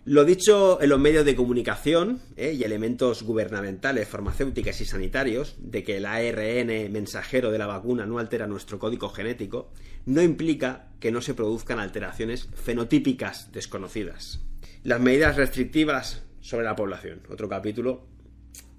Lo 0.06 0.24
dicho 0.24 0.82
en 0.82 0.90
los 0.90 1.00
medios 1.00 1.26
de 1.26 1.36
comunicación 1.36 2.22
¿eh? 2.38 2.54
y 2.54 2.64
elementos 2.64 3.22
gubernamentales, 3.22 4.08
farmacéuticos 4.08 4.80
y 4.82 4.86
sanitarios, 4.86 5.56
de 5.60 5.84
que 5.84 5.98
el 5.98 6.06
ARN 6.06 6.92
mensajero 6.92 7.52
de 7.52 7.58
la 7.58 7.68
vacuna 7.68 8.06
no 8.06 8.18
altera 8.18 8.48
nuestro 8.48 8.80
código 8.80 9.10
genético, 9.10 9.72
no 10.06 10.22
implica 10.22 10.88
que 11.00 11.12
no 11.12 11.22
se 11.22 11.34
produzcan 11.34 11.80
alteraciones 11.80 12.50
fenotípicas 12.56 13.52
desconocidas. 13.52 14.40
Las 14.84 15.02
medidas 15.02 15.36
restrictivas 15.36 16.24
sobre 16.40 16.66
la 16.66 16.76
población, 16.76 17.22
otro 17.30 17.50
capítulo 17.50 18.08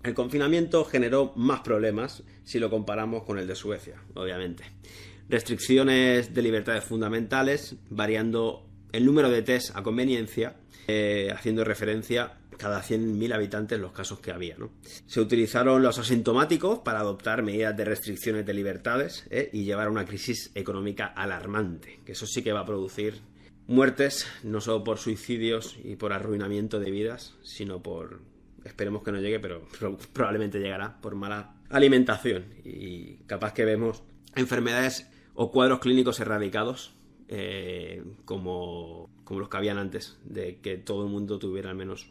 el 0.02 0.14
confinamiento 0.14 0.85
generó 0.85 1.32
más 1.36 1.60
problemas 1.60 2.22
si 2.44 2.59
lo 2.59 2.70
comparamos 2.70 3.24
con 3.24 3.39
el 3.39 3.47
de 3.47 3.55
Suecia, 3.55 4.02
obviamente. 4.14 4.64
Restricciones 5.28 6.35
de 6.35 6.43
libertades 6.43 6.85
fundamentales, 6.85 7.77
variando 7.90 8.66
el 8.93 9.05
número 9.05 9.31
de 9.31 9.43
test 9.43 9.77
a 9.77 9.82
conveniencia, 9.82 10.56
eh, 10.89 11.31
haciendo 11.32 11.64
referencia 11.64 12.39
cada 12.60 12.82
100.000 12.82 13.32
habitantes 13.32 13.81
los 13.81 13.93
casos 13.93 14.20
que 14.20 14.32
había. 14.32 14.56
Se 15.06 15.20
utilizaron 15.20 15.82
los 15.82 15.98
asintomáticos 15.98 16.81
para 16.81 17.01
adoptar 17.01 17.43
medidas 17.43 17.74
de 17.77 17.86
restricciones 17.86 18.44
de 18.44 18.52
libertades 18.52 19.27
eh, 19.31 19.48
y 19.52 19.64
llevar 19.64 19.86
a 19.86 19.90
una 19.90 20.05
crisis 20.05 20.51
económica 20.55 21.06
alarmante, 21.06 22.01
que 22.05 22.12
eso 22.12 22.27
sí 22.27 22.43
que 22.43 22.52
va 22.52 22.60
a 22.60 22.66
producir 22.66 23.20
muertes, 23.66 24.27
no 24.43 24.60
solo 24.60 24.85
por 24.85 24.98
suicidios 24.98 25.78
y 25.82 25.97
por 25.97 26.12
arruinamiento 26.12 26.81
de 26.81 26.90
vidas, 26.90 27.35
sino 27.43 27.82
por 27.82 28.20
Esperemos 28.65 29.03
que 29.03 29.12
no 29.12 29.20
llegue, 29.20 29.41
pero, 29.41 29.66
probablemente 30.12 30.59
llegará 30.59 31.01
por 31.01 31.15
mala 31.15 31.55
alimentación. 31.69 32.47
Y 32.65 33.16
capaz 33.27 33.53
que 33.53 33.65
vemos 33.65 34.03
enfermedades 34.35 35.09
o 35.35 35.51
cuadros 35.51 35.81
clínicos 35.81 36.20
erradicados 36.20 36.95
eh, 37.28 38.03
como, 38.24 39.09
como 39.24 39.41
los 39.41 39.49
que 39.49 39.57
habían 39.57 39.78
antes, 39.78 40.19
de 40.24 40.59
que 40.61 40.77
todo 40.77 41.05
el 41.05 41.11
mundo 41.11 41.39
tuviera 41.39 41.70
al 41.70 41.77
menos 41.77 42.11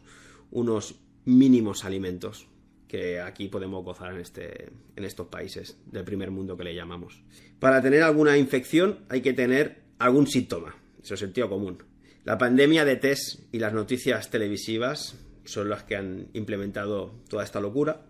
unos 0.50 0.96
mínimos 1.24 1.84
alimentos 1.84 2.48
que 2.88 3.20
aquí 3.20 3.46
podemos 3.46 3.84
gozar 3.84 4.12
en, 4.12 4.20
este, 4.20 4.70
en 4.96 5.04
estos 5.04 5.28
países 5.28 5.78
del 5.86 6.02
primer 6.02 6.32
mundo 6.32 6.56
que 6.56 6.64
le 6.64 6.74
llamamos. 6.74 7.22
Para 7.60 7.80
tener 7.80 8.02
alguna 8.02 8.36
infección 8.36 9.00
hay 9.08 9.20
que 9.20 9.32
tener 9.32 9.82
algún 10.00 10.26
síntoma, 10.26 10.74
eso 11.00 11.14
es 11.14 11.22
el 11.22 11.32
tío 11.32 11.48
común. 11.48 11.84
La 12.24 12.36
pandemia 12.36 12.84
de 12.84 12.96
test 12.96 13.40
y 13.52 13.60
las 13.60 13.72
noticias 13.72 14.28
televisivas 14.28 15.16
son 15.44 15.68
las 15.68 15.84
que 15.84 15.96
han 15.96 16.28
implementado 16.32 17.14
toda 17.28 17.44
esta 17.44 17.60
locura. 17.60 18.02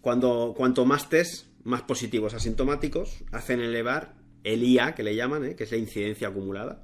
Cuando, 0.00 0.54
cuanto 0.56 0.84
más 0.84 1.08
test, 1.08 1.46
más 1.64 1.82
positivos 1.82 2.34
asintomáticos, 2.34 3.24
hacen 3.32 3.60
elevar 3.60 4.14
el 4.44 4.62
IA, 4.62 4.94
que 4.94 5.02
le 5.02 5.16
llaman, 5.16 5.44
¿eh? 5.44 5.56
que 5.56 5.64
es 5.64 5.70
la 5.72 5.78
incidencia 5.78 6.28
acumulada. 6.28 6.82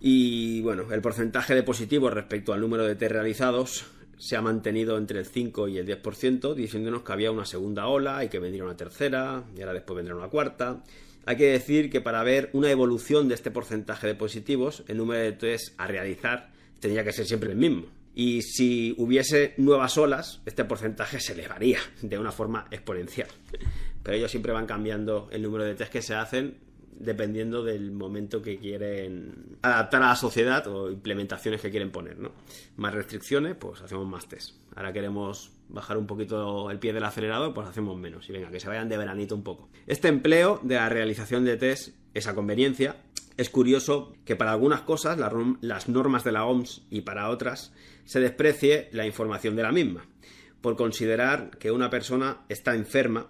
Y 0.00 0.60
bueno, 0.62 0.92
el 0.92 1.00
porcentaje 1.00 1.54
de 1.54 1.62
positivos 1.62 2.12
respecto 2.12 2.52
al 2.52 2.60
número 2.60 2.84
de 2.84 2.94
test 2.94 3.12
realizados 3.12 3.86
se 4.18 4.36
ha 4.36 4.42
mantenido 4.42 4.98
entre 4.98 5.18
el 5.18 5.26
5 5.26 5.66
y 5.66 5.78
el 5.78 5.86
10%, 5.86 6.54
diciéndonos 6.54 7.02
que 7.02 7.12
había 7.12 7.32
una 7.32 7.44
segunda 7.44 7.88
ola 7.88 8.24
y 8.24 8.28
que 8.28 8.38
vendría 8.38 8.62
una 8.62 8.76
tercera, 8.76 9.42
y 9.56 9.60
ahora 9.60 9.72
después 9.72 9.96
vendrá 9.96 10.14
una 10.14 10.28
cuarta. 10.28 10.84
Hay 11.24 11.36
que 11.36 11.46
decir 11.46 11.90
que 11.90 12.00
para 12.00 12.22
ver 12.22 12.50
una 12.52 12.70
evolución 12.70 13.28
de 13.28 13.34
este 13.34 13.50
porcentaje 13.50 14.06
de 14.06 14.14
positivos, 14.14 14.84
el 14.86 14.98
número 14.98 15.20
de 15.22 15.32
test 15.32 15.74
a 15.76 15.88
realizar 15.88 16.50
tendría 16.78 17.02
que 17.02 17.12
ser 17.12 17.26
siempre 17.26 17.50
el 17.50 17.56
mismo. 17.56 17.86
Y 18.14 18.42
si 18.42 18.94
hubiese 18.98 19.54
nuevas 19.56 19.96
olas, 19.96 20.42
este 20.44 20.64
porcentaje 20.64 21.18
se 21.20 21.32
elevaría 21.32 21.78
de 22.02 22.18
una 22.18 22.32
forma 22.32 22.66
exponencial. 22.70 23.28
Pero 24.02 24.16
ellos 24.16 24.30
siempre 24.30 24.52
van 24.52 24.66
cambiando 24.66 25.28
el 25.32 25.42
número 25.42 25.64
de 25.64 25.74
test 25.74 25.92
que 25.92 26.02
se 26.02 26.14
hacen 26.14 26.58
dependiendo 27.02 27.64
del 27.64 27.90
momento 27.90 28.42
que 28.42 28.58
quieren 28.58 29.56
adaptar 29.62 30.02
a 30.02 30.08
la 30.08 30.16
sociedad 30.16 30.66
o 30.68 30.90
implementaciones 30.90 31.60
que 31.60 31.70
quieren 31.70 31.90
poner, 31.90 32.18
¿no? 32.18 32.32
Más 32.76 32.94
restricciones, 32.94 33.56
pues 33.56 33.80
hacemos 33.82 34.06
más 34.06 34.28
test. 34.28 34.54
Ahora 34.76 34.92
queremos 34.92 35.50
bajar 35.68 35.96
un 35.96 36.06
poquito 36.06 36.70
el 36.70 36.78
pie 36.78 36.92
del 36.92 37.04
acelerador, 37.04 37.54
pues 37.54 37.68
hacemos 37.68 37.98
menos. 37.98 38.28
Y 38.28 38.32
venga, 38.32 38.50
que 38.50 38.60
se 38.60 38.68
vayan 38.68 38.88
de 38.88 38.96
veranito 38.96 39.34
un 39.34 39.42
poco. 39.42 39.68
Este 39.86 40.08
empleo 40.08 40.60
de 40.62 40.76
la 40.76 40.88
realización 40.88 41.44
de 41.44 41.56
test, 41.56 41.88
esa 42.14 42.34
conveniencia, 42.34 42.96
es 43.36 43.50
curioso 43.50 44.14
que 44.24 44.36
para 44.36 44.52
algunas 44.52 44.82
cosas, 44.82 45.18
las 45.18 45.88
normas 45.88 46.24
de 46.24 46.32
la 46.32 46.44
OMS 46.44 46.82
y 46.90 47.02
para 47.02 47.30
otras, 47.30 47.72
se 48.04 48.20
desprecie 48.20 48.88
la 48.92 49.06
información 49.06 49.56
de 49.56 49.62
la 49.62 49.72
misma. 49.72 50.06
Por 50.60 50.76
considerar 50.76 51.56
que 51.58 51.70
una 51.70 51.90
persona 51.90 52.42
está 52.48 52.74
enferma, 52.74 53.28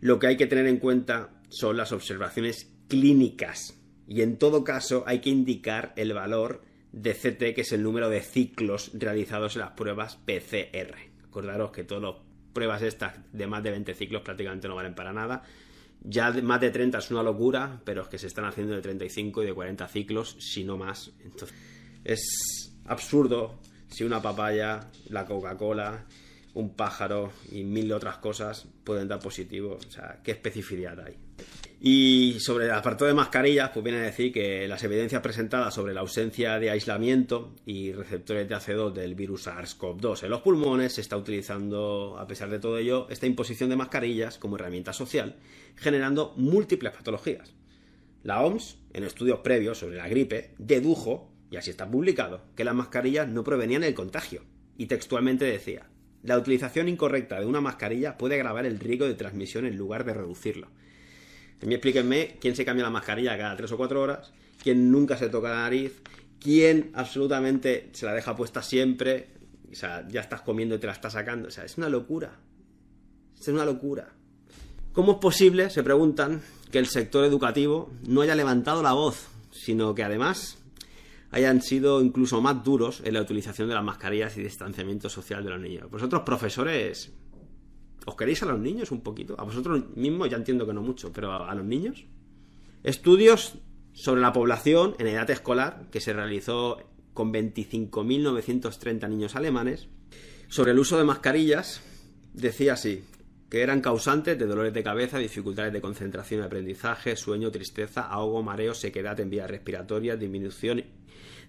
lo 0.00 0.18
que 0.18 0.28
hay 0.28 0.36
que 0.36 0.46
tener 0.46 0.66
en 0.66 0.78
cuenta 0.78 1.30
son 1.48 1.76
las 1.76 1.92
observaciones 1.92 2.72
clínicas. 2.88 3.76
Y 4.06 4.22
en 4.22 4.38
todo 4.38 4.64
caso 4.64 5.04
hay 5.06 5.20
que 5.20 5.30
indicar 5.30 5.92
el 5.96 6.12
valor 6.14 6.62
de 6.92 7.14
CT, 7.14 7.54
que 7.54 7.60
es 7.60 7.72
el 7.72 7.82
número 7.82 8.08
de 8.08 8.22
ciclos 8.22 8.90
realizados 8.94 9.56
en 9.56 9.62
las 9.62 9.72
pruebas 9.72 10.16
PCR. 10.16 10.96
Acordaros 11.24 11.70
que 11.70 11.84
todas 11.84 12.02
las 12.02 12.14
pruebas 12.52 12.82
estas 12.82 13.14
de 13.32 13.46
más 13.46 13.62
de 13.62 13.70
20 13.70 13.94
ciclos 13.94 14.22
prácticamente 14.22 14.68
no 14.68 14.74
valen 14.74 14.94
para 14.94 15.12
nada 15.12 15.44
ya 16.02 16.30
más 16.30 16.60
de 16.60 16.70
30 16.70 16.98
es 16.98 17.10
una 17.10 17.22
locura, 17.22 17.80
pero 17.84 18.02
es 18.02 18.08
que 18.08 18.18
se 18.18 18.26
están 18.26 18.44
haciendo 18.44 18.74
de 18.74 18.80
35 18.80 19.42
y 19.42 19.46
de 19.46 19.54
40 19.54 19.88
ciclos, 19.88 20.36
si 20.38 20.64
no 20.64 20.76
más. 20.76 21.12
Entonces, 21.22 21.56
es 22.04 22.72
absurdo 22.86 23.58
si 23.88 24.04
una 24.04 24.22
papaya, 24.22 24.88
la 25.08 25.26
Coca-Cola, 25.26 26.06
un 26.54 26.74
pájaro 26.74 27.32
y 27.50 27.64
mil 27.64 27.92
otras 27.92 28.18
cosas 28.18 28.66
pueden 28.84 29.08
dar 29.08 29.20
positivo. 29.20 29.78
O 29.86 29.90
sea, 29.90 30.20
¿qué 30.22 30.32
especificidad 30.32 30.98
hay? 31.00 31.16
Y 31.82 32.38
sobre 32.40 32.66
el 32.66 32.72
apartado 32.72 33.06
de 33.06 33.14
mascarillas, 33.14 33.70
pues 33.70 33.82
viene 33.82 34.00
a 34.00 34.02
decir 34.02 34.30
que 34.30 34.68
las 34.68 34.84
evidencias 34.84 35.22
presentadas 35.22 35.72
sobre 35.72 35.94
la 35.94 36.00
ausencia 36.00 36.58
de 36.58 36.68
aislamiento 36.68 37.54
y 37.64 37.92
receptores 37.92 38.46
de 38.46 38.54
AC2 38.54 38.92
del 38.92 39.14
virus 39.14 39.46
SARS-CoV-2 39.46 40.24
en 40.24 40.30
los 40.30 40.42
pulmones 40.42 40.92
se 40.92 41.00
está 41.00 41.16
utilizando, 41.16 42.18
a 42.18 42.26
pesar 42.26 42.50
de 42.50 42.58
todo 42.58 42.76
ello, 42.76 43.06
esta 43.08 43.26
imposición 43.26 43.70
de 43.70 43.76
mascarillas 43.76 44.36
como 44.36 44.56
herramienta 44.56 44.92
social, 44.92 45.36
generando 45.74 46.34
múltiples 46.36 46.92
patologías. 46.92 47.54
La 48.24 48.42
OMS, 48.42 48.76
en 48.92 49.04
estudios 49.04 49.38
previos 49.38 49.78
sobre 49.78 49.96
la 49.96 50.06
gripe, 50.06 50.50
dedujo, 50.58 51.32
y 51.50 51.56
así 51.56 51.70
está 51.70 51.90
publicado, 51.90 52.42
que 52.56 52.64
las 52.64 52.74
mascarillas 52.74 53.26
no 53.26 53.42
provenían 53.42 53.80
del 53.80 53.94
contagio. 53.94 54.42
Y 54.76 54.84
textualmente 54.84 55.46
decía, 55.46 55.88
la 56.22 56.36
utilización 56.36 56.90
incorrecta 56.90 57.40
de 57.40 57.46
una 57.46 57.62
mascarilla 57.62 58.18
puede 58.18 58.34
agravar 58.34 58.66
el 58.66 58.78
riesgo 58.78 59.06
de 59.06 59.14
transmisión 59.14 59.64
en 59.64 59.78
lugar 59.78 60.04
de 60.04 60.12
reducirlo. 60.12 60.68
Mí 61.62 61.74
explíquenme 61.74 62.36
quién 62.40 62.56
se 62.56 62.64
cambia 62.64 62.84
la 62.84 62.90
mascarilla 62.90 63.36
cada 63.36 63.56
tres 63.56 63.70
o 63.72 63.76
cuatro 63.76 64.00
horas, 64.00 64.32
quién 64.62 64.90
nunca 64.90 65.16
se 65.16 65.28
toca 65.28 65.50
la 65.50 65.56
nariz, 65.56 66.00
quién 66.40 66.90
absolutamente 66.94 67.90
se 67.92 68.06
la 68.06 68.14
deja 68.14 68.34
puesta 68.34 68.62
siempre, 68.62 69.28
o 69.70 69.74
sea, 69.74 70.06
ya 70.08 70.20
estás 70.20 70.40
comiendo 70.40 70.74
y 70.74 70.78
te 70.78 70.86
la 70.86 70.94
estás 70.94 71.12
sacando. 71.12 71.48
O 71.48 71.50
sea, 71.50 71.64
es 71.64 71.76
una 71.76 71.88
locura. 71.88 72.32
Es 73.38 73.48
una 73.48 73.64
locura. 73.64 74.08
¿Cómo 74.92 75.12
es 75.12 75.18
posible, 75.18 75.70
se 75.70 75.82
preguntan, 75.82 76.42
que 76.70 76.78
el 76.78 76.86
sector 76.86 77.24
educativo 77.24 77.92
no 78.06 78.22
haya 78.22 78.34
levantado 78.34 78.82
la 78.82 78.92
voz, 78.92 79.28
sino 79.50 79.94
que 79.94 80.02
además 80.02 80.58
hayan 81.30 81.62
sido 81.62 82.00
incluso 82.00 82.40
más 82.40 82.64
duros 82.64 83.02
en 83.04 83.14
la 83.14 83.22
utilización 83.22 83.68
de 83.68 83.74
las 83.74 83.84
mascarillas 83.84 84.36
y 84.36 84.42
distanciamiento 84.42 85.08
social 85.08 85.44
de 85.44 85.50
los 85.50 85.60
niños. 85.60 85.90
Vosotros, 85.90 86.22
profesores, 86.22 87.12
¿os 88.06 88.16
queréis 88.16 88.42
a 88.42 88.46
los 88.46 88.58
niños 88.58 88.90
un 88.90 89.02
poquito? 89.02 89.34
A 89.38 89.44
vosotros 89.44 89.96
mismos 89.96 90.30
ya 90.30 90.36
entiendo 90.36 90.66
que 90.66 90.72
no 90.72 90.82
mucho, 90.82 91.12
pero 91.12 91.32
a, 91.32 91.54
los 91.54 91.64
niños. 91.64 92.04
Estudios 92.82 93.58
sobre 93.92 94.20
la 94.20 94.32
población 94.32 94.94
en 94.98 95.06
edad 95.08 95.30
escolar 95.30 95.88
que 95.90 96.00
se 96.00 96.12
realizó 96.12 96.78
con 97.12 97.32
25.930 97.32 99.08
niños 99.08 99.36
alemanes 99.36 99.88
sobre 100.48 100.72
el 100.72 100.78
uso 100.78 100.96
de 100.98 101.04
mascarillas 101.04 101.82
decía 102.32 102.74
así 102.74 103.04
que 103.50 103.62
eran 103.62 103.80
causantes 103.80 104.38
de 104.38 104.46
dolores 104.46 104.72
de 104.72 104.82
cabeza, 104.82 105.18
dificultades 105.18 105.72
de 105.72 105.80
concentración 105.80 106.40
y 106.40 106.44
aprendizaje, 106.44 107.16
sueño, 107.16 107.50
tristeza, 107.50 108.02
ahogo, 108.02 108.42
mareo, 108.44 108.74
sequedad 108.74 109.18
en 109.18 109.28
vías 109.28 109.50
respiratorias, 109.50 110.20
disminución 110.20 110.84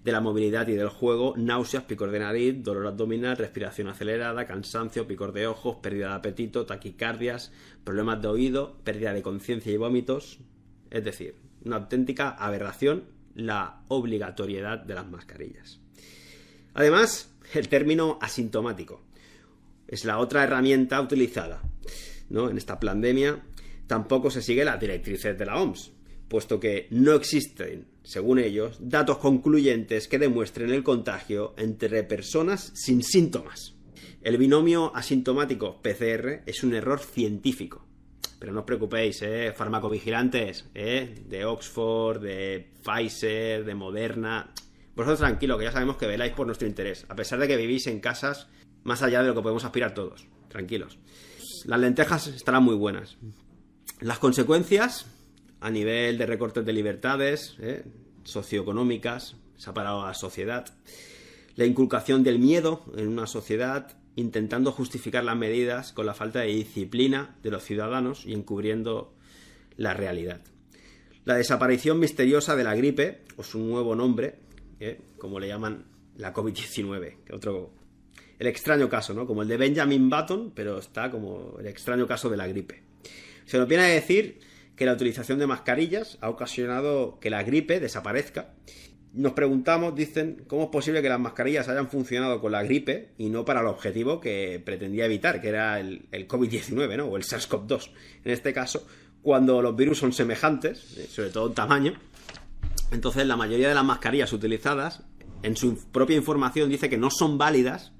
de 0.04 0.12
la 0.12 0.22
movilidad 0.22 0.68
y 0.68 0.74
del 0.74 0.90
juego, 0.90 1.36
náuseas, 1.38 1.84
picor 1.84 2.12
de 2.12 2.20
nariz, 2.20 2.64
dolor 2.64 2.88
abdominal, 2.88 3.38
respiración 3.38 3.88
acelerada, 3.88 4.46
cansancio, 4.46 5.08
picor 5.08 5.32
de 5.32 5.48
ojos, 5.48 5.78
pérdida 5.78 6.10
de 6.10 6.16
apetito, 6.16 6.66
taquicardias, 6.66 7.52
problemas 7.84 8.22
de 8.22 8.28
oído, 8.28 8.78
pérdida 8.84 9.14
de 9.14 9.22
conciencia 9.22 9.72
y 9.72 9.78
vómitos. 9.78 10.40
Es 10.90 11.04
decir, 11.04 11.36
una 11.64 11.78
auténtica 11.78 12.30
aberración 12.30 13.04
la 13.36 13.84
obligatoriedad 13.88 14.80
de 14.80 14.96
las 14.96 15.08
mascarillas. 15.08 15.80
Además, 16.74 17.34
el 17.54 17.68
término 17.68 18.18
asintomático 18.22 19.02
es 19.88 20.06
la 20.06 20.20
otra 20.20 20.44
herramienta 20.44 21.02
utilizada 21.02 21.62
¿no? 22.30 22.50
en 22.50 22.58
esta 22.58 22.80
pandemia. 22.80 23.42
Tampoco 23.88 24.32
se 24.32 24.42
sigue 24.42 24.64
las 24.64 24.80
directrices 24.80 25.38
de 25.38 25.46
la 25.46 25.62
OMS, 25.62 25.92
puesto 26.32 26.62
que 26.62 26.88
no 26.92 27.14
existen, 27.14 27.90
según 28.04 28.40
ellos, 28.40 28.78
datos 28.80 29.18
concluyentes 29.18 30.08
que 30.08 30.18
demuestren 30.18 30.72
el 30.72 30.82
contagio 30.82 31.54
entre 31.58 32.06
personas 32.06 32.72
sin 32.74 33.04
síntomas. 33.04 33.76
El 34.22 34.38
binomio 34.38 34.96
asintomático 34.96 35.82
PCR 35.82 36.44
es 36.46 36.64
un 36.64 36.74
error 36.74 37.02
científico. 37.02 37.86
Pero 38.40 38.54
no 38.54 38.62
os 38.62 38.66
preocupéis, 38.66 39.22
¿eh? 39.24 39.52
farmacovigilantes 39.54 40.70
¿eh? 40.74 41.14
de 41.28 41.44
Oxford, 41.44 42.22
de 42.22 42.72
Pfizer, 42.82 43.66
de 43.66 43.76
Moderna. 43.76 44.54
Vosotros 44.96 45.20
tranquilo, 45.20 45.58
que 45.58 45.66
ya 45.66 45.74
sabemos 45.74 45.98
que 45.98 46.08
veláis 46.08 46.32
por 46.32 46.46
nuestro 46.46 46.66
interés, 46.66 47.06
a 47.10 47.16
pesar 47.16 47.40
de 47.40 47.48
que 47.50 47.58
vivís 47.58 47.88
en 47.88 48.00
casas 48.00 48.48
más 48.86 49.02
allá 49.04 49.22
de 49.22 49.28
lo 49.28 49.36
que 49.36 49.42
podemos 49.42 49.66
aspirar 49.66 49.94
todos. 49.94 50.26
Tranquilos. 50.48 50.98
Las 51.66 51.80
lentejas 51.82 52.28
estarán 52.28 52.64
muy 52.64 52.76
buenas. 52.76 53.18
Las 54.00 54.20
consecuencias 54.20 55.06
a 55.62 55.70
nivel 55.70 56.18
de 56.18 56.26
recortes 56.26 56.66
de 56.66 56.74
libertades 56.74 57.56
¿eh? 57.62 57.84
socioeconómicas, 58.24 59.38
se 59.56 59.70
ha 59.70 59.74
parado 59.74 60.02
a 60.04 60.08
la 60.08 60.14
sociedad. 60.14 60.66
La 61.56 61.66
inculcación 61.66 62.24
del 62.24 62.40
miedo 62.40 62.84
en 62.98 63.08
una 63.08 63.28
sociedad 63.28 63.96
intentando 64.16 64.72
justificar 64.72 65.24
las 65.24 65.38
medidas 65.38 65.94
con 65.94 66.06
la 66.06 66.14
falta 66.14 66.40
de 66.40 66.48
disciplina 66.48 67.36
de 67.44 67.52
los 67.52 67.64
ciudadanos 67.64 68.26
y 68.26 68.34
encubriendo 68.34 69.14
la 69.78 69.94
realidad. 69.94 70.42
La 71.24 71.36
desaparición 71.36 72.00
misteriosa 72.00 72.56
de 72.56 72.64
la 72.64 72.76
gripe, 72.76 73.22
o 73.38 73.44
su 73.44 73.60
nuevo 73.60 73.96
nombre, 73.96 74.40
¿eh? 74.80 75.00
como 75.18 75.40
le 75.40 75.48
llaman 75.48 75.86
la 76.18 76.34
COVID-19, 76.34 77.24
que 77.24 77.36
otro 77.36 77.72
el 78.40 78.48
extraño 78.48 78.90
caso, 78.90 79.14
¿no? 79.14 79.28
Como 79.28 79.44
el 79.44 79.48
de 79.48 79.58
Benjamin 79.58 80.10
Button, 80.10 80.52
pero 80.56 80.80
está 80.80 81.12
como 81.12 81.58
el 81.60 81.68
extraño 81.68 82.08
caso 82.08 82.28
de 82.28 82.38
la 82.38 82.48
gripe. 82.48 82.82
Se 83.46 83.60
nos 83.60 83.68
viene 83.68 83.84
a 83.84 83.88
decir 83.88 84.40
que 84.82 84.88
la 84.88 84.94
utilización 84.94 85.38
de 85.38 85.46
mascarillas 85.46 86.18
ha 86.22 86.30
ocasionado 86.32 87.20
que 87.20 87.30
la 87.30 87.44
gripe 87.44 87.80
desaparezca. 87.80 88.56
Nos 89.14 89.34
preguntamos, 89.34 89.94
dicen, 89.94 90.44
cómo 90.48 90.64
es 90.64 90.70
posible 90.70 91.04
que 91.04 91.10
las 91.10 91.20
mascarillas 91.20 91.70
hayan 91.70 91.88
funcionado 91.88 92.42
con 92.42 92.52
la 92.52 92.64
gripe 92.64 93.12
y 93.20 93.30
no 93.30 93.46
para 93.46 93.60
el 93.60 93.68
objetivo 93.68 94.20
que 94.20 94.60
pretendía 94.66 95.06
evitar, 95.06 95.40
que 95.40 95.50
era 95.50 95.80
el, 95.80 96.10
COVID-19, 96.12 96.98
¿no? 96.98 97.06
O 97.06 97.16
el 97.16 97.22
SARS-CoV-2. 97.22 97.92
En 98.26 98.32
este 98.32 98.54
caso, 98.54 98.88
cuando 99.22 99.62
los 99.62 99.76
virus 99.76 100.00
son 100.00 100.14
semejantes, 100.14 100.98
eh, 100.98 101.06
sobre 101.08 101.30
todo 101.30 101.50
en 101.50 101.54
tamaño, 101.54 101.94
entonces 102.90 103.28
la 103.28 103.36
mayoría 103.36 103.70
de 103.70 103.76
las 103.76 103.86
mascarillas 103.86 104.34
utilizadas, 104.34 105.04
en 105.44 105.58
su 105.58 105.78
propia 105.92 106.16
información 106.16 106.72
dice 106.72 106.90
que 106.90 106.98
no 106.98 107.12
son 107.12 107.38
válidas 107.38 107.92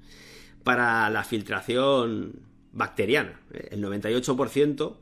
para 0.64 1.08
la 1.10 1.22
filtración 1.22 2.40
bacteriana. 2.72 3.40
El 3.70 3.84
98% 3.84 4.96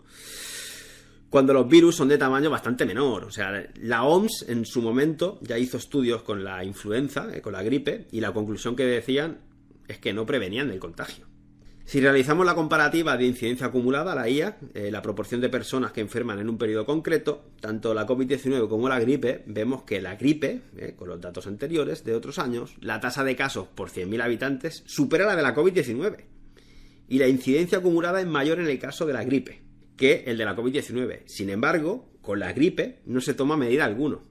cuando 1.30 1.54
los 1.54 1.68
virus 1.68 1.94
son 1.96 2.08
de 2.08 2.18
tamaño 2.18 2.50
bastante 2.50 2.84
menor. 2.84 3.24
O 3.24 3.30
sea, 3.30 3.64
la 3.76 4.02
OMS 4.02 4.46
en 4.48 4.66
su 4.66 4.82
momento 4.82 5.38
ya 5.42 5.56
hizo 5.56 5.76
estudios 5.76 6.22
con 6.22 6.42
la 6.42 6.64
influenza, 6.64 7.28
eh, 7.32 7.40
con 7.40 7.52
la 7.52 7.62
gripe, 7.62 8.08
y 8.10 8.20
la 8.20 8.32
conclusión 8.32 8.74
que 8.74 8.84
decían 8.84 9.38
es 9.86 9.98
que 9.98 10.12
no 10.12 10.26
prevenían 10.26 10.68
del 10.68 10.80
contagio. 10.80 11.26
Si 11.84 12.00
realizamos 12.00 12.46
la 12.46 12.54
comparativa 12.54 13.16
de 13.16 13.26
incidencia 13.26 13.66
acumulada, 13.66 14.14
la 14.14 14.28
IA, 14.28 14.58
eh, 14.74 14.90
la 14.92 15.02
proporción 15.02 15.40
de 15.40 15.48
personas 15.48 15.90
que 15.90 16.00
enferman 16.00 16.38
en 16.38 16.48
un 16.48 16.58
periodo 16.58 16.84
concreto, 16.84 17.50
tanto 17.60 17.94
la 17.94 18.06
COVID-19 18.06 18.68
como 18.68 18.88
la 18.88 19.00
gripe, 19.00 19.42
vemos 19.46 19.82
que 19.82 20.00
la 20.00 20.14
gripe, 20.14 20.62
eh, 20.76 20.94
con 20.96 21.08
los 21.08 21.20
datos 21.20 21.46
anteriores 21.46 22.04
de 22.04 22.14
otros 22.14 22.38
años, 22.38 22.74
la 22.80 23.00
tasa 23.00 23.24
de 23.24 23.34
casos 23.34 23.66
por 23.68 23.90
100.000 23.90 24.22
habitantes 24.22 24.84
supera 24.86 25.26
la 25.26 25.36
de 25.36 25.42
la 25.42 25.54
COVID-19. 25.54 26.24
Y 27.08 27.18
la 27.18 27.26
incidencia 27.26 27.78
acumulada 27.78 28.20
es 28.20 28.26
mayor 28.26 28.60
en 28.60 28.68
el 28.68 28.78
caso 28.78 29.04
de 29.04 29.12
la 29.12 29.24
gripe 29.24 29.69
que 30.00 30.24
el 30.26 30.38
de 30.38 30.46
la 30.46 30.56
COVID-19. 30.56 31.26
Sin 31.26 31.50
embargo, 31.50 32.08
con 32.22 32.40
la 32.40 32.54
gripe 32.54 33.02
no 33.04 33.20
se 33.20 33.34
toma 33.34 33.58
medida 33.58 33.84
alguno. 33.84 34.22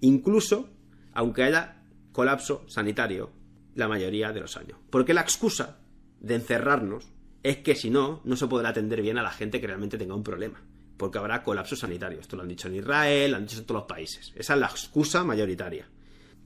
Incluso 0.00 0.70
aunque 1.12 1.44
haya 1.44 1.84
colapso 2.10 2.64
sanitario 2.66 3.30
la 3.76 3.86
mayoría 3.86 4.32
de 4.32 4.40
los 4.40 4.56
años. 4.56 4.76
Porque 4.90 5.14
la 5.14 5.20
excusa 5.20 5.78
de 6.18 6.34
encerrarnos 6.34 7.06
es 7.44 7.58
que 7.58 7.76
si 7.76 7.90
no, 7.90 8.22
no 8.24 8.34
se 8.34 8.48
podrá 8.48 8.70
atender 8.70 9.00
bien 9.00 9.18
a 9.18 9.22
la 9.22 9.30
gente 9.30 9.60
que 9.60 9.68
realmente 9.68 9.98
tenga 9.98 10.16
un 10.16 10.24
problema. 10.24 10.60
Porque 10.96 11.18
habrá 11.18 11.44
colapso 11.44 11.76
sanitario. 11.76 12.18
Esto 12.18 12.34
lo 12.34 12.42
han 12.42 12.48
dicho 12.48 12.66
en 12.66 12.74
Israel, 12.74 13.30
lo 13.30 13.36
han 13.36 13.46
dicho 13.46 13.60
en 13.60 13.66
todos 13.66 13.82
los 13.82 13.88
países. 13.88 14.32
Esa 14.34 14.54
es 14.54 14.60
la 14.60 14.66
excusa 14.66 15.22
mayoritaria. 15.22 15.88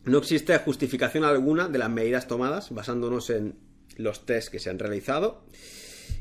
No 0.05 0.19
existe 0.19 0.59
justificación 0.59 1.25
alguna 1.25 1.69
de 1.69 1.79
las 1.79 1.89
medidas 1.89 2.29
tomadas 2.29 2.71
basándonos 2.71 3.31
en 3.31 3.57
los 3.97 4.27
test 4.27 4.51
que 4.53 4.59
se 4.59 4.69
han 4.69 4.79
realizado, 4.79 5.47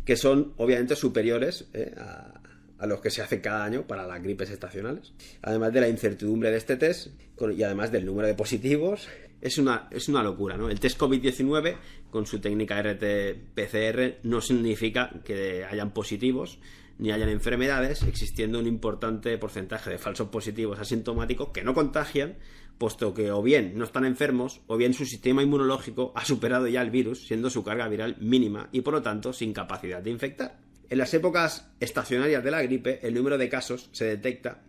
que 0.06 0.16
son 0.16 0.54
obviamente 0.58 0.96
superiores 0.96 1.66
eh, 1.74 1.94
a, 1.98 2.42
a 2.82 2.88
los 2.88 3.00
que 3.00 3.12
se 3.12 3.22
hacen 3.22 3.42
cada 3.42 3.64
año 3.64 3.86
para 3.86 4.08
las 4.08 4.22
gripes 4.24 4.50
estacionales. 4.50 5.14
Además 5.44 5.72
de 5.72 5.82
la 5.82 5.88
incertidumbre 5.88 6.50
de 6.50 6.58
este 6.58 6.78
test 6.78 7.10
y 7.56 7.64
además 7.64 7.92
del 7.92 8.06
número 8.06 8.28
de 8.28 8.34
positivos 8.34 9.08
es 9.40 9.58
una, 9.58 9.88
es 9.92 10.08
una 10.10 10.24
locura, 10.24 10.58
¿no? 10.58 10.70
El 10.70 10.80
test 10.80 11.00
COVID-19, 11.00 11.76
con 12.10 12.26
su 12.26 12.40
técnica 12.40 12.82
RT-PCR, 12.82 14.18
no 14.24 14.42
significa 14.42 15.12
que 15.24 15.64
hayan 15.64 15.92
positivos 15.94 16.60
ni 17.02 17.12
hayan 17.12 17.30
enfermedades, 17.30 18.04
existiendo 18.04 18.60
un 18.60 18.68
importante 18.68 19.36
porcentaje 19.40 19.90
de 19.90 19.98
falsos 19.98 20.30
positivos 20.30 20.80
asintomáticos 20.80 21.50
que 21.50 21.64
no 21.64 21.74
contagian, 21.74 22.38
puesto 22.78 23.16
que 23.16 23.32
o 23.32 23.42
bien 23.42 23.74
no 23.76 23.86
están 23.86 24.06
enfermos, 24.06 24.62
o 24.68 24.78
bien 24.78 24.94
su 24.94 25.06
sistema 25.06 25.42
inmunológico 25.42 26.14
ha 26.16 26.24
superado 26.24 26.68
ya 26.68 26.84
el 26.84 26.92
virus, 26.92 27.26
siendo 27.26 27.50
su 27.50 27.64
carga 27.64 27.88
viral 27.88 28.18
mínima 28.20 28.70
y 28.72 28.82
por 28.82 28.94
lo 28.94 29.02
tanto 29.02 29.34
sin 29.34 29.52
capacidad 29.52 30.04
de 30.04 30.12
infectar. 30.12 30.60
En 30.92 31.00
las 31.00 31.12
épocas 31.16 31.72
estacionarias 31.80 32.44
de 32.44 32.52
la 32.52 32.62
gripe, 32.62 33.00
el 33.02 33.16
número 33.16 33.40
de 33.40 33.50
casos 33.50 33.90
se 33.94 34.06
detecta 34.06 34.62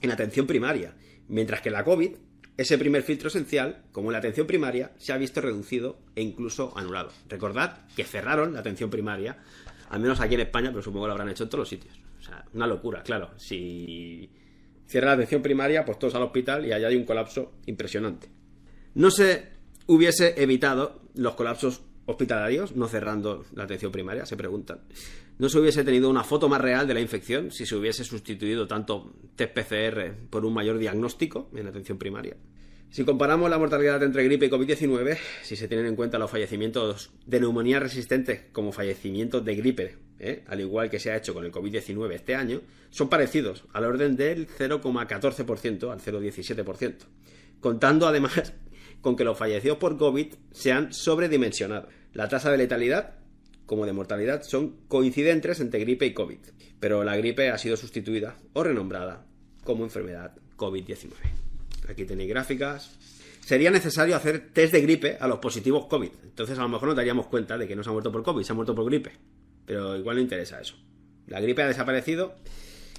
en 0.00 0.10
atención 0.10 0.46
primaria, 0.46 0.96
mientras 1.28 1.60
que 1.60 1.70
la 1.70 1.84
COVID 1.84 2.12
ese 2.58 2.76
primer 2.76 3.04
filtro 3.04 3.28
esencial, 3.28 3.84
como 3.92 4.10
la 4.10 4.18
atención 4.18 4.48
primaria, 4.48 4.90
se 4.98 5.12
ha 5.12 5.16
visto 5.16 5.40
reducido 5.40 6.00
e 6.16 6.22
incluso 6.22 6.76
anulado. 6.76 7.12
Recordad 7.28 7.86
que 7.94 8.02
cerraron 8.02 8.52
la 8.52 8.58
atención 8.58 8.90
primaria 8.90 9.38
Al 9.88 10.00
menos 10.00 10.20
aquí 10.20 10.34
en 10.34 10.40
España, 10.40 10.70
pero 10.70 10.82
supongo 10.82 11.04
que 11.04 11.08
lo 11.08 11.12
habrán 11.12 11.30
hecho 11.30 11.44
en 11.44 11.50
todos 11.50 11.60
los 11.60 11.68
sitios. 11.68 11.98
O 12.18 12.22
sea, 12.22 12.44
una 12.52 12.66
locura, 12.66 13.02
claro. 13.02 13.30
Si 13.36 14.30
cierra 14.86 15.08
la 15.08 15.12
atención 15.14 15.42
primaria, 15.42 15.84
pues 15.84 15.98
todos 15.98 16.14
al 16.14 16.22
hospital 16.22 16.66
y 16.66 16.72
allá 16.72 16.88
hay 16.88 16.96
un 16.96 17.04
colapso 17.04 17.52
impresionante. 17.66 18.28
No 18.94 19.10
se 19.10 19.48
hubiese 19.86 20.42
evitado 20.42 21.02
los 21.14 21.34
colapsos 21.34 21.82
hospitalarios, 22.06 22.74
no 22.74 22.88
cerrando 22.88 23.44
la 23.54 23.64
atención 23.64 23.92
primaria, 23.92 24.24
se 24.24 24.36
preguntan. 24.36 24.80
No 25.38 25.48
se 25.48 25.58
hubiese 25.58 25.84
tenido 25.84 26.08
una 26.08 26.24
foto 26.24 26.48
más 26.48 26.60
real 26.60 26.86
de 26.86 26.94
la 26.94 27.00
infección 27.00 27.50
si 27.50 27.66
se 27.66 27.76
hubiese 27.76 28.02
sustituido 28.02 28.66
tanto 28.66 29.12
test 29.36 29.54
PCR 29.54 30.14
por 30.30 30.44
un 30.44 30.54
mayor 30.54 30.78
diagnóstico 30.78 31.50
en 31.54 31.66
atención 31.66 31.98
primaria. 31.98 32.36
Si 32.90 33.04
comparamos 33.04 33.50
la 33.50 33.58
mortalidad 33.58 34.02
entre 34.02 34.24
gripe 34.24 34.46
y 34.46 34.50
COVID-19, 34.50 35.18
si 35.42 35.56
se 35.56 35.68
tienen 35.68 35.86
en 35.86 35.96
cuenta 35.96 36.18
los 36.18 36.30
fallecimientos 36.30 37.10
de 37.26 37.38
neumonía 37.38 37.80
resistentes 37.80 38.44
como 38.50 38.72
fallecimientos 38.72 39.44
de 39.44 39.56
gripe, 39.56 39.96
¿eh? 40.18 40.42
al 40.46 40.60
igual 40.60 40.88
que 40.88 40.98
se 40.98 41.10
ha 41.10 41.16
hecho 41.16 41.34
con 41.34 41.44
el 41.44 41.52
COVID-19 41.52 42.14
este 42.14 42.34
año, 42.34 42.62
son 42.88 43.10
parecidos, 43.10 43.64
al 43.74 43.84
orden 43.84 44.16
del 44.16 44.48
0,14% 44.48 45.92
al 45.92 46.00
0,17%, 46.00 46.94
contando 47.60 48.06
además 48.08 48.54
con 49.02 49.16
que 49.16 49.24
los 49.24 49.36
fallecidos 49.36 49.76
por 49.76 49.98
COVID 49.98 50.32
se 50.52 50.72
han 50.72 50.92
sobredimensionado. 50.92 51.88
La 52.14 52.28
tasa 52.28 52.50
de 52.50 52.56
letalidad 52.56 53.16
como 53.66 53.84
de 53.84 53.92
mortalidad 53.92 54.42
son 54.44 54.78
coincidentes 54.88 55.60
entre 55.60 55.80
gripe 55.80 56.06
y 56.06 56.14
COVID, 56.14 56.38
pero 56.80 57.04
la 57.04 57.18
gripe 57.18 57.50
ha 57.50 57.58
sido 57.58 57.76
sustituida 57.76 58.38
o 58.54 58.64
renombrada 58.64 59.26
como 59.62 59.84
enfermedad 59.84 60.34
COVID-19. 60.56 61.47
Aquí 61.88 62.04
tenéis 62.04 62.28
gráficas. 62.28 62.90
Sería 63.40 63.70
necesario 63.70 64.14
hacer 64.14 64.50
test 64.52 64.72
de 64.72 64.82
gripe 64.82 65.16
a 65.20 65.26
los 65.26 65.38
positivos 65.38 65.86
COVID. 65.86 66.10
Entonces 66.24 66.58
a 66.58 66.62
lo 66.62 66.68
mejor 66.68 66.88
nos 66.88 66.96
daríamos 66.96 67.26
cuenta 67.26 67.56
de 67.56 67.66
que 67.66 67.74
no 67.74 67.82
se 67.82 67.88
ha 67.88 67.92
muerto 67.92 68.12
por 68.12 68.22
COVID, 68.22 68.44
se 68.44 68.52
ha 68.52 68.54
muerto 68.54 68.74
por 68.74 68.84
gripe. 68.84 69.12
Pero 69.64 69.96
igual 69.96 70.16
no 70.16 70.22
interesa 70.22 70.60
eso. 70.60 70.74
La 71.26 71.40
gripe 71.40 71.62
ha 71.62 71.66
desaparecido 71.66 72.34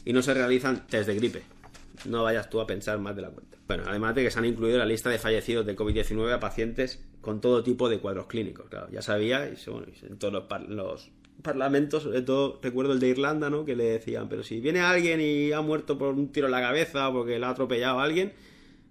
y 0.05 0.13
no 0.13 0.21
se 0.21 0.33
realizan 0.33 0.87
test 0.87 1.07
de 1.07 1.15
gripe. 1.15 1.43
No 2.05 2.23
vayas 2.23 2.49
tú 2.49 2.59
a 2.61 2.67
pensar 2.67 2.97
más 2.99 3.15
de 3.15 3.21
la 3.21 3.29
cuenta. 3.29 3.57
Bueno, 3.67 3.83
además 3.85 4.15
de 4.15 4.23
que 4.23 4.31
se 4.31 4.39
han 4.39 4.45
incluido 4.45 4.77
en 4.77 4.79
la 4.79 4.85
lista 4.85 5.09
de 5.09 5.19
fallecidos 5.19 5.65
de 5.65 5.75
COVID-19 5.75 6.33
a 6.33 6.39
pacientes 6.39 7.03
con 7.21 7.41
todo 7.41 7.61
tipo 7.61 7.89
de 7.89 7.99
cuadros 7.99 8.25
clínicos. 8.25 8.67
Claro, 8.69 8.87
ya 8.91 9.01
sabía, 9.01 9.47
y 9.47 9.55
en 10.07 10.17
todos 10.17 10.33
los, 10.33 10.69
los, 10.69 11.11
parlamentos, 11.41 12.03
sobre 12.03 12.21
todo 12.21 12.59
recuerdo 12.61 12.93
el 12.93 12.99
de 12.99 13.09
Irlanda, 13.09 13.49
¿no? 13.49 13.65
Que 13.65 13.75
le 13.75 13.85
decían, 13.85 14.27
pero 14.29 14.43
si 14.43 14.59
viene 14.59 14.81
alguien 14.81 15.21
y 15.21 15.51
ha 15.51 15.61
muerto 15.61 15.97
por 15.97 16.13
un 16.13 16.31
tiro 16.31 16.47
en 16.47 16.51
la 16.51 16.61
cabeza 16.61 17.11
porque 17.11 17.39
le 17.39 17.45
ha 17.45 17.49
atropellado 17.49 17.99
a 17.99 18.03
alguien, 18.03 18.33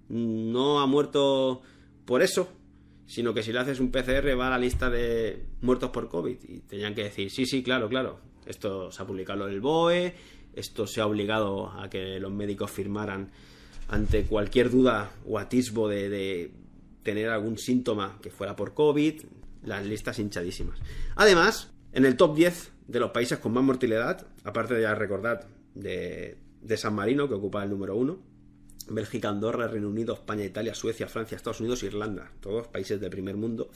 no 0.09 0.81
ha 0.81 0.87
muerto 0.87 1.63
por 2.05 2.23
eso, 2.23 2.49
sino 3.07 3.33
que 3.33 3.43
si 3.43 3.53
le 3.53 3.59
haces 3.59 3.81
un 3.81 3.91
PCR 3.91 4.39
va 4.39 4.49
a 4.49 4.51
la 4.51 4.59
lista 4.59 4.91
de 4.91 5.45
muertos 5.63 5.91
por 5.91 6.09
COVID. 6.09 6.37
Y 6.47 6.61
tenían 6.61 6.95
que 6.95 7.05
decir, 7.05 7.31
sí, 7.31 7.47
sí, 7.47 7.63
claro, 7.63 7.89
claro. 7.89 8.21
Esto 8.47 8.91
se 8.91 9.03
ha 9.03 9.07
publicado 9.07 9.47
en 9.47 9.55
el 9.55 9.61
BOE, 9.61 10.15
esto 10.55 10.87
se 10.87 11.01
ha 11.01 11.07
obligado 11.07 11.71
a 11.71 11.89
que 11.89 12.19
los 12.19 12.33
médicos 12.33 12.71
firmaran 12.71 13.31
ante 13.89 14.25
cualquier 14.25 14.71
duda 14.71 15.11
o 15.27 15.39
atisbo 15.39 15.89
de, 15.89 16.51
tener 17.03 17.31
algún 17.31 17.57
síntoma 17.57 18.19
que 18.21 18.31
fuera 18.31 18.55
por 18.55 18.75
COVID, 18.75 19.23
las 19.65 19.87
listas 19.87 20.19
hinchadísimas. 20.19 20.79
Además, 21.17 21.73
en 21.93 22.05
el 22.05 22.17
top 22.17 22.37
10 22.37 22.73
de 22.87 23.01
los 23.01 23.13
países 23.13 23.39
con 23.39 23.53
más 23.53 23.65
mortalidad, 23.65 24.27
aparte 24.45 24.75
de 24.75 24.83
ya 24.83 24.95
recordar 24.95 25.47
de, 25.75 26.37
de 26.61 26.77
San 26.77 26.95
Marino, 26.95 27.29
que 27.29 27.35
ocupa 27.35 27.65
el 27.65 27.71
número 27.71 27.97
1, 27.97 28.19
Bélgica, 28.91 29.29
Andorra, 29.29 29.69
Reino 29.69 29.89
Unido, 29.89 30.15
España, 30.15 30.45
Italia, 30.45 30.75
Suecia, 30.75 31.09
Francia, 31.09 31.37
Estados 31.37 31.61
Unidos, 31.61 31.83
Irlanda, 31.83 32.31
todos 32.41 32.69
países 32.69 33.01
del 33.01 33.11
primer 33.11 33.37
mundo. 33.37 33.71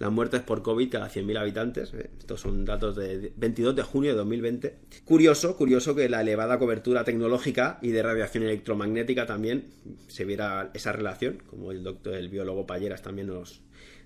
Las 0.00 0.10
muertes 0.10 0.40
por 0.40 0.62
COVID 0.62 0.90
cada 0.90 1.10
100.000 1.10 1.38
habitantes. 1.38 1.92
Eh, 1.92 2.08
estos 2.18 2.40
son 2.40 2.64
datos 2.64 2.96
de 2.96 3.32
22 3.36 3.76
de 3.76 3.82
junio 3.82 4.12
de 4.12 4.16
2020. 4.16 4.76
Curioso, 5.04 5.56
curioso 5.58 5.94
que 5.94 6.08
la 6.08 6.22
elevada 6.22 6.58
cobertura 6.58 7.04
tecnológica 7.04 7.78
y 7.82 7.90
de 7.90 8.02
radiación 8.02 8.44
electromagnética 8.44 9.26
también 9.26 9.66
se 10.08 10.24
viera 10.24 10.70
esa 10.72 10.92
relación, 10.92 11.42
como 11.50 11.70
el 11.70 11.84
doctor, 11.84 12.14
el 12.14 12.30
biólogo 12.30 12.66
Palleras 12.66 13.02
también 13.02 13.26
nos 13.26 13.60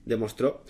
demostró. 0.05 0.65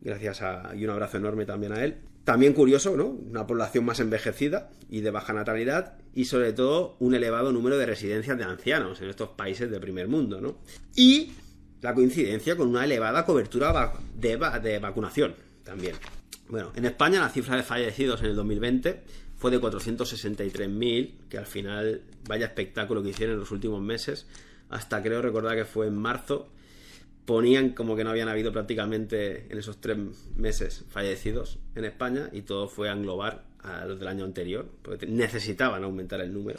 Gracias 0.00 0.42
a, 0.42 0.72
y 0.76 0.84
un 0.84 0.90
abrazo 0.90 1.16
enorme 1.16 1.44
también 1.44 1.72
a 1.72 1.82
él. 1.82 1.96
También 2.28 2.52
curioso, 2.52 2.94
¿no? 2.94 3.06
Una 3.06 3.46
población 3.46 3.86
más 3.86 4.00
envejecida 4.00 4.68
y 4.90 5.00
de 5.00 5.10
baja 5.10 5.32
natalidad 5.32 5.96
y 6.14 6.26
sobre 6.26 6.52
todo 6.52 6.94
un 6.98 7.14
elevado 7.14 7.52
número 7.52 7.78
de 7.78 7.86
residencias 7.86 8.36
de 8.36 8.44
ancianos 8.44 9.00
en 9.00 9.08
estos 9.08 9.30
países 9.30 9.70
de 9.70 9.80
primer 9.80 10.08
mundo, 10.08 10.38
¿no? 10.38 10.58
Y 10.94 11.32
la 11.80 11.94
coincidencia 11.94 12.54
con 12.54 12.68
una 12.68 12.84
elevada 12.84 13.24
cobertura 13.24 13.94
de, 14.14 14.36
de 14.62 14.78
vacunación 14.78 15.36
también. 15.64 15.96
Bueno, 16.50 16.70
en 16.76 16.84
España 16.84 17.18
la 17.18 17.30
cifra 17.30 17.56
de 17.56 17.62
fallecidos 17.62 18.20
en 18.20 18.26
el 18.26 18.36
2020 18.36 19.04
fue 19.38 19.50
de 19.50 19.58
463.000, 19.58 21.28
que 21.30 21.38
al 21.38 21.46
final 21.46 22.02
vaya 22.28 22.44
espectáculo 22.44 23.02
que 23.02 23.08
hicieron 23.08 23.36
en 23.36 23.40
los 23.40 23.52
últimos 23.52 23.80
meses, 23.80 24.26
hasta 24.68 25.02
creo 25.02 25.22
recordar 25.22 25.56
que 25.56 25.64
fue 25.64 25.86
en 25.86 25.96
marzo, 25.96 26.50
ponían 27.28 27.72
como 27.74 27.94
que 27.94 28.04
no 28.04 28.10
habían 28.10 28.30
habido 28.30 28.52
prácticamente 28.52 29.52
en 29.52 29.58
esos 29.58 29.82
tres 29.82 29.98
meses 30.34 30.86
fallecidos 30.88 31.58
en 31.74 31.84
España 31.84 32.30
y 32.32 32.40
todo 32.40 32.68
fue 32.68 32.88
a 32.88 32.94
englobar 32.94 33.44
a 33.58 33.84
los 33.84 33.98
del 33.98 34.08
año 34.08 34.24
anterior, 34.24 34.66
porque 34.80 35.06
necesitaban 35.06 35.84
aumentar 35.84 36.22
el 36.22 36.32
número. 36.32 36.58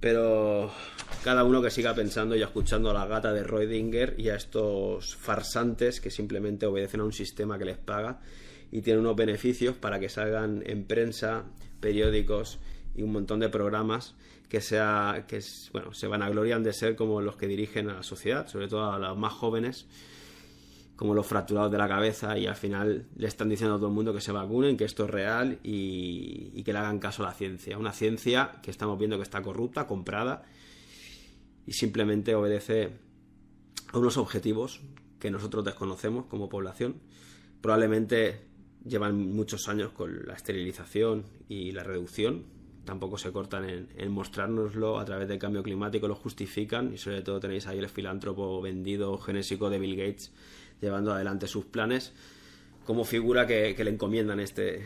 Pero 0.00 0.72
cada 1.22 1.44
uno 1.44 1.62
que 1.62 1.70
siga 1.70 1.94
pensando 1.94 2.34
y 2.34 2.42
escuchando 2.42 2.90
a 2.90 2.94
la 2.94 3.06
gata 3.06 3.32
de 3.32 3.44
Reudinger 3.44 4.16
y 4.18 4.28
a 4.30 4.34
estos 4.34 5.14
farsantes 5.14 6.00
que 6.00 6.10
simplemente 6.10 6.66
obedecen 6.66 6.98
a 6.98 7.04
un 7.04 7.12
sistema 7.12 7.56
que 7.56 7.66
les 7.66 7.78
paga 7.78 8.18
y 8.72 8.82
tienen 8.82 9.02
unos 9.02 9.14
beneficios 9.14 9.76
para 9.76 10.00
que 10.00 10.08
salgan 10.08 10.64
en 10.66 10.84
prensa, 10.84 11.44
periódicos 11.78 12.58
y 12.96 13.04
un 13.04 13.12
montón 13.12 13.38
de 13.38 13.50
programas 13.50 14.16
que 14.54 14.60
sea 14.60 15.24
que 15.26 15.42
bueno 15.72 15.92
se 15.92 16.06
van 16.06 16.22
a 16.22 16.30
gloriar 16.30 16.62
de 16.62 16.72
ser 16.72 16.94
como 16.94 17.20
los 17.20 17.36
que 17.36 17.48
dirigen 17.48 17.90
a 17.90 17.94
la 17.94 18.02
sociedad 18.04 18.46
sobre 18.46 18.68
todo 18.68 18.92
a 18.92 19.00
los 19.00 19.18
más 19.18 19.32
jóvenes 19.32 19.88
como 20.94 21.12
los 21.12 21.26
fracturados 21.26 21.72
de 21.72 21.78
la 21.78 21.88
cabeza 21.88 22.38
y 22.38 22.46
al 22.46 22.54
final 22.54 23.08
le 23.16 23.26
están 23.26 23.48
diciendo 23.48 23.74
a 23.74 23.78
todo 23.78 23.88
el 23.88 23.94
mundo 23.94 24.14
que 24.14 24.20
se 24.20 24.30
vacunen, 24.30 24.76
que 24.76 24.84
esto 24.84 25.06
es 25.06 25.10
real 25.10 25.58
y, 25.64 26.52
y, 26.54 26.62
que 26.62 26.72
le 26.72 26.78
hagan 26.78 27.00
caso 27.00 27.24
a 27.24 27.26
la 27.26 27.34
ciencia. 27.34 27.76
Una 27.76 27.92
ciencia 27.92 28.52
que 28.62 28.70
estamos 28.70 28.96
viendo 28.96 29.16
que 29.16 29.24
está 29.24 29.42
corrupta, 29.42 29.88
comprada 29.88 30.44
y 31.66 31.72
simplemente 31.72 32.36
obedece 32.36 32.92
a 33.92 33.98
unos 33.98 34.16
objetivos 34.18 34.82
que 35.18 35.32
nosotros 35.32 35.64
desconocemos 35.64 36.26
como 36.26 36.48
población. 36.48 37.00
Probablemente 37.60 38.42
llevan 38.84 39.34
muchos 39.34 39.66
años 39.68 39.90
con 39.90 40.24
la 40.26 40.34
esterilización 40.34 41.24
y 41.48 41.72
la 41.72 41.82
reducción 41.82 42.53
tampoco 42.84 43.18
se 43.18 43.32
cortan 43.32 43.68
en, 43.68 43.88
en 43.96 44.12
mostrárnoslo 44.12 44.98
a 44.98 45.04
través 45.04 45.28
del 45.28 45.38
cambio 45.38 45.62
climático, 45.62 46.08
lo 46.08 46.14
justifican 46.14 46.92
y 46.92 46.98
sobre 46.98 47.22
todo 47.22 47.40
tenéis 47.40 47.66
ahí 47.66 47.78
el 47.78 47.88
filántropo 47.88 48.60
vendido 48.60 49.18
genésico 49.18 49.70
de 49.70 49.78
Bill 49.78 49.96
Gates 49.96 50.32
llevando 50.80 51.12
adelante 51.12 51.46
sus 51.46 51.64
planes 51.64 52.12
como 52.84 53.04
figura 53.04 53.46
que, 53.46 53.74
le 53.82 53.90
encomiendan 53.90 54.40
este, 54.40 54.84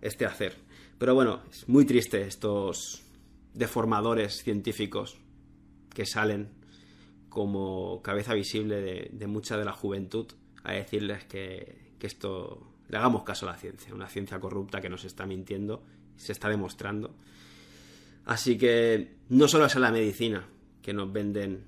este 0.00 0.24
hacer. 0.24 0.54
Pero 0.98 1.14
bueno, 1.14 1.42
es 1.50 1.68
muy 1.68 1.84
triste 1.84 2.22
estos 2.22 3.02
deformadores 3.52 4.42
científicos 4.42 5.18
que 5.94 6.06
salen 6.06 6.48
como 7.28 8.00
cabeza 8.02 8.32
visible 8.32 9.08
de, 9.10 9.26
mucha 9.26 9.58
de 9.58 9.64
la 9.64 9.72
juventud 9.72 10.26
a 10.64 10.72
decirles 10.72 11.24
que 11.24 11.86
esto 12.00 12.76
le 12.88 12.98
hagamos 12.98 13.24
caso 13.24 13.48
a 13.48 13.52
la 13.52 13.58
ciencia, 13.58 13.94
una 13.94 14.08
ciencia 14.08 14.38
corrupta 14.38 14.80
que 14.80 14.88
nos 14.88 15.04
está 15.04 15.26
mintiendo 15.26 15.82
se 16.16 16.32
está 16.32 16.48
demostrando. 16.48 17.14
Así 18.24 18.58
que 18.58 19.16
no 19.28 19.48
solo 19.48 19.66
es 19.66 19.76
en 19.76 19.82
la 19.82 19.92
medicina 19.92 20.48
que 20.82 20.92
nos 20.92 21.12
venden 21.12 21.64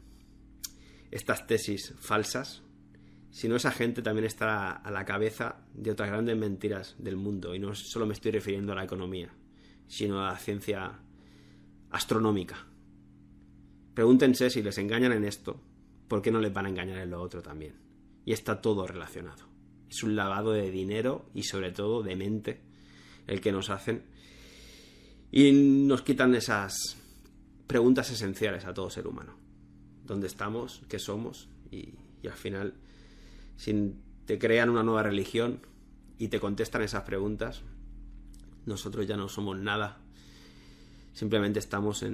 estas 1.11 1.47
tesis 1.47 1.95
falsas, 1.99 2.63
sino 3.31 3.57
esa 3.57 3.71
gente 3.71 4.03
también 4.03 4.27
está 4.27 4.73
a 4.73 4.91
la 4.91 5.05
cabeza 5.05 5.61
de 5.75 5.91
otras 5.91 6.11
grandes 6.11 6.37
mentiras 6.37 6.97
del 6.99 7.17
mundo. 7.17 7.55
Y 7.55 7.59
no 7.59 7.75
solo 7.75 8.07
me 8.07 8.15
estoy 8.15 8.33
refiriendo 8.33 8.73
a 8.73 8.77
la 8.77 8.85
economía, 8.85 9.31
sino 9.87 10.21
a 10.21 10.33
la 10.33 10.39
ciencia 10.39 10.99
astronómica. 11.91 12.67
Pregúntense 13.95 14.51
si 14.51 14.63
les 14.63 14.79
engañan 14.79 15.13
en 15.13 15.25
esto, 15.25 15.61
¿por 16.09 16.23
qué 16.23 16.31
no 16.31 16.41
les 16.41 16.53
van 16.53 16.67
a 16.67 16.69
engañar 16.71 16.99
en 16.99 17.11
lo 17.11 17.21
otro 17.21 17.43
también? 17.43 17.75
Y 18.25 18.33
está 18.33 18.61
todo 18.61 18.87
relacionado. 18.87 19.47
Es 19.89 20.03
un 20.03 20.17
lavado 20.17 20.53
de 20.53 20.71
dinero 20.71 21.31
y 21.35 21.45
sobre 21.45 21.73
todo 21.73 22.03
de 22.03 22.17
mente 22.17 22.61
el 23.27 23.41
que 23.41 23.53
nos 23.53 23.71
hacen 23.71 24.03
y 25.31 25.53
nos 25.53 26.03
quitan 26.03 26.35
esas 26.35 26.97
preguntas 27.67 28.11
esenciales 28.11 28.65
a 28.65 28.75
todo 28.75 28.91
ser 28.91 29.07
humano. 29.07 29.35
¿Dónde 30.05 30.27
estamos? 30.27 30.83
¿Qué 30.89 30.99
somos? 30.99 31.49
Y, 31.71 31.95
al 32.27 32.33
final, 32.37 32.75
si 33.57 33.95
te 34.25 34.39
crean 34.39 34.71
una 34.71 34.83
nueva 34.83 35.03
religión 35.03 35.61
y 36.19 36.29
te 36.29 36.41
contestan 36.41 36.83
esas 36.83 37.03
preguntas, 37.03 37.63
nosotros 38.65 39.07
ya 39.07 39.17
no 39.17 39.29
somos 39.29 39.59
nada. 39.59 39.99
Simplemente 41.13 41.59
estamos 41.59 42.05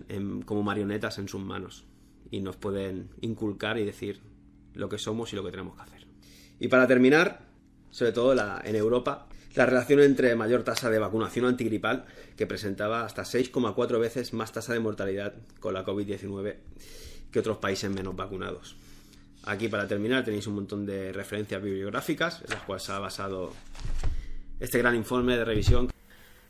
como 0.45 0.63
marionetas 0.63 1.19
en 1.19 1.29
sus 1.29 1.41
manos 1.41 1.85
y 2.31 2.41
nos 2.41 2.57
pueden 2.57 3.11
inculcar 3.21 3.79
y 3.79 3.85
decir 3.85 4.21
lo 4.75 4.89
que 4.89 4.99
somos 4.99 5.33
y 5.33 5.37
lo 5.37 5.45
que 5.45 5.51
tenemos 5.53 5.77
que 5.77 5.83
hacer. 5.83 6.07
Y 6.59 6.69
para 6.69 6.87
terminar, 6.87 7.47
sobre 7.91 8.13
todo 8.13 8.35
en 8.65 8.75
Europa, 8.75 9.29
la 9.55 9.67
relación 9.67 10.01
entre 10.01 10.35
mayor 10.35 10.65
tasa 10.65 10.91
de 10.91 10.99
vacunación 10.99 11.47
antigripal, 11.47 12.05
que 12.37 12.47
presentaba 12.47 13.05
hasta 13.05 13.23
6,4 13.23 14.01
veces 14.01 14.33
más 14.33 14.53
tasa 14.53 14.73
de 14.73 14.81
mortalidad 14.81 15.35
con 15.61 15.75
la 15.75 15.85
COVID-19 15.85 16.57
que 17.31 17.39
otros 17.39 17.59
países 17.59 17.91
menos 17.91 18.15
vacunados. 18.15 18.77
Aquí 19.45 19.69
para 19.69 19.87
terminar 19.87 20.25
tenéis 20.25 20.47
un 20.47 20.55
montón 20.55 20.87
de 20.87 21.13
referencias 21.13 21.63
bibliográficas 21.63 22.41
en 22.43 22.51
las 22.51 22.63
cuales 22.63 22.85
se 22.85 22.93
ha 22.93 22.99
basado 22.99 23.53
este 24.59 24.79
gran 24.79 24.95
informe 24.95 25.37
de 25.37 25.45
revisión. 25.45 25.91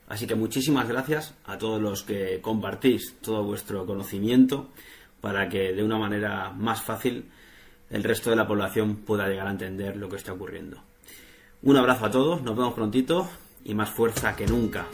Así 0.08 0.26
que 0.26 0.34
muchísimas 0.34 0.86
gracias 0.86 1.34
a 1.44 1.58
todos 1.58 1.80
los 1.80 2.02
que 2.02 2.40
compartís 2.40 3.16
todo 3.20 3.42
vuestro 3.42 3.86
conocimiento 3.86 4.70
para 5.20 5.48
que 5.48 5.72
de 5.72 5.82
una 5.82 5.98
manera 5.98 6.50
más 6.50 6.82
fácil 6.82 7.30
el 7.90 8.04
resto 8.04 8.30
de 8.30 8.36
la 8.36 8.46
población 8.46 8.96
pueda 8.96 9.26
llegar 9.26 9.46
a 9.46 9.52
entender 9.52 9.96
lo 9.96 10.08
que 10.08 10.16
está 10.16 10.32
ocurriendo. 10.32 10.93
Un 11.66 11.78
abrazo 11.78 12.04
a 12.04 12.10
todos, 12.10 12.42
nos 12.42 12.54
vemos 12.54 12.74
prontito 12.74 13.26
y 13.64 13.72
más 13.72 13.88
fuerza 13.88 14.36
que 14.36 14.46
nunca. 14.46 14.84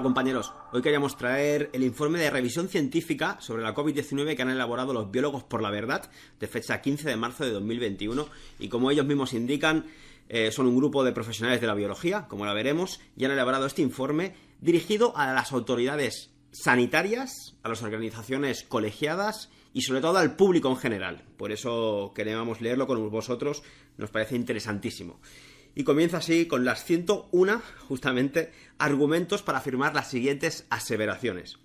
Hola 0.00 0.06
compañeros, 0.06 0.54
hoy 0.72 0.80
queríamos 0.80 1.18
traer 1.18 1.68
el 1.74 1.84
informe 1.84 2.18
de 2.18 2.30
revisión 2.30 2.70
científica 2.70 3.36
sobre 3.38 3.62
la 3.62 3.74
COVID-19 3.74 4.34
que 4.34 4.40
han 4.40 4.48
elaborado 4.48 4.94
los 4.94 5.10
biólogos 5.10 5.44
por 5.44 5.60
la 5.60 5.70
verdad 5.70 6.10
de 6.40 6.46
fecha 6.46 6.80
15 6.80 7.06
de 7.06 7.16
marzo 7.16 7.44
de 7.44 7.50
2021 7.50 8.26
y 8.58 8.70
como 8.70 8.90
ellos 8.90 9.04
mismos 9.04 9.34
indican 9.34 9.84
eh, 10.30 10.52
son 10.52 10.68
un 10.68 10.76
grupo 10.78 11.04
de 11.04 11.12
profesionales 11.12 11.60
de 11.60 11.66
la 11.66 11.74
biología, 11.74 12.28
como 12.28 12.46
la 12.46 12.54
veremos, 12.54 12.98
y 13.14 13.26
han 13.26 13.32
elaborado 13.32 13.66
este 13.66 13.82
informe 13.82 14.32
dirigido 14.62 15.14
a 15.18 15.34
las 15.34 15.52
autoridades 15.52 16.30
sanitarias, 16.50 17.58
a 17.62 17.68
las 17.68 17.82
organizaciones 17.82 18.62
colegiadas 18.62 19.50
y 19.74 19.82
sobre 19.82 20.00
todo 20.00 20.16
al 20.16 20.34
público 20.34 20.70
en 20.70 20.76
general. 20.78 21.24
Por 21.36 21.52
eso 21.52 22.12
queríamos 22.14 22.62
leerlo 22.62 22.86
con 22.86 23.10
vosotros, 23.10 23.62
nos 23.98 24.08
parece 24.08 24.34
interesantísimo 24.34 25.20
y 25.74 25.84
comienza 25.84 26.18
así 26.18 26.46
con 26.46 26.64
las 26.64 26.84
101, 26.84 27.62
justamente, 27.88 28.52
argumentos 28.78 29.42
para 29.42 29.58
afirmar 29.58 29.94
las 29.94 30.10
siguientes 30.10 30.66
aseveraciones. 30.70 31.58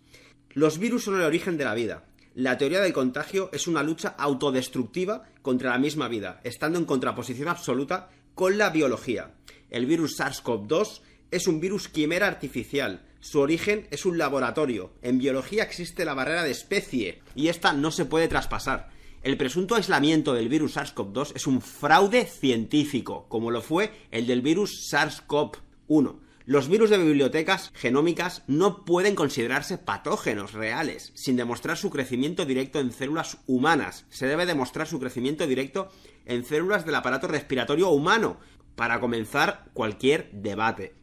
Los 0.54 0.80
virus 0.80 1.04
son 1.04 1.16
el 1.16 1.22
origen 1.22 1.58
de 1.58 1.66
la 1.66 1.74
vida. 1.74 2.06
La 2.34 2.58
teoría 2.58 2.82
del 2.82 2.94
contagio 2.94 3.50
es 3.54 3.68
una 3.68 3.84
lucha 3.84 4.16
autodestructiva 4.18 5.24
contra 5.42 5.72
la 5.72 5.80
misma 5.80 6.08
vida, 6.08 6.42
estando 6.44 6.78
en 6.78 6.86
contraposición 6.86 7.48
absoluta 7.48 8.10
con 8.34 8.58
la 8.58 8.70
biología. 8.70 9.34
El 9.70 9.86
virus 9.86 10.20
SARS-CoV-2 10.20 11.02
es 11.32 11.48
un 11.48 11.60
virus 11.60 11.88
quimera 11.88 12.28
artificial. 12.28 13.06
Su 13.20 13.40
origen 13.40 13.88
es 13.90 14.06
un 14.06 14.18
laboratorio. 14.18 14.94
En 15.02 15.18
biología 15.18 15.64
existe 15.64 16.06
la 16.06 16.14
barrera 16.14 16.44
de 16.44 16.52
especie 16.52 17.22
y 17.36 17.48
esta 17.48 17.74
no 17.74 17.92
se 17.92 18.06
puede 18.06 18.28
traspasar. 18.28 18.90
El 19.26 19.38
presunto 19.38 19.74
aislamiento 19.74 20.36
del 20.36 20.50
virus 20.50 20.78
SARS-CoV-2 20.78 21.32
es 21.34 21.48
un 21.48 21.60
fraude 21.60 22.28
científico, 22.28 23.26
como 23.28 23.50
lo 23.50 23.64
fue 23.64 23.92
el 24.12 24.28
del 24.28 24.44
virus 24.44 24.94
SARS-CoV-1. 24.94 26.20
Los 26.46 26.70
virus 26.70 26.92
de 26.92 27.00
bibliotecas 27.00 27.72
genómicas 27.74 28.44
no 28.46 28.86
pueden 28.86 29.16
considerarse 29.16 29.80
patógenos 29.80 30.54
reales, 30.54 31.12
sin 31.16 31.38
demostrar 31.38 31.76
su 31.76 31.90
crecimiento 31.90 32.46
directo 32.46 32.80
en 32.80 32.92
células 32.92 33.40
humanas. 33.48 34.06
Se 34.12 34.28
debe 34.28 34.46
demostrar 34.46 34.86
su 34.86 35.00
crecimiento 35.00 35.48
directo 35.48 35.90
en 36.26 36.46
células 36.46 36.86
del 36.86 36.94
aparato 36.94 37.28
respiratorio 37.28 37.90
humano, 37.90 38.38
para 38.76 39.00
comenzar 39.00 39.72
cualquier 39.74 40.30
debate. 40.34 40.94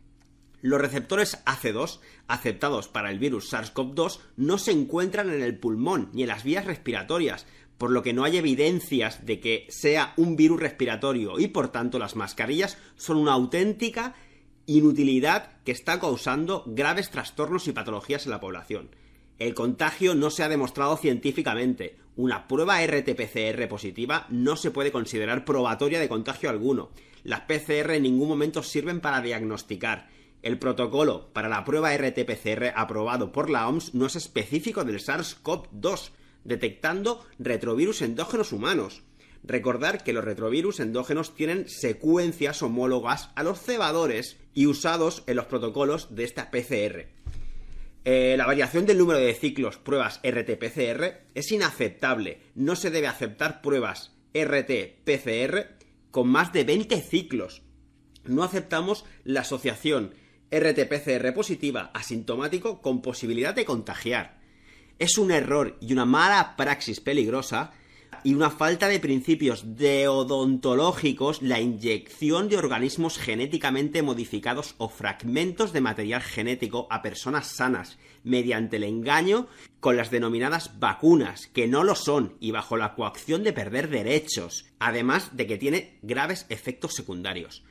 Los 0.60 0.80
receptores 0.80 1.44
AC2 1.44 1.98
aceptados 2.28 2.86
para 2.86 3.10
el 3.10 3.18
virus 3.18 3.52
SARS-CoV-2 3.52 4.20
no 4.36 4.58
se 4.58 4.70
encuentran 4.70 5.28
en 5.28 5.42
el 5.42 5.58
pulmón 5.58 6.10
ni 6.12 6.22
en 6.22 6.28
las 6.28 6.44
vías 6.44 6.66
respiratorias, 6.66 7.46
por 7.78 7.90
lo 7.90 8.02
que 8.02 8.12
no 8.12 8.24
hay 8.24 8.36
evidencias 8.36 9.26
de 9.26 9.40
que 9.40 9.66
sea 9.68 10.14
un 10.16 10.36
virus 10.36 10.60
respiratorio 10.60 11.38
y 11.38 11.48
por 11.48 11.68
tanto 11.68 11.98
las 11.98 12.16
mascarillas 12.16 12.78
son 12.96 13.16
una 13.16 13.32
auténtica 13.32 14.14
inutilidad 14.66 15.60
que 15.64 15.72
está 15.72 15.98
causando 15.98 16.62
graves 16.66 17.10
trastornos 17.10 17.66
y 17.68 17.72
patologías 17.72 18.26
en 18.26 18.30
la 18.30 18.40
población. 18.40 18.90
El 19.38 19.54
contagio 19.54 20.14
no 20.14 20.30
se 20.30 20.44
ha 20.44 20.48
demostrado 20.48 20.96
científicamente. 20.96 21.96
Una 22.14 22.46
prueba 22.46 22.80
RT-PCR 22.82 23.66
positiva 23.66 24.26
no 24.28 24.56
se 24.56 24.70
puede 24.70 24.92
considerar 24.92 25.44
probatoria 25.44 25.98
de 25.98 26.08
contagio 26.08 26.50
alguno. 26.50 26.90
Las 27.24 27.40
PCR 27.40 27.92
en 27.92 28.04
ningún 28.04 28.28
momento 28.28 28.62
sirven 28.62 29.00
para 29.00 29.22
diagnosticar. 29.22 30.08
El 30.42 30.58
protocolo 30.58 31.32
para 31.32 31.48
la 31.48 31.64
prueba 31.64 31.94
RT-PCR 31.94 32.72
aprobado 32.76 33.32
por 33.32 33.48
la 33.48 33.68
OMS 33.68 33.94
no 33.94 34.06
es 34.06 34.16
específico 34.16 34.84
del 34.84 35.00
SARS-CoV-2 35.00 36.10
detectando 36.44 37.24
retrovirus 37.38 38.02
endógenos 38.02 38.52
humanos. 38.52 39.02
Recordar 39.44 40.04
que 40.04 40.12
los 40.12 40.24
retrovirus 40.24 40.80
endógenos 40.80 41.34
tienen 41.34 41.68
secuencias 41.68 42.62
homólogas 42.62 43.30
a 43.34 43.42
los 43.42 43.60
cebadores 43.60 44.36
y 44.54 44.66
usados 44.66 45.24
en 45.26 45.36
los 45.36 45.46
protocolos 45.46 46.14
de 46.14 46.24
esta 46.24 46.50
PCR. 46.50 47.06
Eh, 48.04 48.34
la 48.36 48.46
variación 48.46 48.86
del 48.86 48.98
número 48.98 49.20
de 49.20 49.34
ciclos 49.34 49.78
pruebas 49.78 50.20
RT-PCR 50.22 51.20
es 51.34 51.52
inaceptable. 51.52 52.40
No 52.54 52.76
se 52.76 52.90
debe 52.90 53.06
aceptar 53.06 53.62
pruebas 53.62 54.12
RT-PCR 54.34 55.68
con 56.10 56.28
más 56.28 56.52
de 56.52 56.64
20 56.64 57.00
ciclos. 57.00 57.62
No 58.24 58.44
aceptamos 58.44 59.04
la 59.24 59.40
asociación 59.40 60.14
RT-PCR 60.50 61.32
positiva 61.32 61.90
asintomático 61.94 62.82
con 62.82 63.02
posibilidad 63.02 63.54
de 63.54 63.64
contagiar 63.64 64.41
es 65.02 65.18
un 65.18 65.32
error 65.32 65.76
y 65.80 65.92
una 65.92 66.04
mala 66.04 66.54
praxis 66.56 67.00
peligrosa 67.00 67.72
y 68.22 68.34
una 68.34 68.50
falta 68.50 68.86
de 68.86 69.00
principios 69.00 69.76
deodontológicos 69.76 71.42
la 71.42 71.60
inyección 71.60 72.48
de 72.48 72.56
organismos 72.56 73.18
genéticamente 73.18 74.02
modificados 74.02 74.76
o 74.78 74.88
fragmentos 74.88 75.72
de 75.72 75.80
material 75.80 76.22
genético 76.22 76.86
a 76.88 77.02
personas 77.02 77.48
sanas 77.48 77.98
mediante 78.22 78.76
el 78.76 78.84
engaño 78.84 79.48
con 79.80 79.96
las 79.96 80.12
denominadas 80.12 80.78
vacunas, 80.78 81.48
que 81.48 81.66
no 81.66 81.82
lo 81.82 81.96
son 81.96 82.36
y 82.38 82.52
bajo 82.52 82.76
la 82.76 82.94
coacción 82.94 83.42
de 83.42 83.52
perder 83.52 83.88
derechos, 83.88 84.66
además 84.78 85.36
de 85.36 85.48
que 85.48 85.58
tiene 85.58 85.98
graves 86.02 86.46
efectos 86.48 86.94
secundarios. 86.94 87.64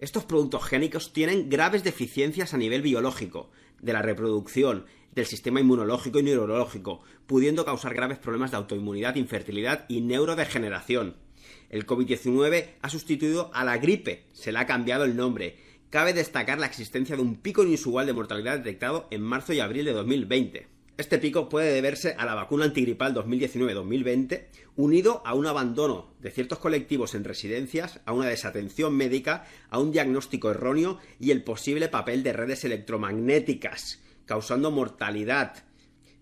Estos 0.00 0.24
productos 0.24 0.64
génicos 0.64 1.12
tienen 1.12 1.48
graves 1.48 1.84
deficiencias 1.84 2.54
a 2.54 2.56
nivel 2.56 2.82
biológico, 2.82 3.52
de 3.82 3.92
la 3.92 4.00
reproducción, 4.00 4.86
del 5.14 5.26
sistema 5.26 5.60
inmunológico 5.60 6.20
y 6.20 6.22
neurológico, 6.22 7.02
pudiendo 7.26 7.64
causar 7.64 7.94
graves 7.94 8.18
problemas 8.18 8.50
de 8.50 8.56
autoinmunidad, 8.56 9.16
infertilidad 9.16 9.84
y 9.88 10.00
neurodegeneración. 10.00 11.16
El 11.68 11.86
COVID-19 11.86 12.76
ha 12.80 12.88
sustituido 12.88 13.50
a 13.52 13.64
la 13.64 13.78
gripe, 13.78 14.24
se 14.32 14.52
le 14.52 14.58
ha 14.58 14.66
cambiado 14.66 15.04
el 15.04 15.16
nombre. 15.16 15.58
Cabe 15.90 16.14
destacar 16.14 16.58
la 16.58 16.66
existencia 16.66 17.16
de 17.16 17.22
un 17.22 17.36
pico 17.36 17.62
inusual 17.64 18.06
de 18.06 18.14
mortalidad 18.14 18.58
detectado 18.58 19.08
en 19.10 19.22
marzo 19.22 19.52
y 19.52 19.60
abril 19.60 19.84
de 19.84 19.92
2020. 19.92 20.68
Este 21.02 21.18
pico 21.18 21.48
puede 21.48 21.74
deberse 21.74 22.14
a 22.16 22.24
la 22.24 22.36
vacuna 22.36 22.64
antigripal 22.64 23.12
2019-2020, 23.12 24.46
unido 24.76 25.20
a 25.26 25.34
un 25.34 25.48
abandono 25.48 26.14
de 26.20 26.30
ciertos 26.30 26.60
colectivos 26.60 27.16
en 27.16 27.24
residencias, 27.24 27.98
a 28.06 28.12
una 28.12 28.28
desatención 28.28 28.94
médica, 28.96 29.44
a 29.68 29.80
un 29.80 29.90
diagnóstico 29.90 30.52
erróneo 30.52 31.00
y 31.18 31.32
el 31.32 31.42
posible 31.42 31.88
papel 31.88 32.22
de 32.22 32.32
redes 32.32 32.64
electromagnéticas 32.64 33.98
causando 34.26 34.70
mortalidad. 34.70 35.64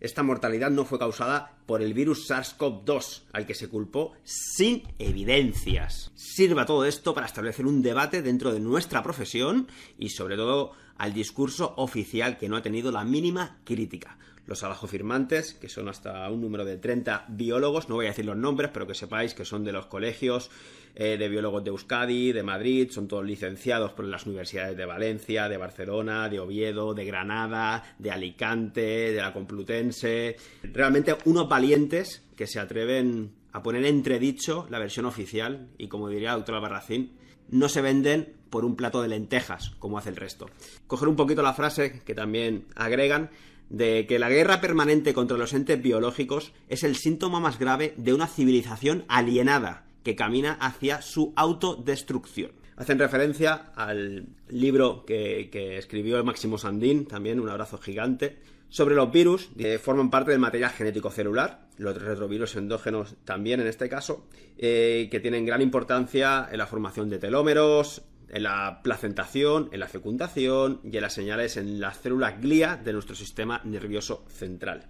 Esta 0.01 0.23
mortalidad 0.23 0.71
no 0.71 0.87
fue 0.87 0.99
causada 0.99 1.59
por 1.67 1.83
el 1.83 1.93
virus 1.93 2.31
SARS-CoV-2, 2.31 3.25
al 3.35 3.45
que 3.45 3.55
se 3.55 3.69
culpó 3.69 4.15
sin 4.25 4.85
evidencias. 4.99 6.11
Sirva 6.15 6.65
todo 6.65 6.87
esto 6.87 7.13
para 7.13 7.27
establecer 7.27 7.67
un 7.67 7.83
debate 7.83 8.23
dentro 8.23 8.51
de 8.51 8.61
nuestra 8.61 9.03
profesión 9.03 9.69
y 9.99 10.09
sobre 10.09 10.37
todo 10.37 10.73
al 10.97 11.13
discurso 11.13 11.75
oficial 11.77 12.39
que 12.39 12.49
no 12.49 12.57
ha 12.57 12.63
tenido 12.63 12.91
la 12.91 13.05
mínima 13.05 13.61
crítica 13.65 14.17
los 14.47 14.63
abajo 14.63 14.87
firmantes, 14.87 15.55
que 15.55 15.69
son 15.69 15.89
hasta 15.89 16.29
un 16.31 16.41
número 16.41 16.65
de 16.65 16.77
30 16.77 17.27
biólogos, 17.29 17.89
no 17.89 17.97
voy 17.97 18.07
a 18.07 18.11
decir 18.11 18.25
los 18.25 18.37
nombres, 18.37 18.71
pero 18.73 18.87
que 18.87 18.95
sepáis 18.95 19.35
que 19.35 19.45
son 19.45 19.65
de 19.65 19.73
los 19.73 19.87
colegios 19.87 20.51
eh, 20.95 21.17
de 21.17 21.29
biólogos 21.29 21.63
de 21.63 21.71
Euskadi, 21.71 22.33
de 22.33 22.43
Madrid, 22.43 22.91
son 22.91 23.07
todos 23.07 23.25
licenciados 23.25 23.93
por 23.93 24.05
las 24.05 24.27
universidades 24.27 24.77
de 24.77 24.87
Valencia, 24.87 25.49
de 25.49 25.57
Barcelona, 25.57 26.29
de 26.29 26.41
Oviedo, 26.41 26.95
de 26.95 27.05
Granada, 27.05 27.95
de 27.99 28.11
Alicante, 28.11 29.13
de 29.13 29.21
la 29.21 29.33
Complutense. 29.33 30.37
Realmente 30.63 31.17
unos 31.27 31.49
valientes 31.49 32.25
que 32.37 32.47
se 32.47 32.59
atreven 32.59 33.33
a 33.53 33.63
poner 33.63 33.85
entredicho 33.85 34.67
la 34.71 34.79
versión 34.79 35.07
oficial 35.07 35.69
y 35.79 35.89
como 35.89 36.09
diría 36.09 36.31
la 36.31 36.37
doctora 36.37 36.61
Barracín, 36.61 37.13
no 37.51 37.69
se 37.69 37.83
venden 37.83 38.35
por 38.49 38.65
un 38.65 38.77
plato 38.77 39.01
de 39.03 39.09
lentejas, 39.09 39.71
como 39.79 39.99
hace 39.99 40.11
el 40.11 40.17
resto. 40.17 40.47
Coger 40.87 41.09
un 41.09 41.17
poquito 41.17 41.43
la 41.43 41.55
frase 41.55 42.01
que 42.05 42.15
también 42.15 42.67
agregan 42.75 43.31
de 43.71 44.07
que 44.07 44.19
la 44.19 44.29
guerra 44.29 44.61
permanente 44.61 45.15
contra 45.15 45.39
los 45.39 45.55
entes 45.55 45.81
biológicos 45.81 46.53
es 46.69 46.85
el 46.85 46.97
síntoma 46.97 47.41
más 47.41 47.59
grave 47.59 47.95
de 47.97 48.13
una 48.13 48.27
civilización 48.27 49.05
alienada 49.09 49.87
que 50.03 50.17
camina 50.17 50.53
hacia 50.61 51.01
su 51.03 51.33
autodestrucción. 51.37 52.53
Hacen 52.77 52.99
referencia 52.99 53.73
al 53.75 54.27
libro 54.49 55.05
que, 55.05 55.77
escribió 55.79 56.23
Máximo 56.25 56.59
Sandín, 56.59 57.07
también 57.07 57.39
un 57.39 57.49
abrazo 57.49 57.79
gigante, 57.79 58.39
sobre 58.71 58.95
los 58.95 59.13
virus 59.13 59.51
que 59.57 59.79
forman 59.79 60.11
parte 60.11 60.31
del 60.31 60.41
material 60.41 60.71
genético 60.71 61.11
celular, 61.11 61.67
los 61.77 62.01
retrovirus 62.01 62.57
endógenos 62.57 63.17
también 63.25 63.61
en 63.61 63.67
este 63.67 63.89
caso, 63.89 64.27
eh, 64.57 65.09
que 65.11 65.21
tienen 65.21 65.45
gran 65.45 65.61
importancia 65.61 66.49
en 66.51 66.59
la 66.59 66.67
formación 66.67 67.11
de 67.11 67.19
telómeros, 67.19 68.03
en 68.31 68.45
la 68.45 68.81
placentación, 68.83 69.69
en 69.73 69.81
la 69.81 69.89
fecundación 69.89 70.81
y 70.85 70.97
en 70.97 71.03
las 71.03 71.15
señales 71.15 71.57
en 71.57 71.81
las 71.81 71.99
células 71.99 72.41
glía 72.41 72.77
de 72.83 72.93
nuestro 72.93 73.15
sistema 73.15 73.61
nervioso 73.65 74.25
central. 74.29 74.87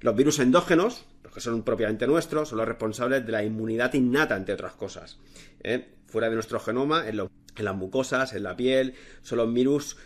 Los 0.00 0.16
virus 0.16 0.38
endógenos, 0.38 1.04
los 1.22 1.32
que 1.32 1.40
son 1.40 1.62
propiamente 1.62 2.06
nuestros, 2.06 2.48
son 2.48 2.58
los 2.58 2.66
responsables 2.66 3.24
de 3.24 3.32
la 3.32 3.44
inmunidad 3.44 3.92
innata, 3.92 4.36
entre 4.36 4.54
otras 4.54 4.72
cosas. 4.72 5.18
¿eh? 5.62 5.96
Fuera 6.06 6.28
de 6.28 6.34
nuestro 6.34 6.58
genoma, 6.58 7.06
en, 7.06 7.18
las 7.18 7.76
mucosas, 7.76 8.32
en 8.32 8.42
la 8.42 8.56
piel, 8.56 8.94
son 9.22 9.38
los 9.38 9.52
virus 9.52 9.98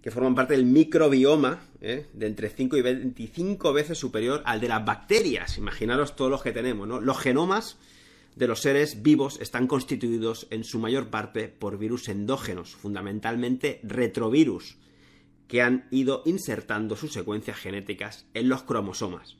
que 0.00 0.12
forman 0.12 0.34
parte 0.34 0.54
del 0.54 0.66
microbioma 0.66 1.66
¿eh? 1.80 2.06
de 2.12 2.26
entre 2.26 2.50
5 2.50 2.76
y 2.76 2.82
25 2.82 3.72
veces 3.72 3.98
superior 3.98 4.42
al 4.44 4.60
de 4.60 4.68
las 4.68 4.84
bacterias. 4.84 5.58
Imaginaros 5.58 6.14
todos 6.14 6.30
los 6.30 6.42
que 6.42 6.52
tenemos, 6.52 6.86
¿no? 6.86 7.00
Los 7.00 7.18
genomas 7.18 7.78
de 8.36 8.46
los 8.48 8.60
seres 8.60 9.02
vivos 9.02 9.38
están 9.40 9.66
constituidos 9.66 10.46
en 10.50 10.64
su 10.64 10.78
mayor 10.78 11.08
parte 11.08 11.48
por 11.48 11.78
virus 11.78 12.08
endógenos, 12.08 12.74
fundamentalmente 12.74 13.80
retrovirus, 13.82 14.76
que 15.46 15.62
han 15.62 15.86
ido 15.90 16.22
insertando 16.24 16.96
sus 16.96 17.12
secuencias 17.12 17.58
genéticas 17.58 18.26
en 18.34 18.48
los 18.48 18.62
cromosomas. 18.62 19.36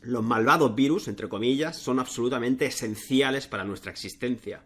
Los 0.00 0.24
malvados 0.24 0.74
virus, 0.74 1.08
entre 1.08 1.28
comillas, 1.28 1.76
son 1.76 1.98
absolutamente 1.98 2.66
esenciales 2.66 3.46
para 3.46 3.64
nuestra 3.64 3.92
existencia. 3.92 4.64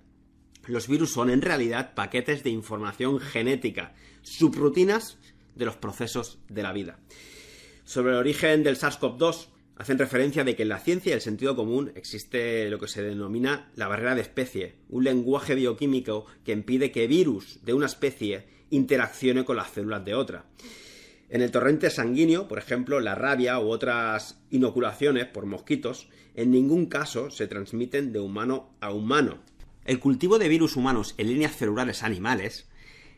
Los 0.66 0.88
virus 0.88 1.12
son 1.12 1.30
en 1.30 1.42
realidad 1.42 1.94
paquetes 1.94 2.42
de 2.42 2.50
información 2.50 3.20
genética, 3.20 3.94
subrutinas 4.22 5.18
de 5.54 5.64
los 5.64 5.76
procesos 5.76 6.38
de 6.48 6.62
la 6.62 6.72
vida. 6.72 6.98
Sobre 7.84 8.12
el 8.12 8.18
origen 8.18 8.62
del 8.62 8.76
SARS-CoV-2, 8.76 9.48
hacen 9.76 9.98
referencia 9.98 10.42
de 10.42 10.56
que 10.56 10.62
en 10.62 10.70
la 10.70 10.78
ciencia 10.78 11.10
y 11.10 11.12
el 11.12 11.20
sentido 11.20 11.54
común 11.54 11.92
existe 11.94 12.68
lo 12.70 12.78
que 12.78 12.88
se 12.88 13.02
denomina 13.02 13.70
la 13.76 13.88
barrera 13.88 14.14
de 14.14 14.22
especie, 14.22 14.76
un 14.88 15.04
lenguaje 15.04 15.54
bioquímico 15.54 16.26
que 16.44 16.52
impide 16.52 16.90
que 16.90 17.06
virus 17.06 17.60
de 17.62 17.74
una 17.74 17.86
especie 17.86 18.46
interaccione 18.70 19.44
con 19.44 19.56
las 19.56 19.70
células 19.70 20.04
de 20.04 20.14
otra. 20.14 20.46
En 21.28 21.42
el 21.42 21.50
torrente 21.50 21.90
sanguíneo, 21.90 22.48
por 22.48 22.58
ejemplo, 22.58 23.00
la 23.00 23.14
rabia 23.14 23.58
u 23.58 23.68
otras 23.68 24.40
inoculaciones 24.50 25.26
por 25.26 25.44
mosquitos 25.44 26.08
en 26.34 26.50
ningún 26.50 26.86
caso 26.86 27.30
se 27.30 27.46
transmiten 27.46 28.12
de 28.12 28.20
humano 28.20 28.70
a 28.80 28.92
humano. 28.92 29.38
El 29.84 29.98
cultivo 29.98 30.38
de 30.38 30.48
virus 30.48 30.76
humanos 30.76 31.14
en 31.18 31.28
líneas 31.28 31.56
celulares 31.56 32.02
animales 32.02 32.68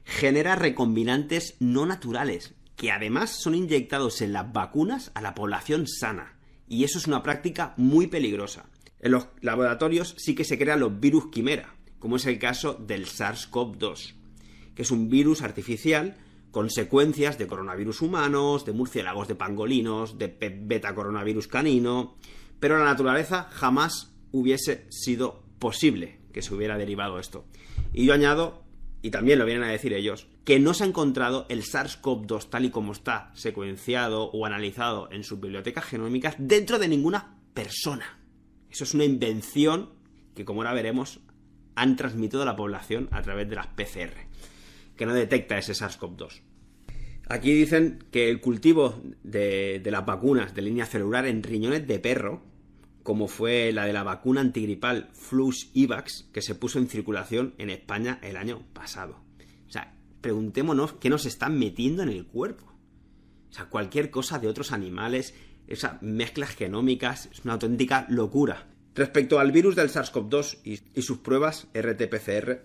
genera 0.05 0.57
recombinantes 0.57 1.57
no 1.61 1.87
naturales, 1.87 2.55
que 2.77 2.91
además 2.91 3.31
son 3.31 3.55
inyectados 3.55 4.23
en 4.23 4.33
las 4.33 4.53
vacunas 4.53 5.11
a 5.15 5.21
la 5.21 5.35
población 5.35 5.87
sana 5.87 6.38
y 6.69 6.85
eso 6.85 6.99
es 6.99 7.07
una 7.07 7.23
práctica 7.23 7.75
muy 7.77 8.07
peligrosa. 8.07 8.67
En 9.01 9.13
los 9.13 9.29
laboratorios 9.41 10.15
sí 10.19 10.35
que 10.35 10.45
se 10.45 10.59
crean 10.59 10.81
los 10.81 11.01
virus 11.01 11.31
quimera, 11.31 11.75
como 11.99 12.17
es 12.17 12.27
el 12.27 12.39
caso 12.39 12.75
del 12.75 13.07
SARS-CoV-2, 13.07 14.15
que 14.75 14.83
es 14.83 14.91
un 14.91 15.09
virus 15.09 15.43
artificial 15.43 16.17
con 16.51 16.71
secuencias 16.71 17.39
de 17.39 17.47
coronavirus 17.47 18.03
humanos, 18.03 18.65
de 18.65 18.73
murciélagos 18.73 19.29
de 19.29 19.35
pangolinos, 19.35 20.19
de 20.19 20.29
beta 20.29 20.95
coronavirus 20.95 21.47
canino, 21.47 22.17
pero 22.61 22.79
la 22.79 22.85
naturaleza 22.85 23.49
jamás 23.51 24.13
hubiese 24.33 24.87
sido 24.91 25.43
posible 25.59 26.19
que 26.33 26.43
se 26.43 26.55
hubiera 26.55 26.79
derivado 26.79 27.19
esto. 27.19 27.45
Y 27.93 28.07
yo 28.07 28.15
añado, 28.15 28.65
y 29.03 29.11
también 29.11 29.39
lo 29.39 29.45
vienen 29.45 29.65
a 29.65 29.71
decir 29.71 29.93
ellos, 29.93 30.27
que 30.45 30.59
no 30.59 30.75
se 30.75 30.85
ha 30.85 30.87
encontrado 30.87 31.47
el 31.49 31.63
SARS-CoV-2 31.63 32.49
tal 32.49 32.65
y 32.65 32.71
como 32.71 32.93
está 32.93 33.31
secuenciado 33.35 34.25
o 34.31 34.47
analizado 34.47 35.09
en 35.13 35.25
sus 35.25 35.41
bibliotecas 35.41 35.85
genómicas 35.85 36.35
dentro 36.39 36.79
de 36.79 36.89
ninguna 36.89 37.39
persona. 37.55 38.19
Eso 38.71 38.85
es 38.85 38.95
una 38.95 39.05
invención 39.05 39.91
que, 40.35 40.45
como 40.45 40.61
ahora 40.61 40.75
veremos, 40.75 41.21
han 41.75 41.97
transmitido 41.97 42.43
a 42.43 42.47
la 42.47 42.57
población 42.57 43.09
a 43.13 43.23
través 43.23 43.49
de 43.49 43.57
las 43.57 43.69
PCR, 43.69 44.27
que 44.97 45.07
no 45.07 45.15
detecta 45.15 45.59
ese 45.59 45.73
SARS-CoV-2. 45.75 46.43
Aquí 47.29 47.53
dicen 47.53 48.05
que 48.11 48.31
el 48.31 48.41
cultivo 48.41 49.01
de, 49.23 49.81
de 49.81 49.91
las 49.91 50.05
vacunas 50.07 50.55
de 50.55 50.63
línea 50.63 50.87
celular 50.87 51.27
en 51.27 51.43
riñones 51.43 51.87
de 51.87 51.99
perro, 51.99 52.43
como 53.09 53.27
fue 53.27 53.73
la 53.73 53.87
de 53.87 53.95
la 53.95 54.03
vacuna 54.03 54.43
antigripal 54.43 55.09
Flux 55.15 55.71
IVAX, 55.73 56.29
que 56.31 56.43
se 56.43 56.55
puso 56.55 56.79
en 56.79 56.91
circulación 56.91 57.55
en 57.57 57.71
España 57.71 58.19
el 58.21 58.37
año 58.37 58.67
pasado. 58.75 59.25
O 59.67 59.71
sea, 59.71 59.95
preguntémonos 60.21 60.93
qué 60.93 61.09
nos 61.09 61.25
están 61.25 61.59
metiendo 61.59 62.03
en 62.03 62.11
el 62.11 62.27
cuerpo. 62.27 62.67
O 63.49 63.53
sea, 63.55 63.71
cualquier 63.71 64.11
cosa 64.11 64.39
de 64.39 64.47
otros 64.47 64.73
animales, 64.73 65.33
esas 65.69 66.03
mezclas 66.03 66.55
genómicas, 66.55 67.31
es 67.33 67.47
una 67.47 67.55
auténtica 67.55 68.05
locura. 68.11 68.67
Respecto 68.95 69.39
al 69.39 69.53
virus 69.53 69.75
del 69.75 69.89
SARS-CoV-2 69.89 70.59
y, 70.95 71.01
sus 71.01 71.21
pruebas 71.21 71.67
RT-PCR, 71.73 72.61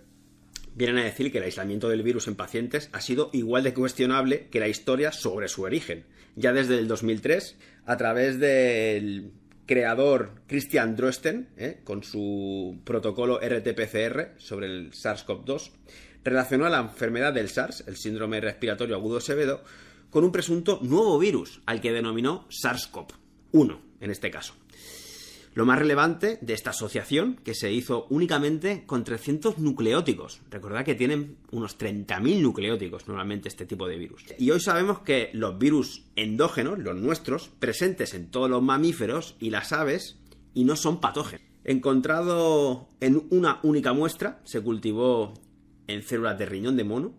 vienen 0.75 0.97
a 0.97 1.05
decir 1.05 1.31
que 1.31 1.37
el 1.37 1.45
aislamiento 1.45 1.87
del 1.87 2.03
virus 2.03 2.27
en 2.27 2.35
pacientes 2.35 2.89
ha 2.91 2.99
sido 2.99 3.29
igual 3.31 3.63
de 3.63 3.73
cuestionable 3.73 4.49
que 4.49 4.59
la 4.59 4.67
historia 4.67 5.13
sobre 5.13 5.47
su 5.47 5.61
origen. 5.61 6.05
Ya 6.35 6.51
desde 6.51 6.79
el 6.79 6.89
2003, 6.89 7.57
a 7.85 7.95
través 7.95 8.39
del 8.39 9.31
creador 9.65 10.31
Christian 10.47 10.95
Drosten, 10.95 11.49
¿eh? 11.57 11.81
con 11.83 12.03
su 12.03 12.79
protocolo 12.83 13.39
RT-PCR 13.41 14.37
sobre 14.37 14.67
el 14.67 14.91
SARS-CoV-2, 14.91 15.71
relacionó 16.23 16.65
a 16.65 16.69
la 16.69 16.79
enfermedad 16.79 17.33
del 17.33 17.49
SARS, 17.49 17.83
el 17.87 17.97
síndrome 17.97 18.41
respiratorio 18.41 18.95
agudo 18.95 19.19
severo, 19.19 19.61
con 20.09 20.23
un 20.23 20.31
presunto 20.31 20.79
nuevo 20.81 21.17
virus, 21.17 21.61
al 21.65 21.81
que 21.81 21.91
denominó 21.91 22.47
SARS-CoV-1, 22.49 23.79
en 23.99 24.11
este 24.11 24.31
caso. 24.31 24.53
Lo 25.55 25.65
más 25.65 25.77
relevante 25.77 26.39
de 26.41 26.53
esta 26.53 26.71
asociación, 26.71 27.35
que 27.43 27.53
se 27.53 27.71
hizo 27.71 28.07
únicamente 28.09 28.85
con 28.87 29.03
300 29.03 29.59
nucleóticos. 29.59 30.41
Recordad 30.49 30.83
que 30.83 30.95
tienen 30.95 31.37
unos 31.51 31.77
30.000 31.77 32.41
nucleóticos 32.41 33.07
normalmente 33.07 33.49
este 33.49 33.67
tipo 33.67 33.87
de 33.87 33.97
virus. 33.97 34.25
Y 34.39 34.49
hoy 34.49 34.59
sabemos 34.59 34.99
que 35.01 35.29
los 35.33 35.59
virus 35.59 36.05
endógenos, 36.15 36.79
los 36.79 36.95
nuestros, 36.95 37.49
presentes 37.59 38.15
en 38.15 38.31
todos 38.31 38.49
los 38.49 38.63
mamíferos 38.63 39.35
y 39.39 39.51
las 39.51 39.73
aves, 39.73 40.17
y 40.55 40.63
no 40.63 40.75
son 40.75 40.99
patógenos. 40.99 41.45
Encontrado 41.63 42.89
en 42.99 43.25
una 43.29 43.59
única 43.63 43.93
muestra, 43.93 44.41
se 44.43 44.59
cultivó 44.61 45.33
en 45.87 46.01
células 46.01 46.37
de 46.39 46.45
riñón 46.45 46.77
de 46.77 46.83
mono. 46.83 47.13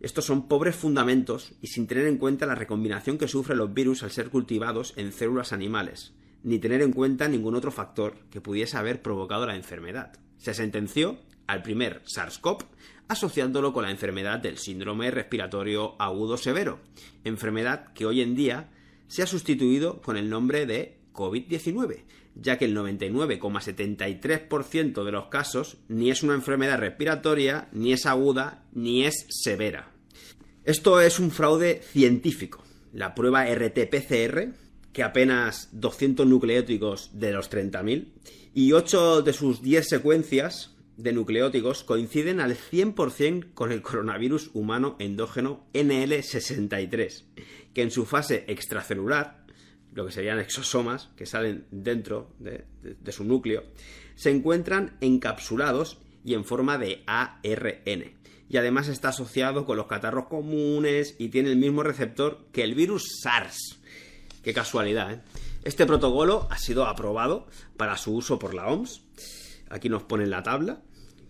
Estos 0.00 0.24
son 0.24 0.48
pobres 0.48 0.76
fundamentos 0.76 1.54
y 1.60 1.68
sin 1.68 1.86
tener 1.86 2.06
en 2.06 2.18
cuenta 2.18 2.46
la 2.46 2.54
recombinación 2.54 3.18
que 3.18 3.28
sufren 3.28 3.58
los 3.58 3.72
virus 3.72 4.02
al 4.02 4.10
ser 4.10 4.30
cultivados 4.30 4.94
en 4.96 5.12
células 5.12 5.52
animales, 5.52 6.12
ni 6.42 6.58
tener 6.58 6.82
en 6.82 6.92
cuenta 6.92 7.28
ningún 7.28 7.54
otro 7.54 7.70
factor 7.70 8.16
que 8.30 8.40
pudiese 8.40 8.76
haber 8.76 9.02
provocado 9.02 9.46
la 9.46 9.56
enfermedad. 9.56 10.12
Se 10.36 10.54
sentenció 10.54 11.18
al 11.46 11.62
primer 11.62 12.02
SARS-CoV 12.04 12.64
asociándolo 13.08 13.72
con 13.72 13.84
la 13.84 13.90
enfermedad 13.90 14.38
del 14.38 14.58
síndrome 14.58 15.10
respiratorio 15.10 16.00
agudo 16.00 16.36
severo, 16.36 16.78
enfermedad 17.24 17.92
que 17.94 18.06
hoy 18.06 18.20
en 18.20 18.34
día 18.34 18.68
se 19.06 19.22
ha 19.22 19.26
sustituido 19.26 20.02
con 20.02 20.18
el 20.18 20.28
nombre 20.28 20.66
de 20.66 20.98
COVID-19, 21.14 22.04
ya 22.34 22.58
que 22.58 22.66
el 22.66 22.76
99,73% 22.76 25.04
de 25.04 25.12
los 25.12 25.28
casos 25.28 25.78
ni 25.88 26.10
es 26.10 26.22
una 26.22 26.34
enfermedad 26.34 26.78
respiratoria, 26.78 27.68
ni 27.72 27.94
es 27.94 28.04
aguda, 28.06 28.66
ni 28.72 29.04
es 29.04 29.26
severa. 29.30 29.90
Esto 30.64 31.00
es 31.00 31.18
un 31.18 31.30
fraude 31.30 31.80
científico. 31.82 32.62
La 32.92 33.14
prueba 33.14 33.48
RT-PCR, 33.48 34.52
que 34.98 35.04
apenas 35.04 35.68
200 35.70 36.26
nucleóticos 36.26 37.12
de 37.12 37.30
los 37.30 37.48
30.000, 37.48 38.08
y 38.52 38.72
8 38.72 39.22
de 39.22 39.32
sus 39.32 39.62
10 39.62 39.88
secuencias 39.88 40.74
de 40.96 41.12
nucleóticos 41.12 41.84
coinciden 41.84 42.40
al 42.40 42.56
100% 42.56 43.54
con 43.54 43.70
el 43.70 43.80
coronavirus 43.80 44.50
humano 44.54 44.96
endógeno 44.98 45.64
NL63, 45.72 47.22
que 47.74 47.82
en 47.82 47.92
su 47.92 48.06
fase 48.06 48.44
extracelular 48.48 49.46
lo 49.94 50.04
que 50.04 50.10
serían 50.10 50.40
exosomas 50.40 51.10
que 51.14 51.26
salen 51.26 51.66
dentro 51.70 52.34
de, 52.40 52.64
su 53.12 53.22
núcleo, 53.22 53.62
se 54.16 54.30
encuentran 54.30 54.96
encapsulados 55.00 55.98
y 56.24 56.34
en 56.34 56.44
forma 56.44 56.76
de 56.76 57.04
ARN. 57.06 58.18
Y 58.48 58.56
además 58.56 58.88
está 58.88 59.10
asociado 59.10 59.64
con 59.64 59.76
los 59.76 59.86
catarros 59.86 60.26
comunes 60.26 61.14
y 61.20 61.28
tiene 61.28 61.50
el 61.50 61.56
mismo 61.56 61.84
receptor 61.84 62.48
que 62.50 62.64
el 62.64 62.74
virus 62.74 63.20
SARS. 63.22 63.78
Qué 64.48 64.54
casualidad, 64.54 65.12
¿eh? 65.12 65.20
Este 65.62 65.84
protocolo 65.84 66.48
ha 66.50 66.56
sido 66.56 66.86
aprobado 66.86 67.46
para 67.76 67.98
su 67.98 68.14
uso 68.14 68.38
por 68.38 68.54
la 68.54 68.68
OMS. 68.68 69.02
Aquí 69.68 69.90
nos 69.90 70.04
ponen 70.04 70.30
la 70.30 70.42
tabla. 70.42 70.80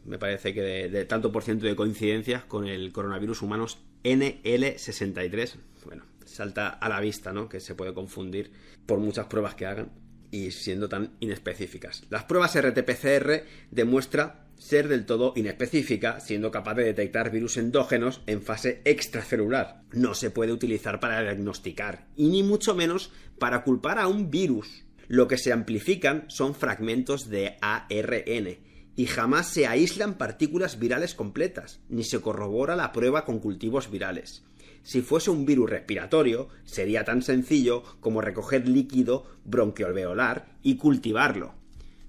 Me 0.04 0.20
parece 0.20 0.54
que 0.54 0.62
de, 0.62 0.88
de 0.88 1.04
tanto 1.04 1.32
por 1.32 1.42
ciento 1.42 1.66
de 1.66 1.74
coincidencias 1.74 2.44
con 2.44 2.68
el 2.68 2.92
coronavirus 2.92 3.42
humanos 3.42 3.78
NL63. 4.04 5.56
Bueno, 5.84 6.04
salta 6.24 6.68
a 6.68 6.88
la 6.88 7.00
vista, 7.00 7.32
¿no? 7.32 7.48
Que 7.48 7.58
se 7.58 7.74
puede 7.74 7.92
confundir 7.92 8.52
por 8.86 9.00
muchas 9.00 9.26
pruebas 9.26 9.56
que 9.56 9.66
hagan 9.66 9.90
y 10.30 10.52
siendo 10.52 10.88
tan 10.88 11.16
inespecíficas. 11.18 12.04
Las 12.10 12.22
pruebas 12.22 12.54
RT-PCR 12.54 13.42
demuestra 13.72 14.46
ser 14.58 14.88
del 14.88 15.06
todo 15.06 15.32
inespecífica, 15.36 16.20
siendo 16.20 16.50
capaz 16.50 16.74
de 16.74 16.84
detectar 16.84 17.30
virus 17.30 17.56
endógenos 17.56 18.22
en 18.26 18.42
fase 18.42 18.82
extracelular. 18.84 19.82
No 19.92 20.14
se 20.14 20.30
puede 20.30 20.52
utilizar 20.52 21.00
para 21.00 21.22
diagnosticar, 21.22 22.06
y 22.16 22.28
ni 22.28 22.42
mucho 22.42 22.74
menos 22.74 23.10
para 23.38 23.62
culpar 23.62 23.98
a 23.98 24.08
un 24.08 24.30
virus. 24.30 24.84
Lo 25.06 25.26
que 25.26 25.38
se 25.38 25.52
amplifican 25.52 26.24
son 26.28 26.54
fragmentos 26.54 27.30
de 27.30 27.56
ARN, 27.62 28.58
y 28.96 29.06
jamás 29.06 29.48
se 29.48 29.66
aíslan 29.66 30.18
partículas 30.18 30.78
virales 30.78 31.14
completas, 31.14 31.80
ni 31.88 32.04
se 32.04 32.20
corrobora 32.20 32.76
la 32.76 32.92
prueba 32.92 33.24
con 33.24 33.38
cultivos 33.38 33.90
virales. 33.90 34.44
Si 34.82 35.02
fuese 35.02 35.30
un 35.30 35.46
virus 35.46 35.70
respiratorio, 35.70 36.48
sería 36.64 37.04
tan 37.04 37.22
sencillo 37.22 37.82
como 38.00 38.20
recoger 38.20 38.66
líquido 38.68 39.26
bronquiolveolar 39.44 40.56
y 40.62 40.76
cultivarlo. 40.76 41.57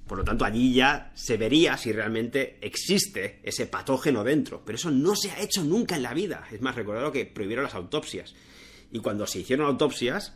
Por 0.10 0.18
lo 0.18 0.24
tanto, 0.24 0.44
allí 0.44 0.74
ya 0.74 1.12
se 1.14 1.38
vería 1.38 1.78
si 1.78 1.92
realmente 1.92 2.58
existe 2.62 3.40
ese 3.44 3.68
patógeno 3.68 4.24
dentro. 4.24 4.64
Pero 4.66 4.76
eso 4.76 4.90
no 4.90 5.16
se 5.16 5.30
ha 5.30 5.40
hecho 5.40 5.64
nunca 5.64 5.96
en 5.96 6.02
la 6.02 6.16
vida. 6.16 6.48
Es 6.52 6.62
más, 6.62 6.74
recordad 6.74 7.12
que 7.12 7.28
prohibieron 7.28 7.64
las 7.64 7.76
autopsias. 7.76 8.34
Y 8.92 9.02
cuando 9.02 9.28
se 9.28 9.42
hicieron 9.42 9.68
autopsias, 9.68 10.36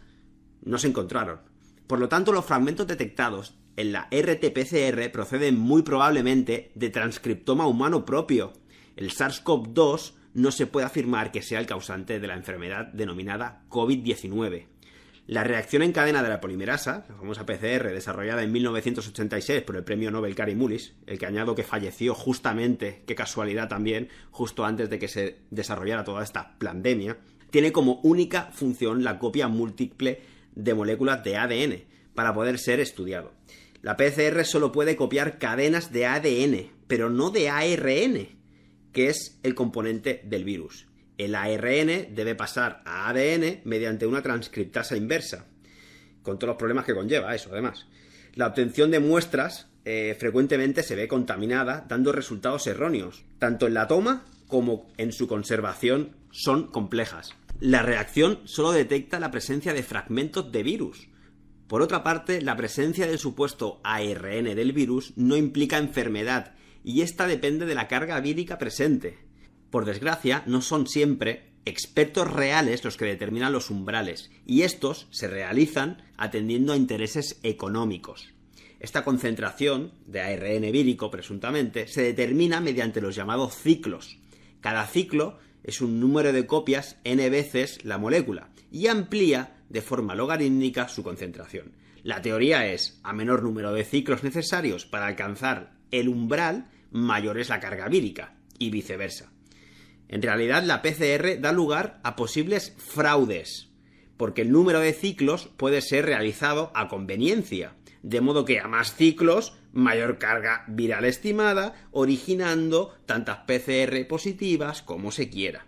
no 0.61 0.77
se 0.77 0.89
encontraron. 0.89 1.39
Por 1.87 1.97
lo 1.97 2.07
tanto, 2.07 2.31
los 2.31 2.45
fragmentos 2.45 2.85
detectados 2.85 3.55
en 3.75 3.93
la 3.93 4.07
RT-PCR 4.11 5.09
proceden 5.09 5.57
muy 5.57 5.81
probablemente 5.81 6.71
de 6.75 6.91
transcriptoma 6.91 7.65
humano 7.65 8.05
propio. 8.05 8.53
El 8.95 9.09
SARS-CoV-2 9.09 10.13
no 10.35 10.51
se 10.51 10.67
puede 10.67 10.85
afirmar 10.85 11.31
que 11.31 11.41
sea 11.41 11.59
el 11.59 11.65
causante 11.65 12.19
de 12.19 12.27
la 12.27 12.35
enfermedad 12.35 12.93
denominada 12.93 13.63
COVID-19. 13.69 14.67
La 15.25 15.45
reacción 15.45 15.83
en 15.83 15.93
cadena 15.93 16.21
de 16.21 16.27
la 16.27 16.41
polimerasa, 16.41 17.05
la 17.07 17.15
famosa 17.15 17.45
PCR 17.45 17.93
desarrollada 17.93 18.43
en 18.43 18.51
1986 18.51 19.61
por 19.61 19.77
el 19.77 19.85
premio 19.85 20.11
Nobel 20.11 20.35
Cary 20.35 20.53
Mullis, 20.53 20.95
el 21.07 21.17
que 21.17 21.25
añado 21.25 21.55
que 21.55 21.63
falleció 21.63 22.13
justamente, 22.13 23.03
qué 23.05 23.15
casualidad 23.15 23.69
también, 23.69 24.09
justo 24.31 24.65
antes 24.65 24.89
de 24.89 24.99
que 24.99 25.07
se 25.07 25.37
desarrollara 25.49 26.03
toda 26.03 26.23
esta 26.23 26.57
pandemia, 26.59 27.19
tiene 27.51 27.71
como 27.71 28.01
única 28.03 28.49
función 28.51 29.05
la 29.05 29.17
copia 29.17 29.47
múltiple 29.47 30.21
de 30.55 30.73
moléculas 30.73 31.23
de 31.23 31.37
ADN 31.37 31.83
para 32.13 32.33
poder 32.33 32.59
ser 32.59 32.81
estudiado. 32.81 33.31
La 33.81 33.95
PCR 33.95 34.43
solo 34.43 34.73
puede 34.73 34.97
copiar 34.97 35.37
cadenas 35.37 35.93
de 35.93 36.05
ADN, 36.05 36.71
pero 36.87 37.09
no 37.09 37.29
de 37.29 37.49
ARN, 37.49 38.27
que 38.91 39.07
es 39.07 39.39
el 39.43 39.55
componente 39.55 40.21
del 40.25 40.43
virus. 40.43 40.87
El 41.17 41.35
ARN 41.35 42.15
debe 42.15 42.35
pasar 42.35 42.81
a 42.85 43.09
ADN 43.09 43.61
mediante 43.65 44.07
una 44.07 44.21
transcriptasa 44.21 44.97
inversa, 44.97 45.45
con 46.21 46.39
todos 46.39 46.49
los 46.49 46.57
problemas 46.57 46.85
que 46.85 46.95
conlleva 46.95 47.35
eso, 47.35 47.49
además. 47.51 47.87
La 48.33 48.47
obtención 48.47 48.89
de 48.89 48.99
muestras 48.99 49.67
eh, 49.85 50.15
frecuentemente 50.19 50.81
se 50.81 50.95
ve 50.95 51.07
contaminada, 51.07 51.85
dando 51.87 52.11
resultados 52.11 52.65
erróneos. 52.67 53.23
Tanto 53.37 53.67
en 53.67 53.73
la 53.73 53.87
toma 53.87 54.25
como 54.47 54.87
en 54.97 55.11
su 55.11 55.27
conservación 55.27 56.15
son 56.31 56.67
complejas. 56.67 57.33
La 57.59 57.83
reacción 57.83 58.39
solo 58.45 58.71
detecta 58.71 59.19
la 59.19 59.31
presencia 59.31 59.73
de 59.73 59.83
fragmentos 59.83 60.51
de 60.51 60.63
virus. 60.63 61.09
Por 61.67 61.81
otra 61.81 62.03
parte, 62.03 62.41
la 62.41 62.55
presencia 62.55 63.07
del 63.07 63.19
supuesto 63.19 63.81
ARN 63.83 64.55
del 64.55 64.73
virus 64.73 65.13
no 65.15 65.37
implica 65.37 65.77
enfermedad, 65.77 66.55
y 66.83 67.01
esta 67.01 67.27
depende 67.27 67.65
de 67.65 67.75
la 67.75 67.87
carga 67.87 68.19
vírica 68.19 68.57
presente. 68.57 69.17
Por 69.73 69.85
desgracia, 69.85 70.43
no 70.45 70.61
son 70.61 70.85
siempre 70.85 71.49
expertos 71.65 72.31
reales 72.31 72.83
los 72.83 72.95
que 72.95 73.05
determinan 73.05 73.51
los 73.51 73.71
umbrales, 73.71 74.29
y 74.45 74.61
estos 74.61 75.07
se 75.09 75.27
realizan 75.27 76.03
atendiendo 76.15 76.73
a 76.73 76.77
intereses 76.77 77.39
económicos. 77.41 78.35
Esta 78.79 79.03
concentración 79.03 79.93
de 80.05 80.21
ARN 80.21 80.71
vírico, 80.71 81.09
presuntamente, 81.09 81.87
se 81.87 82.03
determina 82.03 82.61
mediante 82.61 83.01
los 83.01 83.15
llamados 83.15 83.55
ciclos. 83.55 84.19
Cada 84.61 84.85
ciclo 84.85 85.39
es 85.63 85.81
un 85.81 85.99
número 85.99 86.33
de 86.33 86.45
copias 86.45 86.97
n 87.03 87.27
veces 87.31 87.83
la 87.83 87.97
molécula 87.97 88.51
y 88.71 88.85
amplía 88.85 89.57
de 89.69 89.81
forma 89.81 90.13
logarítmica 90.13 90.87
su 90.87 91.01
concentración. 91.01 91.71
La 92.03 92.21
teoría 92.21 92.71
es, 92.71 92.99
a 93.01 93.11
menor 93.11 93.41
número 93.41 93.73
de 93.73 93.85
ciclos 93.85 94.23
necesarios 94.23 94.85
para 94.85 95.07
alcanzar 95.07 95.73
el 95.89 96.09
umbral, 96.09 96.69
mayor 96.91 97.39
es 97.39 97.49
la 97.49 97.59
carga 97.59 97.87
vírica, 97.87 98.35
y 98.59 98.69
viceversa. 98.69 99.32
En 100.13 100.21
realidad, 100.21 100.61
la 100.61 100.83
PCR 100.83 101.41
da 101.41 101.51
lugar 101.51 101.99
a 102.03 102.15
posibles 102.15 102.75
fraudes, 102.77 103.69
porque 104.15 104.43
el 104.43 104.51
número 104.51 104.79
de 104.79 104.93
ciclos 104.93 105.49
puede 105.57 105.81
ser 105.81 106.05
realizado 106.05 106.71
a 106.75 106.87
conveniencia, 106.87 107.73
de 108.03 108.21
modo 108.21 108.45
que 108.45 108.59
a 108.59 108.67
más 108.67 108.93
ciclos, 108.93 109.57
mayor 109.71 110.19
carga 110.19 110.65
viral 110.67 111.05
estimada, 111.05 111.73
originando 111.89 112.95
tantas 113.07 113.39
PCR 113.47 114.05
positivas 114.07 114.83
como 114.83 115.11
se 115.11 115.31
quiera. 115.31 115.65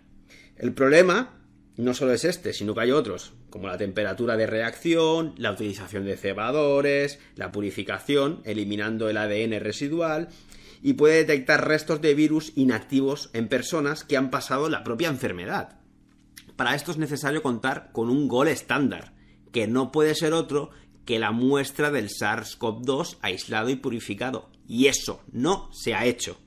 El 0.54 0.72
problema 0.74 1.40
no 1.76 1.92
solo 1.92 2.12
es 2.12 2.24
este, 2.24 2.52
sino 2.52 2.72
que 2.72 2.82
hay 2.82 2.92
otros, 2.92 3.34
como 3.50 3.66
la 3.66 3.78
temperatura 3.78 4.36
de 4.36 4.46
reacción, 4.46 5.34
la 5.38 5.50
utilización 5.50 6.04
de 6.04 6.16
cebadores, 6.16 7.18
la 7.34 7.50
purificación, 7.50 8.42
eliminando 8.44 9.08
el 9.08 9.16
ADN 9.16 9.58
residual, 9.60 10.28
y 10.86 10.92
puede 10.92 11.16
detectar 11.16 11.66
restos 11.66 12.00
de 12.00 12.14
virus 12.14 12.52
inactivos 12.54 13.28
en 13.32 13.48
personas 13.48 14.04
que 14.04 14.16
han 14.16 14.30
pasado 14.30 14.68
la 14.68 14.84
propia 14.84 15.08
enfermedad. 15.08 15.80
Para 16.54 16.76
esto 16.76 16.92
es 16.92 16.96
necesario 16.96 17.42
contar 17.42 17.90
con 17.90 18.08
un 18.08 18.28
gol 18.28 18.46
estándar, 18.46 19.12
que 19.50 19.66
no 19.66 19.90
puede 19.90 20.14
ser 20.14 20.32
otro 20.32 20.70
que 21.04 21.18
la 21.18 21.32
muestra 21.32 21.90
del 21.90 22.08
SARS-CoV-2 22.08 23.16
aislado 23.20 23.68
y 23.68 23.74
purificado. 23.74 24.48
Y 24.68 24.86
eso 24.86 25.24
no 25.32 25.68
se 25.72 25.92
ha 25.92 26.04
hecho. 26.04 26.38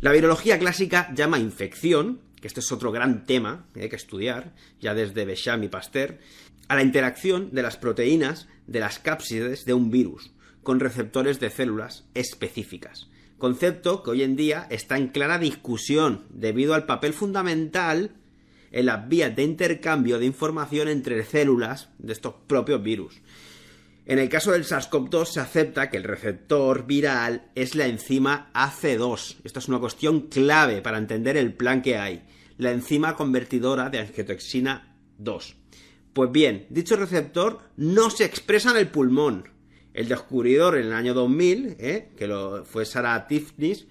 La 0.00 0.10
virología 0.10 0.58
clásica 0.58 1.14
llama 1.14 1.38
infección, 1.38 2.20
que 2.40 2.48
este 2.48 2.58
es 2.58 2.72
otro 2.72 2.90
gran 2.90 3.26
tema 3.26 3.68
que 3.72 3.82
hay 3.82 3.88
que 3.88 3.94
estudiar, 3.94 4.56
ya 4.80 4.92
desde 4.92 5.24
Becham 5.24 5.62
y 5.62 5.68
Pasteur, 5.68 6.18
a 6.66 6.74
la 6.74 6.82
interacción 6.82 7.52
de 7.52 7.62
las 7.62 7.76
proteínas 7.76 8.48
de 8.66 8.80
las 8.80 8.98
cápsides 8.98 9.64
de 9.64 9.74
un 9.74 9.92
virus, 9.92 10.32
con 10.64 10.80
receptores 10.80 11.38
de 11.38 11.50
células 11.50 12.04
específicas. 12.14 13.08
Concepto 13.38 14.02
que 14.02 14.10
hoy 14.10 14.22
en 14.22 14.34
día 14.34 14.66
está 14.70 14.96
en 14.96 15.08
clara 15.08 15.38
discusión 15.38 16.24
debido 16.30 16.74
al 16.74 16.86
papel 16.86 17.12
fundamental 17.12 18.16
en 18.72 18.86
las 18.86 19.08
vías 19.08 19.36
de 19.36 19.44
intercambio 19.44 20.18
de 20.18 20.26
información 20.26 20.88
entre 20.88 21.22
células 21.24 21.90
de 21.98 22.12
estos 22.12 22.34
propios 22.48 22.82
virus. 22.82 23.20
En 24.06 24.18
el 24.18 24.28
caso 24.28 24.52
del 24.52 24.64
SARS-CoV-2 24.64 25.26
se 25.26 25.40
acepta 25.40 25.88
que 25.88 25.96
el 25.96 26.04
receptor 26.04 26.86
viral 26.86 27.50
es 27.54 27.74
la 27.74 27.86
enzima 27.86 28.50
AC2. 28.52 29.36
Esta 29.44 29.60
es 29.60 29.68
una 29.68 29.78
cuestión 29.78 30.22
clave 30.22 30.82
para 30.82 30.98
entender 30.98 31.36
el 31.36 31.54
plan 31.54 31.80
que 31.80 31.96
hay. 31.96 32.24
La 32.58 32.72
enzima 32.72 33.16
convertidora 33.16 33.90
de 33.90 34.00
angiotoxina 34.00 34.96
2. 35.18 35.56
Pues 36.12 36.30
bien, 36.30 36.66
dicho 36.68 36.96
receptor 36.96 37.60
no 37.76 38.10
se 38.10 38.24
expresa 38.24 38.70
en 38.72 38.76
el 38.76 38.88
pulmón, 38.88 39.53
el 39.94 40.08
descubridor 40.08 40.76
en 40.76 40.88
el 40.88 40.92
año 40.92 41.14
2000, 41.14 41.76
¿eh? 41.78 42.10
que 42.16 42.26
lo, 42.26 42.64
fue 42.64 42.84
Sarah 42.84 43.26
Tifnis, 43.26 43.86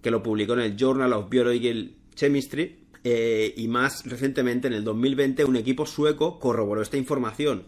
que 0.00 0.10
lo 0.10 0.22
publicó 0.22 0.54
en 0.54 0.60
el 0.60 0.76
Journal 0.76 1.12
of 1.12 1.28
Biological 1.28 1.92
Chemistry, 2.14 2.78
eh, 3.02 3.52
y 3.56 3.66
más 3.66 4.06
recientemente, 4.06 4.68
en 4.68 4.74
el 4.74 4.84
2020, 4.84 5.44
un 5.44 5.56
equipo 5.56 5.86
sueco 5.86 6.38
corroboró 6.38 6.82
esta 6.82 6.96
información. 6.96 7.64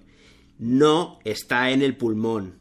No 0.59 1.19
está 1.25 1.71
en 1.71 1.83
el 1.83 1.97
pulmón, 1.97 2.61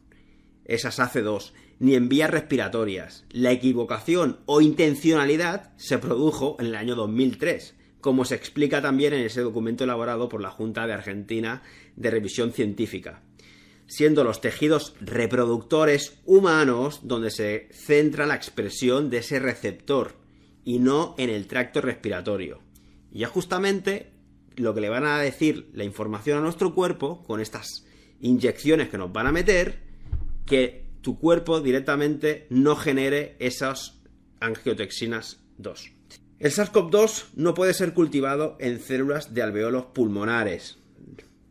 esas 0.64 0.98
AC2, 0.98 1.52
ni 1.78 1.94
en 1.94 2.08
vías 2.08 2.30
respiratorias. 2.30 3.24
La 3.30 3.52
equivocación 3.52 4.38
o 4.46 4.60
intencionalidad 4.60 5.72
se 5.76 5.98
produjo 5.98 6.56
en 6.58 6.66
el 6.66 6.74
año 6.74 6.96
2003, 6.96 7.76
como 8.00 8.24
se 8.24 8.34
explica 8.34 8.82
también 8.82 9.12
en 9.12 9.20
ese 9.20 9.42
documento 9.42 9.84
elaborado 9.84 10.28
por 10.28 10.40
la 10.40 10.50
Junta 10.50 10.86
de 10.86 10.94
Argentina 10.94 11.62
de 11.94 12.10
Revisión 12.10 12.52
Científica 12.52 13.22
siendo 13.92 14.24
los 14.24 14.40
tejidos 14.40 14.94
reproductores 15.02 16.18
humanos 16.24 17.00
donde 17.02 17.30
se 17.30 17.68
centra 17.72 18.24
la 18.24 18.34
expresión 18.34 19.10
de 19.10 19.18
ese 19.18 19.38
receptor 19.38 20.14
y 20.64 20.78
no 20.78 21.14
en 21.18 21.28
el 21.28 21.46
tracto 21.46 21.82
respiratorio. 21.82 22.62
Y 23.10 23.18
ya 23.18 23.28
justamente 23.28 24.14
lo 24.56 24.72
que 24.72 24.80
le 24.80 24.88
van 24.88 25.04
a 25.04 25.18
decir 25.18 25.68
la 25.74 25.84
información 25.84 26.38
a 26.38 26.40
nuestro 26.40 26.74
cuerpo 26.74 27.22
con 27.24 27.42
estas 27.42 27.84
inyecciones 28.18 28.88
que 28.88 28.96
nos 28.96 29.12
van 29.12 29.26
a 29.26 29.32
meter, 29.32 29.80
que 30.46 30.86
tu 31.02 31.18
cuerpo 31.18 31.60
directamente 31.60 32.46
no 32.48 32.76
genere 32.76 33.36
esas 33.40 34.00
angiotoxinas 34.40 35.44
2. 35.58 35.92
El 36.38 36.50
SARS-CoV-2 36.50 37.32
no 37.34 37.52
puede 37.52 37.74
ser 37.74 37.92
cultivado 37.92 38.56
en 38.58 38.80
células 38.80 39.34
de 39.34 39.42
alveolos 39.42 39.84
pulmonares, 39.92 40.78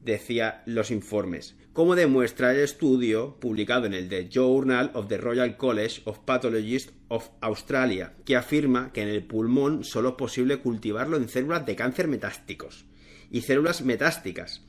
decía 0.04 0.64
los 0.66 0.90
informes 0.90 1.56
como 1.74 1.96
demuestra 1.96 2.52
el 2.52 2.60
estudio 2.60 3.40
publicado 3.40 3.86
en 3.86 3.94
el 3.94 4.10
The 4.10 4.28
Journal 4.30 4.92
of 4.94 5.08
the 5.08 5.18
Royal 5.18 5.56
College 5.56 6.02
of 6.04 6.20
Pathologists 6.20 6.94
of 7.08 7.30
Australia, 7.40 8.14
que 8.26 8.36
afirma 8.36 8.92
que 8.92 9.02
en 9.02 9.08
el 9.08 9.24
pulmón 9.24 9.86
solo 9.86 10.10
es 10.10 10.16
posible 10.16 10.58
cultivarlo 10.58 11.16
en 11.16 11.30
células 11.30 11.66
de 11.66 11.78
cáncer 11.78 12.10
metásticos 12.10 12.86
y 13.30 13.42
células 13.42 13.84
metásticas, 13.84 14.66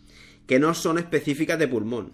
que 0.46 0.60
no 0.60 0.74
son 0.74 0.98
específicas 0.98 1.58
de 1.58 1.66
pulmón. 1.66 2.12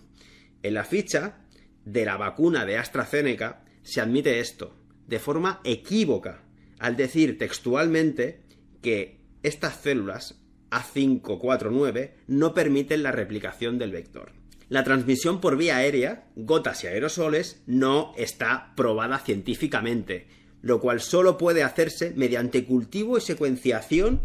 En 0.63 0.73
la 0.75 0.85
ficha 0.85 1.45
de 1.85 2.07
la 2.07 2.17
vacuna 2.17 2.65
de 2.65 2.79
AstraZeneca 2.79 3.65
se 3.83 4.01
admite 4.01 4.41
esto, 4.41 4.75
de 5.07 5.19
forma 5.19 5.61
equívoca, 5.65 6.45
al 6.79 6.97
decir 6.97 7.37
textualmente 7.37 8.43
que 8.81 9.21
estas 9.43 9.83
células 9.83 10.41
A549 10.71 12.13
no 12.27 12.55
permiten 12.55 13.03
la 13.03 13.13
replicación 13.13 13.79
del 13.79 13.93
vector. 13.93 14.38
La 14.69 14.85
transmisión 14.85 15.41
por 15.41 15.57
vía 15.57 15.77
aérea, 15.77 16.27
gotas 16.37 16.85
y 16.85 16.89
aerosoles, 16.89 17.63
no 17.67 18.13
está 18.19 18.75
probada 18.77 19.19
científicamente, 19.19 20.27
lo 20.61 20.79
cual 20.81 21.01
solo 21.01 21.39
puede 21.39 21.63
hacerse 21.63 22.13
mediante 22.17 22.65
cultivo 22.65 23.17
y 23.17 23.23
secuenciación 23.23 24.21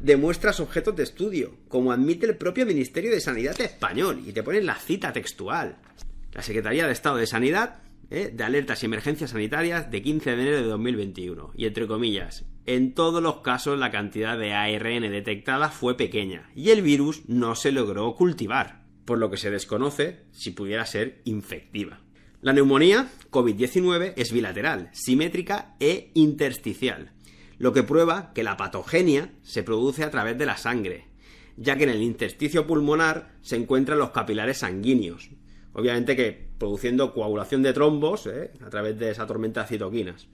de 0.00 0.16
muestras 0.16 0.60
objetos 0.60 0.94
de 0.94 1.02
estudio, 1.02 1.56
como 1.66 1.90
admite 1.90 2.26
el 2.26 2.36
propio 2.36 2.66
Ministerio 2.66 3.10
de 3.10 3.20
Sanidad 3.20 3.60
español, 3.60 4.22
y 4.24 4.32
te 4.32 4.44
ponen 4.44 4.64
la 4.64 4.76
cita 4.76 5.12
textual. 5.12 5.78
La 6.32 6.42
Secretaría 6.42 6.86
de 6.86 6.92
Estado 6.92 7.16
de 7.16 7.26
Sanidad, 7.26 7.82
¿eh? 8.10 8.30
de 8.32 8.44
Alertas 8.44 8.84
y 8.84 8.86
Emergencias 8.86 9.30
Sanitarias, 9.30 9.90
de 9.90 10.02
15 10.02 10.36
de 10.36 10.42
enero 10.42 10.56
de 10.58 10.68
2021, 10.68 11.50
y 11.56 11.66
entre 11.66 11.88
comillas, 11.88 12.44
en 12.64 12.94
todos 12.94 13.20
los 13.20 13.40
casos 13.40 13.76
la 13.76 13.90
cantidad 13.90 14.38
de 14.38 14.52
ARN 14.52 15.10
detectada 15.10 15.70
fue 15.70 15.96
pequeña, 15.96 16.48
y 16.54 16.70
el 16.70 16.82
virus 16.82 17.22
no 17.26 17.56
se 17.56 17.72
logró 17.72 18.14
cultivar 18.14 18.77
por 19.08 19.18
lo 19.18 19.30
que 19.30 19.38
se 19.38 19.50
desconoce 19.50 20.26
si 20.32 20.50
pudiera 20.50 20.84
ser 20.84 21.22
infectiva. 21.24 22.02
La 22.42 22.52
neumonía 22.52 23.08
COVID-19 23.30 24.12
es 24.16 24.32
bilateral, 24.32 24.90
simétrica 24.92 25.76
e 25.80 26.10
intersticial, 26.12 27.12
lo 27.56 27.72
que 27.72 27.82
prueba 27.82 28.34
que 28.34 28.42
la 28.42 28.58
patogenia 28.58 29.32
se 29.42 29.62
produce 29.62 30.04
a 30.04 30.10
través 30.10 30.36
de 30.36 30.44
la 30.44 30.58
sangre, 30.58 31.06
ya 31.56 31.78
que 31.78 31.84
en 31.84 31.88
el 31.88 32.02
intersticio 32.02 32.66
pulmonar 32.66 33.32
se 33.40 33.56
encuentran 33.56 33.98
los 33.98 34.10
capilares 34.10 34.58
sanguíneos, 34.58 35.30
obviamente 35.72 36.14
que 36.14 36.46
produciendo 36.58 37.14
coagulación 37.14 37.62
de 37.62 37.72
trombos 37.72 38.26
¿eh? 38.26 38.52
a 38.60 38.68
través 38.68 38.98
de 38.98 39.12
esa 39.12 39.26
tormenta 39.26 39.62
de 39.62 39.68
citoquinas. 39.68 40.28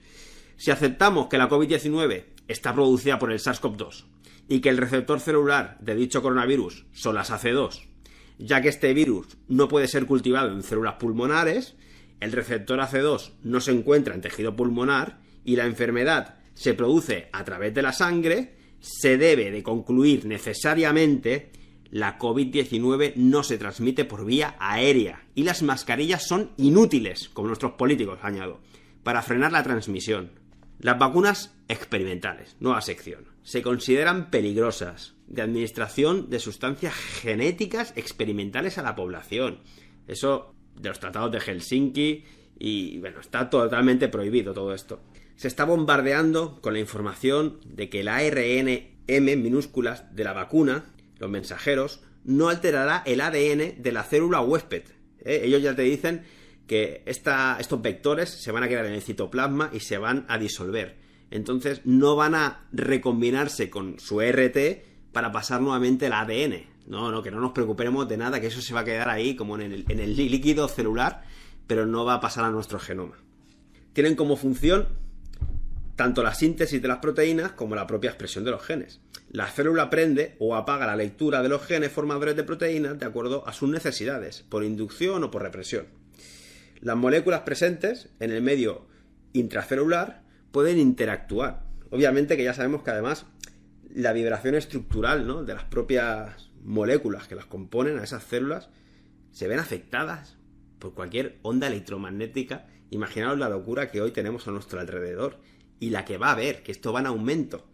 Si 0.56 0.72
aceptamos 0.72 1.28
que 1.28 1.38
la 1.38 1.48
COVID-19 1.48 2.24
está 2.48 2.74
producida 2.74 3.20
por 3.20 3.30
el 3.30 3.38
SARS-CoV-2 3.38 4.04
y 4.48 4.60
que 4.60 4.70
el 4.70 4.78
receptor 4.78 5.20
celular 5.20 5.78
de 5.78 5.94
dicho 5.94 6.22
coronavirus 6.22 6.86
son 6.92 7.14
las 7.14 7.30
AC2 7.30 7.93
ya 8.38 8.60
que 8.60 8.68
este 8.68 8.94
virus 8.94 9.36
no 9.48 9.68
puede 9.68 9.88
ser 9.88 10.06
cultivado 10.06 10.50
en 10.52 10.62
células 10.62 10.94
pulmonares, 10.94 11.76
el 12.20 12.32
receptor 12.32 12.78
AC2 12.78 13.32
no 13.42 13.60
se 13.60 13.72
encuentra 13.72 14.14
en 14.14 14.20
tejido 14.20 14.56
pulmonar 14.56 15.18
y 15.44 15.56
la 15.56 15.66
enfermedad 15.66 16.36
se 16.54 16.74
produce 16.74 17.28
a 17.32 17.44
través 17.44 17.74
de 17.74 17.82
la 17.82 17.92
sangre, 17.92 18.54
se 18.80 19.18
debe 19.18 19.50
de 19.50 19.62
concluir 19.62 20.24
necesariamente 20.26 21.50
la 21.94 22.18
COVID-19 22.18 23.14
no 23.14 23.44
se 23.44 23.56
transmite 23.56 24.04
por 24.04 24.24
vía 24.24 24.56
aérea 24.58 25.26
y 25.36 25.44
las 25.44 25.62
mascarillas 25.62 26.26
son 26.26 26.50
inútiles, 26.56 27.28
como 27.28 27.46
nuestros 27.46 27.74
políticos, 27.74 28.18
añado, 28.22 28.60
para 29.04 29.22
frenar 29.22 29.52
la 29.52 29.62
transmisión. 29.62 30.32
Las 30.80 30.98
vacunas 30.98 31.54
experimentales, 31.68 32.56
nueva 32.58 32.80
sección, 32.80 33.26
se 33.44 33.62
consideran 33.62 34.30
peligrosas, 34.30 35.13
de 35.26 35.42
administración 35.42 36.30
de 36.30 36.38
sustancias 36.38 36.94
genéticas 36.94 37.92
experimentales 37.96 38.78
a 38.78 38.82
la 38.82 38.94
población. 38.94 39.60
Eso 40.06 40.54
de 40.76 40.88
los 40.88 41.00
tratados 41.00 41.32
de 41.32 41.40
Helsinki 41.40 42.24
y 42.58 42.98
bueno, 42.98 43.20
está 43.20 43.50
totalmente 43.50 44.08
prohibido 44.08 44.52
todo 44.52 44.74
esto. 44.74 45.00
Se 45.36 45.48
está 45.48 45.64
bombardeando 45.64 46.60
con 46.60 46.74
la 46.74 46.80
información 46.80 47.58
de 47.64 47.88
que 47.88 48.00
el 48.00 48.08
ARN 48.08 48.94
M 49.06 49.36
minúsculas 49.36 50.14
de 50.14 50.24
la 50.24 50.32
vacuna, 50.32 50.84
los 51.18 51.30
mensajeros, 51.30 52.00
no 52.24 52.48
alterará 52.48 53.02
el 53.04 53.20
ADN 53.20 53.82
de 53.82 53.92
la 53.92 54.02
célula 54.02 54.40
huésped. 54.40 54.84
¿eh? 55.20 55.42
Ellos 55.44 55.62
ya 55.62 55.74
te 55.74 55.82
dicen 55.82 56.22
que 56.66 57.02
estos 57.04 57.82
vectores 57.82 58.30
se 58.30 58.50
van 58.50 58.62
a 58.62 58.68
quedar 58.68 58.86
en 58.86 58.94
el 58.94 59.02
citoplasma 59.02 59.70
y 59.72 59.80
se 59.80 59.98
van 59.98 60.24
a 60.28 60.38
disolver. 60.38 60.96
Entonces 61.30 61.82
no 61.84 62.16
van 62.16 62.34
a 62.34 62.66
recombinarse 62.72 63.68
con 63.68 63.98
su 63.98 64.20
RT 64.20 64.56
para 65.14 65.32
pasar 65.32 65.62
nuevamente 65.62 66.06
el 66.06 66.12
ADN. 66.12 66.66
No, 66.86 67.10
no, 67.10 67.22
que 67.22 67.30
no 67.30 67.40
nos 67.40 67.52
preocupemos 67.52 68.06
de 68.06 68.18
nada, 68.18 68.40
que 68.40 68.48
eso 68.48 68.60
se 68.60 68.74
va 68.74 68.80
a 68.80 68.84
quedar 68.84 69.08
ahí 69.08 69.34
como 69.34 69.58
en 69.58 69.72
el, 69.72 70.16
líquido 70.16 70.68
celular, 70.68 71.22
pero 71.66 71.86
no 71.86 72.04
va 72.04 72.14
a 72.14 72.20
pasar 72.20 72.44
a 72.44 72.50
nuestro 72.50 72.78
genoma. 72.78 73.16
Tienen 73.94 74.16
como 74.16 74.36
función 74.36 74.88
tanto 75.96 76.22
la 76.22 76.34
síntesis 76.34 76.82
de 76.82 76.88
las 76.88 76.98
proteínas 76.98 77.52
como 77.52 77.74
la 77.74 77.86
propia 77.86 78.10
expresión 78.10 78.44
de 78.44 78.50
los 78.50 78.62
genes. 78.62 79.00
La 79.30 79.46
célula 79.46 79.88
prende 79.88 80.36
o 80.40 80.56
apaga 80.56 80.86
la 80.86 80.96
lectura 80.96 81.42
de 81.42 81.48
los 81.48 81.64
genes 81.64 81.92
formadores 81.92 82.36
de 82.36 82.44
proteínas 82.44 82.98
de 82.98 83.06
acuerdo 83.06 83.46
a 83.46 83.52
sus 83.52 83.70
necesidades, 83.70 84.44
por 84.48 84.64
inducción 84.64 85.24
o 85.24 85.30
por 85.30 85.42
represión. 85.42 85.86
Las 86.80 86.96
moléculas 86.96 87.40
presentes 87.40 88.08
en 88.20 88.32
el 88.32 88.42
medio 88.42 88.86
intracelular 89.32 90.22
pueden 90.50 90.78
interactuar. 90.78 91.62
Obviamente 91.90 92.36
que 92.36 92.44
ya 92.44 92.54
sabemos 92.54 92.82
que 92.82 92.90
además 92.90 93.26
la 93.92 94.12
vibración 94.12 94.54
estructural 94.54 95.26
¿no? 95.26 95.44
de 95.44 95.54
las 95.54 95.64
propias 95.64 96.50
moléculas 96.62 97.28
que 97.28 97.34
las 97.34 97.46
componen, 97.46 97.98
a 97.98 98.04
esas 98.04 98.24
células, 98.24 98.68
se 99.32 99.48
ven 99.48 99.58
afectadas 99.58 100.36
por 100.78 100.94
cualquier 100.94 101.38
onda 101.42 101.66
electromagnética. 101.66 102.66
Imaginaos 102.90 103.38
la 103.38 103.48
locura 103.48 103.90
que 103.90 104.00
hoy 104.00 104.12
tenemos 104.12 104.46
a 104.48 104.50
nuestro 104.50 104.80
alrededor 104.80 105.38
y 105.80 105.90
la 105.90 106.04
que 106.04 106.18
va 106.18 106.28
a 106.28 106.32
haber, 106.32 106.62
que 106.62 106.72
esto 106.72 106.92
va 106.92 107.00
en 107.00 107.06
aumento. 107.06 107.66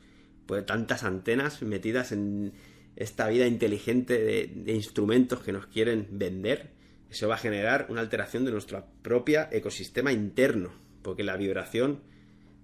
Pues 0.46 0.66
tantas 0.66 1.04
antenas 1.04 1.62
metidas 1.62 2.12
en 2.12 2.52
esta 2.96 3.28
vida 3.28 3.46
inteligente 3.46 4.18
de, 4.18 4.52
de 4.54 4.74
instrumentos 4.74 5.40
que 5.40 5.52
nos 5.52 5.66
quieren 5.66 6.08
vender, 6.10 6.72
eso 7.10 7.28
va 7.28 7.34
a 7.34 7.38
generar 7.38 7.86
una 7.88 8.00
alteración 8.00 8.44
de 8.44 8.52
nuestro 8.52 8.86
propio 9.02 9.46
ecosistema 9.50 10.12
interno, 10.12 10.72
porque 11.02 11.24
la 11.24 11.36
vibración 11.36 12.02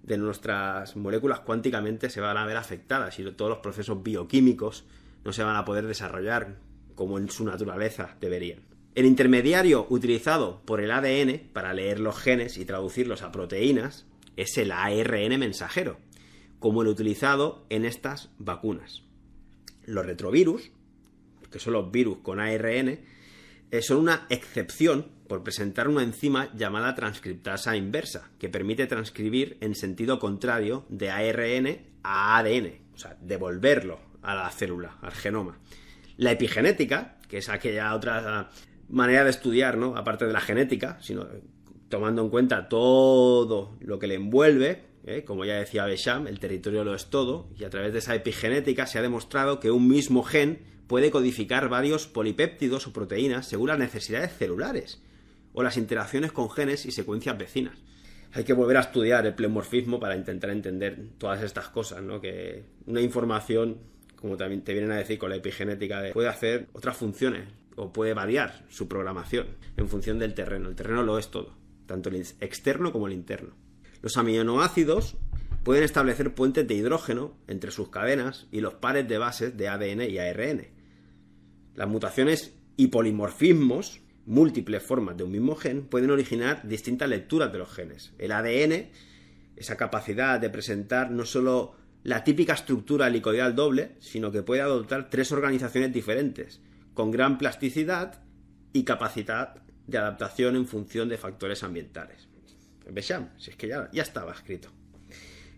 de 0.07 0.17
nuestras 0.17 0.95
moléculas 0.95 1.41
cuánticamente 1.41 2.09
se 2.09 2.21
van 2.21 2.37
a 2.37 2.45
ver 2.45 2.55
afectadas 2.55 3.19
y 3.19 3.23
todos 3.33 3.49
los 3.49 3.59
procesos 3.59 4.01
bioquímicos 4.01 4.85
no 5.25 5.33
se 5.33 5.43
van 5.43 5.57
a 5.57 5.65
poder 5.65 5.85
desarrollar 5.85 6.55
como 6.95 7.17
en 7.17 7.29
su 7.29 7.43
naturaleza 7.43 8.15
deberían. 8.21 8.61
El 8.95 9.05
intermediario 9.05 9.85
utilizado 9.89 10.61
por 10.65 10.79
el 10.79 10.91
ADN 10.91 11.49
para 11.51 11.73
leer 11.73 11.99
los 11.99 12.17
genes 12.17 12.57
y 12.57 12.65
traducirlos 12.65 13.21
a 13.21 13.33
proteínas 13.33 14.05
es 14.37 14.57
el 14.57 14.71
ARN 14.71 15.37
mensajero, 15.37 15.97
como 16.59 16.81
el 16.81 16.87
utilizado 16.87 17.65
en 17.69 17.83
estas 17.83 18.31
vacunas. 18.39 19.03
Los 19.85 20.05
retrovirus, 20.05 20.71
que 21.51 21.59
son 21.59 21.73
los 21.73 21.91
virus 21.91 22.19
con 22.19 22.39
ARN, 22.39 23.01
eh, 23.71 23.81
son 23.81 23.97
una 23.97 24.25
excepción 24.29 25.11
por 25.27 25.43
presentar 25.43 25.87
una 25.87 26.03
enzima 26.03 26.49
llamada 26.55 26.95
transcriptasa 26.95 27.75
inversa, 27.75 28.29
que 28.39 28.49
permite 28.49 28.87
transcribir 28.87 29.57
en 29.61 29.75
sentido 29.75 30.19
contrario 30.19 30.85
de 30.89 31.09
ARN 31.09 31.79
a 32.03 32.37
ADN, 32.37 32.79
o 32.93 32.97
sea, 32.97 33.17
devolverlo 33.21 33.99
a 34.21 34.35
la 34.35 34.49
célula, 34.49 34.97
al 35.01 35.11
genoma. 35.11 35.59
La 36.15 36.31
epigenética, 36.31 37.17
que 37.27 37.37
es 37.37 37.49
aquella 37.49 37.93
otra 37.93 38.49
manera 38.89 39.23
de 39.23 39.29
estudiar, 39.29 39.77
¿no? 39.77 39.95
Aparte 39.97 40.25
de 40.25 40.33
la 40.33 40.41
genética, 40.41 40.97
sino 41.01 41.27
tomando 41.89 42.21
en 42.21 42.29
cuenta 42.29 42.69
todo 42.69 43.77
lo 43.79 43.99
que 43.99 44.07
le 44.07 44.15
envuelve, 44.15 44.83
¿eh? 45.05 45.23
como 45.23 45.45
ya 45.45 45.55
decía 45.55 45.85
Besham, 45.85 46.27
el 46.27 46.39
territorio 46.39 46.83
lo 46.83 46.95
es 46.95 47.09
todo, 47.09 47.49
y 47.57 47.63
a 47.63 47.69
través 47.69 47.93
de 47.93 47.99
esa 47.99 48.15
epigenética 48.15 48.87
se 48.87 48.99
ha 48.99 49.01
demostrado 49.01 49.59
que 49.59 49.71
un 49.71 49.87
mismo 49.87 50.23
gen 50.23 50.59
puede 50.87 51.11
codificar 51.11 51.69
varios 51.69 52.07
polipéptidos 52.07 52.87
o 52.87 52.93
proteínas 52.93 53.47
según 53.47 53.67
las 53.67 53.79
necesidades 53.79 54.35
celulares 54.37 55.01
o 55.57 55.63
las 55.63 55.75
interacciones 55.75 56.31
con 56.31 56.51
genes 56.51 56.85
y 56.85 56.91
secuencias 56.91 57.35
vecinas. 57.35 57.79
Hay 58.33 58.43
que 58.43 58.53
volver 58.53 58.77
a 58.77 58.81
estudiar 58.81 59.25
el 59.25 59.33
plemorfismo 59.33 59.99
para 59.99 60.15
intentar 60.15 60.51
entender 60.51 60.99
todas 61.17 61.41
estas 61.41 61.69
cosas, 61.69 62.03
¿no? 62.03 62.21
Que 62.21 62.63
una 62.85 63.01
información, 63.01 63.79
como 64.17 64.37
también 64.37 64.61
te 64.61 64.73
vienen 64.73 64.91
a 64.91 64.97
decir 64.97 65.17
con 65.17 65.31
la 65.31 65.37
epigenética, 65.37 66.03
puede 66.13 66.27
hacer 66.27 66.67
otras 66.73 66.95
funciones 66.95 67.49
o 67.75 67.91
puede 67.91 68.13
variar 68.13 68.65
su 68.69 68.87
programación 68.87 69.47
en 69.77 69.89
función 69.89 70.19
del 70.19 70.35
terreno. 70.35 70.69
El 70.69 70.75
terreno 70.75 71.01
lo 71.01 71.17
es 71.17 71.31
todo, 71.31 71.55
tanto 71.87 72.09
el 72.09 72.17
externo 72.17 72.91
como 72.91 73.07
el 73.07 73.13
interno. 73.13 73.55
Los 74.03 74.15
aminoácidos 74.17 75.17
pueden 75.63 75.83
establecer 75.83 76.35
puentes 76.35 76.67
de 76.67 76.75
hidrógeno 76.75 77.35
entre 77.47 77.71
sus 77.71 77.89
cadenas 77.89 78.45
y 78.51 78.61
los 78.61 78.75
pares 78.75 79.07
de 79.07 79.17
bases 79.17 79.57
de 79.57 79.69
ADN 79.69 80.03
y 80.03 80.19
ARN. 80.19 80.67
Las 81.73 81.87
mutaciones 81.87 82.53
y 82.75 82.89
polimorfismos, 82.89 84.01
múltiples 84.27 84.83
formas 84.83 85.17
de 85.17 85.23
un 85.23 85.31
mismo 85.31 85.55
gen, 85.55 85.87
pueden 85.87 86.11
originar 86.11 86.67
distintas 86.67 87.09
lecturas 87.09 87.51
de 87.51 87.57
los 87.57 87.73
genes. 87.73 88.13
El 88.19 88.33
ADN, 88.33 88.89
esa 89.55 89.77
capacidad 89.77 90.39
de 90.39 90.49
presentar 90.49 91.09
no 91.09 91.25
solo 91.25 91.75
la 92.03 92.23
típica 92.23 92.53
estructura 92.53 93.07
helicoidal 93.07 93.55
doble, 93.55 93.95
sino 93.99 94.31
que 94.31 94.43
puede 94.43 94.61
adoptar 94.61 95.09
tres 95.09 95.31
organizaciones 95.31 95.93
diferentes, 95.93 96.61
con 96.93 97.09
gran 97.09 97.37
plasticidad 97.37 98.21
y 98.73 98.83
capacidad 98.83 99.55
de 99.87 99.97
adaptación 99.97 100.55
en 100.55 100.67
función 100.67 101.09
de 101.09 101.17
factores 101.17 101.63
ambientales. 101.63 102.27
Besham, 102.89 103.29
si 103.37 103.51
es 103.51 103.55
que 103.55 103.67
ya, 103.67 103.89
ya 103.91 104.03
estaba 104.03 104.33
escrito. 104.33 104.69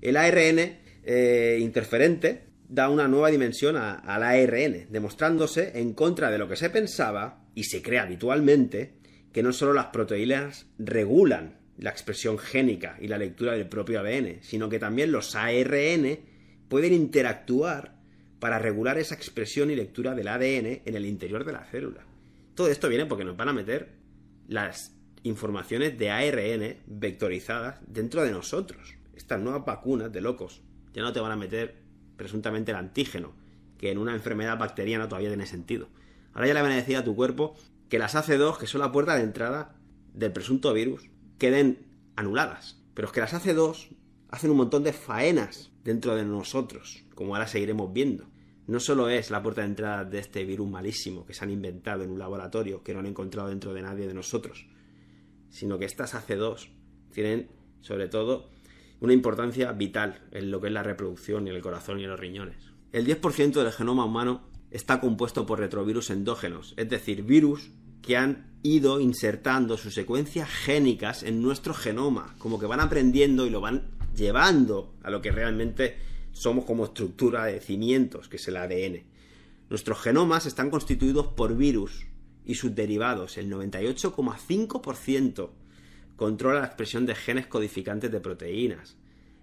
El 0.02 0.16
ARN 0.16 0.78
eh, 1.04 1.58
interferente 1.60 2.46
da 2.68 2.90
una 2.90 3.08
nueva 3.08 3.30
dimensión 3.30 3.76
al 3.78 4.24
ARN, 4.24 4.88
demostrándose 4.90 5.80
en 5.80 5.94
contra 5.94 6.30
de 6.30 6.38
lo 6.38 6.48
que 6.48 6.56
se 6.56 6.70
pensaba 6.70 7.48
y 7.60 7.65
se 7.65 7.81
cree 7.81 7.99
habitualmente 7.99 8.94
que 9.34 9.44
no 9.44 9.52
solo 9.52 9.73
las 9.73 9.88
proteínas 9.88 10.68
regulan 10.77 11.60
la 11.77 11.90
expresión 11.90 12.38
génica 12.38 12.98
y 13.02 13.10
la 13.10 13.18
lectura 13.18 13.52
del 13.52 13.68
propio 13.68 13.99
ADN, 13.99 14.38
sino 14.40 14.69
que 14.69 14.80
también 14.80 15.11
los 15.11 15.36
ARN 15.36 16.19
pueden 16.69 16.94
interactuar 16.94 17.99
para 18.40 18.60
regular 18.60 18.98
esa 18.98 19.14
expresión 19.14 19.72
y 19.72 19.76
lectura 19.76 20.15
del 20.15 20.30
ADN 20.30 20.84
en 20.86 20.95
el 20.95 21.06
interior 21.06 21.44
de 21.44 21.52
la 21.52 21.65
célula. 21.65 22.06
Todo 22.56 22.69
esto 22.69 22.88
viene 22.88 23.06
porque 23.06 23.26
nos 23.26 23.36
van 23.36 23.49
a 23.49 23.53
meter 23.53 23.90
las 24.48 24.95
informaciones 25.23 25.98
de 25.98 26.11
ARN 26.11 26.77
vectorizadas 26.88 27.81
dentro 27.86 28.23
de 28.23 28.31
nosotros. 28.31 28.95
Estas 29.18 29.41
nuevas 29.41 29.65
vacunas 29.65 30.14
de 30.14 30.22
locos 30.22 30.61
ya 30.94 31.02
no 31.02 31.11
te 31.11 31.19
van 31.19 31.34
a 31.34 31.36
meter 31.36 31.76
presuntamente 32.15 32.72
el 32.72 32.77
antígeno, 32.77 33.34
que 33.77 33.91
en 33.91 33.98
una 33.98 34.15
enfermedad 34.15 34.57
bacteriana 34.57 35.10
todavía 35.10 35.27
tiene 35.27 35.45
sentido. 35.45 35.90
Ahora 36.40 36.48
ya 36.48 36.53
le 36.53 36.61
van 36.61 36.72
a 36.72 36.99
a 36.99 37.03
tu 37.03 37.18
cuerpo 37.18 37.53
que 37.90 37.99
las 37.99 38.16
AC2, 38.16 38.57
que 38.60 38.66
son 38.66 38.80
la 38.80 38.94
puerta 38.94 39.14
de 39.14 39.24
entrada 39.24 39.76
del 40.14 40.32
presunto 40.32 40.74
virus, 40.74 41.10
queden 41.38 41.86
anuladas. 42.16 42.82
Pero 42.94 43.10
es 43.10 43.14
que 43.14 43.20
las 43.20 43.34
AC2 43.34 43.90
hacen 44.30 44.49
un 44.49 44.56
montón 44.56 44.86
de 44.86 44.94
faenas 44.94 45.74
dentro 45.84 46.16
de 46.16 46.24
nosotros, 46.24 47.03
como 47.14 47.36
ahora 47.36 47.45
seguiremos 47.45 47.91
viendo. 47.91 48.30
No 48.68 48.80
solo 48.80 49.10
es 49.10 49.32
la 49.32 49.44
puerta 49.44 49.64
de 49.64 49.68
entrada 49.68 50.06
de 50.06 50.20
este 50.20 50.45
virus 50.45 50.70
malísimo 50.70 51.26
que 51.26 51.34
se 51.34 51.44
han 51.44 51.49
inventado 51.49 52.06
en 52.06 52.11
un 52.11 52.20
laboratorio 52.20 52.84
que 52.84 52.94
no 52.94 53.02
han 53.02 53.07
encontrado 53.07 53.49
dentro 53.49 53.74
de 53.74 53.82
nadie 53.82 54.07
de 54.07 54.14
nosotros, 54.14 54.66
sino 55.49 55.78
que 55.78 55.84
estas 55.84 56.16
AC2 56.16 56.70
tienen, 57.11 57.49
sobre 57.82 58.07
todo, 58.07 58.49
una 59.02 59.11
importancia 59.11 59.74
vital 59.74 60.26
en 60.32 60.52
lo 60.52 60.61
que 60.61 60.68
es 60.68 60.74
la 60.74 60.84
reproducción 60.84 61.48
y 61.48 61.49
el 61.49 61.61
corazón 61.61 61.99
y 61.99 62.06
los 62.06 62.18
riñones. 62.18 62.72
El 62.94 63.06
10% 63.06 63.61
del 63.61 63.74
genoma 63.74 64.06
humano 64.06 64.48
está 64.72 65.00
compuesto 65.00 65.46
por 65.46 65.60
retrovirus 65.60 66.10
endógenos, 66.10 66.74
es 66.78 66.90
decir, 66.90 67.24
virus 67.24 67.72
que 68.02 68.18
han 68.18 68.50
ido 68.64 69.00
insertando 69.00 69.78
sus 69.78 69.94
secuencias 69.94 70.50
génicas 70.50 71.24
en 71.24 71.41
nuestro 71.41 71.74
genoma, 71.74 72.36
como 72.38 72.60
que 72.60 72.66
van 72.66 72.80
aprendiendo 72.80 73.46
y 73.46 73.50
lo 73.50 73.62
van 73.62 73.88
llevando 74.16 74.94
a 75.04 75.10
lo 75.10 75.22
que 75.22 75.32
realmente 75.32 75.98
somos 76.32 76.66
como 76.66 76.86
estructura 76.86 77.46
de 77.46 77.60
cimientos, 77.60 78.28
que 78.28 78.38
es 78.38 78.48
el 78.48 78.58
ADN. 78.58 79.04
Nuestros 79.70 80.00
genomas 80.00 80.46
están 80.46 80.70
constituidos 80.70 81.28
por 81.28 81.56
virus 81.56 82.06
y 82.46 82.56
sus 82.56 82.74
derivados, 82.74 83.38
el 83.38 83.52
98,5% 83.52 85.50
controla 86.16 86.60
la 86.62 86.66
expresión 86.66 87.06
de 87.06 87.16
genes 87.16 87.48
codificantes 87.48 88.12
de 88.12 88.20
proteínas. 88.20 88.98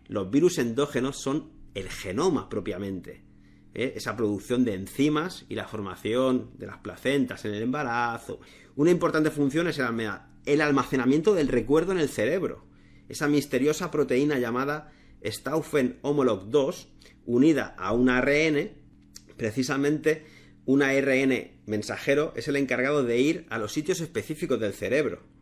Los 0.09 0.31
virus 0.31 0.59
endógenos 0.59 1.17
son 1.17 1.51
el 1.75 1.89
genoma 1.89 2.49
propiamente, 2.49 3.23
¿eh? 3.77 3.93
esa 3.97 4.17
producción 4.17 4.65
de 4.65 4.75
enzimas 4.75 5.45
y 5.49 5.55
la 5.55 5.69
formación 5.69 6.51
de 6.59 6.67
las 6.67 6.79
placentas 6.79 7.45
en 7.45 7.55
el 7.55 7.63
embarazo. 7.63 8.41
Una 8.75 8.91
importante 8.91 9.31
función 9.31 9.69
es 9.69 9.81
el 10.47 10.61
almacenamiento 10.61 11.35
del 11.35 11.49
recuerdo 11.49 11.93
en 11.93 11.99
el 11.99 12.09
cerebro. 12.09 12.67
Esa 13.09 13.29
misteriosa 13.29 13.91
proteína 13.91 14.39
llamada 14.39 14.91
Stauffen 15.25 15.99
Homolog 16.03 16.49
2, 16.49 16.89
unida 17.27 17.75
a 17.79 17.93
un 17.93 18.09
ARN, 18.09 18.73
precisamente 19.37 20.27
un 20.65 20.83
ARN 20.83 21.61
mensajero 21.67 22.33
es 22.35 22.49
el 22.49 22.57
encargado 22.57 23.05
de 23.05 23.21
ir 23.21 23.47
a 23.51 23.59
los 23.59 23.73
sitios 23.73 24.01
específicos 24.01 24.59
del 24.59 24.73
cerebro 24.73 25.37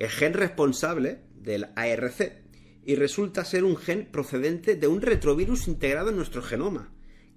el 0.00 0.08
gen 0.08 0.32
responsable 0.32 1.20
del 1.34 1.68
ARC 1.76 2.42
y 2.84 2.94
resulta 2.96 3.44
ser 3.44 3.64
un 3.64 3.76
gen 3.76 4.08
procedente 4.10 4.74
de 4.74 4.88
un 4.88 5.02
retrovirus 5.02 5.68
integrado 5.68 6.08
en 6.08 6.16
nuestro 6.16 6.42
genoma, 6.42 6.90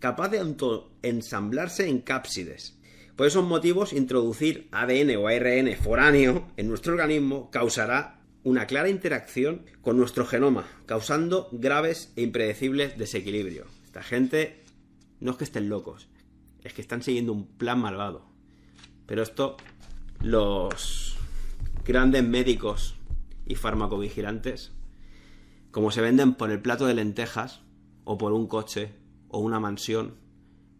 capaz 0.03 0.27
de 0.27 0.55
ensamblarse 1.01 1.87
en 1.87 2.01
cápsides. 2.01 2.77
Por 3.15 3.25
esos 3.25 3.45
motivos, 3.45 3.93
introducir 3.93 4.67
ADN 4.73 5.15
o 5.15 5.29
ARN 5.29 5.73
foráneo 5.77 6.45
en 6.57 6.67
nuestro 6.67 6.91
organismo 6.91 7.49
causará 7.51 8.19
una 8.43 8.67
clara 8.67 8.89
interacción 8.89 9.65
con 9.81 9.95
nuestro 9.95 10.25
genoma, 10.25 10.67
causando 10.87 11.47
graves 11.53 12.11
e 12.17 12.21
impredecibles 12.21 12.97
desequilibrios. 12.97 13.67
Esta 13.85 14.03
gente 14.03 14.65
no 15.21 15.31
es 15.31 15.37
que 15.37 15.45
estén 15.45 15.69
locos, 15.69 16.09
es 16.65 16.73
que 16.73 16.81
están 16.81 17.01
siguiendo 17.01 17.31
un 17.31 17.47
plan 17.47 17.79
malvado. 17.79 18.25
Pero 19.05 19.23
esto 19.23 19.55
los 20.19 21.15
grandes 21.85 22.25
médicos 22.25 22.95
y 23.45 23.55
farmacovigilantes, 23.55 24.73
como 25.71 25.91
se 25.91 26.01
venden 26.01 26.33
por 26.33 26.51
el 26.51 26.61
plato 26.61 26.87
de 26.87 26.93
lentejas 26.93 27.61
o 28.03 28.17
por 28.17 28.33
un 28.33 28.47
coche 28.47 29.01
o 29.33 29.39
una 29.39 29.59
mansión, 29.59 30.15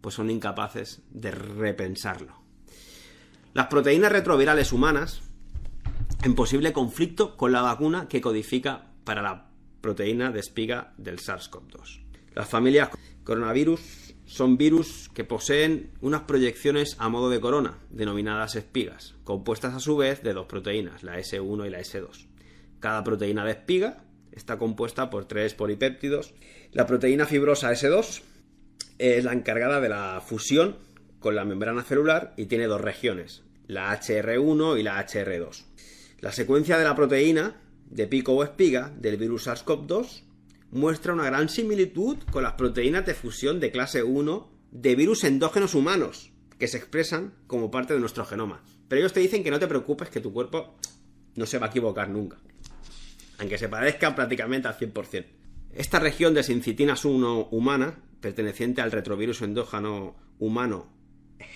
pues 0.00 0.14
son 0.14 0.30
incapaces 0.30 1.02
de 1.10 1.30
repensarlo. 1.30 2.40
Las 3.52 3.66
proteínas 3.66 4.12
retrovirales 4.12 4.72
humanas, 4.72 5.22
en 6.22 6.34
posible 6.34 6.72
conflicto 6.72 7.36
con 7.36 7.52
la 7.52 7.62
vacuna 7.62 8.08
que 8.08 8.20
codifica 8.20 8.92
para 9.04 9.22
la 9.22 9.50
proteína 9.80 10.30
de 10.30 10.40
espiga 10.40 10.94
del 10.96 11.18
SARS-CoV-2. 11.18 12.02
Las 12.34 12.48
familias 12.48 12.90
coronavirus 13.24 14.14
son 14.24 14.56
virus 14.56 15.10
que 15.12 15.24
poseen 15.24 15.90
unas 16.00 16.22
proyecciones 16.22 16.96
a 16.98 17.08
modo 17.08 17.28
de 17.28 17.40
corona, 17.40 17.78
denominadas 17.90 18.56
espigas, 18.56 19.14
compuestas 19.24 19.74
a 19.74 19.80
su 19.80 19.96
vez 19.96 20.22
de 20.22 20.32
dos 20.32 20.46
proteínas, 20.46 21.02
la 21.02 21.18
S1 21.18 21.66
y 21.66 21.70
la 21.70 21.80
S2. 21.80 22.26
Cada 22.80 23.04
proteína 23.04 23.44
de 23.44 23.52
espiga 23.52 24.04
está 24.32 24.58
compuesta 24.58 25.10
por 25.10 25.26
tres 25.26 25.54
polipéptidos. 25.54 26.34
La 26.72 26.86
proteína 26.86 27.26
fibrosa 27.26 27.70
S2 27.72 28.22
es 28.98 29.24
la 29.24 29.32
encargada 29.32 29.80
de 29.80 29.88
la 29.88 30.22
fusión 30.24 30.76
con 31.18 31.34
la 31.34 31.44
membrana 31.44 31.82
celular 31.82 32.34
y 32.36 32.46
tiene 32.46 32.66
dos 32.66 32.80
regiones, 32.80 33.42
la 33.66 33.98
HR1 33.98 34.78
y 34.78 34.82
la 34.82 35.04
HR2. 35.06 35.64
La 36.20 36.32
secuencia 36.32 36.78
de 36.78 36.84
la 36.84 36.94
proteína 36.94 37.60
de 37.90 38.06
pico 38.06 38.32
o 38.32 38.44
espiga 38.44 38.92
del 38.96 39.16
virus 39.16 39.46
SARS-CoV-2 39.46 40.22
muestra 40.70 41.12
una 41.12 41.26
gran 41.26 41.48
similitud 41.48 42.18
con 42.30 42.42
las 42.42 42.54
proteínas 42.54 43.06
de 43.06 43.14
fusión 43.14 43.60
de 43.60 43.70
clase 43.70 44.02
1 44.02 44.50
de 44.72 44.96
virus 44.96 45.24
endógenos 45.24 45.74
humanos, 45.74 46.32
que 46.58 46.66
se 46.66 46.78
expresan 46.78 47.34
como 47.46 47.70
parte 47.70 47.94
de 47.94 48.00
nuestro 48.00 48.24
genoma. 48.24 48.62
Pero 48.88 49.00
ellos 49.00 49.12
te 49.12 49.20
dicen 49.20 49.44
que 49.44 49.50
no 49.50 49.60
te 49.60 49.68
preocupes, 49.68 50.08
que 50.08 50.20
tu 50.20 50.32
cuerpo 50.32 50.74
no 51.36 51.46
se 51.46 51.58
va 51.58 51.66
a 51.66 51.68
equivocar 51.70 52.08
nunca. 52.08 52.38
Aunque 53.38 53.58
se 53.58 53.68
parezca 53.68 54.14
prácticamente 54.14 54.68
al 54.68 54.76
100%. 54.76 55.26
Esta 55.74 55.98
región 55.98 56.34
de 56.34 56.44
sincitinas 56.44 57.04
1 57.04 57.48
humana, 57.50 57.98
perteneciente 58.20 58.80
al 58.80 58.92
retrovirus 58.92 59.42
endógeno 59.42 60.14
humano 60.38 60.86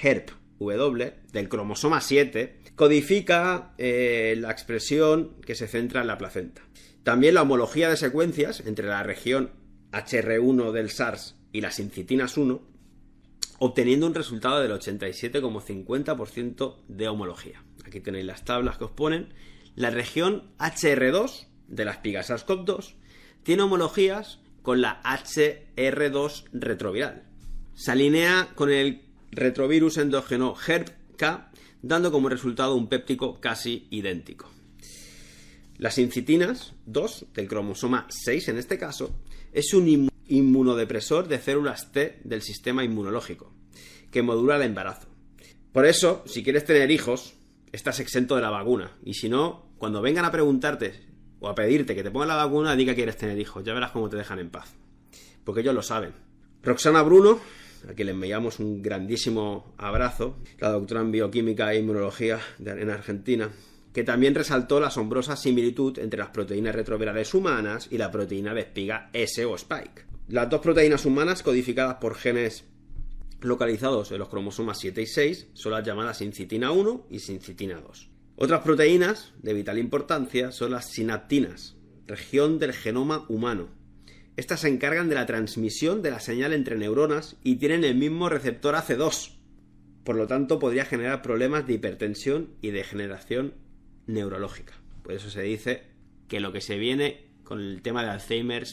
HERP 0.03 0.31
W 0.59 1.15
del 1.33 1.49
cromosoma 1.49 2.01
7, 2.01 2.63
codifica 2.75 3.75
eh, 3.79 4.35
la 4.37 4.51
expresión 4.51 5.37
que 5.47 5.55
se 5.55 5.69
centra 5.69 6.01
en 6.01 6.09
la 6.09 6.19
placenta. 6.19 6.63
También 7.05 7.35
la 7.35 7.43
homología 7.43 7.89
de 7.89 7.97
secuencias 7.97 8.59
entre 8.67 8.89
la 8.89 9.05
región 9.05 9.53
HR1 9.93 10.73
del 10.73 10.91
SARS 10.91 11.37
y 11.53 11.61
las 11.61 11.79
incitinas 11.79 12.37
1, 12.37 12.61
obteniendo 13.61 14.09
un 14.09 14.17
resultado 14.17 14.61
del 14.61 14.73
87,50% 14.73 16.77
de 16.89 17.07
homología. 17.07 17.63
Aquí 17.87 18.01
tenéis 18.01 18.27
las 18.27 18.45
tablas 18.45 18.79
que 18.79 18.85
os 18.85 18.91
ponen. 18.91 19.33
La 19.77 19.91
región 19.91 20.51
HR2 20.59 21.47
de 21.69 21.85
la 21.85 21.93
espiga 21.93 22.23
SARS-CoV-2 22.23 22.98
tiene 23.49 23.63
homologías 23.63 24.41
con 24.61 24.83
la 24.83 25.03
HR2 25.05 26.51
retroviral. 26.53 27.23
Se 27.73 27.93
alinea 27.93 28.51
con 28.55 28.71
el 28.71 29.01
retrovirus 29.31 29.97
endógeno 29.97 30.55
HERP-K, 30.55 31.51
dando 31.81 32.13
como 32.13 32.29
resultado 32.29 32.75
un 32.75 32.91
péptico 32.91 33.41
casi 33.41 33.87
idéntico. 33.89 34.51
Las 35.79 35.97
incitinas 35.97 36.75
2 36.85 37.29
del 37.33 37.49
cromosoma 37.49 38.07
6 38.11 38.49
en 38.49 38.59
este 38.59 38.77
caso 38.77 39.19
es 39.55 39.73
un 39.73 40.11
inmunodepresor 40.27 41.27
de 41.27 41.39
células 41.39 41.91
T 41.91 42.21
del 42.25 42.43
sistema 42.43 42.85
inmunológico 42.85 43.55
que 44.11 44.21
modula 44.21 44.57
el 44.57 44.63
embarazo. 44.65 45.09
Por 45.73 45.87
eso, 45.87 46.23
si 46.27 46.45
quieres 46.45 46.67
tener 46.67 46.91
hijos, 46.91 47.33
estás 47.73 47.99
exento 47.99 48.37
de 48.37 48.43
la 48.43 48.51
vacuna. 48.51 48.99
Y 49.03 49.15
si 49.15 49.31
no, 49.31 49.71
cuando 49.79 50.03
vengan 50.03 50.27
a 50.27 50.33
preguntarte 50.33 51.08
o 51.41 51.49
a 51.49 51.55
pedirte 51.55 51.95
que 51.95 52.03
te 52.03 52.11
pongan 52.11 52.29
la 52.29 52.37
vacuna, 52.37 52.77
diga 52.77 52.93
que 52.93 52.97
quieres 52.97 53.17
tener 53.17 53.39
hijos. 53.39 53.65
Ya 53.65 53.75
verás 53.75 53.91
cómo 53.93 54.09
te 54.09 54.17
dejan 54.17 54.39
en 54.39 54.51
paz. 54.51 54.75
Porque 55.45 55.61
ellos 55.61 55.75
lo 55.75 55.83
saben. 55.83 56.13
Roxana 56.63 57.03
Bruno, 57.03 57.41
a 57.89 57.93
quien 57.93 58.07
le 58.07 58.13
enviamos 58.13 58.59
un 58.59 58.83
grandísimo 58.83 59.75
abrazo, 59.79 60.39
la 60.59 60.71
doctora 60.71 61.01
en 61.01 61.13
bioquímica 61.13 61.73
e 61.73 61.79
inmunología 61.79 62.41
en 62.59 62.91
Argentina, 62.91 63.51
que 63.93 64.05
también 64.05 64.35
resaltó 64.35 64.81
la 64.81 64.89
asombrosa 64.89 65.37
similitud 65.37 65.99
entre 65.99 66.19
las 66.19 66.31
proteínas 66.31 66.75
retrovirales 66.75 67.33
humanas 67.35 67.89
y 67.91 67.99
la 67.99 68.11
proteína 68.11 68.55
de 68.55 68.61
espiga 68.61 69.11
S 69.13 69.45
o 69.45 69.55
Spike. 69.55 70.05
Las 70.29 70.51
dos 70.51 70.61
proteínas 70.61 71.07
humanas 71.07 71.43
codificadas 71.43 71.97
por 71.97 72.15
genes 72.15 72.65
localizados 73.41 74.11
en 74.13 74.19
los 74.19 74.29
cromosomas 74.29 74.79
7 74.79 75.01
y 75.01 75.07
6 75.07 75.49
son 75.55 75.73
las 75.73 75.87
llamadas 75.87 76.19
sincitina 76.19 76.71
1 76.71 77.07
y 77.11 77.21
sincitina 77.21 77.81
2. 77.81 78.08
Otras 78.41 78.61
proteínas 78.61 79.33
de 79.43 79.53
vital 79.53 79.79
importancia 79.79 80.53
son 80.53 80.71
las 80.71 80.93
sinaptinas, 80.93 81.75
región 82.07 82.61
del 82.61 82.73
genoma 82.73 83.27
humano. 83.29 83.69
estas 84.37 84.61
se 84.61 84.69
encargan 84.69 85.09
de 85.09 85.17
la 85.17 85.27
transmisión 85.27 86.03
de 86.03 86.13
la 86.13 86.21
señal 86.21 86.53
entre 86.53 86.79
neuronas 86.79 87.37
y 87.43 87.57
tienen 87.57 87.83
el 87.83 87.97
mismo 87.97 88.29
receptor 88.29 88.77
AC2. 88.77 89.33
Por 90.05 90.15
lo 90.15 90.29
tanto, 90.29 90.61
podría 90.61 90.85
generar 90.85 91.21
problemas 91.21 91.67
de 91.67 91.73
hipertensión 91.73 92.51
y 92.63 92.71
degeneración 92.71 93.55
neurológica. 94.07 94.75
Por 95.03 95.15
eso 95.15 95.31
se 95.31 95.43
dice 95.43 95.83
que 96.29 96.39
lo 96.39 96.53
que 96.53 96.61
se 96.61 96.79
viene 96.79 97.33
con 97.43 97.59
el 97.59 97.83
tema 97.83 98.05
de 98.05 98.11
Alzheimer 98.11 98.69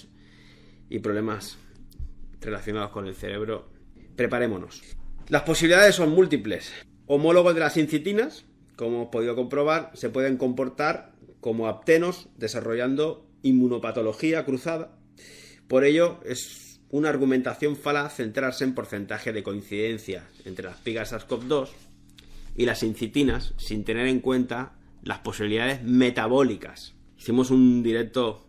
y 0.91 0.99
problemas 0.99 1.57
relacionados 2.39 2.91
con 2.91 3.07
el 3.07 3.15
cerebro, 3.15 3.71
preparémonos. 4.15 4.83
Las 5.27 5.41
posibilidades 5.41 5.95
son 5.95 6.11
múltiples. 6.11 6.71
Homólogos 7.07 7.55
de 7.55 7.61
las 7.61 7.77
incitinas, 7.77 8.45
como 8.75 8.97
hemos 8.97 9.09
podido 9.09 9.35
comprobar, 9.35 9.91
se 9.93 10.09
pueden 10.09 10.37
comportar 10.37 11.13
como 11.39 11.67
aptenos 11.67 12.27
desarrollando 12.37 13.25
inmunopatología 13.41 14.45
cruzada. 14.45 14.97
Por 15.67 15.83
ello, 15.83 16.19
es 16.25 16.79
una 16.89 17.09
argumentación 17.09 17.75
falaz 17.75 18.15
centrarse 18.15 18.63
en 18.63 18.73
porcentaje 18.73 19.33
de 19.33 19.43
coincidencia 19.43 20.27
entre 20.45 20.65
las 20.65 20.77
pigas 20.77 21.13
SARS-CoV-2 21.13 21.69
y 22.55 22.65
las 22.65 22.83
incitinas 22.83 23.53
sin 23.57 23.83
tener 23.83 24.07
en 24.07 24.19
cuenta 24.19 24.73
las 25.03 25.19
posibilidades 25.19 25.83
metabólicas. 25.83 26.93
Hicimos 27.17 27.51
un 27.51 27.83
directo 27.83 28.47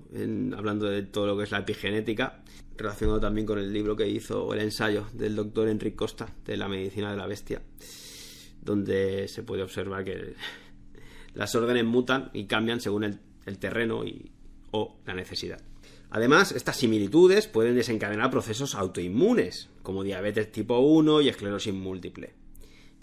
hablando 0.57 0.87
de 0.87 1.03
todo 1.03 1.27
lo 1.27 1.37
que 1.37 1.45
es 1.45 1.51
la 1.51 1.59
epigenética, 1.59 2.43
relacionado 2.77 3.21
también 3.21 3.47
con 3.47 3.59
el 3.59 3.73
libro 3.73 3.97
que 3.97 4.09
hizo, 4.09 4.53
el 4.55 4.61
ensayo 4.61 5.07
del 5.13 5.37
doctor 5.37 5.69
Enrique 5.69 5.97
Costa, 5.97 6.29
de 6.45 6.57
la 6.57 6.69
medicina 6.69 7.11
de 7.11 7.17
la 7.17 7.27
bestia, 7.27 7.63
donde 8.67 9.29
se 9.29 9.43
puede 9.43 9.63
observar 9.63 10.05
que 10.05 10.35
las 11.35 11.55
órdenes 11.55 11.85
mutan 11.85 12.31
y 12.35 12.45
cambian 12.45 12.83
según 12.83 13.05
el, 13.05 13.59
terreno 13.59 14.05
y, 14.05 14.31
o 14.73 14.99
la 15.07 15.15
necesidad. 15.15 15.63
Además, 16.11 16.53
estas 16.53 16.77
similitudes 16.77 17.47
pueden 17.47 17.75
desencadenar 17.75 18.31
procesos 18.31 18.75
autoinmunes, 18.75 19.71
como 19.83 20.05
diabetes 20.05 20.53
tipo 20.53 20.79
1 20.79 21.23
y 21.23 21.29
esclerosis 21.29 21.73
múltiple. 21.73 22.35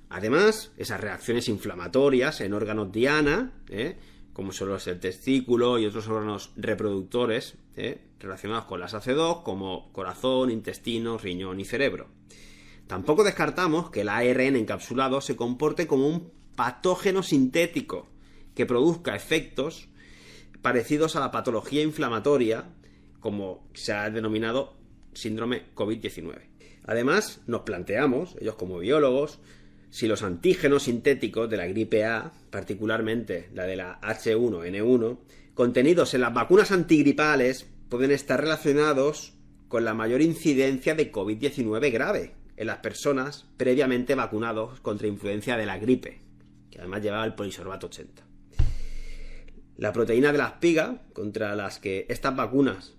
Además, 0.09 0.71
esas 0.77 1.01
reacciones 1.01 1.49
inflamatorias 1.49 2.39
en 2.41 2.53
órganos 2.53 2.91
diana, 2.91 3.51
¿eh? 3.69 3.97
como 4.31 4.51
son 4.51 4.69
los 4.69 4.87
el 4.87 4.99
testículo 4.99 5.79
y 5.79 5.85
otros 5.85 6.07
órganos 6.07 6.51
reproductores 6.55 7.55
¿eh? 7.75 7.99
relacionados 8.19 8.65
con 8.65 8.79
las 8.79 8.93
AC2, 8.93 9.43
como 9.43 9.91
corazón, 9.91 10.51
intestino, 10.51 11.17
riñón 11.17 11.59
y 11.59 11.65
cerebro. 11.65 12.09
Tampoco 12.87 13.23
descartamos 13.23 13.89
que 13.89 14.01
el 14.01 14.09
ARN 14.09 14.55
encapsulado 14.55 15.21
se 15.21 15.35
comporte 15.35 15.87
como 15.87 16.07
un 16.07 16.31
patógeno 16.55 17.23
sintético 17.23 18.07
que 18.55 18.65
produzca 18.65 19.15
efectos 19.15 19.87
parecidos 20.61 21.15
a 21.15 21.19
la 21.19 21.31
patología 21.31 21.81
inflamatoria, 21.81 22.65
como 23.19 23.67
se 23.73 23.93
ha 23.93 24.09
denominado 24.09 24.75
síndrome 25.13 25.63
COVID-19. 25.75 26.41
Además, 26.85 27.41
nos 27.47 27.61
planteamos, 27.61 28.35
ellos 28.39 28.55
como 28.55 28.79
biólogos, 28.79 29.39
si 29.89 30.07
los 30.07 30.23
antígenos 30.23 30.83
sintéticos 30.83 31.49
de 31.49 31.57
la 31.57 31.67
gripe 31.67 32.05
A, 32.05 32.33
particularmente 32.49 33.49
la 33.53 33.65
de 33.65 33.75
la 33.75 34.01
H1N1, 34.01 35.19
contenidos 35.53 36.13
en 36.13 36.21
las 36.21 36.33
vacunas 36.33 36.71
antigripales, 36.71 37.67
pueden 37.89 38.11
estar 38.11 38.41
relacionados 38.41 39.33
con 39.67 39.85
la 39.85 39.93
mayor 39.93 40.21
incidencia 40.21 40.95
de 40.95 41.11
COVID-19 41.11 41.91
grave 41.91 42.42
en 42.57 42.67
las 42.67 42.77
personas 42.77 43.45
previamente 43.57 44.15
vacunados 44.15 44.79
contra 44.79 45.07
influencia 45.07 45.57
de 45.57 45.65
la 45.65 45.77
gripe, 45.77 46.19
que 46.69 46.79
además 46.79 47.01
llevaba 47.01 47.25
el 47.25 47.35
polisorbato 47.35 47.87
80. 47.87 48.23
La 49.77 49.91
proteína 49.91 50.31
de 50.31 50.37
la 50.37 50.47
espiga, 50.47 51.01
contra 51.13 51.55
las 51.55 51.79
que 51.79 52.05
estas 52.09 52.35
vacunas 52.35 52.93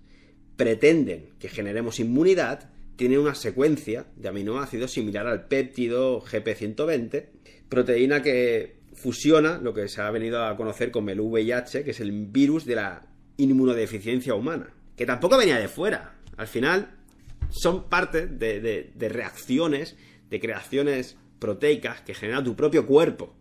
pretenden 0.57 1.29
que 1.39 1.49
generemos 1.49 1.99
inmunidad, 1.99 2.69
tiene 2.95 3.17
una 3.17 3.35
secuencia 3.35 4.05
de 4.15 4.29
aminoácidos 4.29 4.91
similar 4.91 5.27
al 5.27 5.47
péptido 5.47 6.21
GP120, 6.21 7.25
proteína 7.69 8.21
que 8.21 8.77
fusiona 8.93 9.57
lo 9.57 9.73
que 9.73 9.87
se 9.87 10.01
ha 10.01 10.09
venido 10.11 10.45
a 10.45 10.55
conocer 10.55 10.91
como 10.91 11.09
el 11.09 11.19
VIH, 11.19 11.83
que 11.83 11.91
es 11.91 11.99
el 11.99 12.11
virus 12.11 12.65
de 12.65 12.75
la 12.75 13.05
inmunodeficiencia 13.37 14.33
humana, 14.33 14.73
que 14.95 15.05
tampoco 15.05 15.37
venía 15.37 15.57
de 15.57 15.67
fuera. 15.67 16.15
Al 16.37 16.47
final 16.47 16.95
son 17.49 17.89
parte 17.89 18.27
de, 18.27 19.09
reacciones, 19.09 19.95
de 20.29 20.39
creaciones 20.39 21.17
proteicas 21.39 22.01
que 22.01 22.13
genera 22.13 22.43
tu 22.43 22.55
propio 22.55 22.85
cuerpo. 22.85 23.33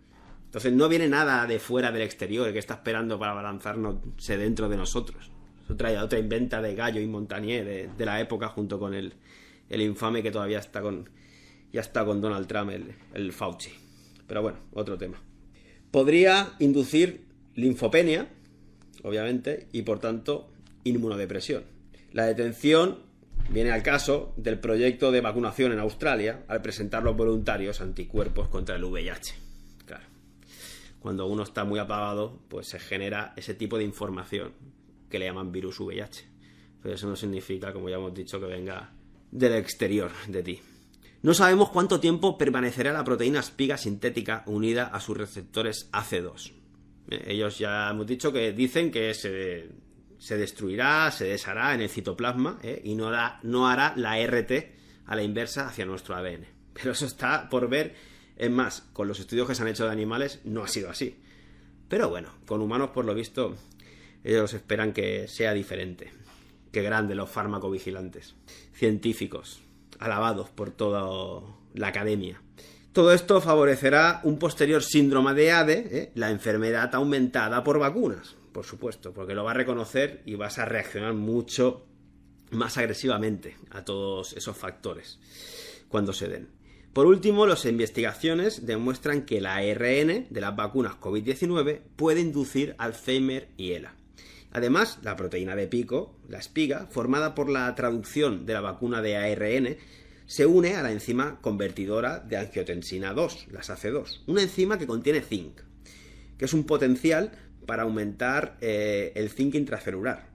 Entonces 0.47 0.72
no 0.72 0.89
viene 0.89 1.09
nada 1.09 1.47
de 1.47 1.59
fuera 1.59 1.90
del 1.90 2.02
exterior 2.02 2.52
que 2.52 2.59
está 2.59 2.74
esperando 2.74 3.18
para 3.18 3.32
balanzarnos 3.32 3.97
dentro 4.26 4.68
de 4.68 4.76
nosotros. 4.76 5.31
Es 5.64 5.70
otra, 5.70 6.02
otra 6.02 6.18
inventa 6.18 6.62
de 6.62 6.74
Gallo 6.74 7.01
y 7.01 7.06
Montagnier 7.06 7.90
de, 7.97 8.05
la 8.05 8.20
época 8.20 8.48
junto 8.48 8.78
con 8.78 8.94
el, 8.94 9.14
el 9.68 9.82
infame 9.82 10.22
que 10.22 10.31
todavía 10.31 10.59
está 10.59 10.81
con, 10.81 11.09
ya 11.72 11.81
está 11.81 12.05
con 12.05 12.20
Donald 12.20 12.47
Trump, 12.47 12.70
el, 12.70 12.94
el 13.14 13.32
Fauci. 13.32 13.72
Pero 14.26 14.43
bueno, 14.43 14.59
otro 14.72 14.97
tema. 14.97 15.20
Podría 15.90 16.55
inducir 16.59 17.24
linfopenia, 17.55 18.28
obviamente, 19.02 19.68
y 19.72 19.82
por 19.82 20.01
tanto 20.01 20.51
inmunodepresión. 20.85 21.64
La 22.12 22.26
detención 22.26 22.98
viene 23.51 23.71
al 23.71 23.83
caso 23.83 24.33
del 24.37 24.59
proyecto 24.59 25.12
de 25.12 25.21
vacunación 25.21 25.73
en 25.73 25.79
Australia 25.79 26.45
al 26.49 26.62
presentar 26.62 27.03
los 27.03 27.16
voluntarios 27.16 27.81
anticuerpos 27.81 28.49
contra 28.49 28.77
el 28.77 28.85
VIH. 28.85 29.35
Claro. 29.87 30.05
Cuando 31.01 31.27
uno 31.27 31.43
está 31.43 31.65
muy 31.65 31.79
apagado, 31.79 32.41
pues 32.49 32.69
se 32.69 32.79
genera 32.79 33.33
ese 33.37 33.55
tipo 33.55 33.79
de 33.79 33.85
información 33.85 34.53
que 35.09 35.19
le 35.19 35.27
llaman 35.27 35.53
virus 35.53 35.81
VIH. 35.81 36.25
Pero 36.83 36.95
eso 36.95 37.09
no 37.09 37.16
significa, 37.16 37.73
como 37.73 37.89
ya 37.89 37.97
hemos 37.97 38.15
dicho, 38.15 38.41
que 38.41 38.47
venga 38.47 38.93
del 39.31 39.55
exterior 39.55 40.11
de 40.29 40.43
ti. 40.43 40.61
No 41.23 41.33
sabemos 41.33 41.71
cuánto 41.71 42.01
tiempo 42.01 42.37
permanecerá 42.37 42.93
la 42.93 43.03
proteína 43.03 43.41
espiga 43.41 43.79
sintética 43.79 44.43
unida 44.47 44.85
a 44.89 45.01
sus 45.01 45.16
receptores 45.16 45.91
AC2. 45.91 46.53
Eh, 47.11 47.25
ellos 47.29 47.59
ya 47.59 47.91
hemos 47.91 48.07
dicho 48.07 48.33
que 48.33 48.53
dicen 48.53 48.91
que 48.91 49.15
se, 49.15 49.71
destruirá, 50.38 51.10
se 51.10 51.26
deshará 51.26 51.74
en 51.74 51.82
el 51.82 51.90
citoplasma 51.90 52.59
eh, 52.62 52.80
y 52.82 52.94
no 52.94 53.09
hará, 53.09 53.38
no 53.42 53.68
hará 53.68 53.92
la 53.96 54.18
RT 54.18 54.52
a 55.06 55.16
la 55.16 55.22
inversa 55.22 55.68
hacia 55.68 55.84
nuestro 55.84 56.16
ADN. 56.16 56.46
Pero 56.72 56.92
eso 56.92 57.06
está 57.06 57.48
por 57.51 57.68
ver. 57.68 57.94
Es 58.36 58.51
más, 58.51 58.82
con 58.92 59.06
los 59.06 59.20
estudios 59.20 59.46
que 59.46 59.55
se 59.55 59.62
han 59.62 59.68
hecho 59.68 59.84
de 59.84 59.92
animales 59.92 60.40
no 60.44 60.64
ha 60.64 60.68
sido 60.68 60.90
así. 60.90 61.20
Pero 61.88 62.09
bueno, 62.09 62.30
con 62.46 62.62
humanos 62.62 62.90
por 62.90 63.05
lo 63.05 63.14
visto 63.14 63.55
ellos 64.24 64.55
esperan 64.55 64.92
que 64.92 65.28
sea 65.28 65.52
diferente. 65.52 66.10
Qué 66.72 66.82
grande 66.82 67.14
los 67.14 67.30
farmacovigilantes. 67.30 68.34
Científicos, 68.72 69.60
alabados 69.98 70.48
por 70.48 70.70
toda 70.70 71.42
la 71.74 71.88
academia. 71.88 72.40
Todo 72.92 73.12
esto 73.12 73.40
favorecerá 73.40 74.20
un 74.22 74.38
posterior 74.38 74.82
síndrome 74.82 75.34
de 75.34 75.52
ADE, 75.52 75.88
¿eh? 75.90 76.12
la 76.14 76.30
enfermedad 76.30 76.94
aumentada 76.94 77.62
por 77.62 77.78
vacunas, 77.78 78.36
por 78.55 78.64
supuesto, 78.64 79.12
porque 79.12 79.35
lo 79.35 79.44
va 79.44 79.51
a 79.51 79.55
reconocer 79.55 80.22
y 80.24 80.36
vas 80.36 80.59
a 80.59 80.64
reaccionar 80.64 81.12
mucho 81.12 81.85
más 82.52 82.78
agresivamente 82.78 83.56
a 83.70 83.85
todos 83.85 84.32
esos 84.32 84.56
factores 84.56 85.18
cuando 85.89 86.14
se 86.14 86.28
den. 86.28 86.48
Por 86.93 87.06
último, 87.06 87.47
las 87.47 87.64
investigaciones 87.64 88.64
demuestran 88.64 89.26
que 89.26 89.40
la 89.40 89.56
ARN 89.56 90.28
de 90.31 90.40
las 90.40 90.55
vacunas 90.55 90.94
COVID-19 91.01 91.81
puede 91.97 92.20
inducir 92.20 92.76
Alzheimer 92.78 93.48
y 93.56 93.72
ELA. 93.72 93.97
Además, 94.52 95.01
la 95.02 95.16
proteína 95.16 95.56
de 95.56 95.66
pico, 95.66 96.16
la 96.28 96.39
espiga, 96.39 96.86
formada 96.86 97.35
por 97.35 97.51
la 97.51 97.74
traducción 97.74 98.47
de 98.47 98.52
la 98.52 98.60
vacuna 98.60 99.02
de 99.02 99.16
ARN, 99.16 99.76
se 100.26 100.47
une 100.47 100.76
a 100.76 100.82
la 100.82 100.93
enzima 100.93 101.40
convertidora 101.40 102.20
de 102.20 102.36
angiotensina 102.36 103.12
2, 103.12 103.48
la 103.51 103.62
SACE2, 103.62 104.20
una 104.28 104.43
enzima 104.43 104.78
que 104.78 104.86
contiene 104.86 105.22
zinc, 105.22 105.60
que 106.39 106.44
es 106.44 106.55
un 106.55 106.64
potencial 106.64 107.32
para 107.66 107.85
aumentar 107.85 108.57
eh, 108.61 109.12
el 109.15 109.31
zinc 109.31 109.55
intracelular. 109.55 110.28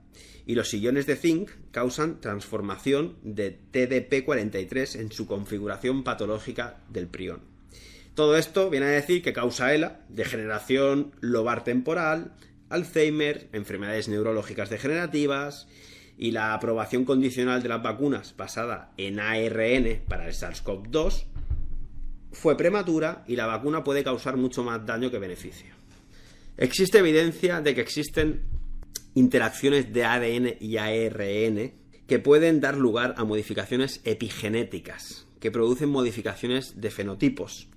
Y 0.45 0.55
los 0.55 0.69
sillones 0.69 1.05
de 1.05 1.15
zinc 1.15 1.51
causan 1.71 2.21
transformación 2.21 3.17
de 3.21 3.59
TDP43 3.71 4.99
en 4.99 5.11
su 5.11 5.27
configuración 5.27 6.03
patológica 6.03 6.77
del 6.89 7.07
prión. 7.07 7.41
Todo 8.15 8.35
esto 8.35 8.69
viene 8.69 8.87
a 8.87 8.89
decir 8.89 9.21
que 9.21 9.31
causa 9.31 9.73
ELA, 9.73 10.01
degeneración 10.09 11.11
lobar 11.21 11.63
temporal, 11.63 12.33
Alzheimer, 12.69 13.47
enfermedades 13.53 14.09
neurológicas 14.09 14.69
degenerativas 14.69 15.67
y 16.17 16.31
la 16.31 16.53
aprobación 16.53 17.05
condicional 17.05 17.63
de 17.63 17.69
las 17.69 17.81
vacunas 17.81 18.35
basada 18.35 18.91
en 18.97 19.19
ARN 19.19 20.01
para 20.07 20.27
el 20.27 20.33
SARS-CoV-2 20.33 21.25
fue 22.31 22.57
prematura 22.57 23.23
y 23.27 23.35
la 23.35 23.45
vacuna 23.45 23.83
puede 23.83 24.03
causar 24.03 24.37
mucho 24.37 24.63
más 24.63 24.85
daño 24.85 25.09
que 25.09 25.19
beneficio. 25.19 25.78
Existe 26.61 26.97
evidencia 26.97 27.61
de 27.61 27.73
que 27.73 27.79
existen 27.79 28.41
interacciones 29.15 29.93
de 29.93 30.03
ADN 30.03 30.55
y 30.59 30.75
ARN 30.75 31.71
que 32.05 32.19
pueden 32.19 32.59
dar 32.59 32.75
lugar 32.75 33.15
a 33.15 33.23
modificaciones 33.23 34.01
epigenéticas, 34.03 35.25
que 35.39 35.51
producen 35.51 35.87
modificaciones 35.87 36.81
de 36.81 36.91
fenotipos 36.91 37.69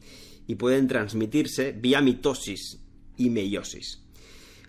y 0.48 0.56
pueden 0.56 0.88
transmitirse 0.88 1.70
vía 1.70 2.00
mitosis 2.00 2.80
y 3.16 3.30
meiosis. 3.30 4.02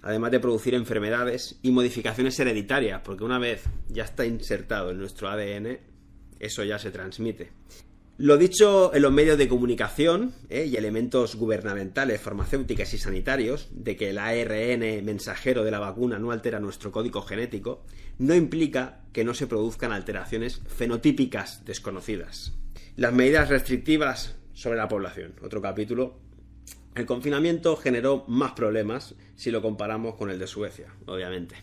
además 0.04 0.30
de 0.30 0.40
producir 0.40 0.76
enfermedades 0.76 1.58
y 1.64 1.72
modificaciones 1.72 2.40
hereditarias, 2.40 3.02
porque 3.04 3.24
una 3.24 3.40
vez 3.40 3.64
ya 3.90 4.04
está 4.04 4.28
insertado 4.28 4.92
en 4.92 5.00
nuestro 5.00 5.28
ADN, 5.28 5.80
eso 6.40 6.64
ya 6.64 6.78
se 6.78 6.92
transmite. 6.92 7.50
Lo 8.18 8.38
dicho 8.38 8.94
en 8.94 9.02
los 9.02 9.12
medios 9.12 9.40
de 9.40 9.48
comunicación 9.48 10.34
¿eh? 10.48 10.68
y 10.72 10.76
elementos 10.76 11.36
gubernamentales, 11.36 12.22
farmacéuticas 12.22 12.94
y 12.94 13.00
sanitarios, 13.00 13.70
de 13.72 13.96
que 13.96 14.12
el 14.12 14.20
ARN 14.20 15.04
mensajero 15.04 15.64
de 15.64 15.72
la 15.72 15.80
vacuna 15.80 16.20
no 16.20 16.32
altera 16.32 16.60
nuestro 16.60 16.92
código 16.92 17.24
genético, 17.24 17.84
no 18.20 18.36
implica 18.36 19.02
que 19.14 19.24
no 19.24 19.34
se 19.34 19.48
produzcan 19.48 19.92
alteraciones 19.92 20.62
fenotípicas 20.68 21.66
desconocidas. 21.66 22.54
Las 22.98 23.14
medidas 23.14 23.50
restrictivas 23.50 24.36
sobre 24.54 24.78
la 24.78 24.88
población, 24.88 25.34
otro 25.42 25.60
capítulo. 25.60 26.20
El 26.94 27.08
confinamiento 27.08 27.76
generó 27.76 28.26
más 28.28 28.52
problemas 28.52 29.16
si 29.36 29.50
lo 29.50 29.64
comparamos 29.64 30.14
con 30.16 30.30
el 30.30 30.38
de 30.38 30.46
Suecia, 30.46 30.94
obviamente. 31.08 31.56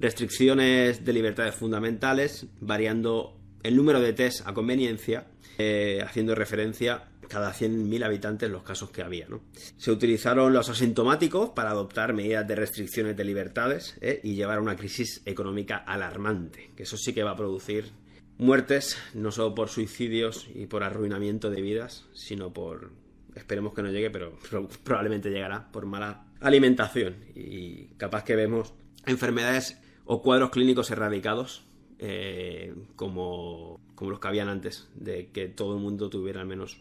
Restricciones 0.00 1.04
de 1.04 1.12
libertades 1.12 1.54
fundamentales, 1.54 2.46
variando 2.60 3.38
el 3.62 3.76
número 3.76 4.00
de 4.00 4.14
test 4.14 4.40
a 4.46 4.54
conveniencia, 4.54 5.26
eh, 5.62 6.02
haciendo 6.02 6.34
referencia 6.34 7.04
cada 7.28 7.54
100.000 7.54 8.04
habitantes 8.04 8.50
los 8.50 8.64
casos 8.64 8.90
que 8.90 9.02
había. 9.02 9.28
Se 9.76 9.92
utilizaron 9.92 10.52
los 10.52 10.68
asintomáticos 10.68 11.50
para 11.50 11.70
adoptar 11.70 12.12
medidas 12.12 12.46
de 12.48 12.56
restricciones 12.56 13.16
de 13.16 13.24
libertades 13.24 13.96
eh, 14.00 14.20
y 14.24 14.34
llevar 14.34 14.58
a 14.58 14.60
una 14.60 14.76
crisis 14.76 15.22
económica 15.24 15.76
alarmante, 15.76 16.70
que 16.76 16.82
eso 16.82 16.96
sí 16.96 17.12
que 17.12 17.22
va 17.22 17.30
a 17.30 17.36
producir 17.36 17.92
muertes, 18.38 18.98
no 19.14 19.30
solo 19.30 19.54
por 19.54 19.68
suicidios 19.68 20.48
y 20.52 20.66
por 20.66 20.82
arruinamiento 20.82 21.48
de 21.48 21.62
vidas, 21.62 22.06
sino 22.12 22.52
por, 22.52 22.90
esperemos 23.36 23.72
que 23.72 23.82
no 23.82 23.90
llegue, 23.90 24.10
pero 24.10 24.36
probablemente 24.84 25.30
llegará, 25.30 25.70
por 25.70 25.86
mala 25.86 26.24
alimentación. 26.40 27.16
Y 27.34 27.86
capaz 27.98 28.24
que 28.24 28.34
vemos 28.34 28.74
enfermedades 29.06 29.80
o 30.04 30.22
cuadros 30.22 30.50
clínicos 30.50 30.90
erradicados 30.90 31.64
eh, 32.04 32.74
como, 32.96 33.80
como 34.02 34.10
los 34.10 34.18
que 34.18 34.26
habían 34.26 34.48
antes, 34.48 34.88
de 34.96 35.28
que 35.28 35.46
todo 35.46 35.76
el 35.76 35.80
mundo 35.80 36.10
tuviera 36.10 36.40
al 36.40 36.46
menos 36.48 36.80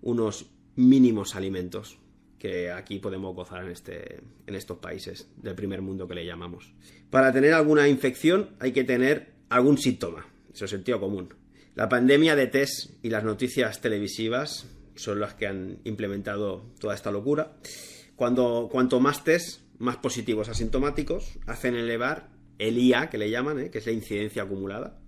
unos 0.00 0.46
mínimos 0.74 1.36
alimentos 1.36 1.98
que 2.38 2.72
aquí 2.72 2.98
podemos 2.98 3.36
gozar 3.36 3.62
en, 3.62 3.72
este, 3.72 4.22
en 4.46 4.54
estos 4.54 4.78
países 4.78 5.28
del 5.36 5.54
primer 5.54 5.82
mundo 5.82 6.08
que 6.08 6.14
le 6.14 6.24
llamamos. 6.24 6.72
Para 7.10 7.30
tener 7.30 7.52
alguna 7.52 7.88
infección 7.88 8.56
hay 8.58 8.72
que 8.72 8.84
tener 8.84 9.34
algún 9.50 9.76
síntoma, 9.76 10.26
eso 10.50 10.64
es 10.64 10.70
sentido 10.70 10.98
común. 10.98 11.34
La 11.74 11.90
pandemia 11.90 12.36
de 12.36 12.46
test 12.46 12.92
y 13.02 13.10
las 13.10 13.22
noticias 13.22 13.82
televisivas 13.82 14.66
son 14.94 15.20
las 15.20 15.34
que 15.34 15.48
han 15.48 15.76
implementado 15.84 16.72
toda 16.80 16.94
esta 16.94 17.10
locura. 17.10 17.52
Cuando, 18.16 18.70
cuanto 18.72 18.98
más 18.98 19.24
test, 19.24 19.60
más 19.78 19.98
positivos 19.98 20.48
asintomáticos, 20.48 21.38
hacen 21.46 21.74
elevar 21.74 22.30
el 22.56 22.78
IA, 22.78 23.10
que 23.10 23.18
le 23.18 23.28
llaman, 23.28 23.58
¿eh? 23.58 23.70
que 23.70 23.76
es 23.76 23.84
la 23.84 23.92
incidencia 23.92 24.44
acumulada. 24.44 25.01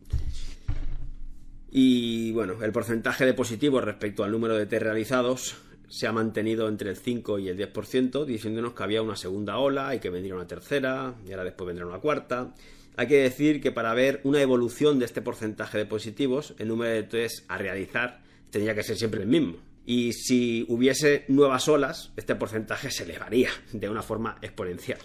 Y 1.76 2.30
bueno, 2.30 2.62
el 2.62 2.70
porcentaje 2.70 3.26
de 3.26 3.34
positivos 3.34 3.82
respecto 3.82 4.22
al 4.22 4.30
número 4.30 4.56
de 4.56 4.64
test 4.64 4.84
realizados 4.84 5.56
se 5.88 6.06
ha 6.06 6.12
mantenido 6.12 6.68
entre 6.68 6.88
el 6.90 6.96
5 6.96 7.40
y 7.40 7.48
el 7.48 7.58
10%, 7.58 8.24
diciéndonos 8.24 8.74
que 8.74 8.84
había 8.84 9.02
una 9.02 9.16
segunda 9.16 9.58
ola 9.58 9.92
y 9.92 9.98
que 9.98 10.08
vendría 10.08 10.36
una 10.36 10.46
tercera, 10.46 11.16
y 11.26 11.32
ahora 11.32 11.42
después 11.42 11.66
vendrá 11.66 11.84
una 11.84 11.98
cuarta. 11.98 12.54
Hay 12.96 13.08
que 13.08 13.16
decir 13.16 13.60
que 13.60 13.72
para 13.72 13.92
ver 13.92 14.20
una 14.22 14.40
evolución 14.40 15.00
de 15.00 15.06
este 15.06 15.20
porcentaje 15.20 15.76
de 15.76 15.84
positivos, 15.84 16.54
el 16.58 16.68
número 16.68 16.92
de 16.92 17.02
test 17.02 17.44
a 17.48 17.58
realizar 17.58 18.20
tendría 18.50 18.76
que 18.76 18.84
ser 18.84 18.96
siempre 18.96 19.22
el 19.22 19.28
mismo. 19.28 19.56
Y 19.84 20.12
si 20.12 20.64
hubiese 20.68 21.24
nuevas 21.26 21.66
olas, 21.66 22.12
este 22.16 22.36
porcentaje 22.36 22.92
se 22.92 23.02
elevaría 23.02 23.50
de 23.72 23.88
una 23.88 24.02
forma 24.02 24.38
exponencial 24.42 24.98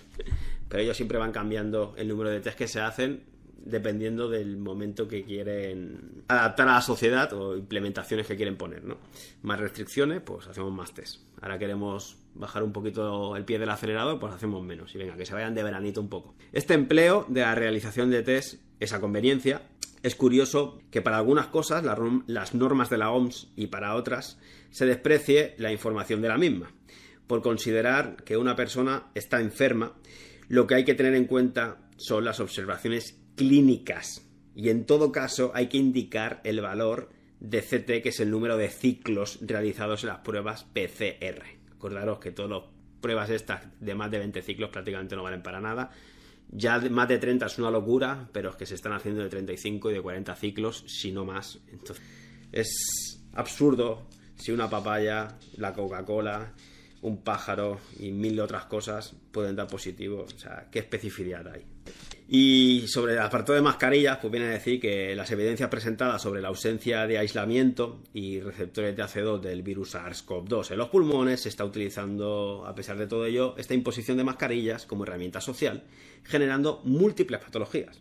pero 0.70 0.84
ellos 0.84 0.96
siempre 0.96 1.18
van 1.18 1.32
cambiando 1.32 1.96
el 1.98 2.08
número 2.08 2.30
de 2.30 2.40
test 2.40 2.58
que 2.58 2.68
se 2.68 2.80
hacen 2.80 3.24
dependiendo 3.66 4.30
del 4.30 4.58
momento 4.58 5.08
que 5.08 5.24
quieren 5.24 6.24
adaptar 6.28 6.68
a 6.68 6.74
la 6.76 6.82
sociedad 6.82 7.32
o 7.34 7.58
implementaciones 7.58 8.28
que 8.28 8.36
quieren 8.36 8.58
poner, 8.58 8.84
¿no? 8.84 8.98
Más 9.42 9.60
restricciones, 9.60 10.22
pues 10.22 10.48
hacemos 10.48 10.72
más 10.72 10.94
test. 10.94 11.22
Ahora 11.42 11.58
queremos 11.60 12.18
bajar 12.36 12.64
un 12.64 12.72
poquito 12.72 13.36
el 13.36 13.46
pie 13.46 13.60
del 13.60 13.70
acelerador, 13.70 14.20
pues 14.20 14.34
hacemos 14.34 14.64
menos. 14.64 14.94
Y 14.96 14.98
venga, 14.98 15.16
que 15.16 15.26
se 15.26 15.34
vayan 15.34 15.56
de 15.56 15.64
veranito 15.64 16.02
un 16.02 16.10
poco. 16.10 16.36
Este 16.52 16.74
empleo 16.74 17.26
de 17.28 17.42
la 17.42 17.56
realización 17.56 18.10
de 18.10 18.24
test 18.24 18.62
es 18.80 18.94
a 18.94 19.00
conveniencia. 19.00 19.62
Es 20.02 20.16
curioso 20.16 20.80
que 20.92 21.02
para 21.02 21.18
algunas 21.18 21.48
cosas, 21.48 21.84
las 21.84 22.56
normas 22.56 22.90
de 22.90 22.98
la 22.98 23.12
OMS 23.12 23.52
y 23.58 23.68
para 23.68 23.96
otras, 23.96 24.40
se 24.70 24.86
desprecie 24.86 25.56
la 25.58 25.74
información 25.74 26.22
de 26.22 26.30
la 26.30 26.38
misma, 26.38 26.72
por 27.28 27.42
considerar 27.42 28.24
que 28.24 28.38
una 28.38 28.56
persona 28.56 29.08
está 29.14 29.42
enferma 29.42 29.94
lo 30.50 30.66
que 30.66 30.76
hay 30.76 30.84
que 30.84 30.96
tener 30.96 31.14
en 31.14 31.26
cuenta 31.26 31.78
son 31.98 32.26
las 32.26 32.40
observaciones 32.40 33.22
clínicas 33.40 34.28
y 34.54 34.68
en 34.68 34.86
todo 34.86 35.14
caso 35.14 35.54
hay 35.56 35.68
que 35.68 35.78
indicar 35.78 36.42
el 36.44 36.60
valor 36.60 37.10
de 37.40 37.62
CT, 37.62 38.04
que 38.04 38.10
es 38.10 38.20
el 38.20 38.30
número 38.30 38.58
de 38.58 38.68
ciclos 38.68 39.40
realizados 39.40 40.04
en 40.04 40.10
las 40.10 40.20
pruebas 40.20 40.66
PCR. 40.66 41.44
Acordaros 41.74 42.20
que 42.20 42.32
todas 42.32 42.52
las 42.52 42.64
pruebas 43.00 43.30
estas 43.30 43.62
de 43.80 43.96
más 43.96 44.12
de 44.12 44.20
20 44.20 44.42
ciclos 44.42 44.70
prácticamente 44.72 45.16
no 45.16 45.24
valen 45.24 45.42
para 45.42 45.62
nada. 45.62 45.92
Ya 46.52 46.80
más 46.90 47.08
de 47.08 47.20
30 47.20 47.46
es 47.46 47.58
una 47.58 47.72
locura, 47.72 48.28
pero 48.34 48.50
es 48.50 48.58
que 48.58 48.66
se 48.66 48.76
están 48.76 48.92
haciendo 48.92 49.24
de 49.24 49.30
35 49.30 49.92
y 49.92 49.94
de 49.94 50.02
40 50.02 50.36
ciclos, 50.36 50.84
si 50.88 51.14
no 51.14 51.24
más. 51.24 51.60
Entonces, 51.72 52.04
es 52.52 53.24
absurdo 53.34 54.08
si 54.36 54.52
una 54.52 54.70
papaya, 54.70 55.38
la 55.56 55.74
Coca-Cola 55.74 56.54
un 57.02 57.22
pájaro 57.24 57.80
y 57.98 58.12
mil 58.12 58.40
otras 58.40 58.66
cosas 58.66 59.16
pueden 59.32 59.56
dar 59.56 59.68
positivo. 59.68 60.24
O 60.24 60.38
sea, 60.38 60.68
¿qué 60.72 60.80
especificidad 60.80 61.48
hay? 61.48 61.64
Y 62.32 62.84
sobre 62.86 63.14
el 63.14 63.20
apartado 63.20 63.56
de 63.56 63.64
mascarillas, 63.64 64.20
pues 64.20 64.30
viene 64.30 64.46
a 64.46 64.52
decir 64.52 64.80
que 64.80 65.16
las 65.16 65.32
evidencias 65.32 65.68
presentadas 65.68 66.22
sobre 66.22 66.44
la 66.44 66.50
ausencia 66.50 67.08
de 67.08 67.18
aislamiento 67.18 68.04
y 68.14 68.40
receptores 68.40 68.96
de 68.96 69.02
AC2 69.02 69.40
del 69.40 69.64
virus 69.64 69.96
SARS-CoV-2 69.96 70.70
en 70.70 70.78
los 70.78 70.90
pulmones 70.90 71.42
se 71.42 71.50
está 71.50 71.66
utilizando, 71.66 72.66
a 72.68 72.76
pesar 72.76 73.00
de 73.00 73.08
todo 73.08 73.26
ello, 73.26 73.56
esta 73.58 73.74
imposición 73.74 74.18
de 74.18 74.26
mascarillas 74.26 74.86
como 74.86 75.06
herramienta 75.06 75.42
social, 75.42 75.86
generando 76.24 76.84
múltiples 76.86 77.42
patologías. 77.42 78.00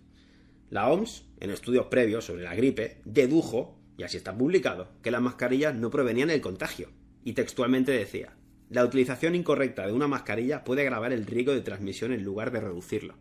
La 0.68 0.90
OMS, 0.90 1.24
en 1.40 1.48
estudios 1.48 1.86
previos 1.86 2.26
sobre 2.26 2.42
la 2.42 2.54
gripe, 2.54 3.00
dedujo, 3.06 3.78
y 3.96 4.02
así 4.02 4.18
está 4.18 4.36
publicado, 4.36 4.90
que 5.02 5.10
las 5.10 5.22
mascarillas 5.22 5.74
no 5.74 5.88
provenían 5.88 6.28
del 6.28 6.42
contagio. 6.42 6.90
Y 7.24 7.32
textualmente 7.32 7.92
decía, 7.92 8.36
la 8.68 8.84
utilización 8.84 9.34
incorrecta 9.34 9.86
de 9.86 9.94
una 9.94 10.06
mascarilla 10.06 10.64
puede 10.64 10.82
agravar 10.82 11.14
el 11.14 11.24
riesgo 11.24 11.54
de 11.54 11.62
transmisión 11.62 12.12
en 12.12 12.24
lugar 12.24 12.50
de 12.50 12.60
reducirlo. 12.60 13.14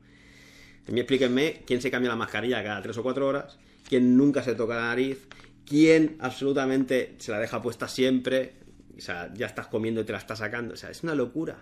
También 0.88 1.04
explíquenme 1.04 1.64
quién 1.66 1.82
se 1.82 1.92
cambia 1.92 2.10
la 2.10 2.16
mascarilla 2.16 2.64
cada 2.64 2.82
3 2.82 2.98
o 2.98 3.04
4 3.04 3.28
horas, 3.28 3.60
quién 3.88 4.16
nunca 4.16 4.42
se 4.42 4.56
toca 4.56 4.76
la 4.76 4.84
nariz, 4.84 5.28
quién 5.66 6.16
absolutamente 6.22 7.16
se 7.18 7.34
la 7.34 7.40
deja 7.40 7.62
puesta 7.62 7.90
siempre, 7.90 8.54
o 8.98 9.02
sea, 9.02 9.30
ya 9.34 9.48
estás 9.48 9.68
comiendo 9.68 10.00
y 10.00 10.06
te 10.06 10.14
la 10.14 10.18
estás 10.18 10.40
sacando. 10.40 10.76
O 10.76 10.78
sea, 10.78 10.90
es 10.90 11.04
una 11.04 11.14
locura. 11.14 11.58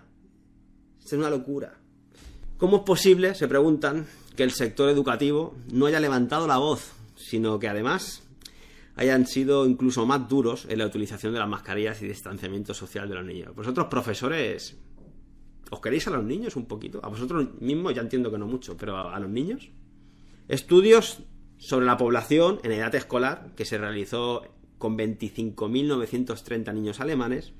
Es 1.04 1.12
una 1.12 1.28
locura. 1.28 1.74
¿Cómo 2.56 2.76
es 2.76 2.82
posible, 2.84 3.34
se 3.34 3.48
preguntan, 3.48 4.06
que 4.36 4.44
el 4.44 4.52
sector 4.52 4.88
educativo 4.90 5.56
no 5.72 5.86
haya 5.86 5.98
levantado 5.98 6.46
la 6.46 6.58
voz, 6.58 6.92
sino 7.16 7.58
que 7.58 7.66
además 7.66 8.22
hayan 8.94 9.26
sido 9.26 9.66
incluso 9.66 10.06
más 10.06 10.28
duros 10.28 10.66
en 10.68 10.78
la 10.78 10.86
utilización 10.86 11.32
de 11.32 11.40
las 11.40 11.48
mascarillas 11.48 12.00
y 12.00 12.06
distanciamiento 12.06 12.74
social 12.74 13.08
de 13.08 13.16
los 13.16 13.24
niños. 13.24 13.56
Vosotros, 13.56 13.88
profesores, 13.88 14.76
¿os 15.70 15.80
queréis 15.80 16.06
a 16.06 16.10
los 16.10 16.24
niños 16.24 16.56
un 16.56 16.66
poquito? 16.66 17.00
A 17.02 17.08
vosotros 17.08 17.48
mismos 17.60 17.94
ya 17.94 18.02
entiendo 18.02 18.30
que 18.30 18.38
no 18.38 18.46
mucho, 18.46 18.76
pero 18.76 18.96
a, 18.96 19.18
los 19.18 19.30
niños. 19.30 19.70
Estudios 20.48 21.20
sobre 21.58 21.86
la 21.86 21.96
población 21.96 22.60
en 22.62 22.72
edad 22.72 22.94
escolar 22.94 23.52
que 23.56 23.64
se 23.64 23.78
realizó 23.78 24.42
con 24.78 24.96
25.930 24.96 26.74
niños 26.74 27.00
alemanes 27.00 27.52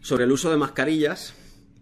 sobre 0.00 0.24
el 0.24 0.32
uso 0.32 0.50
de 0.50 0.56
mascarillas 0.58 1.34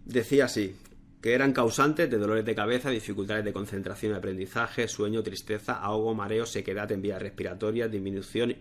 decía 0.05 0.45
así 0.45 0.75
que 1.21 1.33
eran 1.33 1.53
causantes 1.53 2.09
de 2.09 2.17
dolores 2.17 2.45
de 2.45 2.53
cabeza, 2.53 2.89
dificultades 2.89 3.45
de 3.45 3.53
concentración 3.53 4.11
y 4.11 4.15
aprendizaje, 4.15 4.89
sueño, 4.89 5.23
tristeza, 5.23 5.73
ahogo, 5.73 6.13
mareo, 6.13 6.45
sequedad 6.45 6.91
en 6.91 7.01
vías 7.01 7.21
respiratorias, 7.21 7.89
disminución 7.89 8.55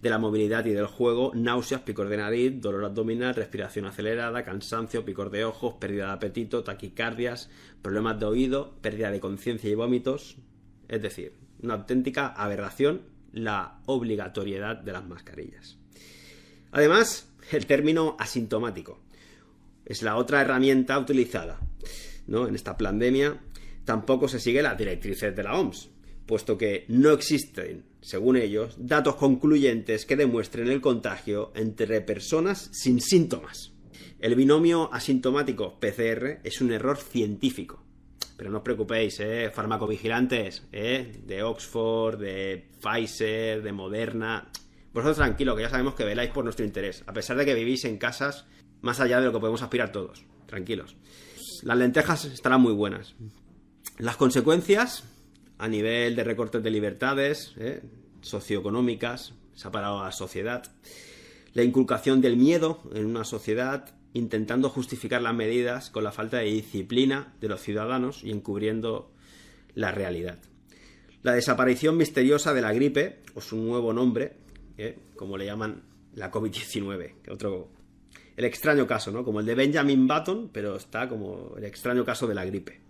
de 0.00 0.10
la 0.10 0.18
movilidad 0.18 0.64
y 0.64 0.70
del 0.70 0.86
juego, 0.86 1.32
náuseas, 1.34 1.82
picor 1.82 2.08
de 2.08 2.16
nariz, 2.16 2.60
dolor 2.60 2.84
abdominal, 2.84 3.34
respiración 3.34 3.86
acelerada, 3.86 4.44
cansancio, 4.44 5.04
picor 5.04 5.30
de 5.30 5.44
ojos, 5.44 5.74
pérdida 5.74 6.06
de 6.06 6.12
apetito, 6.12 6.64
taquicardias, 6.64 7.50
problemas 7.82 8.18
de 8.18 8.26
oído, 8.26 8.74
pérdida 8.80 9.10
de 9.10 9.20
conciencia 9.20 9.68
y 9.68 9.74
vómitos. 9.74 10.36
Es 10.88 11.02
decir, 11.02 11.34
una 11.62 11.74
auténtica 11.74 12.28
aberración 12.28 13.02
la 13.32 13.80
obligatoriedad 13.86 14.76
de 14.76 14.92
las 14.92 15.06
mascarillas. 15.06 15.78
Además, 16.72 17.30
el 17.52 17.66
término 17.66 18.16
asintomático 18.18 19.00
es 19.84 20.02
la 20.02 20.16
otra 20.16 20.40
herramienta 20.40 20.98
utilizada. 20.98 21.60
¿no? 22.26 22.48
En 22.48 22.54
esta 22.54 22.76
pandemia 22.76 23.40
tampoco 23.84 24.28
se 24.28 24.40
sigue 24.40 24.62
las 24.62 24.78
directrices 24.78 25.34
de 25.34 25.42
la 25.42 25.58
OMS 25.58 25.90
puesto 26.30 26.56
que 26.56 26.84
no 26.86 27.10
existen, 27.10 27.82
según 28.00 28.36
ellos, 28.36 28.74
datos 28.78 29.16
concluyentes 29.16 30.06
que 30.06 30.16
demuestren 30.16 30.68
el 30.68 30.80
contagio 30.80 31.52
entre 31.54 32.00
personas 32.00 32.70
sin 32.72 33.00
síntomas. 33.00 33.72
El 34.18 34.34
binomio 34.34 34.92
asintomático 34.92 35.78
PCR 35.80 36.40
es 36.44 36.60
un 36.60 36.72
error 36.72 36.98
científico. 36.98 37.84
pero 38.36 38.50
no 38.50 38.58
os 38.58 38.64
preocupéis, 38.64 39.20
¿eh? 39.20 39.50
farmacovigilantes 39.52 40.66
¿eh? 40.72 41.12
de 41.26 41.42
Oxford, 41.42 42.18
de 42.18 42.70
Pfizer, 42.80 43.62
de 43.62 43.72
Moderna. 43.72 44.50
Vosotros 44.94 45.18
tranquilo, 45.18 45.54
que 45.54 45.62
ya 45.62 45.68
sabemos 45.68 45.94
que 45.94 46.04
veláis 46.04 46.30
por 46.30 46.44
nuestro 46.44 46.64
interés, 46.64 47.04
a 47.06 47.12
pesar 47.12 47.36
de 47.36 47.44
que 47.44 47.54
vivís 47.54 47.84
en 47.84 47.98
casas 47.98 48.46
más 48.80 48.98
allá 49.00 49.20
de 49.20 49.26
lo 49.26 49.32
que 49.32 49.40
podemos 49.40 49.60
aspirar 49.60 49.92
todos. 49.92 50.24
Tranquilos. 50.46 50.96
Las 51.62 51.76
lentejas 51.76 52.24
estarán 52.24 52.62
muy 52.62 52.72
buenas. 52.72 53.14
Las 53.98 54.16
consecuencias 54.16 55.04
a 55.60 55.68
nivel 55.68 56.16
de 56.16 56.24
recortes 56.24 56.62
de 56.62 56.70
libertades 56.70 57.52
¿eh? 57.58 57.82
socioeconómicas, 58.22 59.34
se 59.54 59.68
ha 59.68 59.70
parado 59.70 60.00
a 60.00 60.06
la 60.06 60.12
sociedad. 60.12 60.64
La 61.52 61.62
inculcación 61.62 62.22
del 62.22 62.38
miedo 62.38 62.80
en 62.94 63.04
una 63.04 63.24
sociedad 63.24 63.94
intentando 64.14 64.70
justificar 64.70 65.20
las 65.20 65.34
medidas 65.34 65.90
con 65.90 66.02
la 66.02 66.12
falta 66.12 66.38
de 66.38 66.46
disciplina 66.46 67.34
de 67.40 67.48
los 67.48 67.60
ciudadanos 67.60 68.24
y 68.24 68.30
encubriendo 68.30 69.12
la 69.74 69.92
realidad. 69.92 70.38
La 71.22 71.32
desaparición 71.32 71.98
misteriosa 71.98 72.54
de 72.54 72.62
la 72.62 72.72
gripe, 72.72 73.20
o 73.34 73.42
su 73.42 73.56
nuevo 73.56 73.92
nombre, 73.92 74.38
¿eh? 74.78 74.98
como 75.14 75.36
le 75.36 75.44
llaman 75.44 75.82
la 76.14 76.32
COVID-19, 76.32 77.30
otro 77.30 77.68
el 78.38 78.46
extraño 78.46 78.86
caso, 78.86 79.10
¿no? 79.10 79.22
Como 79.22 79.40
el 79.40 79.46
de 79.46 79.54
Benjamin 79.54 80.08
Button, 80.08 80.48
pero 80.50 80.76
está 80.76 81.06
como 81.06 81.54
el 81.58 81.64
extraño 81.64 82.06
caso 82.06 82.26
de 82.26 82.34
la 82.34 82.46
gripe. 82.46 82.80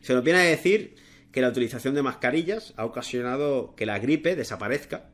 Se 0.00 0.12
nos 0.12 0.24
viene 0.24 0.40
a 0.40 0.42
decir 0.42 0.96
que 1.38 1.42
la 1.42 1.50
utilización 1.50 1.94
de 1.94 2.02
mascarillas 2.02 2.74
ha 2.76 2.84
ocasionado 2.84 3.72
que 3.76 3.86
la 3.86 4.00
gripe 4.00 4.34
desaparezca. 4.34 5.04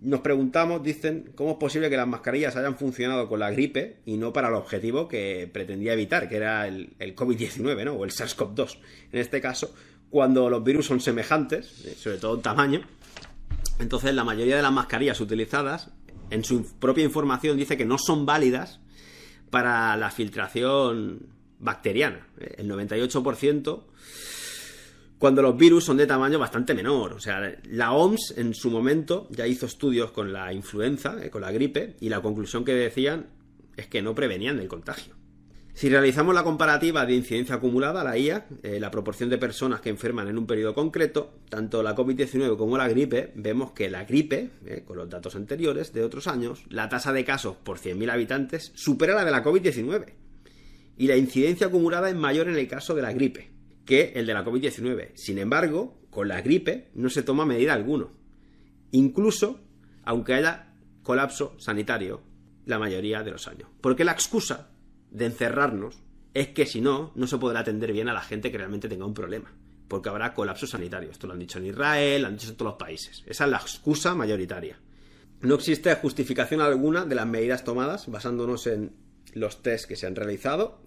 Nos 0.00 0.18
preguntamos, 0.18 0.82
dicen, 0.82 1.30
cómo 1.36 1.52
es 1.52 1.56
posible 1.58 1.88
que 1.88 1.96
las 1.96 2.08
mascarillas 2.08 2.56
hayan 2.56 2.76
funcionado 2.76 3.28
con 3.28 3.38
la 3.38 3.52
gripe 3.52 3.98
y 4.04 4.16
no 4.16 4.32
para 4.32 4.48
el 4.48 4.54
objetivo 4.54 5.06
que 5.06 5.48
pretendía 5.52 5.92
evitar, 5.92 6.28
que 6.28 6.38
era 6.38 6.66
el, 6.66 6.96
COVID-19, 6.98 7.84
¿no? 7.84 7.92
O 7.92 8.04
el 8.04 8.10
SARS-CoV-2. 8.10 8.78
En 9.12 9.20
este 9.20 9.40
caso, 9.40 9.72
cuando 10.10 10.50
los 10.50 10.64
virus 10.64 10.86
son 10.86 11.00
semejantes, 11.00 11.84
eh, 11.84 11.94
sobre 11.96 12.18
todo 12.18 12.34
en 12.34 12.42
tamaño, 12.42 12.80
entonces 13.78 14.12
la 14.12 14.24
mayoría 14.24 14.56
de 14.56 14.62
las 14.62 14.72
mascarillas 14.72 15.20
utilizadas, 15.20 15.90
en 16.30 16.42
su 16.42 16.66
propia 16.80 17.04
información 17.04 17.56
dice 17.56 17.76
que 17.76 17.84
no 17.84 17.96
son 17.96 18.26
válidas 18.26 18.80
para 19.50 19.96
la 19.96 20.10
filtración 20.10 21.28
bacteriana. 21.60 22.26
El 22.56 22.68
98% 22.68 23.84
cuando 25.20 25.42
los 25.42 25.54
virus 25.54 25.84
son 25.84 25.98
de 25.98 26.06
tamaño 26.06 26.38
bastante 26.38 26.72
menor. 26.72 27.12
O 27.12 27.20
sea, 27.20 27.54
la 27.64 27.92
OMS 27.92 28.38
en 28.38 28.54
su 28.54 28.70
momento 28.70 29.28
ya 29.28 29.46
hizo 29.46 29.66
estudios 29.66 30.12
con 30.12 30.32
la 30.32 30.50
influenza, 30.50 31.18
eh, 31.22 31.28
con 31.28 31.42
la 31.42 31.52
gripe, 31.52 31.94
y 32.00 32.08
la 32.08 32.22
conclusión 32.22 32.64
que 32.64 32.72
decían 32.72 33.26
es 33.76 33.86
que 33.86 34.00
no 34.00 34.14
prevenían 34.14 34.58
el 34.58 34.66
contagio. 34.66 35.14
Si 35.74 35.90
realizamos 35.90 36.34
la 36.34 36.42
comparativa 36.42 37.04
de 37.04 37.16
incidencia 37.16 37.56
acumulada, 37.56 38.02
la 38.02 38.16
IA, 38.16 38.46
eh, 38.62 38.80
la 38.80 38.90
proporción 38.90 39.28
de 39.28 39.36
personas 39.36 39.82
que 39.82 39.90
enferman 39.90 40.26
en 40.26 40.38
un 40.38 40.46
periodo 40.46 40.72
concreto, 40.72 41.34
tanto 41.50 41.82
la 41.82 41.94
COVID-19 41.94 42.56
como 42.56 42.78
la 42.78 42.88
gripe, 42.88 43.30
vemos 43.34 43.72
que 43.72 43.90
la 43.90 44.06
gripe, 44.06 44.48
eh, 44.64 44.84
con 44.86 44.96
los 44.96 45.10
datos 45.10 45.36
anteriores 45.36 45.92
de 45.92 46.02
otros 46.02 46.28
años, 46.28 46.64
la 46.70 46.88
tasa 46.88 47.12
de 47.12 47.26
casos 47.26 47.56
por 47.56 47.78
100.000 47.78 48.10
habitantes 48.10 48.72
supera 48.74 49.14
la 49.14 49.26
de 49.26 49.32
la 49.32 49.44
COVID-19. 49.44 50.14
Y 50.96 51.08
la 51.08 51.18
incidencia 51.18 51.66
acumulada 51.66 52.08
es 52.08 52.16
mayor 52.16 52.48
en 52.48 52.56
el 52.56 52.68
caso 52.68 52.94
de 52.94 53.02
la 53.02 53.12
gripe 53.12 53.59
que 53.90 54.12
el 54.14 54.24
de 54.24 54.34
la 54.34 54.44
COVID-19. 54.44 55.16
Sin 55.16 55.38
embargo, 55.38 55.98
con 56.10 56.28
la 56.28 56.40
gripe 56.42 56.92
no 56.94 57.10
se 57.10 57.24
toma 57.24 57.44
medida 57.44 57.74
alguno. 57.74 58.12
Incluso 58.92 59.58
aunque 60.04 60.34
haya 60.34 60.72
colapso 61.02 61.56
sanitario 61.58 62.22
la 62.66 62.78
mayoría 62.78 63.24
de 63.24 63.32
los 63.32 63.48
años. 63.48 63.68
Porque 63.80 64.04
la 64.04 64.12
excusa 64.12 64.70
de 65.10 65.26
encerrarnos 65.26 66.04
es 66.34 66.48
que 66.50 66.66
si 66.66 66.80
no, 66.80 67.10
no 67.16 67.26
se 67.26 67.38
podrá 67.38 67.60
atender 67.60 67.92
bien 67.92 68.08
a 68.08 68.14
la 68.14 68.20
gente 68.20 68.52
que 68.52 68.58
realmente 68.58 68.88
tenga 68.88 69.06
un 69.06 69.12
problema. 69.12 69.52
Porque 69.88 70.08
habrá 70.08 70.34
colapso 70.34 70.68
sanitario. 70.68 71.10
Esto 71.10 71.26
lo 71.26 71.32
han 71.32 71.40
dicho 71.40 71.58
en 71.58 71.66
Israel, 71.66 72.22
lo 72.22 72.28
han 72.28 72.36
dicho 72.36 72.50
en 72.50 72.56
todos 72.56 72.70
los 72.70 72.78
países. 72.78 73.24
Esa 73.26 73.44
es 73.46 73.50
la 73.50 73.56
excusa 73.56 74.14
mayoritaria. 74.14 74.78
No 75.40 75.56
existe 75.56 75.92
justificación 75.96 76.60
alguna 76.60 77.06
de 77.06 77.16
las 77.16 77.26
medidas 77.26 77.64
tomadas 77.64 78.08
basándonos 78.08 78.68
en 78.68 78.94
los 79.34 79.64
test 79.64 79.88
que 79.88 79.96
se 79.96 80.06
han 80.06 80.14
realizado 80.14 80.80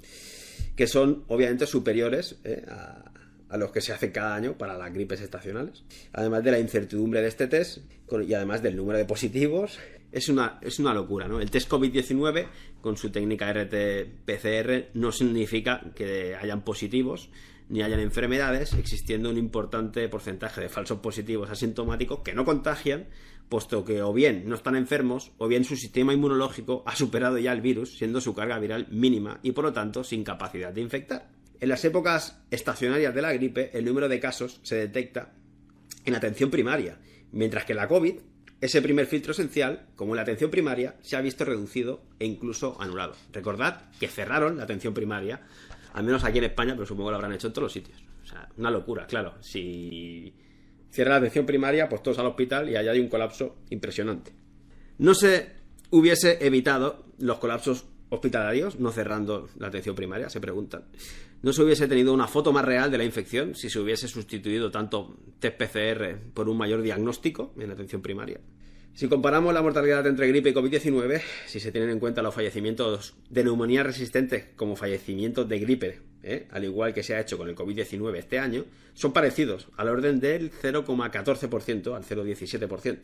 que 0.75 0.87
son 0.87 1.23
obviamente 1.27 1.65
superiores 1.65 2.39
eh, 2.43 2.65
a, 2.67 3.09
los 3.57 3.71
que 3.71 3.81
se 3.81 3.93
hacen 3.93 4.11
cada 4.11 4.33
año 4.33 4.57
para 4.57 4.75
las 4.75 4.91
gripes 4.91 5.21
estacionales. 5.21 5.83
Además 6.11 6.43
de 6.43 6.51
la 6.51 6.59
incertidumbre 6.59 7.21
de 7.21 7.27
este 7.27 7.45
test 7.47 7.79
y 8.27 8.33
además 8.33 8.63
del 8.63 8.75
número 8.75 8.97
de 8.97 9.05
positivos, 9.05 9.77
es 10.11 10.27
una, 10.29 10.57
es 10.61 10.79
una 10.79 10.93
locura, 10.93 11.27
¿no? 11.27 11.39
El 11.39 11.51
test 11.51 11.69
COVID-19 11.69 12.47
con 12.81 12.97
su 12.97 13.11
técnica 13.11 13.53
RT-PCR 13.53 14.87
no 14.95 15.11
significa 15.11 15.81
que 15.95 16.35
hayan 16.35 16.63
positivos 16.63 17.29
ni 17.69 17.81
hayan 17.81 17.99
enfermedades, 17.99 18.73
existiendo 18.73 19.29
un 19.29 19.37
importante 19.37 20.07
porcentaje 20.09 20.61
de 20.61 20.69
falsos 20.69 20.99
positivos 20.99 21.49
asintomáticos 21.49 22.19
que 22.19 22.33
no 22.33 22.45
contagian, 22.45 23.07
puesto 23.53 23.85
que 23.85 24.01
o 24.01 24.11
bien 24.11 24.49
no 24.49 24.55
están 24.55 24.75
enfermos 24.75 25.31
o 25.37 25.47
bien 25.47 25.63
su 25.63 25.75
sistema 25.75 26.11
inmunológico 26.11 26.81
ha 26.87 26.95
superado 26.95 27.37
ya 27.37 27.51
el 27.51 27.61
virus, 27.61 27.99
siendo 27.99 28.19
su 28.19 28.33
carga 28.33 28.57
viral 28.57 28.87
mínima 28.89 29.39
y 29.43 29.51
por 29.51 29.63
lo 29.63 29.71
tanto 29.71 30.03
sin 30.03 30.23
capacidad 30.23 30.73
de 30.73 30.81
infectar. 30.81 31.29
En 31.59 31.69
las 31.69 31.85
épocas 31.85 32.41
estacionarias 32.49 33.13
de 33.13 33.21
la 33.21 33.31
gripe, 33.31 33.69
el 33.77 33.85
número 33.85 34.09
de 34.09 34.19
casos 34.19 34.59
se 34.63 34.77
detecta 34.77 35.35
en 36.03 36.15
atención 36.15 36.49
primaria, 36.49 36.97
mientras 37.31 37.63
que 37.65 37.75
la 37.75 37.87
COVID, 37.87 38.15
ese 38.59 38.81
primer 38.81 39.05
filtro 39.05 39.33
esencial, 39.33 39.85
como 39.95 40.13
en 40.13 40.15
la 40.15 40.23
atención 40.23 40.49
primaria, 40.49 40.95
se 41.03 41.15
ha 41.15 41.21
visto 41.21 41.45
reducido 41.45 42.01
e 42.17 42.25
incluso 42.25 42.81
anulado. 42.81 43.13
Recordad 43.31 43.91
que 43.99 44.07
cerraron 44.07 44.57
la 44.57 44.63
atención 44.63 44.95
primaria, 44.95 45.41
al 45.93 46.03
menos 46.03 46.23
aquí 46.23 46.39
en 46.39 46.45
España, 46.45 46.73
pero 46.73 46.87
supongo 46.87 47.09
que 47.09 47.11
lo 47.11 47.17
habrán 47.17 47.33
hecho 47.33 47.45
en 47.45 47.53
todos 47.53 47.65
los 47.65 47.73
sitios. 47.73 48.03
O 48.23 48.25
sea, 48.25 48.49
una 48.57 48.71
locura, 48.71 49.05
claro. 49.05 49.35
Si 49.41 50.33
cierra 50.93 51.11
la 51.11 51.17
atención 51.17 51.47
primaria, 51.47 51.89
pues 51.89 52.03
todos 52.03 52.19
al 52.19 52.27
hospital 52.27 52.69
y 52.69 52.75
allá 52.75 52.91
hay 52.91 52.99
un 52.99 53.09
colapso 53.09 53.55
impresionante. 53.71 54.31
No 54.99 55.15
se 55.15 55.49
hubiese 55.89 56.45
evitado 56.45 57.05
los 57.17 57.39
colapsos 57.39 57.85
hospitalarios, 58.09 58.79
no 58.79 58.91
cerrando 58.91 59.49
la 59.57 59.67
atención 59.67 59.95
primaria, 59.95 60.29
se 60.29 60.39
preguntan. 60.39 60.85
No 61.41 61.51
se 61.51 61.63
hubiese 61.63 61.87
tenido 61.87 62.13
una 62.13 62.27
foto 62.27 62.53
más 62.53 62.63
real 62.63 62.91
de 62.91 62.99
la 62.99 63.03
infección 63.03 63.55
si 63.55 63.71
se 63.71 63.79
hubiese 63.79 64.07
sustituido 64.07 64.69
tanto 64.69 65.17
test 65.39 65.57
PCR 65.57 66.15
por 66.31 66.47
un 66.47 66.57
mayor 66.57 66.83
diagnóstico 66.83 67.53
en 67.57 67.71
atención 67.71 68.03
primaria. 68.03 68.39
Si 68.95 69.07
comparamos 69.07 69.55
la 69.55 69.63
mortalidad 69.63 70.05
entre 70.05 70.27
gripe 70.27 70.49
y 70.49 70.53
COVID-19, 70.53 71.19
si 71.47 71.59
se 71.59 71.71
tienen 71.71 71.89
en 71.89 71.99
cuenta 71.99 72.21
los 72.21 72.35
fallecimientos 72.35 73.15
de 73.27 73.43
neumonía 73.43 73.81
resistentes 73.81 74.45
como 74.55 74.75
fallecimientos 74.75 75.49
de 75.49 75.59
gripe, 75.59 76.01
¿eh? 76.21 76.47
al 76.51 76.63
igual 76.63 76.93
que 76.93 77.01
se 77.01 77.15
ha 77.15 77.19
hecho 77.19 77.35
con 77.35 77.49
el 77.49 77.55
COVID-19 77.55 78.15
este 78.17 78.37
año, 78.37 78.65
son 78.93 79.11
parecidos, 79.11 79.67
al 79.77 79.89
orden 79.89 80.19
del 80.19 80.51
0,14% 80.51 81.95
al 81.95 82.03
0,17%, 82.03 82.99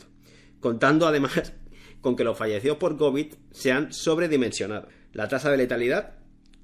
contando 0.60 1.07
además 1.07 1.53
con 2.02 2.16
que 2.16 2.24
los 2.24 2.38
fallecidos 2.38 2.78
por 2.78 2.95
COVID 2.95 3.34
se 3.49 3.72
han 3.72 3.91
sobredimensionado. 3.91 4.90
La 5.14 5.28
tasa 5.28 5.49
de 5.49 5.57
letalidad 5.57 6.18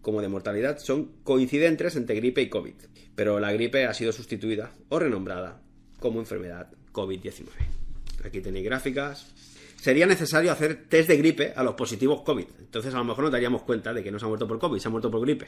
como 0.03 0.21
de 0.21 0.27
mortalidad 0.27 0.77
son 0.77 1.13
coincidentes 1.23 1.95
entre 1.95 2.15
gripe 2.15 2.43
y 2.43 2.49
COVID, 2.49 2.75
pero 3.15 3.39
la 3.39 3.51
gripe 3.51 3.87
ha 3.87 3.93
sido 3.95 4.11
sustituida 4.11 4.71
o 4.89 4.99
renombrada 4.99 5.63
como 5.99 6.19
enfermedad 6.19 6.69
COVID-19. 6.93 7.84
Aquí 8.25 8.41
tenéis 8.41 8.65
gráficas. 8.65 9.33
Sería 9.77 10.07
necesario 10.07 10.51
hacer 10.51 10.87
test 10.89 11.07
de 11.07 11.17
gripe 11.17 11.53
a 11.55 11.63
los 11.63 11.75
positivos 11.75 12.21
COVID. 12.21 12.45
Entonces 12.59 12.93
a 12.93 12.97
lo 12.97 13.03
mejor 13.03 13.25
nos 13.25 13.31
daríamos 13.31 13.61
cuenta 13.63 13.93
de 13.93 14.03
que 14.03 14.11
no 14.11 14.19
se 14.19 14.25
ha 14.25 14.27
muerto 14.27 14.47
por 14.47 14.59
COVID, 14.59 14.79
se 14.79 14.87
ha 14.87 14.91
muerto 14.91 15.11
por 15.11 15.21
gripe. 15.21 15.47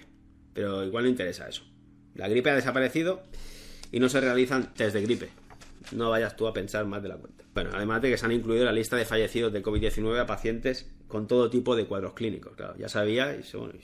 Pero 0.53 0.83
igual 0.83 1.05
no 1.05 1.09
interesa 1.09 1.47
eso. 1.47 1.63
La 2.15 2.27
gripe 2.27 2.49
ha 2.49 2.55
desaparecido 2.55 3.23
y 3.91 3.99
no 3.99 4.09
se 4.09 4.21
realizan 4.21 4.73
test 4.73 4.93
de 4.93 5.01
gripe. 5.01 5.29
No 5.91 6.09
vayas 6.09 6.35
tú 6.35 6.47
a 6.47 6.53
pensar 6.53 6.85
más 6.85 7.01
de 7.01 7.09
la 7.09 7.17
cuenta. 7.17 7.43
Bueno, 7.53 7.71
además 7.73 8.01
de 8.01 8.11
que 8.11 8.17
se 8.17 8.25
han 8.25 8.31
incluido 8.31 8.61
en 8.63 8.67
la 8.67 8.73
lista 8.73 8.95
de 8.95 9.05
fallecidos 9.05 9.51
de 9.53 9.63
COVID-19 9.63 10.19
a 10.19 10.25
pacientes 10.25 10.91
con 11.07 11.27
todo 11.27 11.49
tipo 11.49 11.75
de 11.75 11.85
cuadros 11.85 12.13
clínicos. 12.13 12.55
Claro, 12.55 12.75
ya 12.77 12.89
sabía, 12.89 13.35
y 13.35 13.41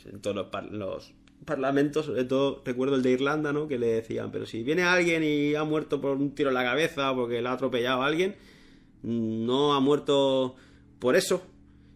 en 0.09 0.21
todos 0.21 0.35
los, 0.35 0.71
los 0.71 1.13
parlamentos, 1.45 2.05
sobre 2.05 2.25
todo 2.25 2.61
recuerdo 2.65 2.95
el 2.95 3.01
de 3.01 3.11
Irlanda, 3.11 3.53
¿no? 3.53 3.67
Que 3.67 3.79
le 3.79 3.87
decían, 3.87 4.31
pero 4.31 4.45
si 4.45 4.63
viene 4.63 4.83
alguien 4.83 5.23
y 5.23 5.55
ha 5.55 5.63
muerto 5.63 6.01
por 6.01 6.17
un 6.17 6.35
tiro 6.35 6.49
en 6.49 6.55
la 6.55 6.63
cabeza 6.63 7.11
o 7.11 7.15
porque 7.15 7.41
le 7.41 7.49
ha 7.49 7.53
atropellado 7.53 8.01
a 8.01 8.05
alguien, 8.05 8.35
no 9.03 9.73
ha 9.73 9.79
muerto 9.79 10.55
por 10.99 11.15
eso, 11.15 11.43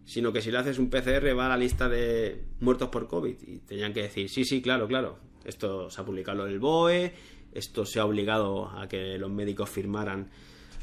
sino 0.04 0.32
que 0.32 0.40
si 0.40 0.50
le 0.50 0.58
haces 0.58 0.78
un 0.78 0.90
PCR 0.90 1.36
va 1.36 1.46
a 1.46 1.50
la 1.50 1.56
lista 1.56 1.88
de 1.88 2.44
muertos 2.60 2.88
por 2.88 3.08
COVID. 3.08 3.36
Y 3.42 3.58
tenían 3.58 3.92
que 3.92 4.02
decir, 4.02 4.28
sí, 4.28 4.44
sí, 4.44 4.62
claro, 4.62 4.86
claro. 4.86 5.18
Esto 5.44 5.90
se 5.90 6.00
ha 6.00 6.04
publicado 6.04 6.46
en 6.46 6.52
el 6.52 6.58
BOE, 6.58 7.12
esto 7.52 7.84
se 7.84 8.00
ha 8.00 8.04
obligado 8.04 8.68
a 8.68 8.88
que 8.88 9.18
los 9.18 9.30
médicos 9.30 9.70
firmaran 9.70 10.30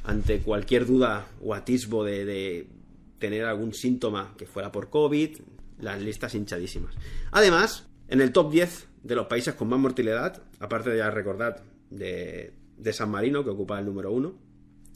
ante 0.04 0.40
cualquier 0.40 0.86
duda 0.86 1.28
o 1.42 1.54
atisbo 1.54 2.04
de, 2.04 2.26
de 2.26 2.68
tener 3.20 3.46
algún 3.46 3.74
síntoma 3.74 4.34
que 4.38 4.46
fuera 4.46 4.72
por 4.72 4.90
COVID, 4.90 5.38
las 5.80 6.02
listas 6.02 6.36
hinchadísimas. 6.36 6.96
Además, 7.32 7.88
en 8.08 8.22
el 8.22 8.32
top 8.32 8.52
10 8.52 8.88
de 9.04 9.16
los 9.16 9.28
países 9.28 9.56
con 9.56 9.70
más 9.70 9.80
mortalidad, 9.80 10.44
aparte 10.60 10.90
de 10.90 10.98
ya 10.98 11.10
recordar 11.10 11.64
de, 11.90 12.54
de 12.78 12.94
San 12.94 13.10
Marino, 13.10 13.44
que 13.44 13.50
ocupa 13.50 13.80
el 13.80 13.86
número 13.86 14.12
1, 14.12 14.45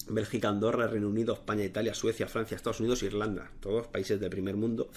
Bélgica, 0.10 0.50
Andorra, 0.50 0.88
Reino 0.88 1.08
Unido, 1.08 1.34
España, 1.34 1.64
Italia, 1.64 1.94
Suecia, 1.94 2.28
Francia, 2.28 2.56
Estados 2.56 2.80
Unidos, 2.80 3.04
Irlanda, 3.04 3.52
todos 3.60 3.88
países 3.88 4.20
del 4.20 4.30
primer 4.30 4.56
mundo. 4.56 4.90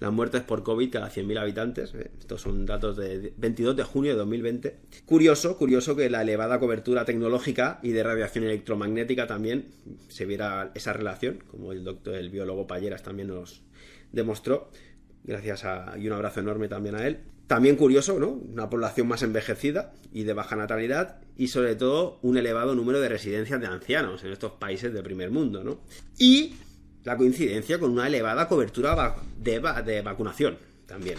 Las 0.00 0.12
muertes 0.12 0.42
por 0.42 0.64
COVID 0.64 0.90
cada 0.90 1.10
100.000 1.10 1.38
habitantes, 1.38 1.94
eh, 1.94 2.10
estos 2.18 2.42
son 2.42 2.66
datos 2.66 2.96
de 2.96 3.32
22 3.36 3.76
de 3.76 3.84
junio 3.84 4.10
de 4.10 4.18
2020. 4.18 4.76
Curioso, 5.06 5.56
curioso 5.56 5.94
que 5.94 6.10
la 6.10 6.22
elevada 6.22 6.58
cobertura 6.58 7.04
tecnológica 7.04 7.78
y 7.84 7.92
de 7.92 8.02
radiación 8.02 8.44
electromagnética 8.44 9.28
también 9.28 9.68
se 10.08 10.26
viera 10.26 10.72
esa 10.74 10.92
relación, 10.92 11.44
como 11.48 11.70
el 11.70 11.84
doctor, 11.84 12.14
el 12.14 12.30
biólogo 12.30 12.66
Palleras 12.66 13.04
también 13.04 13.28
nos 13.28 13.62
demostró. 14.10 14.70
Gracias 15.22 15.64
a, 15.64 15.96
y 15.96 16.08
un 16.08 16.14
abrazo 16.14 16.40
enorme 16.40 16.66
también 16.66 16.96
a 16.96 17.06
él. 17.06 17.20
También 17.52 17.76
curioso, 17.76 18.18
¿no? 18.18 18.28
Una 18.28 18.70
población 18.70 19.08
más 19.08 19.22
envejecida 19.22 19.92
y 20.10 20.22
de 20.22 20.32
baja 20.32 20.56
natalidad 20.56 21.20
y 21.36 21.48
sobre 21.48 21.74
todo 21.74 22.18
un 22.22 22.38
elevado 22.38 22.74
número 22.74 22.98
de 22.98 23.10
residencias 23.10 23.60
de 23.60 23.66
ancianos 23.66 24.24
en 24.24 24.32
estos 24.32 24.52
países 24.52 24.90
del 24.90 25.02
primer 25.02 25.30
mundo, 25.30 25.62
¿no? 25.62 25.82
Y 26.16 26.54
la 27.04 27.14
coincidencia 27.18 27.78
con 27.78 27.90
una 27.90 28.06
elevada 28.06 28.48
cobertura 28.48 29.16
de, 29.38 29.60
de 29.84 30.00
vacunación 30.00 30.56
también. 30.86 31.18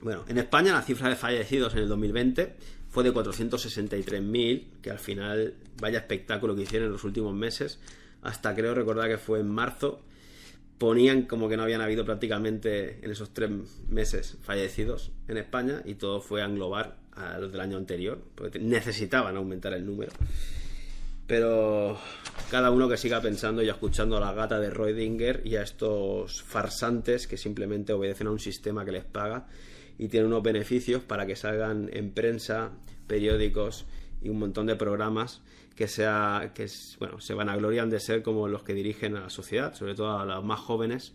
Bueno, 0.00 0.24
en 0.28 0.38
España 0.38 0.72
la 0.72 0.82
cifra 0.82 1.08
de 1.08 1.16
fallecidos 1.16 1.72
en 1.72 1.80
el 1.80 1.88
2020 1.88 2.54
fue 2.88 3.02
de 3.02 3.12
463.000, 3.12 4.64
que 4.80 4.90
al 4.92 5.00
final 5.00 5.54
vaya 5.80 5.98
espectáculo 5.98 6.54
que 6.54 6.62
hicieron 6.62 6.86
en 6.86 6.92
los 6.92 7.02
últimos 7.02 7.34
meses, 7.34 7.80
hasta 8.22 8.54
creo 8.54 8.72
recordar 8.72 9.08
que 9.08 9.18
fue 9.18 9.40
en 9.40 9.50
marzo, 9.50 10.04
ponían 10.78 11.22
como 11.22 11.48
que 11.48 11.56
no 11.56 11.62
habían 11.62 11.80
habido 11.80 12.04
prácticamente 12.04 12.98
en 13.04 13.10
esos 13.10 13.32
tres 13.32 13.50
meses 13.88 14.38
fallecidos 14.42 15.12
en 15.28 15.36
España 15.36 15.82
y 15.84 15.94
todo 15.94 16.20
fue 16.20 16.42
a 16.42 16.46
englobar 16.46 16.96
a 17.12 17.38
los 17.38 17.52
del 17.52 17.60
año 17.60 17.76
anterior, 17.76 18.20
porque 18.34 18.58
necesitaban 18.58 19.36
aumentar 19.36 19.72
el 19.74 19.86
número. 19.86 20.12
Pero 21.26 21.98
cada 22.50 22.70
uno 22.70 22.88
que 22.88 22.96
siga 22.96 23.20
pensando 23.20 23.62
y 23.62 23.68
escuchando 23.68 24.16
a 24.16 24.20
la 24.20 24.32
gata 24.32 24.58
de 24.58 24.70
Reudinger 24.70 25.42
y 25.44 25.56
a 25.56 25.62
estos 25.62 26.42
farsantes 26.42 27.26
que 27.26 27.36
simplemente 27.36 27.92
obedecen 27.92 28.26
a 28.26 28.30
un 28.30 28.40
sistema 28.40 28.84
que 28.84 28.92
les 28.92 29.04
paga 29.04 29.46
y 29.98 30.08
tienen 30.08 30.26
unos 30.26 30.42
beneficios 30.42 31.02
para 31.02 31.26
que 31.26 31.36
salgan 31.36 31.88
en 31.92 32.12
prensa, 32.12 32.72
periódicos 33.06 33.86
y 34.20 34.28
un 34.28 34.38
montón 34.38 34.66
de 34.66 34.76
programas 34.76 35.42
que 35.74 35.88
sea 35.88 36.52
que 36.54 36.66
bueno 36.98 37.20
se 37.20 37.34
van 37.34 37.48
a 37.48 37.56
gloriar 37.56 37.88
de 37.88 38.00
ser 38.00 38.22
como 38.22 38.48
los 38.48 38.62
que 38.62 38.74
dirigen 38.74 39.16
a 39.16 39.20
la 39.20 39.30
sociedad 39.30 39.74
sobre 39.74 39.94
todo 39.94 40.18
a 40.18 40.24
los 40.24 40.44
más 40.44 40.60
jóvenes 40.60 41.14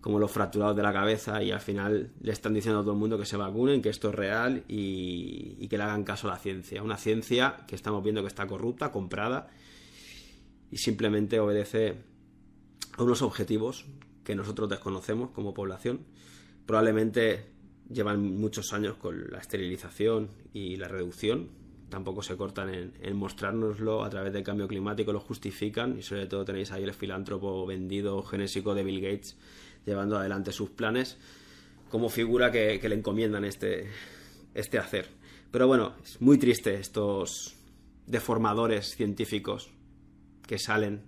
como 0.00 0.18
los 0.18 0.30
fracturados 0.30 0.76
de 0.76 0.82
la 0.82 0.92
cabeza 0.92 1.42
y 1.42 1.50
al 1.50 1.60
final 1.60 2.10
le 2.20 2.32
están 2.32 2.54
diciendo 2.54 2.80
a 2.80 2.82
todo 2.82 2.92
el 2.92 2.98
mundo 2.98 3.18
que 3.18 3.26
se 3.26 3.36
vacunen, 3.36 3.82
que 3.82 3.90
esto 3.90 4.08
es 4.08 4.14
real 4.14 4.64
y, 4.66 5.56
y, 5.58 5.68
que 5.68 5.76
le 5.76 5.84
hagan 5.84 6.04
caso 6.04 6.26
a 6.26 6.32
la 6.32 6.38
ciencia. 6.38 6.82
Una 6.82 6.96
ciencia 6.96 7.56
que 7.66 7.74
estamos 7.74 8.02
viendo 8.02 8.22
que 8.22 8.28
está 8.28 8.46
corrupta, 8.46 8.92
comprada 8.92 9.50
y 10.70 10.78
simplemente 10.78 11.38
obedece 11.38 11.96
a 12.96 13.02
unos 13.02 13.20
objetivos 13.20 13.84
que 14.24 14.34
nosotros 14.34 14.70
desconocemos 14.70 15.30
como 15.32 15.52
población. 15.52 16.00
Probablemente 16.64 17.50
llevan 17.90 18.38
muchos 18.38 18.72
años 18.72 18.96
con 18.96 19.30
la 19.30 19.38
esterilización 19.38 20.30
y 20.54 20.76
la 20.76 20.88
reducción 20.88 21.59
tampoco 21.90 22.22
se 22.22 22.36
cortan 22.36 22.72
en, 22.72 22.92
en 23.02 23.16
mostrárnoslo 23.16 24.04
a 24.04 24.10
través 24.10 24.32
del 24.32 24.42
cambio 24.42 24.66
climático, 24.66 25.12
lo 25.12 25.20
justifican 25.20 25.98
y 25.98 26.02
sobre 26.02 26.26
todo 26.26 26.44
tenéis 26.44 26.72
ahí 26.72 26.84
el 26.84 26.94
filántropo 26.94 27.66
vendido 27.66 28.22
genésico 28.22 28.74
de 28.74 28.84
Bill 28.84 29.00
Gates 29.00 29.36
llevando 29.84 30.16
adelante 30.16 30.52
sus 30.52 30.70
planes 30.70 31.18
como 31.90 32.08
figura 32.08 32.50
que, 32.52 32.80
le 32.88 32.94
encomiendan 32.94 33.44
este, 33.44 33.90
este 34.54 34.78
hacer. 34.78 35.08
Pero 35.50 35.66
bueno, 35.66 35.94
es 36.02 36.20
muy 36.20 36.38
triste 36.38 36.74
estos 36.74 37.56
deformadores 38.06 38.94
científicos 38.94 39.70
que 40.46 40.58
salen 40.58 41.02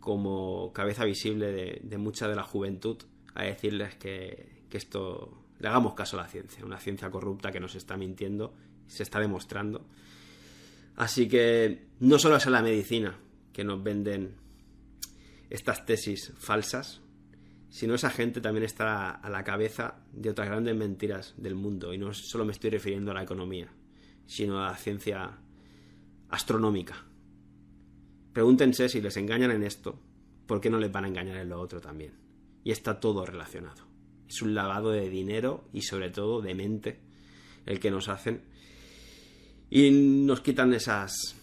como 0.00 0.72
cabeza 0.72 1.04
visible 1.04 1.52
de, 1.52 1.80
de 1.82 1.98
mucha 1.98 2.26
de 2.26 2.34
la 2.34 2.42
juventud 2.42 2.96
a 3.34 3.44
decirles 3.44 3.94
que 3.96 4.64
esto 4.70 5.44
le 5.58 5.68
hagamos 5.68 5.94
caso 5.94 6.18
a 6.18 6.22
la 6.22 6.28
ciencia, 6.28 6.64
una 6.64 6.78
ciencia 6.78 7.10
corrupta 7.10 7.52
que 7.52 7.60
nos 7.60 7.74
está 7.74 7.96
mintiendo 7.96 8.54
se 8.88 9.04
está 9.04 9.20
demostrando. 9.20 9.86
Así 10.96 11.28
que 11.28 11.86
no 12.00 12.18
solo 12.18 12.36
es 12.36 12.46
a 12.46 12.50
la 12.50 12.62
medicina 12.62 13.16
que 13.52 13.62
nos 13.62 13.82
venden 13.82 14.34
estas 15.50 15.86
tesis 15.86 16.32
falsas, 16.36 17.00
sino 17.70 17.94
esa 17.94 18.10
gente 18.10 18.40
también 18.40 18.64
está 18.64 19.10
a 19.10 19.30
la 19.30 19.44
cabeza 19.44 20.00
de 20.12 20.30
otras 20.30 20.48
grandes 20.48 20.74
mentiras 20.74 21.34
del 21.36 21.54
mundo. 21.54 21.92
Y 21.92 21.98
no 21.98 22.12
solo 22.12 22.44
me 22.44 22.52
estoy 22.52 22.70
refiriendo 22.70 23.10
a 23.10 23.14
la 23.14 23.22
economía, 23.22 23.68
sino 24.26 24.58
a 24.58 24.72
la 24.72 24.76
ciencia 24.76 25.38
astronómica. 26.30 27.04
Pregúntense 28.32 28.88
si 28.88 29.00
les 29.00 29.16
engañan 29.16 29.50
en 29.50 29.62
esto, 29.62 30.00
¿por 30.46 30.60
qué 30.60 30.70
no 30.70 30.78
les 30.78 30.92
van 30.92 31.04
a 31.04 31.08
engañar 31.08 31.36
en 31.36 31.48
lo 31.48 31.60
otro 31.60 31.80
también? 31.80 32.14
Y 32.64 32.70
está 32.70 33.00
todo 33.00 33.24
relacionado. 33.24 33.86
Es 34.28 34.42
un 34.42 34.54
lavado 34.54 34.90
de 34.90 35.08
dinero 35.08 35.68
y 35.72 35.82
sobre 35.82 36.10
todo 36.10 36.42
de 36.42 36.54
mente 36.54 37.00
el 37.66 37.80
que 37.80 37.90
nos 37.90 38.08
hacen 38.08 38.42
y 39.70 39.90
nos 39.90 40.40
quitan 40.40 40.72
esas 40.72 41.34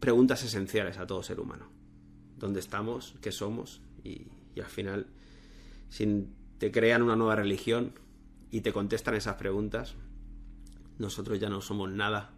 preguntas 0.00 0.42
esenciales 0.42 0.98
a 0.98 1.06
todo 1.06 1.22
ser 1.22 1.38
humano. 1.38 1.70
¿Dónde 2.36 2.60
estamos? 2.60 3.14
¿Qué 3.20 3.30
somos? 3.30 3.80
Y, 4.02 4.26
al 4.60 4.66
final, 4.66 5.06
si 5.88 6.26
te 6.58 6.72
crean 6.72 7.02
una 7.02 7.16
nueva 7.16 7.36
religión 7.36 7.92
y 8.50 8.62
te 8.62 8.72
contestan 8.72 9.14
esas 9.14 9.36
preguntas, 9.36 9.94
nosotros 10.98 11.38
ya 11.38 11.48
no 11.48 11.60
somos 11.60 11.92
nada. 11.92 12.30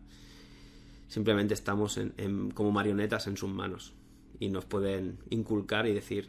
Simplemente 1.08 1.54
estamos 1.54 1.96
en, 1.96 2.50
como 2.50 2.70
marionetas 2.70 3.26
en 3.26 3.36
sus 3.36 3.50
manos 3.50 3.94
y 4.38 4.50
nos 4.50 4.66
pueden 4.66 5.18
inculcar 5.30 5.86
y 5.86 5.94
decir 5.94 6.28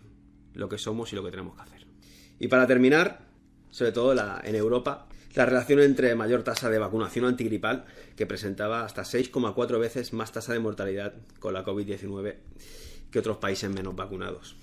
lo 0.54 0.70
que 0.70 0.78
somos 0.78 1.12
y 1.12 1.16
lo 1.18 1.24
que 1.24 1.32
tenemos 1.32 1.56
que 1.56 1.62
hacer. 1.64 1.86
Y 2.40 2.48
para 2.48 2.66
terminar, 2.66 3.28
sobre 3.72 3.92
todo 3.92 4.14
en 4.44 4.56
Europa, 4.56 5.08
la 5.36 5.46
relación 5.46 5.82
entre 5.82 6.16
mayor 6.16 6.44
tasa 6.44 6.70
de 6.70 6.80
vacunación 6.80 7.26
antigripal, 7.26 7.86
que 8.16 8.26
presentaba 8.26 8.86
hasta 8.86 9.04
6,4 9.04 9.80
veces 9.80 10.14
más 10.14 10.32
tasa 10.32 10.54
de 10.54 10.60
mortalidad 10.60 11.14
con 11.40 11.54
la 11.54 11.64
COVID-19 11.64 12.36
que 13.12 13.20
otros 13.20 13.38
países 13.38 13.70
menos 13.70 13.96
vacunados. 13.96 14.56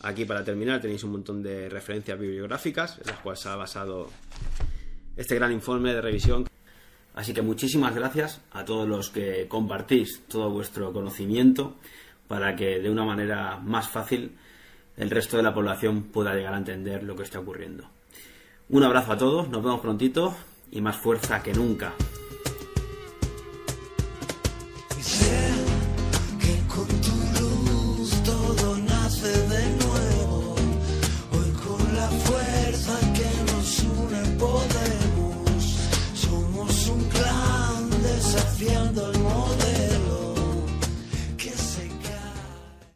Aquí 0.00 0.24
para 0.24 0.44
terminar 0.44 0.80
tenéis 0.80 1.04
un 1.04 1.12
montón 1.12 1.42
de 1.42 1.68
referencias 1.68 2.18
bibliográficas 2.18 2.98
en 2.98 3.06
las 3.06 3.20
cuales 3.20 3.40
se 3.40 3.48
ha 3.48 3.56
basado 3.56 4.10
este 5.16 5.34
gran 5.34 5.52
informe 5.52 5.94
de 5.94 6.00
revisión. 6.00 6.48
Así 7.14 7.32
que 7.34 7.42
muchísimas 7.42 7.94
gracias 7.94 8.40
a 8.50 8.64
todos 8.64 8.88
los 8.88 9.10
que 9.10 9.46
compartís 9.48 10.22
todo 10.28 10.50
vuestro 10.50 10.92
conocimiento 10.92 11.76
para 12.28 12.56
que 12.56 12.80
de 12.80 12.90
una 12.90 13.04
manera 13.04 13.58
más 13.58 13.88
fácil 13.88 14.36
el 14.96 15.10
resto 15.10 15.36
de 15.36 15.42
la 15.42 15.54
población 15.54 16.04
pueda 16.04 16.34
llegar 16.34 16.54
a 16.54 16.58
entender 16.58 17.02
lo 17.02 17.14
que 17.14 17.22
está 17.22 17.40
ocurriendo. 17.40 17.88
Un 18.68 18.82
abrazo 18.82 19.12
a 19.12 19.18
todos, 19.18 19.48
nos 19.48 19.62
vemos 19.62 19.80
prontito 19.80 20.34
y 20.70 20.80
más 20.80 20.96
fuerza 20.96 21.42
que 21.42 21.52
nunca. 21.52 21.92